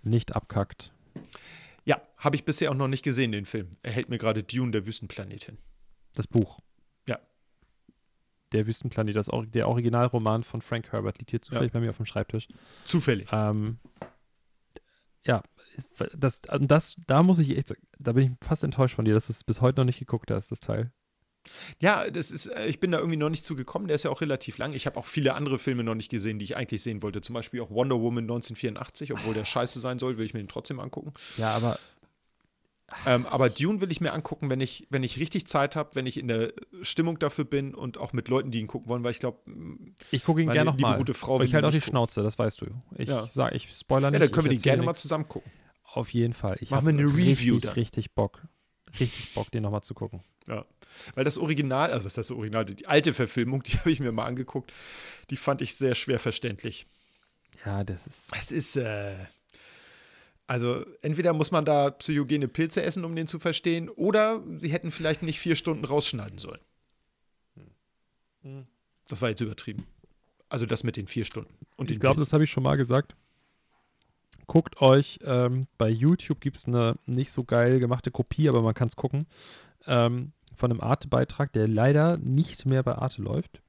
nicht 0.03 0.35
abkackt. 0.35 0.91
Ja, 1.85 2.01
habe 2.17 2.35
ich 2.35 2.45
bisher 2.45 2.71
auch 2.71 2.75
noch 2.75 2.87
nicht 2.87 3.03
gesehen, 3.03 3.31
den 3.31 3.45
Film. 3.45 3.69
Er 3.83 3.91
hält 3.91 4.09
mir 4.09 4.17
gerade 4.17 4.43
Dune, 4.43 4.71
der 4.71 4.85
Wüstenplanet 4.85 5.45
hin. 5.45 5.57
Das 6.15 6.27
Buch. 6.27 6.59
Ja. 7.07 7.19
Der 8.51 8.67
Wüstenplanet, 8.67 9.15
das, 9.15 9.29
der 9.53 9.67
Originalroman 9.67 10.43
von 10.43 10.61
Frank 10.61 10.91
Herbert 10.91 11.19
liegt 11.19 11.31
hier 11.31 11.41
zufällig 11.41 11.71
bei 11.71 11.79
mir 11.79 11.89
auf 11.89 11.97
dem 11.97 12.05
Schreibtisch. 12.05 12.47
Zufällig. 12.85 13.27
Ähm, 13.31 13.79
ja, 15.25 15.41
das, 16.13 16.41
also 16.47 16.65
das, 16.65 16.95
da 17.07 17.23
muss 17.23 17.39
ich 17.39 17.57
echt 17.57 17.73
da 17.99 18.13
bin 18.13 18.25
ich 18.25 18.45
fast 18.45 18.63
enttäuscht 18.63 18.95
von 18.95 19.05
dir, 19.05 19.13
dass 19.13 19.27
du 19.27 19.33
es 19.33 19.43
bis 19.43 19.61
heute 19.61 19.79
noch 19.79 19.85
nicht 19.85 19.99
geguckt 19.99 20.31
hast, 20.31 20.51
das 20.51 20.59
Teil. 20.59 20.91
Ja, 21.79 22.09
das 22.09 22.29
ist, 22.31 22.45
äh, 22.47 22.67
ich 22.67 22.79
bin 22.79 22.91
da 22.91 22.99
irgendwie 22.99 23.17
noch 23.17 23.29
nicht 23.29 23.43
zugekommen. 23.45 23.87
Der 23.87 23.95
ist 23.95 24.03
ja 24.03 24.11
auch 24.11 24.21
relativ 24.21 24.57
lang. 24.57 24.73
Ich 24.73 24.85
habe 24.85 24.97
auch 24.97 25.05
viele 25.07 25.33
andere 25.33 25.57
Filme 25.59 25.83
noch 25.83 25.95
nicht 25.95 26.09
gesehen, 26.09 26.37
die 26.39 26.45
ich 26.45 26.55
eigentlich 26.57 26.83
sehen 26.83 27.01
wollte. 27.01 27.21
Zum 27.21 27.33
Beispiel 27.33 27.61
auch 27.61 27.69
Wonder 27.71 27.99
Woman 27.99 28.25
1984, 28.25 29.11
obwohl 29.13 29.33
der 29.33 29.45
scheiße 29.45 29.79
sein 29.79 29.97
soll, 29.99 30.17
will 30.17 30.25
ich 30.25 30.33
mir 30.33 30.39
den 30.41 30.47
trotzdem 30.49 30.79
angucken. 30.79 31.13
Ja, 31.37 31.49
aber 31.51 31.79
Ähm, 33.05 33.25
aber 33.25 33.49
Dune 33.49 33.79
will 33.79 33.89
ich 33.89 34.01
mir 34.01 34.11
angucken, 34.11 34.49
wenn 34.49 34.59
ich, 34.59 34.85
wenn 34.89 35.01
ich 35.01 35.17
richtig 35.17 35.47
Zeit 35.47 35.77
habe, 35.77 35.91
wenn 35.95 36.05
ich 36.05 36.17
in 36.17 36.27
der 36.27 36.51
Stimmung 36.81 37.17
dafür 37.19 37.45
bin 37.45 37.73
und 37.73 37.97
auch 37.97 38.11
mit 38.11 38.27
Leuten, 38.27 38.51
die 38.51 38.59
ihn 38.59 38.67
gucken 38.67 38.89
wollen, 38.89 39.01
weil 39.03 39.11
ich 39.11 39.19
glaube, 39.19 39.39
ich 40.11 40.25
gucke 40.25 40.41
ihn 40.41 40.49
gerne 40.49 40.71
nochmal. 40.71 40.97
gute 40.97 41.13
Frau 41.13 41.41
ich 41.41 41.53
halte 41.53 41.65
ihn 41.65 41.69
auch 41.69 41.71
die 41.71 41.79
gucken. 41.79 41.91
Schnauze, 41.93 42.21
das 42.21 42.37
weißt 42.37 42.59
du. 42.61 42.65
Ich 42.97 43.07
Ja. 43.07 43.25
sag, 43.27 43.53
ich 43.55 43.69
spoiler 43.73 44.07
ja, 44.07 44.11
nicht. 44.11 44.21
dann 44.23 44.31
können 44.31 44.45
wir 44.47 44.51
den 44.57 44.61
gerne 44.61 44.83
mal 44.83 44.93
zusammen 44.93 45.25
gucken. 45.27 45.49
Auf 45.85 46.11
jeden 46.13 46.33
Fall. 46.33 46.57
Ich 46.59 46.69
Machen 46.71 46.85
wir 46.85 46.93
eine 46.93 47.03
Review 47.07 47.55
richtig, 47.55 47.61
dann. 47.61 47.73
richtig 47.73 48.11
Bock. 48.13 48.41
Richtig 48.99 49.33
Bock, 49.35 49.49
den 49.51 49.63
nochmal 49.63 49.83
zu 49.83 49.93
gucken. 49.93 50.21
Ja. 50.47 50.65
Weil 51.15 51.23
das 51.23 51.37
Original, 51.37 51.91
also 51.91 52.05
was 52.05 52.13
ist 52.13 52.17
das 52.17 52.31
Original, 52.31 52.65
die 52.65 52.85
alte 52.85 53.13
Verfilmung, 53.13 53.63
die 53.63 53.73
habe 53.79 53.91
ich 53.91 53.99
mir 53.99 54.11
mal 54.11 54.25
angeguckt, 54.25 54.73
die 55.29 55.37
fand 55.37 55.61
ich 55.61 55.75
sehr 55.75 55.95
schwer 55.95 56.19
verständlich. 56.19 56.87
Ja, 57.65 57.83
das 57.83 58.07
ist. 58.07 58.31
Es 58.37 58.51
ist, 58.51 58.75
äh, 58.75 59.15
also 60.47 60.85
entweder 61.01 61.33
muss 61.33 61.51
man 61.51 61.63
da 61.63 61.91
psychogene 61.91 62.47
Pilze 62.47 62.81
essen, 62.81 63.05
um 63.05 63.15
den 63.15 63.27
zu 63.27 63.39
verstehen, 63.39 63.89
oder 63.89 64.43
sie 64.57 64.69
hätten 64.69 64.91
vielleicht 64.91 65.23
nicht 65.23 65.39
vier 65.39 65.55
Stunden 65.55 65.85
rausschneiden 65.85 66.39
sollen. 66.39 66.59
Das 69.07 69.21
war 69.21 69.29
jetzt 69.29 69.41
übertrieben. 69.41 69.85
Also 70.49 70.65
das 70.65 70.83
mit 70.83 70.97
den 70.97 71.07
vier 71.07 71.25
Stunden. 71.25 71.53
Und 71.77 71.91
ich 71.91 71.99
glaube, 71.99 72.19
das 72.19 72.33
habe 72.33 72.43
ich 72.43 72.51
schon 72.51 72.63
mal 72.63 72.75
gesagt. 72.75 73.15
Guckt 74.47 74.81
euch, 74.81 75.19
ähm, 75.23 75.67
bei 75.77 75.89
YouTube 75.89 76.41
gibt 76.41 76.57
es 76.57 76.65
eine 76.65 76.95
nicht 77.05 77.31
so 77.31 77.45
geil 77.45 77.79
gemachte 77.79 78.11
Kopie, 78.11 78.49
aber 78.49 78.61
man 78.61 78.73
kann 78.73 78.89
es 78.89 78.97
gucken, 78.97 79.25
ähm, 79.91 80.31
von 80.55 80.71
einem 80.71 80.81
Arte-Beitrag, 80.81 81.53
der 81.53 81.67
leider 81.67 82.17
nicht 82.17 82.65
mehr 82.65 82.83
bei 82.83 82.95
Arte 82.95 83.21
läuft, 83.21 83.61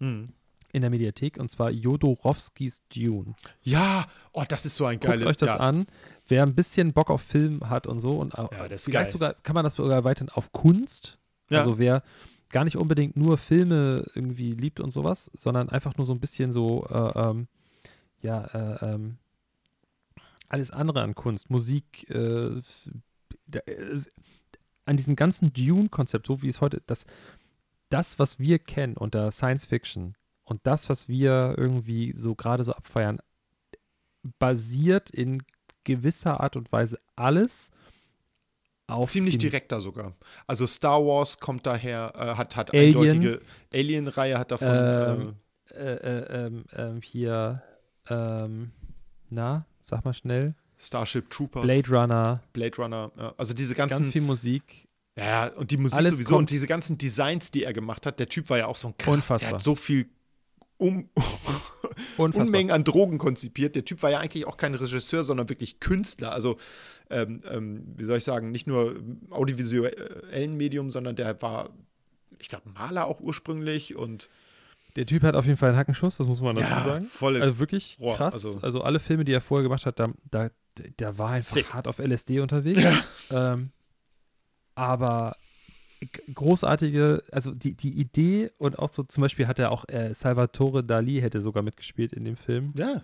Hm. 0.00 0.28
in 0.72 0.80
der 0.82 0.90
Mediathek, 0.90 1.38
und 1.38 1.50
zwar 1.50 1.70
Jodorowskis 1.70 2.82
Dune. 2.94 3.34
Ja, 3.62 4.06
oh, 4.32 4.44
das 4.48 4.64
ist 4.66 4.76
so 4.76 4.84
ein 4.86 4.98
Guckt 5.00 5.10
geiles. 5.12 5.26
euch 5.26 5.36
das 5.36 5.50
ja. 5.50 5.56
an. 5.56 5.86
wer 6.28 6.42
ein 6.42 6.54
bisschen 6.54 6.92
Bock 6.92 7.10
auf 7.10 7.22
Film 7.22 7.68
hat 7.68 7.86
und 7.86 8.00
so 8.00 8.10
und 8.18 8.36
auch, 8.38 8.52
Ja, 8.52 8.64
vielleicht 8.64 8.90
geil. 8.90 9.10
sogar 9.10 9.34
kann 9.42 9.54
man 9.54 9.64
das 9.64 9.74
sogar 9.76 9.94
erweitern 9.94 10.28
auf 10.28 10.52
Kunst. 10.52 11.18
Ja. 11.50 11.62
Also 11.62 11.78
wer 11.78 12.02
gar 12.50 12.64
nicht 12.64 12.76
unbedingt 12.76 13.16
nur 13.16 13.38
Filme 13.38 14.04
irgendwie 14.14 14.52
liebt 14.52 14.78
und 14.80 14.90
sowas, 14.92 15.30
sondern 15.34 15.68
einfach 15.70 15.96
nur 15.96 16.06
so 16.06 16.12
ein 16.12 16.20
bisschen 16.20 16.52
so 16.52 16.86
äh, 16.90 17.18
ähm, 17.28 17.48
ja 18.20 18.44
äh, 18.44 18.94
ähm, 18.94 19.16
alles 20.48 20.70
andere 20.70 21.02
an 21.02 21.14
Kunst, 21.14 21.50
Musik, 21.50 22.08
äh, 22.10 22.60
äh, 23.52 24.00
an 24.88 24.96
diesem 24.96 25.16
ganzen 25.16 25.52
Dune-Konzept, 25.52 26.26
so 26.26 26.42
wie 26.42 26.48
es 26.48 26.60
heute, 26.60 26.82
das, 26.86 27.04
das, 27.88 28.18
was 28.18 28.38
wir 28.38 28.58
kennen 28.58 28.96
unter 28.96 29.30
Science 29.30 29.66
Fiction 29.66 30.14
und 30.44 30.60
das, 30.64 30.88
was 30.88 31.08
wir 31.08 31.54
irgendwie 31.56 32.14
so 32.16 32.34
gerade 32.34 32.64
so 32.64 32.72
abfeiern, 32.72 33.18
basiert 34.38 35.10
in 35.10 35.42
gewisser 35.84 36.40
Art 36.40 36.56
und 36.56 36.70
Weise 36.72 36.98
alles 37.16 37.70
auf 38.88 39.10
Ziemlich 39.10 39.36
direkter 39.36 39.82
sogar. 39.82 40.14
Also 40.46 40.66
Star 40.66 41.04
Wars 41.04 41.38
kommt 41.38 41.66
daher, 41.66 42.10
äh, 42.16 42.34
hat, 42.36 42.56
hat 42.56 42.72
Alien. 42.72 42.86
eindeutige 42.96 43.40
Alien-Reihe 43.72 44.38
hat 44.38 44.50
davon. 44.50 44.68
Ähm, 44.68 45.34
äh, 45.70 45.74
äh, 45.74 46.18
äh, 46.18 46.46
ähm, 46.46 46.64
ähm, 46.74 47.02
hier, 47.02 47.62
ähm, 48.08 48.72
na, 49.28 49.66
sag 49.84 50.06
mal 50.06 50.14
schnell, 50.14 50.54
Starship 50.78 51.30
Troopers, 51.30 51.62
Blade 51.62 51.88
Runner, 51.88 52.42
Blade 52.52 52.76
Runner, 52.76 53.10
ja, 53.18 53.34
also 53.36 53.52
diese 53.54 53.74
ganz 53.74 53.92
ganzen, 53.92 54.12
viel 54.12 54.22
Musik. 54.22 54.86
ja, 55.16 55.48
und 55.48 55.70
die 55.72 55.76
Musik 55.76 55.98
alles 55.98 56.12
sowieso 56.12 56.36
und 56.36 56.50
diese 56.50 56.66
ganzen 56.66 56.96
Designs, 56.98 57.50
die 57.50 57.64
er 57.64 57.72
gemacht 57.72 58.06
hat, 58.06 58.18
der 58.20 58.28
Typ 58.28 58.48
war 58.50 58.58
ja 58.58 58.66
auch 58.66 58.76
so 58.76 58.88
ein 58.88 58.94
krass, 58.98 59.14
Unfassbar. 59.14 59.38
der 59.38 59.50
hat 59.58 59.62
so 59.62 59.74
viel 59.74 60.08
um. 60.76 61.08
Unmengen 62.16 62.70
an 62.70 62.84
Drogen 62.84 63.18
konzipiert. 63.18 63.74
Der 63.76 63.84
Typ 63.84 64.02
war 64.02 64.10
ja 64.10 64.18
eigentlich 64.20 64.46
auch 64.46 64.56
kein 64.56 64.74
Regisseur, 64.74 65.24
sondern 65.24 65.48
wirklich 65.48 65.80
Künstler. 65.80 66.32
Also, 66.32 66.56
ähm, 67.10 67.42
ähm, 67.50 67.82
wie 67.96 68.04
soll 68.04 68.18
ich 68.18 68.24
sagen, 68.24 68.50
nicht 68.50 68.66
nur 68.66 68.94
audiovisuellen 69.30 70.56
Medium, 70.56 70.90
sondern 70.90 71.16
der 71.16 71.40
war, 71.42 71.70
ich 72.38 72.48
glaube, 72.48 72.68
Maler 72.70 73.06
auch 73.06 73.20
ursprünglich 73.20 73.96
und 73.96 74.28
Der 74.96 75.06
Typ 75.06 75.22
hat 75.22 75.34
auf 75.36 75.46
jeden 75.46 75.56
Fall 75.56 75.70
einen 75.70 75.78
Hackenschuss, 75.78 76.16
das 76.18 76.26
muss 76.26 76.40
man 76.40 76.54
dazu 76.56 76.68
Ja, 76.70 76.84
sagen. 76.84 77.04
volles 77.06 77.42
Also 77.42 77.58
wirklich 77.58 77.96
Rohr, 78.00 78.16
krass. 78.16 78.34
also- 78.34 78.58
Also, 78.62 78.80
alle 78.82 79.00
Filme, 79.00 79.24
die 79.24 79.32
er 79.32 79.40
vorher 79.40 79.62
gemacht 79.64 79.86
hat, 79.86 79.98
da, 79.98 80.08
da, 80.30 80.50
der 80.98 81.18
war 81.18 81.30
einfach 81.30 81.52
Sick. 81.54 81.72
hart 81.74 81.86
auf 81.88 81.98
LSD 81.98 82.40
unterwegs. 82.40 82.82
Ähm, 83.30 83.70
aber 84.74 85.36
großartige, 86.34 87.22
also 87.32 87.52
die, 87.54 87.74
die 87.74 87.92
Idee 87.98 88.50
und 88.58 88.78
auch 88.78 88.88
so 88.88 89.02
zum 89.02 89.22
Beispiel 89.22 89.46
hat 89.48 89.58
er 89.58 89.72
auch 89.72 89.84
äh, 89.88 90.14
Salvatore 90.14 90.84
Dali 90.84 91.20
hätte 91.20 91.42
sogar 91.42 91.62
mitgespielt 91.62 92.12
in 92.12 92.24
dem 92.24 92.36
Film. 92.36 92.72
ja, 92.76 93.02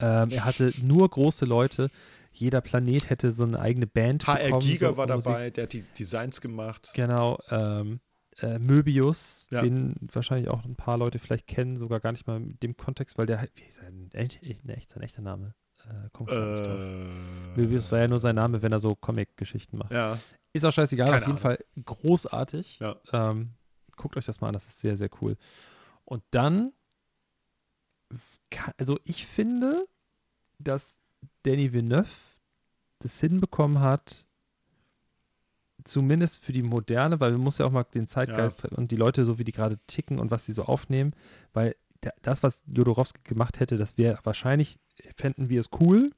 Ähm, 0.00 0.30
er 0.30 0.44
hatte 0.44 0.72
nur 0.82 1.08
große 1.08 1.44
Leute. 1.44 1.90
Jeder 2.32 2.60
Planet 2.60 3.10
hätte 3.10 3.32
so 3.32 3.44
eine 3.44 3.58
eigene 3.60 3.86
Band 3.86 4.26
HR 4.26 4.44
bekommen. 4.44 4.66
Giga 4.66 4.88
so 4.90 4.96
war 4.96 5.06
Musik. 5.08 5.24
dabei, 5.24 5.50
der 5.50 5.64
hat 5.64 5.72
die 5.72 5.82
Designs 5.98 6.40
gemacht. 6.40 6.90
Genau. 6.94 7.38
Ähm, 7.50 8.00
äh, 8.40 8.58
Möbius, 8.60 9.48
Ja. 9.50 9.62
den 9.62 9.96
wahrscheinlich 10.12 10.48
auch 10.48 10.64
ein 10.64 10.76
paar 10.76 10.96
Leute 10.98 11.18
vielleicht 11.18 11.48
kennen, 11.48 11.76
sogar 11.76 11.98
gar 11.98 12.12
nicht 12.12 12.26
mal 12.28 12.36
in 12.36 12.58
dem 12.60 12.76
Kontext, 12.76 13.18
weil 13.18 13.26
der, 13.26 13.48
wie 13.56 13.64
ist 13.64 13.76
sein, 13.76 14.10
echt, 14.12 14.40
echt, 14.44 14.90
sein 14.90 15.02
echter 15.02 15.22
Name? 15.22 15.54
Äh, 15.88 16.10
drauf. 16.12 16.28
Äh, 16.28 17.58
Möbius 17.60 17.90
war 17.92 18.00
ja 18.00 18.08
nur 18.08 18.20
sein 18.20 18.34
Name, 18.36 18.60
wenn 18.62 18.72
er 18.72 18.80
so 18.80 18.94
Comic-Geschichten 18.94 19.78
macht. 19.78 19.92
ja, 19.92 20.18
Ist 20.52 20.64
auch 20.64 20.72
scheißegal, 20.72 21.08
Keine 21.10 21.22
auf 21.22 21.26
jeden 21.28 21.38
Fall 21.38 21.58
großartig. 21.84 22.78
Ja. 22.80 22.96
Ähm, 23.12 23.50
guckt 23.96 24.16
euch 24.16 24.26
das 24.26 24.40
mal 24.40 24.48
an, 24.48 24.54
das 24.54 24.66
ist 24.66 24.80
sehr, 24.80 24.96
sehr 24.96 25.10
cool. 25.22 25.36
Und 26.04 26.22
dann, 26.30 26.72
also 28.76 28.98
ich 29.04 29.26
finde, 29.26 29.86
dass 30.58 30.98
Danny 31.42 31.72
Villeneuve 31.72 32.08
das 33.00 33.20
hinbekommen 33.20 33.80
hat, 33.80 34.24
zumindest 35.84 36.44
für 36.44 36.52
die 36.52 36.62
Moderne, 36.62 37.20
weil 37.20 37.32
man 37.32 37.40
muss 37.40 37.58
ja 37.58 37.66
auch 37.66 37.70
mal 37.70 37.84
den 37.84 38.06
Zeitgeist 38.06 38.64
und 38.72 38.90
die 38.90 38.96
Leute, 38.96 39.24
so 39.24 39.38
wie 39.38 39.44
die 39.44 39.52
gerade 39.52 39.78
ticken 39.86 40.18
und 40.18 40.30
was 40.30 40.44
sie 40.46 40.52
so 40.52 40.64
aufnehmen, 40.64 41.12
weil 41.52 41.76
da- 42.00 42.12
das, 42.22 42.42
was 42.42 42.60
Jodorowsky 42.66 43.20
gemacht 43.24 43.60
hätte, 43.60 43.76
das 43.76 43.96
wäre 43.96 44.18
wahrscheinlich, 44.24 44.78
fänden 45.16 45.48
wir 45.48 45.60
es 45.60 45.68
cool, 45.80 46.10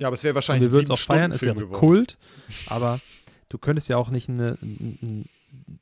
ja, 0.00 0.06
aber 0.06 0.14
es 0.14 0.22
wäre 0.22 0.32
und 0.32 0.36
wahrscheinlich 0.36 0.68
wir 0.68 0.72
würden 0.72 0.84
es 0.84 0.90
auch 0.90 0.98
feiern, 0.98 1.32
es 1.32 1.42
wäre 1.42 1.54
geworden. 1.54 1.72
Kult, 1.78 2.18
aber 2.66 3.00
du 3.48 3.58
könntest 3.58 3.88
ja 3.88 3.96
auch 3.96 4.10
nicht 4.10 4.28
eine, 4.28 4.56
n- 4.62 5.28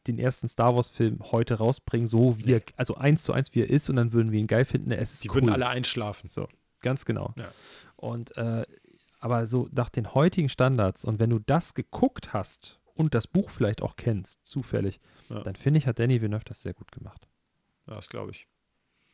den 0.06 0.18
ersten 0.18 0.48
Star 0.48 0.74
Wars-Film 0.76 1.18
heute 1.32 1.54
rausbringen, 1.54 2.06
so 2.06 2.38
wie 2.38 2.52
er, 2.54 2.62
also 2.76 2.94
eins 2.94 3.24
zu 3.24 3.32
eins, 3.32 3.54
wie 3.54 3.60
er 3.60 3.68
ist, 3.70 3.90
und 3.90 3.96
dann 3.96 4.12
würden 4.12 4.32
wir 4.32 4.38
ihn 4.40 4.46
geil 4.46 4.64
finden. 4.64 4.90
Es 4.92 5.12
ist 5.12 5.24
Die 5.24 5.28
cool. 5.30 5.36
würden 5.36 5.50
alle 5.50 5.66
einschlafen. 5.66 6.28
So, 6.30 6.48
ganz 6.80 7.04
genau. 7.04 7.34
Ja. 7.38 7.50
Und 7.96 8.36
äh, 8.36 8.64
aber 9.18 9.46
so 9.46 9.68
nach 9.72 9.90
den 9.90 10.14
heutigen 10.14 10.48
Standards 10.48 11.04
und 11.04 11.18
wenn 11.20 11.30
du 11.30 11.38
das 11.40 11.74
geguckt 11.74 12.32
hast 12.32 12.78
und 12.94 13.14
das 13.14 13.26
Buch 13.26 13.50
vielleicht 13.50 13.82
auch 13.82 13.96
kennst, 13.96 14.46
zufällig, 14.46 15.00
Ja. 15.28 15.40
dann 15.42 15.56
finde 15.56 15.78
ich, 15.80 15.86
hat 15.86 15.98
Danny 15.98 16.20
Villeneuve 16.22 16.44
das 16.44 16.62
sehr 16.62 16.72
gut 16.74 16.92
gemacht. 16.92 17.26
Ja, 17.88 17.96
das 17.96 18.08
glaube 18.08 18.30
ich. 18.30 18.46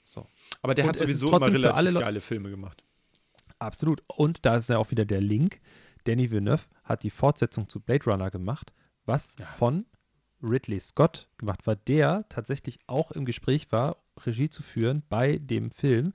So. 0.04 0.26
Aber 0.60 0.74
der 0.74 0.84
Und 0.84 0.90
hat 0.90 0.98
sowieso 0.98 1.34
immer 1.34 1.46
relativ 1.50 1.98
geile 2.00 2.20
Filme 2.20 2.50
gemacht. 2.50 2.82
Absolut. 3.62 4.02
Und 4.08 4.44
da 4.44 4.56
ist 4.56 4.68
ja 4.68 4.78
auch 4.78 4.90
wieder 4.90 5.04
der 5.04 5.20
Link. 5.20 5.60
Danny 6.04 6.30
Villeneuve 6.30 6.64
hat 6.84 7.02
die 7.02 7.10
Fortsetzung 7.10 7.68
zu 7.68 7.80
Blade 7.80 8.04
Runner 8.04 8.30
gemacht, 8.30 8.72
was 9.04 9.36
Ja. 9.38 9.46
von 9.46 9.86
Ridley 10.42 10.80
Scott 10.80 11.28
gemacht 11.38 11.66
war, 11.66 11.76
der 11.76 12.26
tatsächlich 12.28 12.78
auch 12.88 13.12
im 13.12 13.24
Gespräch 13.24 13.70
war, 13.70 13.96
Regie 14.26 14.48
zu 14.48 14.62
führen 14.62 15.02
bei 15.08 15.38
dem 15.38 15.70
Film. 15.70 16.12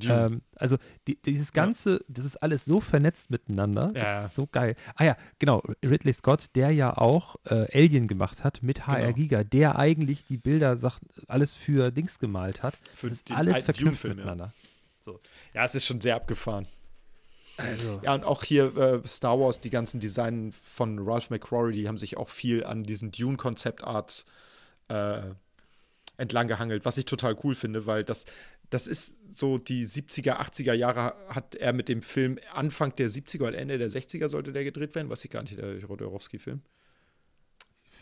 Ähm, 0.00 0.42
also 0.54 0.76
die, 1.08 1.20
dieses 1.22 1.52
Ganze, 1.52 2.04
das 2.08 2.24
ist 2.26 2.36
alles 2.42 2.66
so 2.66 2.80
vernetzt 2.80 3.30
miteinander. 3.30 3.90
Ja. 3.94 4.16
Das 4.16 4.26
ist 4.26 4.34
so 4.34 4.46
geil. 4.46 4.74
Ah 4.94 5.04
ja, 5.06 5.16
genau, 5.38 5.62
Ridley 5.84 6.12
Scott, 6.12 6.46
der 6.54 6.70
ja 6.70 6.96
auch 6.96 7.36
äh, 7.46 7.66
Alien 7.76 8.06
gemacht 8.06 8.44
hat 8.44 8.62
mit 8.62 8.86
HR 8.86 8.98
Genau. 9.00 9.12
Giga, 9.14 9.44
der 9.44 9.78
eigentlich 9.78 10.24
die 10.24 10.36
Bilder, 10.36 10.76
Sachen, 10.76 11.08
alles 11.26 11.54
für 11.54 11.90
Dings 11.90 12.18
gemalt 12.18 12.62
hat. 12.62 12.78
Für 12.94 13.08
das 13.08 13.18
ist 13.18 13.32
alles 13.32 13.62
verknüpft 13.62 14.04
Dune-Film, 14.04 14.18
ja. 14.38 14.52
Miteinander. 15.00 15.20
ja, 15.54 15.64
es 15.64 15.74
ist 15.74 15.86
schon 15.86 16.00
sehr 16.00 16.16
abgefahren. 16.16 16.66
Also, 17.56 18.00
Ja, 18.04 18.14
und 18.14 18.24
auch 18.24 18.44
hier 18.44 18.76
äh, 18.76 19.06
Star 19.06 19.38
Wars, 19.38 19.60
die 19.60 19.70
ganzen 19.70 19.98
Design 20.00 20.52
von 20.52 20.98
Ralph 21.00 21.30
McQuarrie, 21.30 21.72
die 21.72 21.88
haben 21.88 21.96
sich 21.96 22.16
auch 22.16 22.28
viel 22.28 22.64
an 22.64 22.84
diesen 22.84 23.10
Dune-Konzept-Arts 23.10 24.26
äh, 24.88 25.22
entlang 26.16 26.46
gehangelt, 26.46 26.84
was 26.84 26.98
ich 26.98 27.04
total 27.04 27.36
cool 27.42 27.54
finde, 27.54 27.86
weil 27.86 28.04
das, 28.04 28.26
das 28.70 28.86
ist 28.86 29.14
so 29.32 29.58
die 29.58 29.86
70er, 29.86 30.38
80er 30.38 30.72
Jahre 30.72 31.14
hat 31.28 31.56
er 31.56 31.72
mit 31.72 31.88
dem 31.88 32.00
Film 32.00 32.38
Anfang 32.52 32.94
der 32.96 33.10
70er 33.10 33.48
oder 33.48 33.58
Ende 33.58 33.78
der 33.78 33.90
60er 33.90 34.28
sollte 34.28 34.52
der 34.52 34.64
gedreht 34.64 34.94
werden, 34.94 35.10
weiß 35.10 35.24
ich 35.24 35.30
gar 35.30 35.42
nicht, 35.42 35.58
der 35.58 35.84
Rodorowski-Film. 35.84 36.62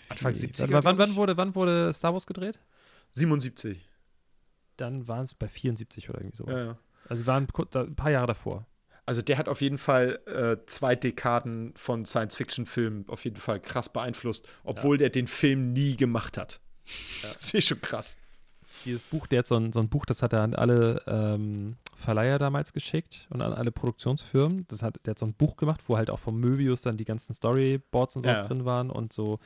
Anfang 0.08 0.34
70er. 0.34 0.70
wann, 0.70 0.84
wann, 0.84 0.98
wann, 0.98 1.16
wurde, 1.16 1.36
wann 1.36 1.54
wurde 1.54 1.92
Star 1.92 2.12
Wars 2.12 2.26
gedreht? 2.26 2.58
77. 3.12 3.88
Dann 4.76 5.08
waren 5.08 5.24
es 5.24 5.34
bei 5.34 5.48
74 5.48 6.10
oder 6.10 6.20
irgendwie 6.20 6.36
sowas. 6.36 6.60
Ja, 6.60 6.66
ja. 6.66 6.78
Also 7.08 7.22
die 7.22 7.26
waren 7.26 7.46
ein 7.74 7.94
paar 7.96 8.10
Jahre 8.10 8.26
davor. 8.26 8.66
Also 9.04 9.22
der 9.22 9.38
hat 9.38 9.48
auf 9.48 9.60
jeden 9.60 9.78
Fall 9.78 10.18
äh, 10.26 10.66
zwei 10.66 10.96
Dekaden 10.96 11.72
von 11.76 12.04
Science-Fiction-Filmen 12.06 13.04
auf 13.08 13.24
jeden 13.24 13.36
Fall 13.36 13.60
krass 13.60 13.88
beeinflusst, 13.88 14.48
obwohl 14.64 14.98
der 14.98 15.10
den 15.10 15.28
Film 15.28 15.72
nie 15.72 15.96
gemacht 15.96 16.36
hat. 16.36 16.60
Das 17.22 17.52
ist 17.54 17.66
schon 17.66 17.80
krass. 17.80 18.16
Dieses 18.84 19.02
Buch, 19.02 19.26
der 19.26 19.40
hat 19.40 19.48
so 19.48 19.56
ein, 19.56 19.72
so 19.72 19.80
ein 19.80 19.88
Buch, 19.88 20.06
das 20.06 20.22
hat 20.22 20.32
er 20.32 20.42
an 20.42 20.54
alle 20.54 21.02
ähm, 21.06 21.76
Verleiher 21.96 22.38
damals 22.38 22.72
geschickt 22.72 23.26
und 23.30 23.42
an 23.42 23.52
alle 23.52 23.72
Produktionsfirmen. 23.72 24.66
Das 24.68 24.82
hat, 24.82 24.98
der 25.04 25.12
hat 25.12 25.18
so 25.18 25.26
ein 25.26 25.34
Buch 25.34 25.56
gemacht, 25.56 25.80
wo 25.88 25.96
halt 25.96 26.10
auch 26.10 26.20
vom 26.20 26.38
Möbius 26.38 26.82
dann 26.82 26.96
die 26.96 27.04
ganzen 27.04 27.34
Storyboards 27.34 28.16
und 28.16 28.22
sowas 28.22 28.40
Ja. 28.40 28.46
drin 28.46 28.64
waren 28.64 28.90
und 28.90 29.12
so. 29.12 29.38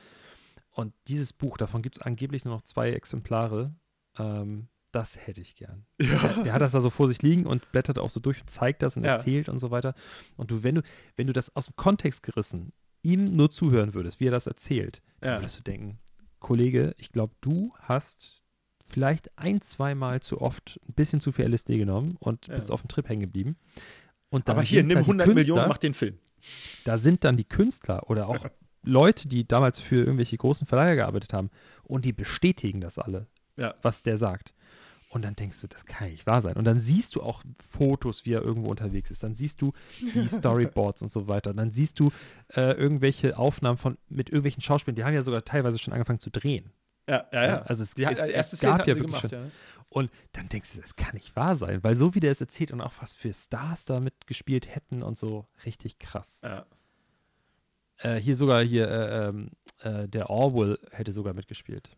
Und 0.71 0.93
dieses 1.07 1.33
Buch, 1.33 1.57
davon 1.57 1.81
gibt 1.81 1.95
es 1.97 2.01
angeblich 2.01 2.45
nur 2.45 2.53
noch 2.55 2.61
zwei 2.61 2.89
Exemplare. 2.89 3.73
Ähm, 4.19 4.67
das 4.91 5.17
hätte 5.25 5.41
ich 5.41 5.55
gern. 5.55 5.85
Der, 5.99 6.43
der 6.43 6.53
hat 6.53 6.61
das 6.61 6.71
da 6.73 6.81
so 6.81 6.89
vor 6.89 7.07
sich 7.07 7.21
liegen 7.21 7.45
und 7.45 7.71
blättert 7.71 7.97
auch 7.99 8.09
so 8.09 8.19
durch 8.19 8.41
und 8.41 8.49
zeigt 8.49 8.81
das 8.81 8.97
und 8.97 9.03
Ja. 9.05 9.13
erzählt 9.15 9.49
und 9.49 9.59
so 9.59 9.71
weiter. 9.71 9.93
Und 10.37 10.51
du, 10.51 10.63
wenn 10.63 10.75
du, 10.75 10.81
wenn 11.15 11.27
du 11.27 11.33
das 11.33 11.55
aus 11.55 11.65
dem 11.67 11.75
Kontext 11.75 12.23
gerissen 12.23 12.73
ihm 13.03 13.25
nur 13.35 13.49
zuhören 13.49 13.93
würdest, 13.93 14.19
wie 14.19 14.27
er 14.27 14.31
das 14.31 14.47
erzählt, 14.47 15.01
dann 15.21 15.33
Ja. 15.33 15.39
würdest 15.39 15.57
du 15.59 15.63
denken, 15.63 15.97
Kollege, 16.39 16.93
ich 16.97 17.11
glaube, 17.11 17.33
du 17.41 17.73
hast 17.79 18.41
vielleicht 18.85 19.35
ein, 19.37 19.61
zweimal 19.61 20.19
zu 20.21 20.41
oft 20.41 20.79
ein 20.87 20.93
bisschen 20.93 21.21
zu 21.21 21.31
viel 21.31 21.45
LSD 21.45 21.77
genommen 21.77 22.17
und 22.19 22.47
Ja. 22.47 22.55
bist 22.55 22.71
auf 22.71 22.81
dem 22.81 22.89
Trip 22.89 23.07
hängen 23.07 23.21
geblieben. 23.21 23.55
Aber 24.45 24.61
hier, 24.61 24.83
nimm 24.83 24.95
da 24.97 25.01
die 25.01 25.07
100 25.07 25.27
Millionen, 25.27 25.45
Künstler- 25.61 25.67
mach 25.67 25.77
den 25.77 25.93
Film. 25.93 26.19
da 26.85 26.97
sind 26.97 27.23
dann 27.23 27.37
die 27.37 27.43
Künstler 27.43 28.09
oder 28.09 28.27
auch 28.29 28.37
Leute, 28.83 29.27
die 29.27 29.47
damals 29.47 29.79
für 29.79 29.97
irgendwelche 29.97 30.37
großen 30.37 30.65
Verleiher 30.65 30.95
gearbeitet 30.95 31.33
haben 31.33 31.49
und 31.83 32.03
die 32.05 32.13
bestätigen 32.13 32.81
das 32.81 32.97
alle, 32.97 33.27
Ja. 33.57 33.75
was 33.81 34.01
der 34.03 34.17
sagt. 34.17 34.53
Und 35.13 35.23
dann 35.23 35.35
denkst 35.35 35.59
du, 35.59 35.67
das 35.67 35.85
kann 35.85 36.09
nicht 36.09 36.25
wahr 36.25 36.41
sein. 36.41 36.55
Und 36.55 36.63
dann 36.63 36.79
siehst 36.79 37.15
du 37.15 37.21
auch 37.21 37.43
Fotos, 37.61 38.25
wie 38.25 38.31
er 38.33 38.41
irgendwo 38.43 38.69
unterwegs 38.69 39.11
ist. 39.11 39.23
Dann 39.23 39.35
siehst 39.35 39.61
du 39.61 39.73
die 39.99 40.27
Storyboards 40.29 41.01
und 41.01 41.11
so 41.11 41.27
weiter. 41.27 41.53
Dann 41.53 41.69
siehst 41.69 41.99
du 41.99 42.11
äh, 42.47 42.71
irgendwelche 42.75 43.37
Aufnahmen 43.37 43.77
von 43.77 43.97
mit 44.07 44.29
irgendwelchen 44.29 44.61
Schauspielern. 44.61 44.95
Die 44.95 45.03
haben 45.03 45.13
ja 45.13 45.21
sogar 45.21 45.43
teilweise 45.43 45.79
schon 45.79 45.91
angefangen 45.93 46.19
zu 46.19 46.29
drehen. 46.29 46.71
Ja, 47.09 47.25
ja, 47.33 47.45
ja. 47.45 47.61
also 47.63 47.83
es- 47.83 47.93
die 47.93 48.07
hat, 48.07 48.13
es- 48.17 48.23
es 48.23 48.29
erste 48.29 48.55
gab 48.67 48.75
Szene 48.75 48.79
ja 48.83 48.87
wirklich 48.87 49.05
gemacht, 49.05 49.21
schon- 49.29 49.31
ja. 49.31 49.51
Und 49.89 50.09
dann 50.31 50.47
denkst 50.47 50.75
du, 50.75 50.81
das 50.81 50.95
kann 50.95 51.13
nicht 51.15 51.35
wahr 51.35 51.57
sein, 51.57 51.83
weil 51.83 51.97
so 51.97 52.15
wie 52.15 52.21
der 52.21 52.31
es 52.31 52.39
erzählt 52.39 52.71
und 52.71 52.79
auch 52.79 52.93
was 53.01 53.13
für 53.13 53.33
Stars 53.33 53.83
da 53.83 53.99
mitgespielt 53.99 54.73
hätten 54.73 55.03
und 55.03 55.17
so, 55.17 55.45
richtig 55.65 55.99
krass. 55.99 56.39
Ja. 56.43 56.65
Äh, 57.97 58.15
hier 58.15 58.37
sogar 58.37 58.63
hier, 58.63 58.87
äh, 58.89 59.27
ähm, 59.27 59.49
äh, 59.79 60.07
der 60.07 60.29
Orwell 60.29 60.79
hätte 60.91 61.11
sogar 61.11 61.33
mitgespielt. 61.33 61.89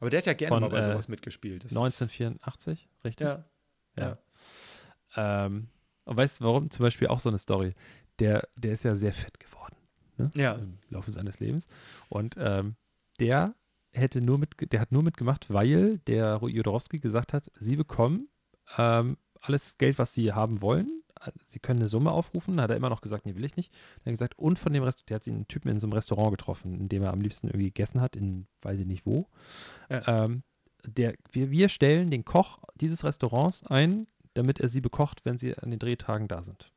Aber 0.00 0.10
der 0.10 0.18
hat 0.18 0.26
ja 0.26 0.32
gerne 0.34 0.54
Von, 0.54 0.62
mal 0.62 0.68
bei 0.70 0.78
äh, 0.78 0.82
sowas 0.84 1.08
mitgespielt. 1.08 1.64
Das 1.64 1.72
ist- 1.72 1.76
1984, 1.76 2.88
richtig? 3.04 3.26
Ja. 3.26 3.44
Ja. 3.98 4.18
Ähm, 5.16 5.68
und 6.04 6.16
weißt 6.16 6.40
du 6.40 6.44
warum? 6.44 6.70
Zum 6.70 6.82
Beispiel 6.84 7.08
auch 7.08 7.20
so 7.20 7.28
eine 7.28 7.38
Story. 7.38 7.74
Der, 8.18 8.46
der 8.56 8.72
ist 8.72 8.84
ja 8.84 8.94
sehr 8.94 9.12
fett 9.12 9.38
geworden 9.40 9.76
Ja. 10.34 10.52
im 10.52 10.78
Laufe 10.90 11.10
seines 11.12 11.40
Lebens. 11.40 11.66
Und 12.08 12.36
ähm, 12.38 12.76
der 13.20 13.54
hätte 13.92 14.20
nur 14.20 14.38
mit, 14.38 14.50
der 14.72 14.80
hat 14.80 14.92
nur 14.92 15.02
mitgemacht, 15.02 15.48
weil 15.50 15.98
der 16.00 16.38
Jodorowski 16.42 16.98
gesagt 16.98 17.32
hat, 17.32 17.50
sie 17.58 17.76
bekommen 17.76 18.28
ähm, 18.76 19.16
alles 19.40 19.78
Geld, 19.78 19.98
was 19.98 20.12
sie 20.14 20.32
haben 20.32 20.60
wollen. 20.60 20.95
Sie 21.46 21.58
können 21.58 21.80
eine 21.80 21.88
Summe 21.88 22.12
aufrufen. 22.12 22.56
Da 22.56 22.64
hat 22.64 22.70
er 22.70 22.76
immer 22.76 22.90
noch 22.90 23.00
gesagt, 23.00 23.26
nee, 23.26 23.34
will 23.34 23.44
ich 23.44 23.56
nicht. 23.56 23.72
Dann 23.72 24.00
hat 24.00 24.06
er 24.06 24.12
gesagt, 24.12 24.38
und 24.38 24.58
von 24.58 24.72
dem 24.72 24.82
Rest, 24.82 25.04
der 25.08 25.16
hat 25.16 25.24
sie 25.24 25.30
einen 25.32 25.48
Typen 25.48 25.70
in 25.70 25.80
so 25.80 25.86
einem 25.86 25.94
Restaurant 25.94 26.30
getroffen, 26.30 26.78
in 26.78 26.88
dem 26.88 27.02
er 27.02 27.12
am 27.12 27.20
liebsten 27.20 27.48
irgendwie 27.48 27.66
gegessen 27.66 28.00
hat, 28.00 28.16
in 28.16 28.46
weiß 28.62 28.80
ich 28.80 28.86
nicht 28.86 29.06
wo. 29.06 29.28
Ja. 29.90 30.24
Ähm, 30.24 30.42
der, 30.86 31.14
wir, 31.32 31.50
wir 31.50 31.68
stellen 31.68 32.10
den 32.10 32.24
Koch 32.24 32.58
dieses 32.76 33.04
Restaurants 33.04 33.64
ein, 33.66 34.06
damit 34.34 34.60
er 34.60 34.68
sie 34.68 34.80
bekocht, 34.80 35.20
wenn 35.24 35.38
sie 35.38 35.56
an 35.56 35.70
den 35.70 35.78
Drehtagen 35.78 36.28
da 36.28 36.42
sind. 36.42 36.70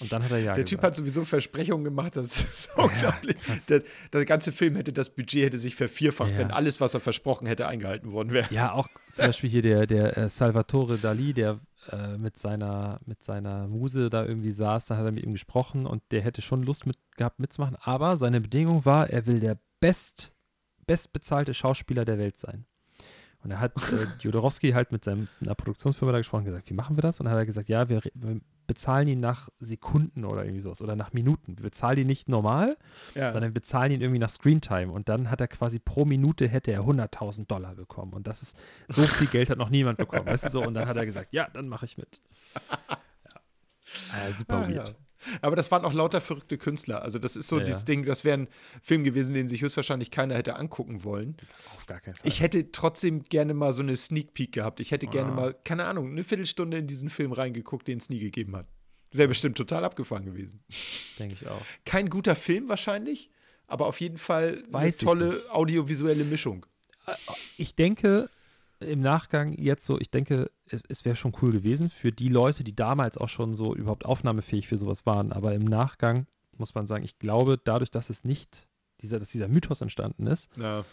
Und 0.00 0.10
dann 0.12 0.24
hat 0.24 0.32
er 0.32 0.38
ja 0.38 0.54
Der 0.54 0.64
Typ 0.64 0.80
gesagt. 0.80 0.84
hat 0.84 0.96
sowieso 0.96 1.24
Versprechungen 1.24 1.84
gemacht, 1.84 2.16
das 2.16 2.40
ist 2.42 2.68
Ja, 2.76 2.82
unglaublich. 2.84 3.36
Der, 3.68 3.82
der 4.12 4.24
ganze 4.24 4.50
Film 4.52 4.74
hätte 4.74 4.92
das 4.92 5.10
Budget 5.10 5.44
hätte 5.44 5.58
sich 5.58 5.76
vervierfacht, 5.76 6.32
Ja. 6.32 6.38
wenn 6.38 6.50
alles, 6.50 6.80
was 6.80 6.94
er 6.94 7.00
versprochen 7.00 7.46
hätte, 7.46 7.66
eingehalten 7.68 8.10
worden 8.12 8.32
wäre. 8.32 8.52
Ja, 8.52 8.72
auch 8.72 8.88
zum 9.12 9.26
Beispiel 9.26 9.48
hier 9.50 9.62
der, 9.62 9.86
der 9.86 10.16
äh, 10.16 10.28
Salvatore 10.30 10.98
Dali, 10.98 11.32
der 11.32 11.60
äh, 11.90 12.16
mit, 12.18 12.36
seiner, 12.36 13.00
mit 13.06 13.22
seiner 13.22 13.66
Muse 13.66 14.10
da 14.10 14.24
irgendwie 14.24 14.52
saß, 14.52 14.86
da 14.86 14.96
hat 14.96 15.06
er 15.06 15.12
mit 15.12 15.24
ihm 15.24 15.32
gesprochen 15.32 15.86
und 15.86 16.02
der 16.10 16.22
hätte 16.22 16.42
schon 16.42 16.62
Lust 16.62 16.86
mit, 16.86 16.96
gehabt 17.16 17.40
mitzumachen, 17.40 17.76
aber 17.80 18.16
seine 18.16 18.40
Bedingung 18.40 18.84
war, 18.84 19.10
er 19.10 19.26
will 19.26 19.40
der 19.40 19.58
best, 19.80 20.32
bestbezahlte 20.86 21.54
Schauspieler 21.54 22.04
der 22.04 22.18
Welt 22.18 22.38
sein. 22.38 22.66
Und 23.42 23.50
er 23.50 23.60
hat 23.60 23.76
äh, 23.92 24.06
Jodorowski 24.20 24.70
halt 24.70 24.92
mit 24.92 25.04
seinem, 25.04 25.28
einer 25.40 25.54
Produktionsfirma 25.54 26.12
da 26.12 26.18
gesprochen 26.18 26.42
und 26.42 26.46
gesagt, 26.46 26.70
wie 26.70 26.74
machen 26.74 26.96
wir 26.96 27.02
das? 27.02 27.18
Und 27.18 27.24
dann 27.24 27.34
hat 27.34 27.40
er 27.40 27.46
gesagt, 27.46 27.68
ja, 27.68 27.88
wir 27.88 28.00
bezahlen 28.66 29.08
ihn 29.08 29.20
nach 29.20 29.48
Sekunden 29.60 30.24
oder 30.24 30.42
irgendwie 30.44 30.60
sowas 30.60 30.80
oder 30.82 30.96
nach 30.96 31.12
Minuten. 31.12 31.56
Wir 31.58 31.64
bezahlen 31.64 31.98
ihn 31.98 32.06
nicht 32.06 32.28
normal, 32.28 32.76
Ja. 33.14 33.32
sondern 33.32 33.50
wir 33.50 33.54
bezahlen 33.54 33.92
ihn 33.92 34.00
irgendwie 34.00 34.18
nach 34.20 34.30
Screentime. 34.30 34.90
Und 34.92 35.08
dann 35.08 35.30
hat 35.30 35.40
er 35.40 35.48
quasi 35.48 35.78
pro 35.78 36.04
Minute 36.04 36.48
hätte 36.48 36.72
er 36.72 36.80
100.000 36.82 37.46
Dollar 37.46 37.74
bekommen. 37.74 38.12
Und 38.12 38.26
das 38.26 38.42
ist, 38.42 38.56
so 38.88 39.02
viel 39.02 39.26
Geld 39.26 39.50
hat 39.50 39.58
noch 39.58 39.70
niemand 39.70 39.98
bekommen. 39.98 40.26
Weißt 40.26 40.44
du 40.44 40.50
so? 40.50 40.62
Und 40.64 40.74
dann 40.74 40.86
hat 40.88 40.96
er 40.96 41.04
gesagt, 41.06 41.32
ja, 41.32 41.48
dann 41.52 41.68
mache 41.68 41.84
ich 41.86 41.96
mit. 41.98 42.20
Ja. 44.14 44.28
Äh, 44.28 44.32
super 44.32 44.56
Ah, 44.58 44.68
weird. 44.68 44.88
ja. 44.88 44.94
Aber 45.40 45.56
das 45.56 45.70
waren 45.70 45.84
auch 45.84 45.92
lauter 45.92 46.20
verrückte 46.20 46.58
Künstler. 46.58 47.02
Also 47.02 47.18
das 47.18 47.36
ist 47.36 47.48
so 47.48 47.58
Ja, 47.58 47.64
dieses 47.64 47.80
ja. 47.82 47.86
Ding, 47.86 48.04
das 48.04 48.24
wäre 48.24 48.38
ein 48.38 48.48
Film 48.82 49.04
gewesen, 49.04 49.34
den 49.34 49.48
sich 49.48 49.62
höchstwahrscheinlich 49.62 50.10
keiner 50.10 50.34
hätte 50.34 50.56
angucken 50.56 51.04
wollen. 51.04 51.36
Auf 51.76 51.86
gar 51.86 52.00
keinen 52.00 52.14
Fall. 52.14 52.26
Ich 52.28 52.40
hätte 52.40 52.72
trotzdem 52.72 53.22
gerne 53.22 53.54
mal 53.54 53.72
so 53.72 53.82
eine 53.82 53.96
Sneak 53.96 54.34
Peek 54.34 54.52
gehabt. 54.52 54.80
Ich 54.80 54.90
hätte 54.90 55.06
gerne 55.06 55.32
Ah. 55.32 55.34
mal, 55.36 55.54
keine 55.64 55.84
Ahnung, 55.84 56.10
eine 56.10 56.24
Viertelstunde 56.24 56.78
in 56.78 56.86
diesen 56.86 57.08
Film 57.08 57.32
reingeguckt, 57.32 57.88
den 57.88 57.98
es 57.98 58.08
nie 58.10 58.18
gegeben 58.20 58.56
hat. 58.56 58.66
Wäre 59.12 59.28
bestimmt 59.28 59.56
total 59.58 59.84
abgefahren 59.84 60.24
gewesen. 60.24 60.64
Denke 61.18 61.34
ich 61.34 61.46
auch. 61.46 61.60
Kein 61.84 62.08
guter 62.08 62.34
Film 62.34 62.68
wahrscheinlich, 62.68 63.30
aber 63.66 63.86
auf 63.86 64.00
jeden 64.00 64.16
Fall 64.18 64.62
eine 64.64 64.72
Weiß 64.72 64.96
ich 64.96 65.04
tolle 65.04 65.42
audiovisuelle 65.50 66.24
Mischung. 66.24 66.64
Ich 67.56 67.74
denke 67.74 68.30
im 68.82 69.00
Nachgang 69.00 69.52
jetzt 69.54 69.84
so, 69.86 69.98
ich 69.98 70.10
denke, 70.10 70.50
es, 70.66 70.82
es 70.88 71.04
wäre 71.04 71.16
schon 71.16 71.32
cool 71.42 71.52
gewesen 71.52 71.90
für 71.90 72.12
die 72.12 72.28
Leute, 72.28 72.64
die 72.64 72.74
damals 72.74 73.16
auch 73.18 73.28
schon 73.28 73.54
so 73.54 73.74
überhaupt 73.74 74.04
aufnahmefähig 74.04 74.68
für 74.68 74.78
sowas 74.78 75.06
waren. 75.06 75.32
Aber 75.32 75.54
im 75.54 75.64
Nachgang 75.64 76.26
muss 76.56 76.74
man 76.74 76.86
sagen, 76.86 77.04
ich 77.04 77.18
glaube, 77.18 77.58
dadurch, 77.62 77.90
dass 77.90 78.10
es 78.10 78.24
nicht, 78.24 78.66
dieser, 79.00 79.18
dass 79.18 79.30
dieser 79.30 79.48
Mythos 79.48 79.80
entstanden 79.80 80.26
ist, 80.26 80.48
Ja. 80.56 80.84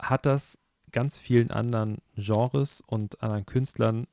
hat 0.00 0.26
das 0.26 0.58
ganz 0.90 1.18
vielen 1.18 1.50
anderen 1.50 1.98
Genres 2.16 2.82
und 2.86 3.22
anderen 3.22 3.46
Künstlern 3.46 4.06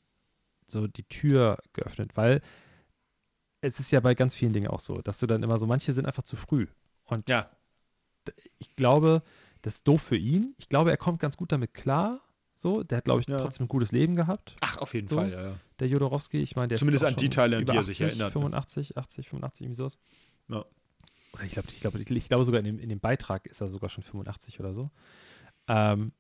so 0.68 0.88
die 0.88 1.04
Tür 1.04 1.58
geöffnet, 1.74 2.16
weil 2.16 2.42
es 3.62 3.80
ist 3.80 3.92
ja 3.92 4.00
bei 4.00 4.16
ganz 4.16 4.34
vielen 4.34 4.54
Dingen 4.54 4.68
auch 4.68 4.80
so, 4.80 4.96
dass 5.02 5.20
du 5.20 5.28
dann 5.28 5.44
immer 5.44 5.58
so, 5.58 5.66
manche 5.68 5.94
sind 5.94 6.06
einfach 6.06 6.24
zu 6.24 6.36
früh. 6.38 6.68
Und 7.06 7.28
Ja. 7.28 7.50
ich 8.60 8.76
glaube, 8.76 9.22
das 9.62 9.76
ist 9.76 9.88
doof 9.88 10.02
für 10.02 10.16
ihn. 10.18 10.54
Ich 10.58 10.70
glaube, 10.70 10.92
er 10.92 10.98
kommt 10.98 11.20
ganz 11.20 11.36
gut 11.36 11.52
damit 11.52 11.74
klar. 11.74 12.22
So, 12.62 12.84
der 12.84 12.98
hat, 12.98 13.06
glaube 13.06 13.22
ich, 13.22 13.28
Ja. 13.28 13.38
trotzdem 13.40 13.66
ein 13.66 13.70
gutes 13.70 13.94
Leben 13.94 14.16
gehabt, 14.18 14.56
Ach, 14.60 14.78
auf 14.80 14.94
jeden 14.94 15.08
So. 15.08 15.16
Fall, 15.16 15.32
ja. 15.32 15.42
ja. 15.44 15.56
der 15.80 15.88
Jodorowski. 15.88 16.40
Ich 16.40 16.58
meine, 16.58 16.68
der 16.68 16.78
Zumindest 16.78 17.06
an 17.06 17.16
die 17.16 17.30
Teile, 17.30 17.58
an 17.58 17.66
die 17.66 17.72
er 17.76 17.86
sich 17.86 18.02
80, 18.04 18.08
erinnert, 18.08 18.36
ne? 18.36 18.42
85, 18.42 18.98
80, 18.98 19.30
85, 19.30 19.62
irgendwie 19.66 19.78
sowas. 19.78 19.98
Ja. 20.50 20.66
Oder 21.32 21.44
ich 21.44 21.54
glaube, 21.54 21.70
ich 21.70 21.80
glaube, 21.80 22.00
ich 22.00 22.28
glaube 22.28 22.44
sogar 22.44 22.60
in 22.60 22.66
dem, 22.66 22.80
in 22.80 22.90
dem 22.90 23.00
Beitrag 23.00 23.48
ist 23.48 23.62
er 23.62 23.70
sogar 23.70 23.90
schon 23.90 24.04
85 24.04 24.60
oder 24.60 24.74
so. 24.74 24.92
Ähm, 25.70 26.12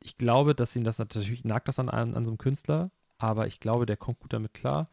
ich 0.00 0.18
glaube, 0.18 0.54
dass 0.54 0.76
ihm 0.76 0.84
das 0.84 0.98
natürlich 0.98 1.44
nagt 1.44 1.68
das 1.68 1.78
an, 1.78 1.88
an, 1.88 2.14
an 2.14 2.24
so 2.26 2.30
einem 2.32 2.38
Künstler, 2.38 2.90
aber 3.18 3.46
ich 3.46 3.58
glaube, 3.58 3.86
der 3.86 3.96
kommt 3.96 4.20
gut 4.20 4.32
damit 4.34 4.52
klar. 4.52 4.90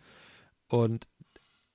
Und 0.67 1.07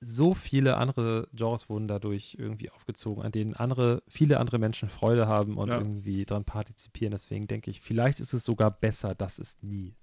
so 0.07 0.33
viele 0.35 0.77
andere 0.77 1.27
Genres 1.33 1.67
wurden 1.69 1.87
dadurch 1.87 2.35
irgendwie 2.39 2.69
aufgezogen, 2.69 3.23
an 3.23 3.31
denen 3.31 3.55
andere, 3.55 4.03
viele 4.07 4.39
andere 4.39 4.59
Menschen 4.59 4.89
Freude 4.89 5.27
haben 5.27 5.57
und 5.57 5.67
Ja. 5.69 5.79
irgendwie 5.79 6.25
dran 6.25 6.45
partizipieren. 6.45 7.11
Deswegen 7.11 7.47
denke 7.47 7.71
ich, 7.71 7.81
vielleicht 7.81 8.19
ist 8.19 8.33
es 8.33 8.45
sogar 8.45 8.69
besser, 8.71 9.15
dass 9.15 9.39
es 9.39 9.61
nie 9.63 9.95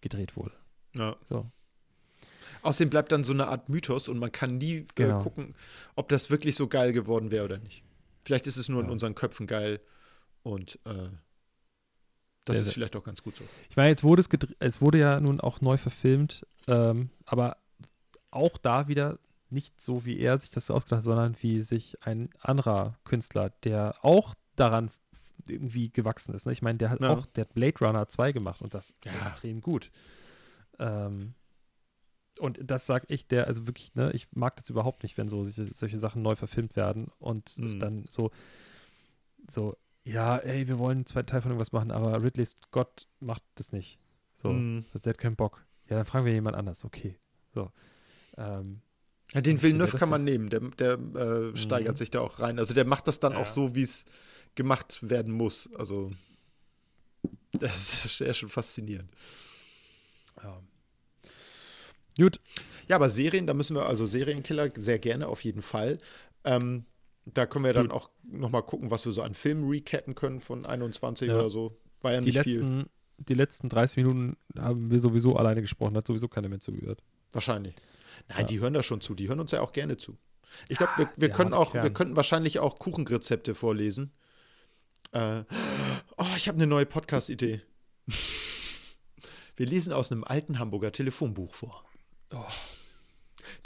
gedreht 0.00 0.36
wurde. 0.36 0.54
ja. 0.94 1.16
So. 1.28 1.46
Außerdem 2.62 2.90
bleibt 2.90 3.10
dann 3.10 3.24
so 3.24 3.32
eine 3.32 3.48
Art 3.48 3.68
Mythos 3.68 4.08
und 4.08 4.18
man 4.18 4.30
kann 4.30 4.58
nie 4.58 4.86
Genau. 4.94 5.18
äh, 5.18 5.22
gucken, 5.22 5.54
ob 5.96 6.08
das 6.08 6.30
wirklich 6.30 6.54
so 6.54 6.68
geil 6.68 6.92
geworden 6.92 7.30
wäre 7.32 7.44
oder 7.44 7.58
nicht. 7.58 7.82
Vielleicht 8.24 8.46
ist 8.46 8.56
es 8.56 8.68
nur 8.68 8.80
in 8.80 8.86
Ja. 8.86 8.92
unseren 8.92 9.14
Köpfen 9.16 9.46
geil 9.48 9.80
und 10.44 10.78
äh, 10.84 11.08
das 12.44 12.56
Ja, 12.58 12.62
ist 12.62 12.72
vielleicht 12.74 12.94
auch 12.94 13.02
ganz 13.04 13.22
gut 13.22 13.34
so. 13.36 13.48
Ich 13.70 13.76
meine, 13.76 13.88
jetzt 13.88 14.04
wurde 14.04 14.20
es, 14.22 14.28
es 14.60 14.80
wurde 14.80 14.98
ja 14.98 15.18
nun 15.20 15.40
auch 15.40 15.60
neu 15.60 15.76
verfilmt, 15.76 16.46
ähm, 16.68 17.10
aber 17.24 17.56
auch 18.30 18.56
da 18.58 18.86
wieder 18.88 19.18
nicht 19.52 19.80
so, 19.80 20.04
wie 20.04 20.18
er 20.18 20.38
sich 20.38 20.50
das 20.50 20.70
ausgedacht 20.70 20.98
hat, 20.98 21.04
sondern 21.04 21.36
wie 21.40 21.60
sich 21.62 21.96
ein 22.06 22.30
anderer 22.40 22.98
Künstler, 23.04 23.50
der 23.64 23.94
auch 24.02 24.34
daran 24.56 24.90
irgendwie 25.46 25.90
gewachsen 25.90 26.34
ist. 26.34 26.46
Ne? 26.46 26.52
Ich 26.52 26.62
meine, 26.62 26.78
der 26.78 26.90
hat 26.90 27.00
Ja. 27.00 27.10
auch, 27.10 27.26
der 27.26 27.42
hat 27.44 27.54
Blade 27.54 27.78
Runner 27.80 28.08
2 28.08 28.32
gemacht 28.32 28.62
und 28.62 28.74
das 28.74 28.94
Ja. 29.04 29.12
extrem 29.20 29.60
gut. 29.60 29.90
Ähm, 30.78 31.34
und 32.38 32.58
das 32.62 32.86
sag 32.86 33.04
ich, 33.10 33.26
der, 33.26 33.46
also 33.46 33.66
wirklich, 33.66 33.94
ne, 33.94 34.10
ich 34.12 34.28
mag 34.32 34.56
das 34.56 34.70
überhaupt 34.70 35.02
nicht, 35.02 35.18
wenn 35.18 35.28
so 35.28 35.44
solche, 35.44 35.72
solche 35.74 35.98
Sachen 35.98 36.22
neu 36.22 36.34
verfilmt 36.34 36.76
werden 36.76 37.08
und 37.18 37.58
Mhm. 37.58 37.78
dann 37.78 38.04
so, 38.08 38.30
so, 39.50 39.76
ja, 40.04 40.38
ey, 40.38 40.66
wir 40.66 40.78
wollen 40.78 40.98
einen 40.98 41.06
zweiten 41.06 41.26
Teil 41.26 41.42
von 41.42 41.50
irgendwas 41.50 41.72
machen, 41.72 41.90
aber 41.92 42.22
Ridley 42.22 42.46
Scott 42.46 43.06
macht 43.20 43.42
das 43.56 43.72
nicht. 43.72 43.98
So, 44.34 44.50
Mhm. 44.50 44.84
der 44.94 45.10
hat 45.10 45.18
keinen 45.18 45.36
Bock. 45.36 45.64
Ja, 45.90 45.96
dann 45.96 46.06
fragen 46.06 46.24
wir 46.24 46.32
jemand 46.32 46.56
anders, 46.56 46.84
okay. 46.84 47.18
So. 47.54 47.70
Ähm, 48.36 48.80
Ja, 49.34 49.40
den 49.40 49.62
Villeneuve 49.62 49.96
kann 49.96 50.10
man 50.10 50.24
nehmen, 50.24 50.50
der, 50.50 50.60
der 50.60 50.92
äh, 50.98 51.56
steigert 51.56 51.94
Mhm. 51.94 51.98
sich 51.98 52.10
da 52.10 52.20
auch 52.20 52.38
rein. 52.40 52.58
Also 52.58 52.74
der 52.74 52.84
macht 52.84 53.06
das 53.08 53.18
dann 53.20 53.32
Ja. 53.32 53.38
auch 53.38 53.46
so, 53.46 53.74
wie 53.74 53.82
es 53.82 54.04
gemacht 54.54 54.98
werden 55.08 55.32
muss. 55.32 55.70
Also 55.74 56.12
das 57.52 58.04
ist 58.04 58.18
ja 58.18 58.34
schon 58.34 58.48
faszinierend. 58.48 59.10
ja. 60.42 60.60
Gut, 62.18 62.40
Ja, 62.88 62.96
aber 62.96 63.08
Serien, 63.08 63.46
da 63.46 63.54
müssen 63.54 63.74
wir, 63.74 63.86
also 63.86 64.04
Serienkiller 64.04 64.68
sehr 64.76 64.98
gerne 64.98 65.28
auf 65.28 65.44
jeden 65.44 65.62
Fall. 65.62 65.96
Ähm, 66.44 66.84
da 67.24 67.46
können 67.46 67.64
wir 67.64 67.72
dann 67.72 67.90
auch 67.90 68.10
nochmal 68.24 68.62
gucken, 68.64 68.90
was 68.90 69.06
wir 69.06 69.12
so 69.12 69.22
an 69.22 69.32
Filmen 69.34 69.66
recappen 69.70 70.14
können 70.14 70.40
von 70.40 70.66
21 70.66 71.28
Ja. 71.28 71.36
oder 71.36 71.48
so. 71.48 71.78
War 72.02 72.12
ja 72.12 72.20
die 72.20 72.26
nicht 72.32 72.40
viel. 72.40 72.58
letzten, 72.60 72.86
die 73.16 73.34
letzten 73.34 73.68
30 73.70 73.96
Minuten 73.98 74.36
haben 74.58 74.90
wir 74.90 75.00
sowieso 75.00 75.36
alleine 75.36 75.62
gesprochen, 75.62 75.96
hat 75.96 76.06
sowieso 76.06 76.28
keiner 76.28 76.48
mehr 76.50 76.60
zugehört. 76.60 77.02
Wahrscheinlich. 77.32 77.74
Nein, 78.28 78.40
Ja. 78.40 78.44
die 78.46 78.60
hören 78.60 78.74
da 78.74 78.82
schon 78.82 79.00
zu. 79.00 79.14
Die 79.14 79.28
hören 79.28 79.40
uns 79.40 79.50
ja 79.52 79.60
auch 79.60 79.72
gerne 79.72 79.96
zu. 79.96 80.16
Ich 80.68 80.76
glaube, 80.78 80.92
wir, 80.96 81.10
wir 81.16 81.30
können 81.30 81.54
auch, 81.54 81.72
wir 81.74 81.92
könnten 81.92 82.14
wahrscheinlich 82.16 82.58
auch 82.58 82.78
Kuchenrezepte 82.78 83.54
vorlesen. 83.54 84.12
Äh, 85.12 85.44
oh, 86.16 86.26
ich 86.36 86.48
habe 86.48 86.56
eine 86.56 86.66
neue 86.66 86.86
Podcast-Idee. 86.86 87.62
Wir 89.56 89.66
lesen 89.66 89.92
aus 89.92 90.10
einem 90.12 90.24
alten 90.24 90.58
Hamburger 90.58 90.92
Telefonbuch 90.92 91.54
vor. 91.54 91.84
Oh. 92.34 92.44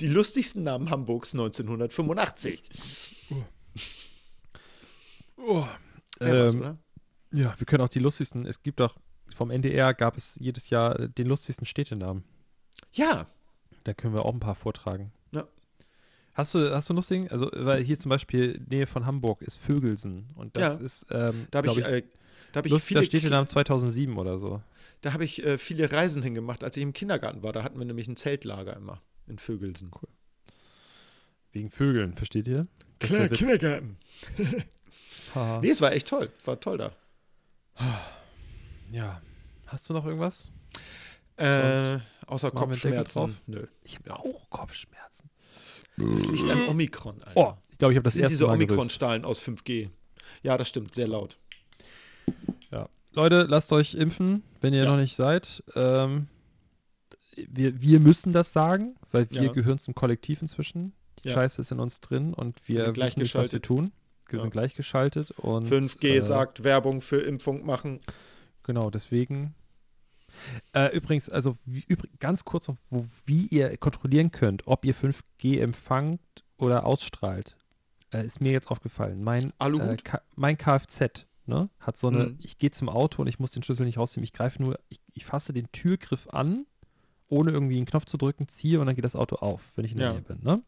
Die 0.01 0.09
lustigsten 0.09 0.63
Namen 0.65 0.91
Hamburgs 0.91 1.33
1985. 1.35 3.27
Oh. 5.37 5.67
Was, 6.19 6.55
Ähm, 6.55 6.61
oder? 6.61 6.79
ja, 7.33 7.55
wir 7.59 7.67
können 7.67 7.83
auch 7.85 7.89
die 7.89 7.99
lustigsten, 7.99 8.47
es 8.47 8.63
gibt 8.63 8.81
auch, 8.81 8.97
vom 9.35 9.51
NDR 9.51 9.93
gab 9.95 10.17
es 10.17 10.37
jedes 10.41 10.71
Jahr 10.71 10.99
äh, 10.99 11.09
den 11.09 11.27
lustigsten 11.29 11.67
Städtenamen. 11.67 12.25
Ja, 12.93 13.27
Da 13.87 13.95
können 13.95 14.15
wir 14.15 14.25
auch 14.25 14.33
ein 14.35 14.41
paar 14.41 14.57
vortragen. 14.57 15.13
Ja. 15.31 15.47
Hast 16.35 16.55
du, 16.55 16.75
hast 16.75 16.89
du 16.91 16.95
lustigen? 16.95 17.29
Also, 17.31 17.49
weil 17.55 17.85
hier 17.85 17.97
zum 18.01 18.09
Beispiel 18.09 18.61
Nähe 18.69 18.89
von 18.89 19.07
Hamburg 19.07 19.43
ist 19.43 19.57
Vögelsen. 19.59 20.29
Und 20.35 20.57
das 20.57 20.79
Ja. 20.79 20.85
ist, 20.85 21.07
ähm, 21.11 21.47
Da 21.53 21.59
habe 21.59 21.69
glaub 21.69 21.79
ich, 21.79 21.85
äh, 21.85 22.03
da 22.51 22.63
ich 22.65 22.73
Lust, 22.73 22.87
viele, 22.89 23.01
da 23.01 23.07
steht 23.07 23.23
der 23.23 23.31
Name 23.31 23.47
2007 23.47 24.19
oder 24.19 24.41
so. 24.41 24.61
da 25.03 25.13
hab 25.13 25.21
ich 25.21 25.45
äh, 25.45 25.57
viele 25.57 25.93
Reisen 25.93 26.21
hingemacht, 26.25 26.65
als 26.65 26.77
ich 26.77 26.83
im 26.83 26.93
Kindergarten 26.95 27.45
war. 27.45 27.53
Da 27.53 27.63
hatten 27.63 27.79
wir 27.79 27.85
nämlich 27.87 28.09
ein 28.09 28.17
Zeltlager 28.17 28.77
immer 28.77 29.01
in 29.29 29.39
Vögelsen. 29.39 29.93
Wegen 31.53 31.71
Vögeln, 31.71 32.15
versteht 32.15 32.49
ihr? 32.49 32.67
Das 32.99 33.13
Witz. 33.13 33.39
Kindergarten. 33.39 33.97
Nee, 35.63 35.69
es 35.71 35.81
war 35.81 35.93
echt 35.93 36.09
toll. 36.09 36.31
War 36.45 36.59
toll 36.59 36.79
da. 36.79 36.93
Ja. 38.91 39.21
Hast 39.67 39.89
du 39.89 39.93
noch 39.95 40.07
irgendwas? 40.07 40.51
Äh, 41.37 41.99
außer 42.27 42.49
Machen 42.49 42.55
wir? 42.55 42.67
Kopfschmerzen. 42.77 43.37
Nö. 43.47 43.67
Ich 43.85 43.97
habe 43.97 44.15
auch 44.15 44.49
Kopfschmerzen. 44.51 45.31
Das 45.97 46.27
liegt 46.27 46.51
an 46.51 46.69
Omikron, 46.69 47.23
Alter. 47.23 47.33
Oh, 47.37 47.55
ich 47.71 47.79
glaube, 47.79 47.93
ich 47.93 47.97
habe 47.99 48.05
das 48.05 48.13
das 48.13 48.15
sind 48.15 48.23
erste 48.23 48.33
diese 48.35 48.47
Mal 48.47 48.53
gerülpst. 48.55 48.73
Omikron-Strahlen 48.73 49.25
aus 49.25 49.41
5G. 49.43 49.91
Ja, 50.43 50.57
das 50.59 50.69
stimmt, 50.69 50.95
sehr 50.95 51.09
laut. 51.09 51.39
Ja. 52.71 52.89
Leute, 53.13 53.43
lasst 53.49 53.73
euch 53.73 53.95
impfen, 53.95 54.43
wenn 54.61 54.75
ihr 54.75 54.85
Ja. 54.85 54.91
noch 54.91 54.97
nicht 54.99 55.17
seid. 55.17 55.63
Ähm, 55.75 56.29
wir, 57.37 57.81
wir 57.81 58.01
müssen 58.01 58.33
das 58.33 58.53
sagen, 58.53 58.97
weil 59.13 59.27
wir 59.31 59.45
Ja. 59.45 59.53
gehören 59.53 59.79
zum 59.79 59.95
Kollektiv 59.95 60.43
inzwischen. 60.43 60.93
Die 61.23 61.29
Ja. 61.29 61.35
Scheiße 61.35 61.61
ist 61.61 61.71
in 61.73 61.81
uns 61.81 62.01
drin 62.01 62.35
und 62.35 62.57
wir 62.67 62.85
sind 62.87 62.97
wissen 62.99 63.21
nicht, 63.21 63.35
was 63.35 63.53
wir 63.53 63.63
tun. 63.63 63.93
Wir 64.29 64.37
Ja. 64.39 64.43
sind 64.43 64.51
gleichgeschaltet 64.51 65.31
und 65.33 65.69
5G 65.69 66.17
äh, 66.17 66.21
sagt 66.21 66.65
Werbung 66.65 67.01
für 67.01 67.21
Impfung 67.21 67.65
machen. 67.65 68.01
Genau, 68.65 68.91
deswegen. 68.91 69.55
Äh, 70.73 70.95
übrigens, 70.97 71.29
also 71.29 71.57
wie, 71.65 71.85
übr 71.89 72.07
ganz 72.21 72.45
kurz 72.45 72.69
noch, 72.69 72.77
wo, 72.91 73.07
wie 73.25 73.47
ihr 73.47 73.77
kontrollieren 73.79 74.31
könnt, 74.31 74.67
ob 74.67 74.85
ihr 74.85 74.95
5G 74.95 75.61
empfangt 75.61 76.21
oder 76.59 76.87
ausstrahlt, 76.87 77.57
äh, 78.13 78.25
ist 78.25 78.41
mir 78.41 78.53
jetzt 78.53 78.71
aufgefallen. 78.71 79.23
Mein, 79.23 79.53
äh, 79.81 79.97
mein 80.37 80.57
Kfz 80.59 81.27
ne, 81.47 81.69
hat 81.79 81.97
so 81.99 82.09
eine, 82.09 82.25
Mhm. 82.27 82.39
ich 82.43 82.59
gehe 82.59 82.71
zum 82.71 82.89
Auto 82.89 83.23
und 83.23 83.29
ich 83.29 83.39
muss 83.39 83.53
den 83.53 83.63
Schlüssel 83.63 83.87
nicht 83.87 83.99
rausziehen. 83.99 84.25
Ich 84.25 84.33
greife 84.33 84.63
nur, 84.63 84.79
ich, 84.89 85.01
ich 85.15 85.25
fasse 85.25 85.53
den 85.53 85.71
Türgriff 85.73 86.27
an, 86.29 86.67
ohne 87.29 87.51
irgendwie 87.53 87.77
einen 87.77 87.87
Knopf 87.87 88.05
zu 88.07 88.17
drücken, 88.17 88.49
ziehe 88.49 88.79
und 88.81 88.87
dann 88.87 88.95
geht 88.95 89.05
das 89.05 89.17
Auto 89.17 89.37
auf, 89.37 89.61
wenn 89.77 89.85
ich 89.85 89.93
in 89.93 89.99
der 89.99 90.07
Ja. 90.09 90.13
Nähe 90.15 90.23
bin. 90.23 90.39
Ne? 90.43 90.63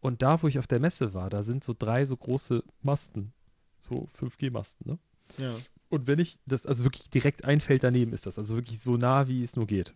Und 0.00 0.22
da, 0.22 0.42
wo 0.42 0.46
ich 0.48 0.58
auf 0.58 0.66
der 0.66 0.80
Messe 0.80 1.14
war, 1.14 1.30
da 1.30 1.42
sind 1.42 1.64
so 1.64 1.74
drei 1.78 2.06
so 2.06 2.16
große 2.16 2.62
Masten, 2.82 3.32
so 3.80 4.08
5G-Masten, 4.18 4.90
ne? 4.92 4.98
Ja. 5.38 5.54
Und 5.88 6.06
wenn 6.06 6.18
ich 6.18 6.38
das, 6.46 6.66
also 6.66 6.84
wirklich 6.84 7.08
direkt 7.10 7.44
ein 7.44 7.60
Feld 7.60 7.84
daneben 7.84 8.12
ist 8.12 8.26
das, 8.26 8.38
also 8.38 8.56
wirklich 8.56 8.80
so 8.80 8.96
nah, 8.96 9.28
wie 9.28 9.44
es 9.44 9.56
nur 9.56 9.66
geht. 9.66 9.94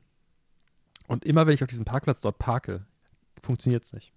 Und 1.08 1.24
immer, 1.24 1.46
wenn 1.46 1.54
ich 1.54 1.62
auf 1.62 1.68
diesem 1.68 1.84
Parkplatz 1.84 2.20
dort 2.20 2.38
parke, 2.38 2.86
funktioniert 3.42 3.84
es 3.84 3.92
nicht. 3.92 4.12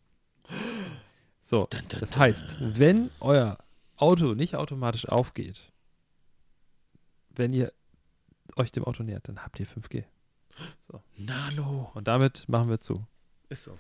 So, 1.41 1.68
das 1.90 2.18
heißt, 2.18 2.58
wenn 2.60 3.10
euer 3.20 3.58
Auto 3.95 4.34
nicht 4.34 4.56
automatisch 4.56 5.08
aufgeht, 5.08 5.72
wenn 7.30 7.54
ihr 7.54 7.74
euch 8.56 8.72
dem 8.72 8.84
Auto 8.84 9.04
nähert, 9.04 9.28
dann 9.28 9.44
habt 9.44 9.60
ihr 9.60 9.68
5G. 9.68 10.06
Nano. 11.18 11.91
Und 11.94 12.08
damit 12.08 12.48
machen 12.48 12.70
wir 12.70 12.80
zu. 12.80 13.06
Ist 13.50 13.64
so. 13.64 13.78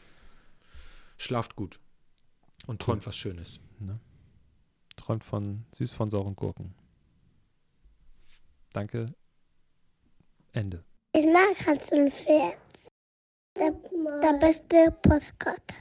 Schlaft 1.17 1.55
gut. 1.55 1.79
Und 2.65 2.81
träumt 2.81 3.05
was 3.05 3.15
Schönes. 3.15 3.59
Ne? 3.79 3.99
Träumt 4.95 5.23
von 5.23 5.65
süß 5.73 5.91
von 5.91 6.09
sauren 6.09 6.35
Gurken. 6.35 6.73
Danke. 8.73 9.13
Ende. 10.51 10.83
Ich 11.13 11.25
mag 11.25 11.65
Hans 11.65 11.91
und 11.91 12.11
Pferd. 12.11 12.57
Der, 13.55 13.71
der 13.71 14.39
beste 14.39 14.91
Postkarte. 15.03 15.75